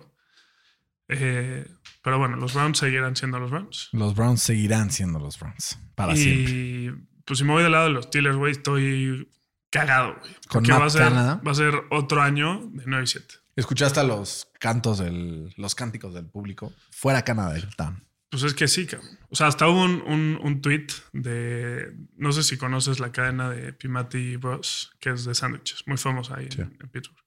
Eh, 1.09 1.67
pero 2.09 2.19
bueno, 2.19 2.37
los 2.37 2.55
Browns 2.55 2.79
seguirán 2.79 3.17
siendo 3.17 3.39
los 3.39 3.51
Browns. 3.51 3.91
Los 3.93 4.15
Browns 4.15 4.41
seguirán 4.41 4.91
siendo 4.91 5.19
los 5.19 5.39
Browns. 5.39 5.79
Para 5.95 6.17
siempre. 6.17 6.55
y 6.55 6.91
pues 7.27 7.39
si 7.39 7.45
me 7.45 7.53
voy 7.53 7.63
del 7.63 7.73
lado 7.73 7.85
de 7.89 7.91
los 7.93 8.07
Steelers, 8.07 8.35
güey, 8.39 8.53
estoy 8.53 9.31
cagado, 9.69 10.17
güey. 10.19 10.33
Con 10.49 10.63
Porque 10.63 10.73
Matt 10.73 10.81
va 10.81 10.87
a, 10.87 10.91
ser, 10.91 11.03
Canada. 11.03 11.43
va 11.47 11.51
a 11.53 11.55
ser 11.55 11.75
otro 11.91 12.23
año 12.23 12.63
de 12.73 12.85
9 12.87 13.05
y 13.05 13.07
7. 13.09 13.35
¿Escuchaste 13.57 14.03
los 14.05 14.49
cantos 14.59 15.01
del, 15.01 15.53
los 15.59 15.75
cánticos 15.75 16.15
del 16.15 16.25
público? 16.25 16.73
Fuera 16.91 17.23
Canadá, 17.27 17.53
gritaban. 17.59 18.09
Pues 18.31 18.43
es 18.45 18.55
que 18.55 18.69
sí, 18.69 18.87
cabrón. 18.87 19.19
O 19.29 19.37
sea, 19.37 19.49
hasta 19.49 19.69
hubo 19.69 19.85
un, 19.85 20.03
un, 20.07 20.41
un 20.43 20.63
tweet 20.63 20.87
de. 21.13 21.93
No 22.17 22.33
sé 22.33 22.43
si 22.43 22.57
conoces 22.57 23.01
la 23.01 23.13
cadena 23.13 23.51
de 23.51 23.75
Pimati 23.75 24.37
Bros, 24.37 24.93
que 24.99 25.11
es 25.11 25.27
de 25.27 25.35
sándwiches, 25.35 25.83
muy 25.87 25.99
famosa 25.99 26.37
ahí 26.37 26.49
Sí. 26.51 26.63
en, 26.63 26.75
en 26.81 26.89
Pittsburgh. 26.89 27.23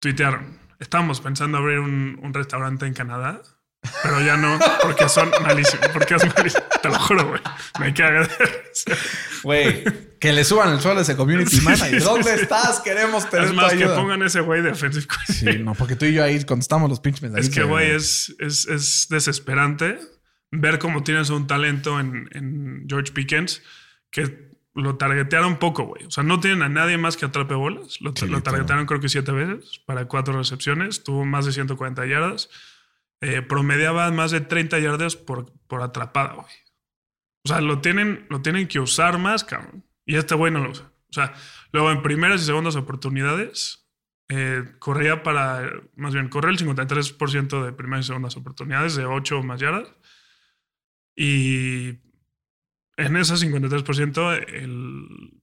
Tuitearon. 0.00 0.58
Estamos 0.80 1.20
pensando 1.20 1.58
abrir 1.58 1.78
un, 1.80 2.18
un 2.22 2.34
restaurante 2.34 2.86
en 2.86 2.94
Canadá, 2.94 3.42
pero 4.02 4.20
ya 4.20 4.36
no, 4.36 4.58
porque 4.82 5.08
son 5.08 5.30
malísimos. 5.42 5.88
Porque 5.92 6.14
es 6.14 6.36
malísimo. 6.36 6.64
Te 6.82 6.88
lo 6.88 6.98
juro, 6.98 7.26
güey. 7.28 7.40
Me 7.80 7.94
caga. 7.94 8.28
Güey, 9.42 9.84
que 10.18 10.32
le 10.32 10.44
suban 10.44 10.72
el 10.72 10.80
suelo 10.80 10.98
a 10.98 11.02
ese 11.02 11.16
community 11.16 11.56
Sí, 11.56 11.60
manager. 11.62 12.02
¿Dónde 12.02 12.34
sí. 12.36 12.42
estás? 12.42 12.80
Queremos 12.80 13.28
tener 13.30 13.46
Es 13.46 13.50
tu 13.50 13.56
más, 13.56 13.72
que 13.72 13.78
ayuda. 13.78 13.94
pongan 13.96 14.22
ese 14.22 14.40
güey 14.40 14.62
de 14.62 14.70
offensive 14.70 15.02
Sí, 15.02 15.08
coordinator. 15.44 15.60
no, 15.64 15.74
porque 15.74 15.96
tú 15.96 16.06
y 16.06 16.12
yo 16.14 16.24
ahí 16.24 16.42
contestamos 16.44 16.88
los 16.90 17.00
pinches 17.00 17.22
mensajes. 17.22 17.48
Es 17.48 17.54
que, 17.54 17.62
güey, 17.62 17.90
es, 17.92 18.34
es, 18.38 18.66
es 18.66 19.06
desesperante 19.08 19.98
ver 20.50 20.78
cómo 20.78 21.02
tienes 21.04 21.30
un 21.30 21.46
talento 21.46 22.00
en, 22.00 22.28
en 22.32 22.86
George 22.88 23.12
Pickens 23.12 23.62
que 24.10 24.48
lo 24.74 24.96
targetearon 24.96 25.58
poco, 25.58 25.84
güey. 25.84 26.04
O 26.04 26.10
sea, 26.10 26.24
no 26.24 26.40
tienen 26.40 26.62
a 26.62 26.68
nadie 26.68 26.98
más 26.98 27.16
que 27.16 27.26
atrape 27.26 27.54
bolas. 27.54 28.00
Lo, 28.00 28.12
lo 28.28 28.42
targetearon 28.42 28.86
creo 28.86 29.00
que 29.00 29.08
siete 29.08 29.32
veces 29.32 29.80
para 29.86 30.06
cuatro 30.06 30.36
recepciones. 30.36 31.02
Tuvo 31.04 31.24
más 31.24 31.46
de 31.46 31.52
140 31.52 32.06
yardas. 32.06 32.48
Eh, 33.20 33.42
promediaba 33.42 34.10
más 34.12 34.30
de 34.30 34.40
30 34.40 34.78
yardas 34.78 35.16
por, 35.16 35.52
por 35.66 35.82
atrapada, 35.82 36.34
güey. 36.34 36.46
O 37.44 37.48
sea, 37.48 37.60
lo 37.60 37.80
tienen, 37.80 38.26
lo 38.30 38.42
tienen 38.42 38.68
que 38.68 38.78
usar 38.80 39.18
más, 39.18 39.42
cabrón. 39.44 39.84
Y 40.06 40.16
este 40.16 40.34
güey 40.34 40.52
no 40.52 40.60
lo 40.60 40.70
usa. 40.70 40.92
O 41.10 41.12
sea, 41.12 41.34
luego 41.72 41.90
en 41.90 42.02
primeras 42.02 42.42
y 42.42 42.44
segundas 42.44 42.76
oportunidades, 42.76 43.88
eh, 44.28 44.62
corría 44.78 45.22
para, 45.22 45.68
más 45.96 46.12
bien, 46.14 46.28
corría 46.28 46.50
el 46.50 46.58
53% 46.58 47.64
de 47.64 47.72
primeras 47.72 48.04
y 48.04 48.08
segundas 48.08 48.36
oportunidades 48.36 48.94
de 48.94 49.06
8 49.06 49.38
o 49.38 49.42
más 49.42 49.58
yardas. 49.60 49.88
Y 51.16 51.98
en 52.96 53.16
ese 53.16 53.34
53%, 53.36 54.32
el, 54.48 55.40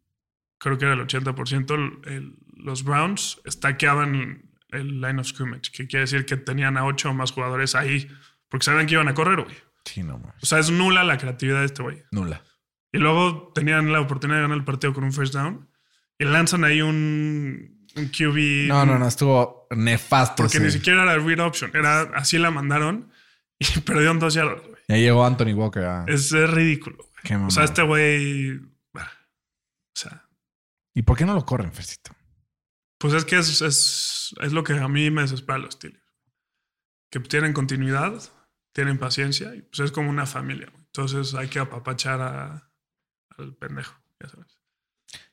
creo 0.60 0.78
que 0.78 0.86
era 0.86 0.94
el 0.94 1.02
80%, 1.02 1.74
el- 1.76 2.14
el- 2.14 2.36
los 2.56 2.84
Browns 2.84 3.42
estaqueaban 3.46 4.45
el 4.76 5.02
line 5.02 5.20
of 5.20 5.28
scrimmage, 5.28 5.72
que 5.72 5.88
quiere 5.88 6.02
decir 6.02 6.26
que 6.26 6.38
tenían 6.38 6.78
a 6.78 6.86
8 6.86 7.10
o 7.10 7.14
más 7.14 7.32
jugadores 7.32 7.76
ahí, 7.76 8.08
porque 8.50 8.66
sabían 8.66 8.86
que 8.88 8.94
iban 8.94 9.08
a 9.08 9.14
correr, 9.14 9.42
güey. 9.44 9.56
Sí, 9.86 10.04
no, 10.04 10.18
mames. 10.18 10.42
O 10.42 10.46
sea, 10.46 10.60
es 10.60 10.70
nula 10.72 11.04
la 11.04 11.18
creatividad 11.18 11.60
de 11.60 11.66
este 11.66 11.84
güey. 11.84 12.04
Nula. 12.12 12.42
Y 12.92 12.98
luego 12.98 13.52
tenían 13.54 13.92
la 13.92 14.00
oportunidad 14.02 14.38
de 14.38 14.42
ganar 14.44 14.58
el 14.58 14.64
partido 14.64 14.94
con 14.94 15.04
un 15.04 15.14
first 15.14 15.34
down 15.34 15.70
y 16.18 16.24
lanzan 16.26 16.64
ahí 16.64 16.82
un, 16.82 17.88
un 17.96 18.06
QB. 18.08 18.68
No, 18.70 18.86
no, 18.86 18.98
no, 18.98 19.08
estuvo 19.08 19.68
nefasto. 19.76 20.44
Porque 20.44 20.60
ni 20.60 20.72
siquiera 20.72 21.04
era 21.04 21.18
read 21.18 21.40
option. 21.40 21.72
Era 21.74 22.02
así 22.16 22.38
la 22.38 22.52
mandaron 22.52 23.12
y 23.60 23.80
perdieron 23.82 24.20
dos 24.20 24.34
yardas. 24.34 24.62
güey. 24.62 24.76
Ya 24.88 24.98
llegó 24.98 25.26
Anthony 25.26 25.54
Walker. 25.54 25.84
a- 25.84 26.06
Es, 26.08 26.32
es 26.32 26.50
ridículo. 26.50 26.98
güey. 26.98 27.10
Qué 27.24 27.36
O 27.36 27.50
sea, 27.50 27.64
este 27.66 27.82
güey. 27.84 28.56
O 28.58 29.98
sea, 29.98 30.24
¿Y 30.94 31.02
por 31.02 31.18
qué 31.18 31.26
no 31.26 31.34
lo 31.34 31.46
corren, 31.46 31.72
Fercito? 31.74 32.12
Pues 32.98 33.14
es 33.14 33.26
que 33.26 33.38
es, 33.38 33.62
es, 33.62 34.34
es 34.42 34.54
lo 34.54 34.64
que 34.64 34.74
a 34.74 34.88
mí 34.88 35.10
me 35.12 35.22
desespera 35.22 35.58
los 35.60 35.74
Steelers. 35.76 36.04
Que 37.10 37.20
tienen 37.20 37.54
continuidad, 37.54 38.22
tienen 38.74 38.98
paciencia 38.98 39.54
y 39.56 39.62
pues 39.62 39.80
es 39.80 39.92
como 39.92 40.10
una 40.10 40.26
familia. 40.26 40.68
güey. 40.72 40.84
Entonces 40.86 41.34
hay 41.36 41.48
que 41.50 41.60
apapachar 41.60 42.22
a- 42.22 42.72
al 43.38 43.54
pendejo, 43.56 43.96
ya 44.22 44.30
sabes. 44.30 44.60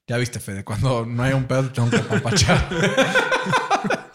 Ya 0.06 0.16
viste, 0.18 0.40
Fede, 0.40 0.64
cuando 0.64 1.06
no 1.06 1.22
hay 1.22 1.32
un 1.32 1.44
pedo, 1.47 1.62
te 1.64 1.70
tengo 1.70 1.90
que 1.90 1.97
apapachar. 1.97 2.68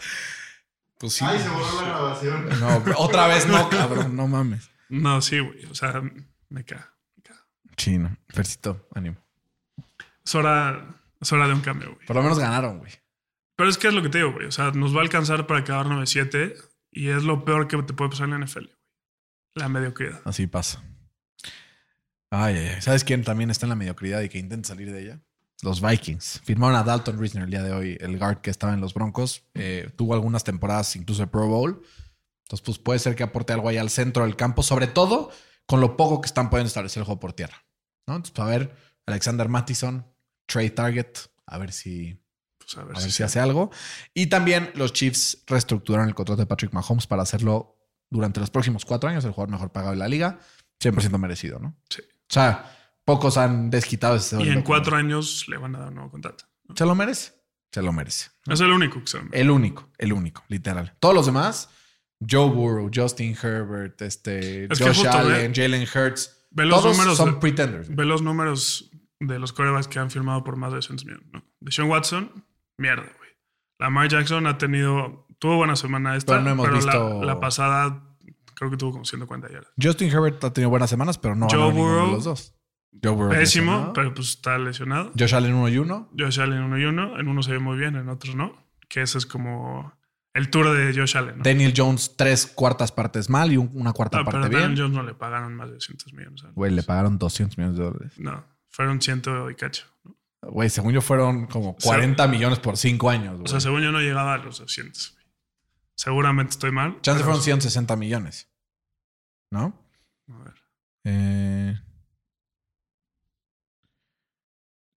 pues 0.98 1.12
sí. 1.14 1.24
Ay, 1.26 1.38
se 1.38 1.48
borró 1.48 1.80
la 1.82 1.88
grabación. 1.88 2.48
No, 2.60 2.82
otra 2.98 3.26
vez 3.28 3.46
no, 3.46 3.68
cabrón, 3.70 4.16
no 4.16 4.26
mames. 4.28 4.70
No, 4.88 5.20
sí, 5.22 5.38
güey. 5.38 5.64
O 5.66 5.74
sea, 5.74 6.02
me 6.48 6.64
caga. 6.64 6.94
Chino. 7.76 8.16
Fercito, 8.28 8.88
ánimo. 8.94 9.16
Es 10.24 10.34
hora, 10.34 11.00
es 11.20 11.32
hora 11.32 11.46
de 11.46 11.54
un 11.54 11.60
cambio, 11.60 11.94
güey. 11.94 12.06
Por 12.06 12.16
lo 12.16 12.22
menos 12.22 12.38
ganaron, 12.38 12.78
güey. 12.80 12.92
Pero 13.58 13.70
es 13.70 13.76
que 13.76 13.88
es 13.88 13.94
lo 13.94 14.02
que 14.02 14.08
te 14.08 14.18
digo, 14.18 14.34
güey. 14.34 14.46
O 14.46 14.52
sea, 14.52 14.70
nos 14.70 14.94
va 14.94 15.00
a 15.00 15.02
alcanzar 15.02 15.48
para 15.48 15.60
acabar 15.60 15.86
9-7 15.86 16.54
y 16.92 17.08
es 17.08 17.24
lo 17.24 17.44
peor 17.44 17.66
que 17.66 17.76
te 17.82 17.92
puede 17.92 18.10
pasar 18.10 18.28
en 18.28 18.38
la 18.38 18.46
NFL. 18.46 18.66
La 19.54 19.68
mediocridad. 19.68 20.22
Así 20.24 20.46
pasa. 20.46 20.84
Ay, 22.30 22.54
ay, 22.54 22.68
ay. 22.76 22.82
¿Sabes 22.82 23.02
quién 23.02 23.24
también 23.24 23.50
está 23.50 23.66
en 23.66 23.70
la 23.70 23.74
mediocridad 23.74 24.22
y 24.22 24.28
que 24.28 24.38
intenta 24.38 24.68
salir 24.68 24.92
de 24.92 25.02
ella? 25.02 25.20
Los 25.62 25.82
Vikings. 25.82 26.40
Firmaron 26.44 26.76
a 26.76 26.84
Dalton 26.84 27.18
Risner 27.18 27.42
el 27.42 27.50
día 27.50 27.64
de 27.64 27.72
hoy, 27.72 27.98
el 28.00 28.16
guard 28.16 28.42
que 28.42 28.50
estaba 28.50 28.74
en 28.74 28.80
los 28.80 28.94
Broncos. 28.94 29.42
Eh, 29.54 29.90
tuvo 29.96 30.14
algunas 30.14 30.44
temporadas 30.44 30.94
incluso 30.94 31.22
de 31.22 31.26
Pro 31.26 31.48
Bowl. 31.48 31.82
Entonces, 32.44 32.64
pues 32.64 32.78
puede 32.78 33.00
ser 33.00 33.16
que 33.16 33.24
aporte 33.24 33.54
algo 33.54 33.68
ahí 33.68 33.76
al 33.76 33.90
centro 33.90 34.22
del 34.22 34.36
campo, 34.36 34.62
sobre 34.62 34.86
todo 34.86 35.32
con 35.66 35.80
lo 35.80 35.96
poco 35.96 36.20
que 36.20 36.26
están 36.26 36.48
pudiendo 36.48 36.68
establecer 36.68 37.00
el 37.00 37.06
juego 37.06 37.18
por 37.18 37.32
tierra. 37.32 37.64
¿no? 38.06 38.14
Entonces, 38.14 38.34
pues, 38.36 38.46
a 38.46 38.50
ver, 38.50 38.76
Alexander 39.04 39.48
Mattison, 39.48 40.06
Trey 40.46 40.70
Target, 40.70 41.08
a 41.44 41.58
ver 41.58 41.72
si, 41.72 42.20
Pues 42.68 42.76
a 42.76 42.84
ver, 42.86 42.96
a 42.96 43.00
ver 43.00 43.10
si 43.10 43.22
hace 43.22 43.40
algo. 43.40 43.70
Y 44.12 44.26
también 44.26 44.70
los 44.74 44.92
Chiefs 44.92 45.42
reestructuraron 45.46 46.06
el 46.08 46.14
contrato 46.14 46.40
de 46.42 46.46
Patrick 46.46 46.72
Mahomes 46.72 47.06
para 47.06 47.22
hacerlo 47.22 47.76
durante 48.10 48.40
los 48.40 48.50
próximos 48.50 48.84
cuatro 48.84 49.08
años, 49.08 49.24
el 49.24 49.32
jugador 49.32 49.50
mejor 49.52 49.72
pagado 49.72 49.92
de 49.92 49.98
la 49.98 50.08
liga. 50.08 50.38
100% 50.80 51.18
merecido, 51.18 51.58
¿no? 51.58 51.76
Sí. 51.88 52.02
O 52.02 52.32
sea, 52.32 52.76
pocos 53.04 53.36
han 53.38 53.70
desquitado 53.70 54.16
ese 54.16 54.40
Y 54.42 54.48
en 54.50 54.62
cuatro 54.62 54.96
años 54.96 55.46
le 55.48 55.56
van 55.56 55.74
a 55.76 55.78
dar 55.80 55.88
un 55.88 55.94
nuevo 55.94 56.10
contrato. 56.10 56.44
¿no? 56.68 56.76
Se 56.76 56.84
lo 56.84 56.94
merece. 56.94 57.32
Se 57.72 57.82
lo 57.82 57.92
merece. 57.92 58.30
Es 58.46 58.60
el 58.60 58.70
único 58.70 59.00
que 59.00 59.06
se 59.06 59.20
me- 59.22 59.30
El 59.32 59.50
único, 59.50 59.90
el 59.98 60.12
único, 60.12 60.44
literal. 60.48 60.94
Todos 61.00 61.14
los 61.14 61.26
demás, 61.26 61.68
Joe 62.20 62.48
Burrow, 62.50 62.90
Justin 62.94 63.36
Herbert, 63.42 64.00
este, 64.02 64.64
Es 64.72 64.78
Josh 64.78 64.88
justo, 64.98 65.10
Allen, 65.10 65.52
ve- 65.52 65.62
Jalen 65.62 65.82
Hurts, 65.82 66.46
ve 66.50 66.64
los 66.66 66.80
todos 66.82 66.96
números 66.96 67.16
son 67.16 67.34
de- 67.34 67.40
pretenders. 67.40 67.94
Ve 67.94 68.04
los 68.04 68.22
números 68.22 68.90
de 69.20 69.38
los 69.38 69.52
corebacks 69.52 69.88
que 69.88 69.98
han 69.98 70.10
firmado 70.10 70.44
por 70.44 70.56
más 70.56 70.70
de 70.70 70.76
200 70.76 71.04
millones. 71.04 71.26
¿no? 71.32 71.42
De 71.60 71.72
Sean 71.72 71.88
Watson, 71.90 72.44
mierda, 72.78 73.02
güey. 73.18 73.30
Lamar 73.78 74.08
Jackson 74.08 74.46
ha 74.46 74.58
tenido, 74.58 75.26
tuvo 75.38 75.56
buena 75.56 75.76
semana 75.76 76.16
esta, 76.16 76.32
Pero 76.32 76.44
no 76.44 76.50
hemos 76.50 76.68
la- 76.68 76.74
visto- 76.74 77.22
la, 77.24 77.40
pasada 77.40 78.04
creo 78.54 78.70
que 78.70 78.76
tuvo 78.76 78.92
como 78.92 79.04
140 79.04 79.48
yardas. 79.52 79.72
Justin 79.80 80.10
Herbert 80.10 80.42
ha 80.44 80.52
tenido 80.52 80.70
buenas 80.70 80.90
semanas, 80.90 81.16
pero 81.18 81.34
no 81.36 81.46
Joe 81.48 81.58
ganó 81.58 81.70
ninguno 81.72 81.92
de 81.92 81.98
Burrow. 82.00 82.14
los 82.14 82.24
dos. 82.24 82.54
Joe 83.02 83.12
Burrow 83.12 83.30
Pésimo, 83.30 83.70
lesionado. 83.72 83.92
pero 83.92 84.14
pues 84.14 84.28
está 84.30 84.58
lesionado. 84.58 85.12
Josh 85.16 85.34
Allen 85.34 85.54
1 85.54 85.68
y 85.68 85.78
1. 85.78 86.10
Josh 86.18 86.40
Allen 86.40 86.62
uno 86.62 86.78
y 86.78 86.84
uno. 86.84 87.20
En 87.20 87.28
uno 87.28 87.42
se 87.42 87.52
ve 87.52 87.58
muy 87.60 87.76
bien, 87.76 87.94
en 87.96 88.08
otros 88.08 88.34
no. 88.34 88.56
Que 88.88 89.02
ese 89.02 89.18
es 89.18 89.26
como 89.26 89.92
el 90.34 90.50
tour 90.50 90.70
de 90.76 90.92
Josh 90.98 91.16
Allen. 91.16 91.38
¿no? 91.38 91.44
Daniel 91.44 91.72
Jones, 91.76 92.14
tres 92.16 92.46
cuartas 92.46 92.90
partes 92.90 93.28
mal 93.30 93.52
y 93.52 93.56
un- 93.58 93.70
una 93.74 93.92
cuarta 93.92 94.18
No, 94.18 94.24
pero 94.24 94.40
parte 94.40 94.54
Daniel 94.56 94.72
bien. 94.72 94.82
Jones 94.86 94.96
no 94.96 95.02
le 95.04 95.14
pagaron 95.14 95.54
más 95.54 95.68
de 95.68 95.74
200 95.74 96.12
millones. 96.14 96.42
Güey, 96.54 96.72
le 96.72 96.82
pagaron 96.82 97.18
200 97.18 97.56
millones 97.58 97.78
de 97.78 97.84
dólares. 97.84 98.12
No, 98.18 98.42
fueron 98.70 99.00
ciento 99.00 99.48
y 99.50 99.54
cacho. 99.54 99.84
¿no? 100.04 100.16
Güey, 100.42 100.70
según 100.70 100.92
yo 100.92 101.00
fueron 101.00 101.46
como 101.46 101.76
sea, 101.78 101.92
40 101.92 102.28
millones 102.28 102.58
por 102.60 102.76
5 102.76 103.10
años. 103.10 103.34
O 103.34 103.38
güey. 103.38 103.48
sea, 103.48 103.60
según 103.60 103.82
yo 103.82 103.90
no 103.92 104.00
llegaba 104.00 104.34
a 104.34 104.38
los 104.38 104.58
200. 104.58 105.12
güey. 105.12 105.24
Seguramente 105.94 106.50
estoy 106.52 106.70
mal. 106.70 107.00
Chance 107.02 107.24
fueron 107.24 107.42
160 107.42 107.96
millones. 107.96 108.48
¿No? 109.50 109.74
A 110.28 110.38
ver. 110.38 110.54
Eh... 111.04 111.80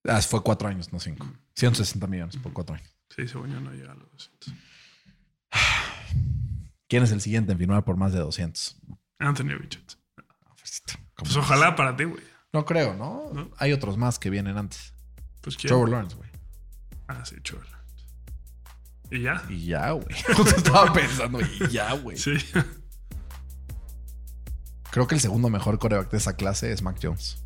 Ah, 0.07 0.21
fue 0.21 0.43
4 0.43 0.67
años, 0.67 0.91
no 0.93 0.99
5. 0.99 1.25
160 1.55 2.07
millones 2.07 2.37
por 2.37 2.53
4 2.53 2.75
años. 2.75 2.95
Sí, 3.15 3.27
según 3.27 3.51
yo 3.51 3.59
no 3.59 3.71
llega 3.71 3.91
a 3.91 3.95
los 3.95 4.09
200. 4.11 4.53
¿Quién 6.87 7.03
es 7.03 7.11
el 7.11 7.21
siguiente 7.21 7.51
en 7.51 7.57
firmar 7.57 7.83
por 7.83 7.97
más 7.97 8.13
de 8.13 8.19
200? 8.19 8.77
Anthony 9.19 9.57
Richards. 9.57 9.97
¿Cómo 10.15 10.55
Pues 11.15 11.35
ojalá 11.35 11.75
para 11.75 11.95
ti, 11.95 12.05
güey. 12.05 12.23
No 12.53 12.65
creo, 12.65 12.93
¿no? 12.95 13.31
¿No? 13.33 13.51
Hay 13.57 13.71
otros 13.71 13.97
más 13.97 14.19
que 14.19 14.29
vienen 14.29 14.57
antes. 14.57 14.90
Pues 15.41 15.57
quién. 15.57 15.69
Trevor 15.69 15.89
Lawrence, 15.89 16.15
güey. 16.15 16.29
Ah, 17.07 17.23
sí, 17.25 17.35
Trevor 17.41 17.65
Lawrence. 17.65 17.81
Y 19.11 19.21
ya. 19.23 19.43
Y 19.49 19.65
ya, 19.65 19.91
güey. 19.91 20.05
Estaba 20.55 20.93
pensando, 20.93 21.39
y 21.41 21.67
ya, 21.69 21.91
güey. 21.93 22.17
Sí. 22.17 22.33
Creo 24.91 25.07
que 25.07 25.15
el 25.15 25.21
segundo 25.21 25.49
mejor 25.49 25.79
coreback 25.79 26.11
de 26.11 26.17
esa 26.17 26.35
clase 26.35 26.71
es 26.71 26.81
Mac 26.81 26.97
Jones. 27.01 27.43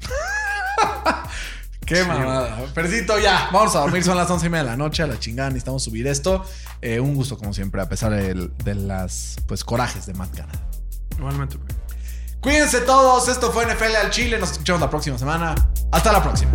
Qué 1.86 1.96
Sí, 2.02 2.08
mamada. 2.08 2.64
Percito, 2.74 3.18
ya. 3.20 3.50
Vamos 3.52 3.76
a 3.76 3.80
dormir. 3.80 4.02
Son 4.02 4.16
las 4.16 4.30
once 4.30 4.46
y 4.46 4.48
media 4.50 4.64
de 4.64 4.70
la 4.70 4.76
noche. 4.76 5.02
A 5.02 5.06
la 5.06 5.18
chingada 5.18 5.50
necesitamos 5.50 5.84
subir 5.84 6.06
esto. 6.06 6.44
Eh, 6.80 6.98
un 7.00 7.14
gusto, 7.14 7.36
como 7.36 7.52
siempre, 7.52 7.82
a 7.82 7.88
pesar 7.88 8.12
del- 8.12 8.56
de, 8.58 8.74
las 8.74 9.36
pues 9.46 9.64
corajes 9.64 10.06
de 10.06 10.14
Matt 10.14 10.34
Canada. 10.34 10.66
Igualmente, 11.18 11.56
güey. 11.58 11.68
Cuídense 12.44 12.82
todos. 12.82 13.26
Esto 13.28 13.50
fue 13.50 13.64
NFL 13.64 13.96
al 13.96 14.10
Chile. 14.10 14.38
Nos 14.38 14.52
escuchamos 14.52 14.82
la 14.82 14.90
próxima 14.90 15.16
semana. 15.16 15.54
Hasta 15.90 16.12
la 16.12 16.22
próxima. 16.22 16.52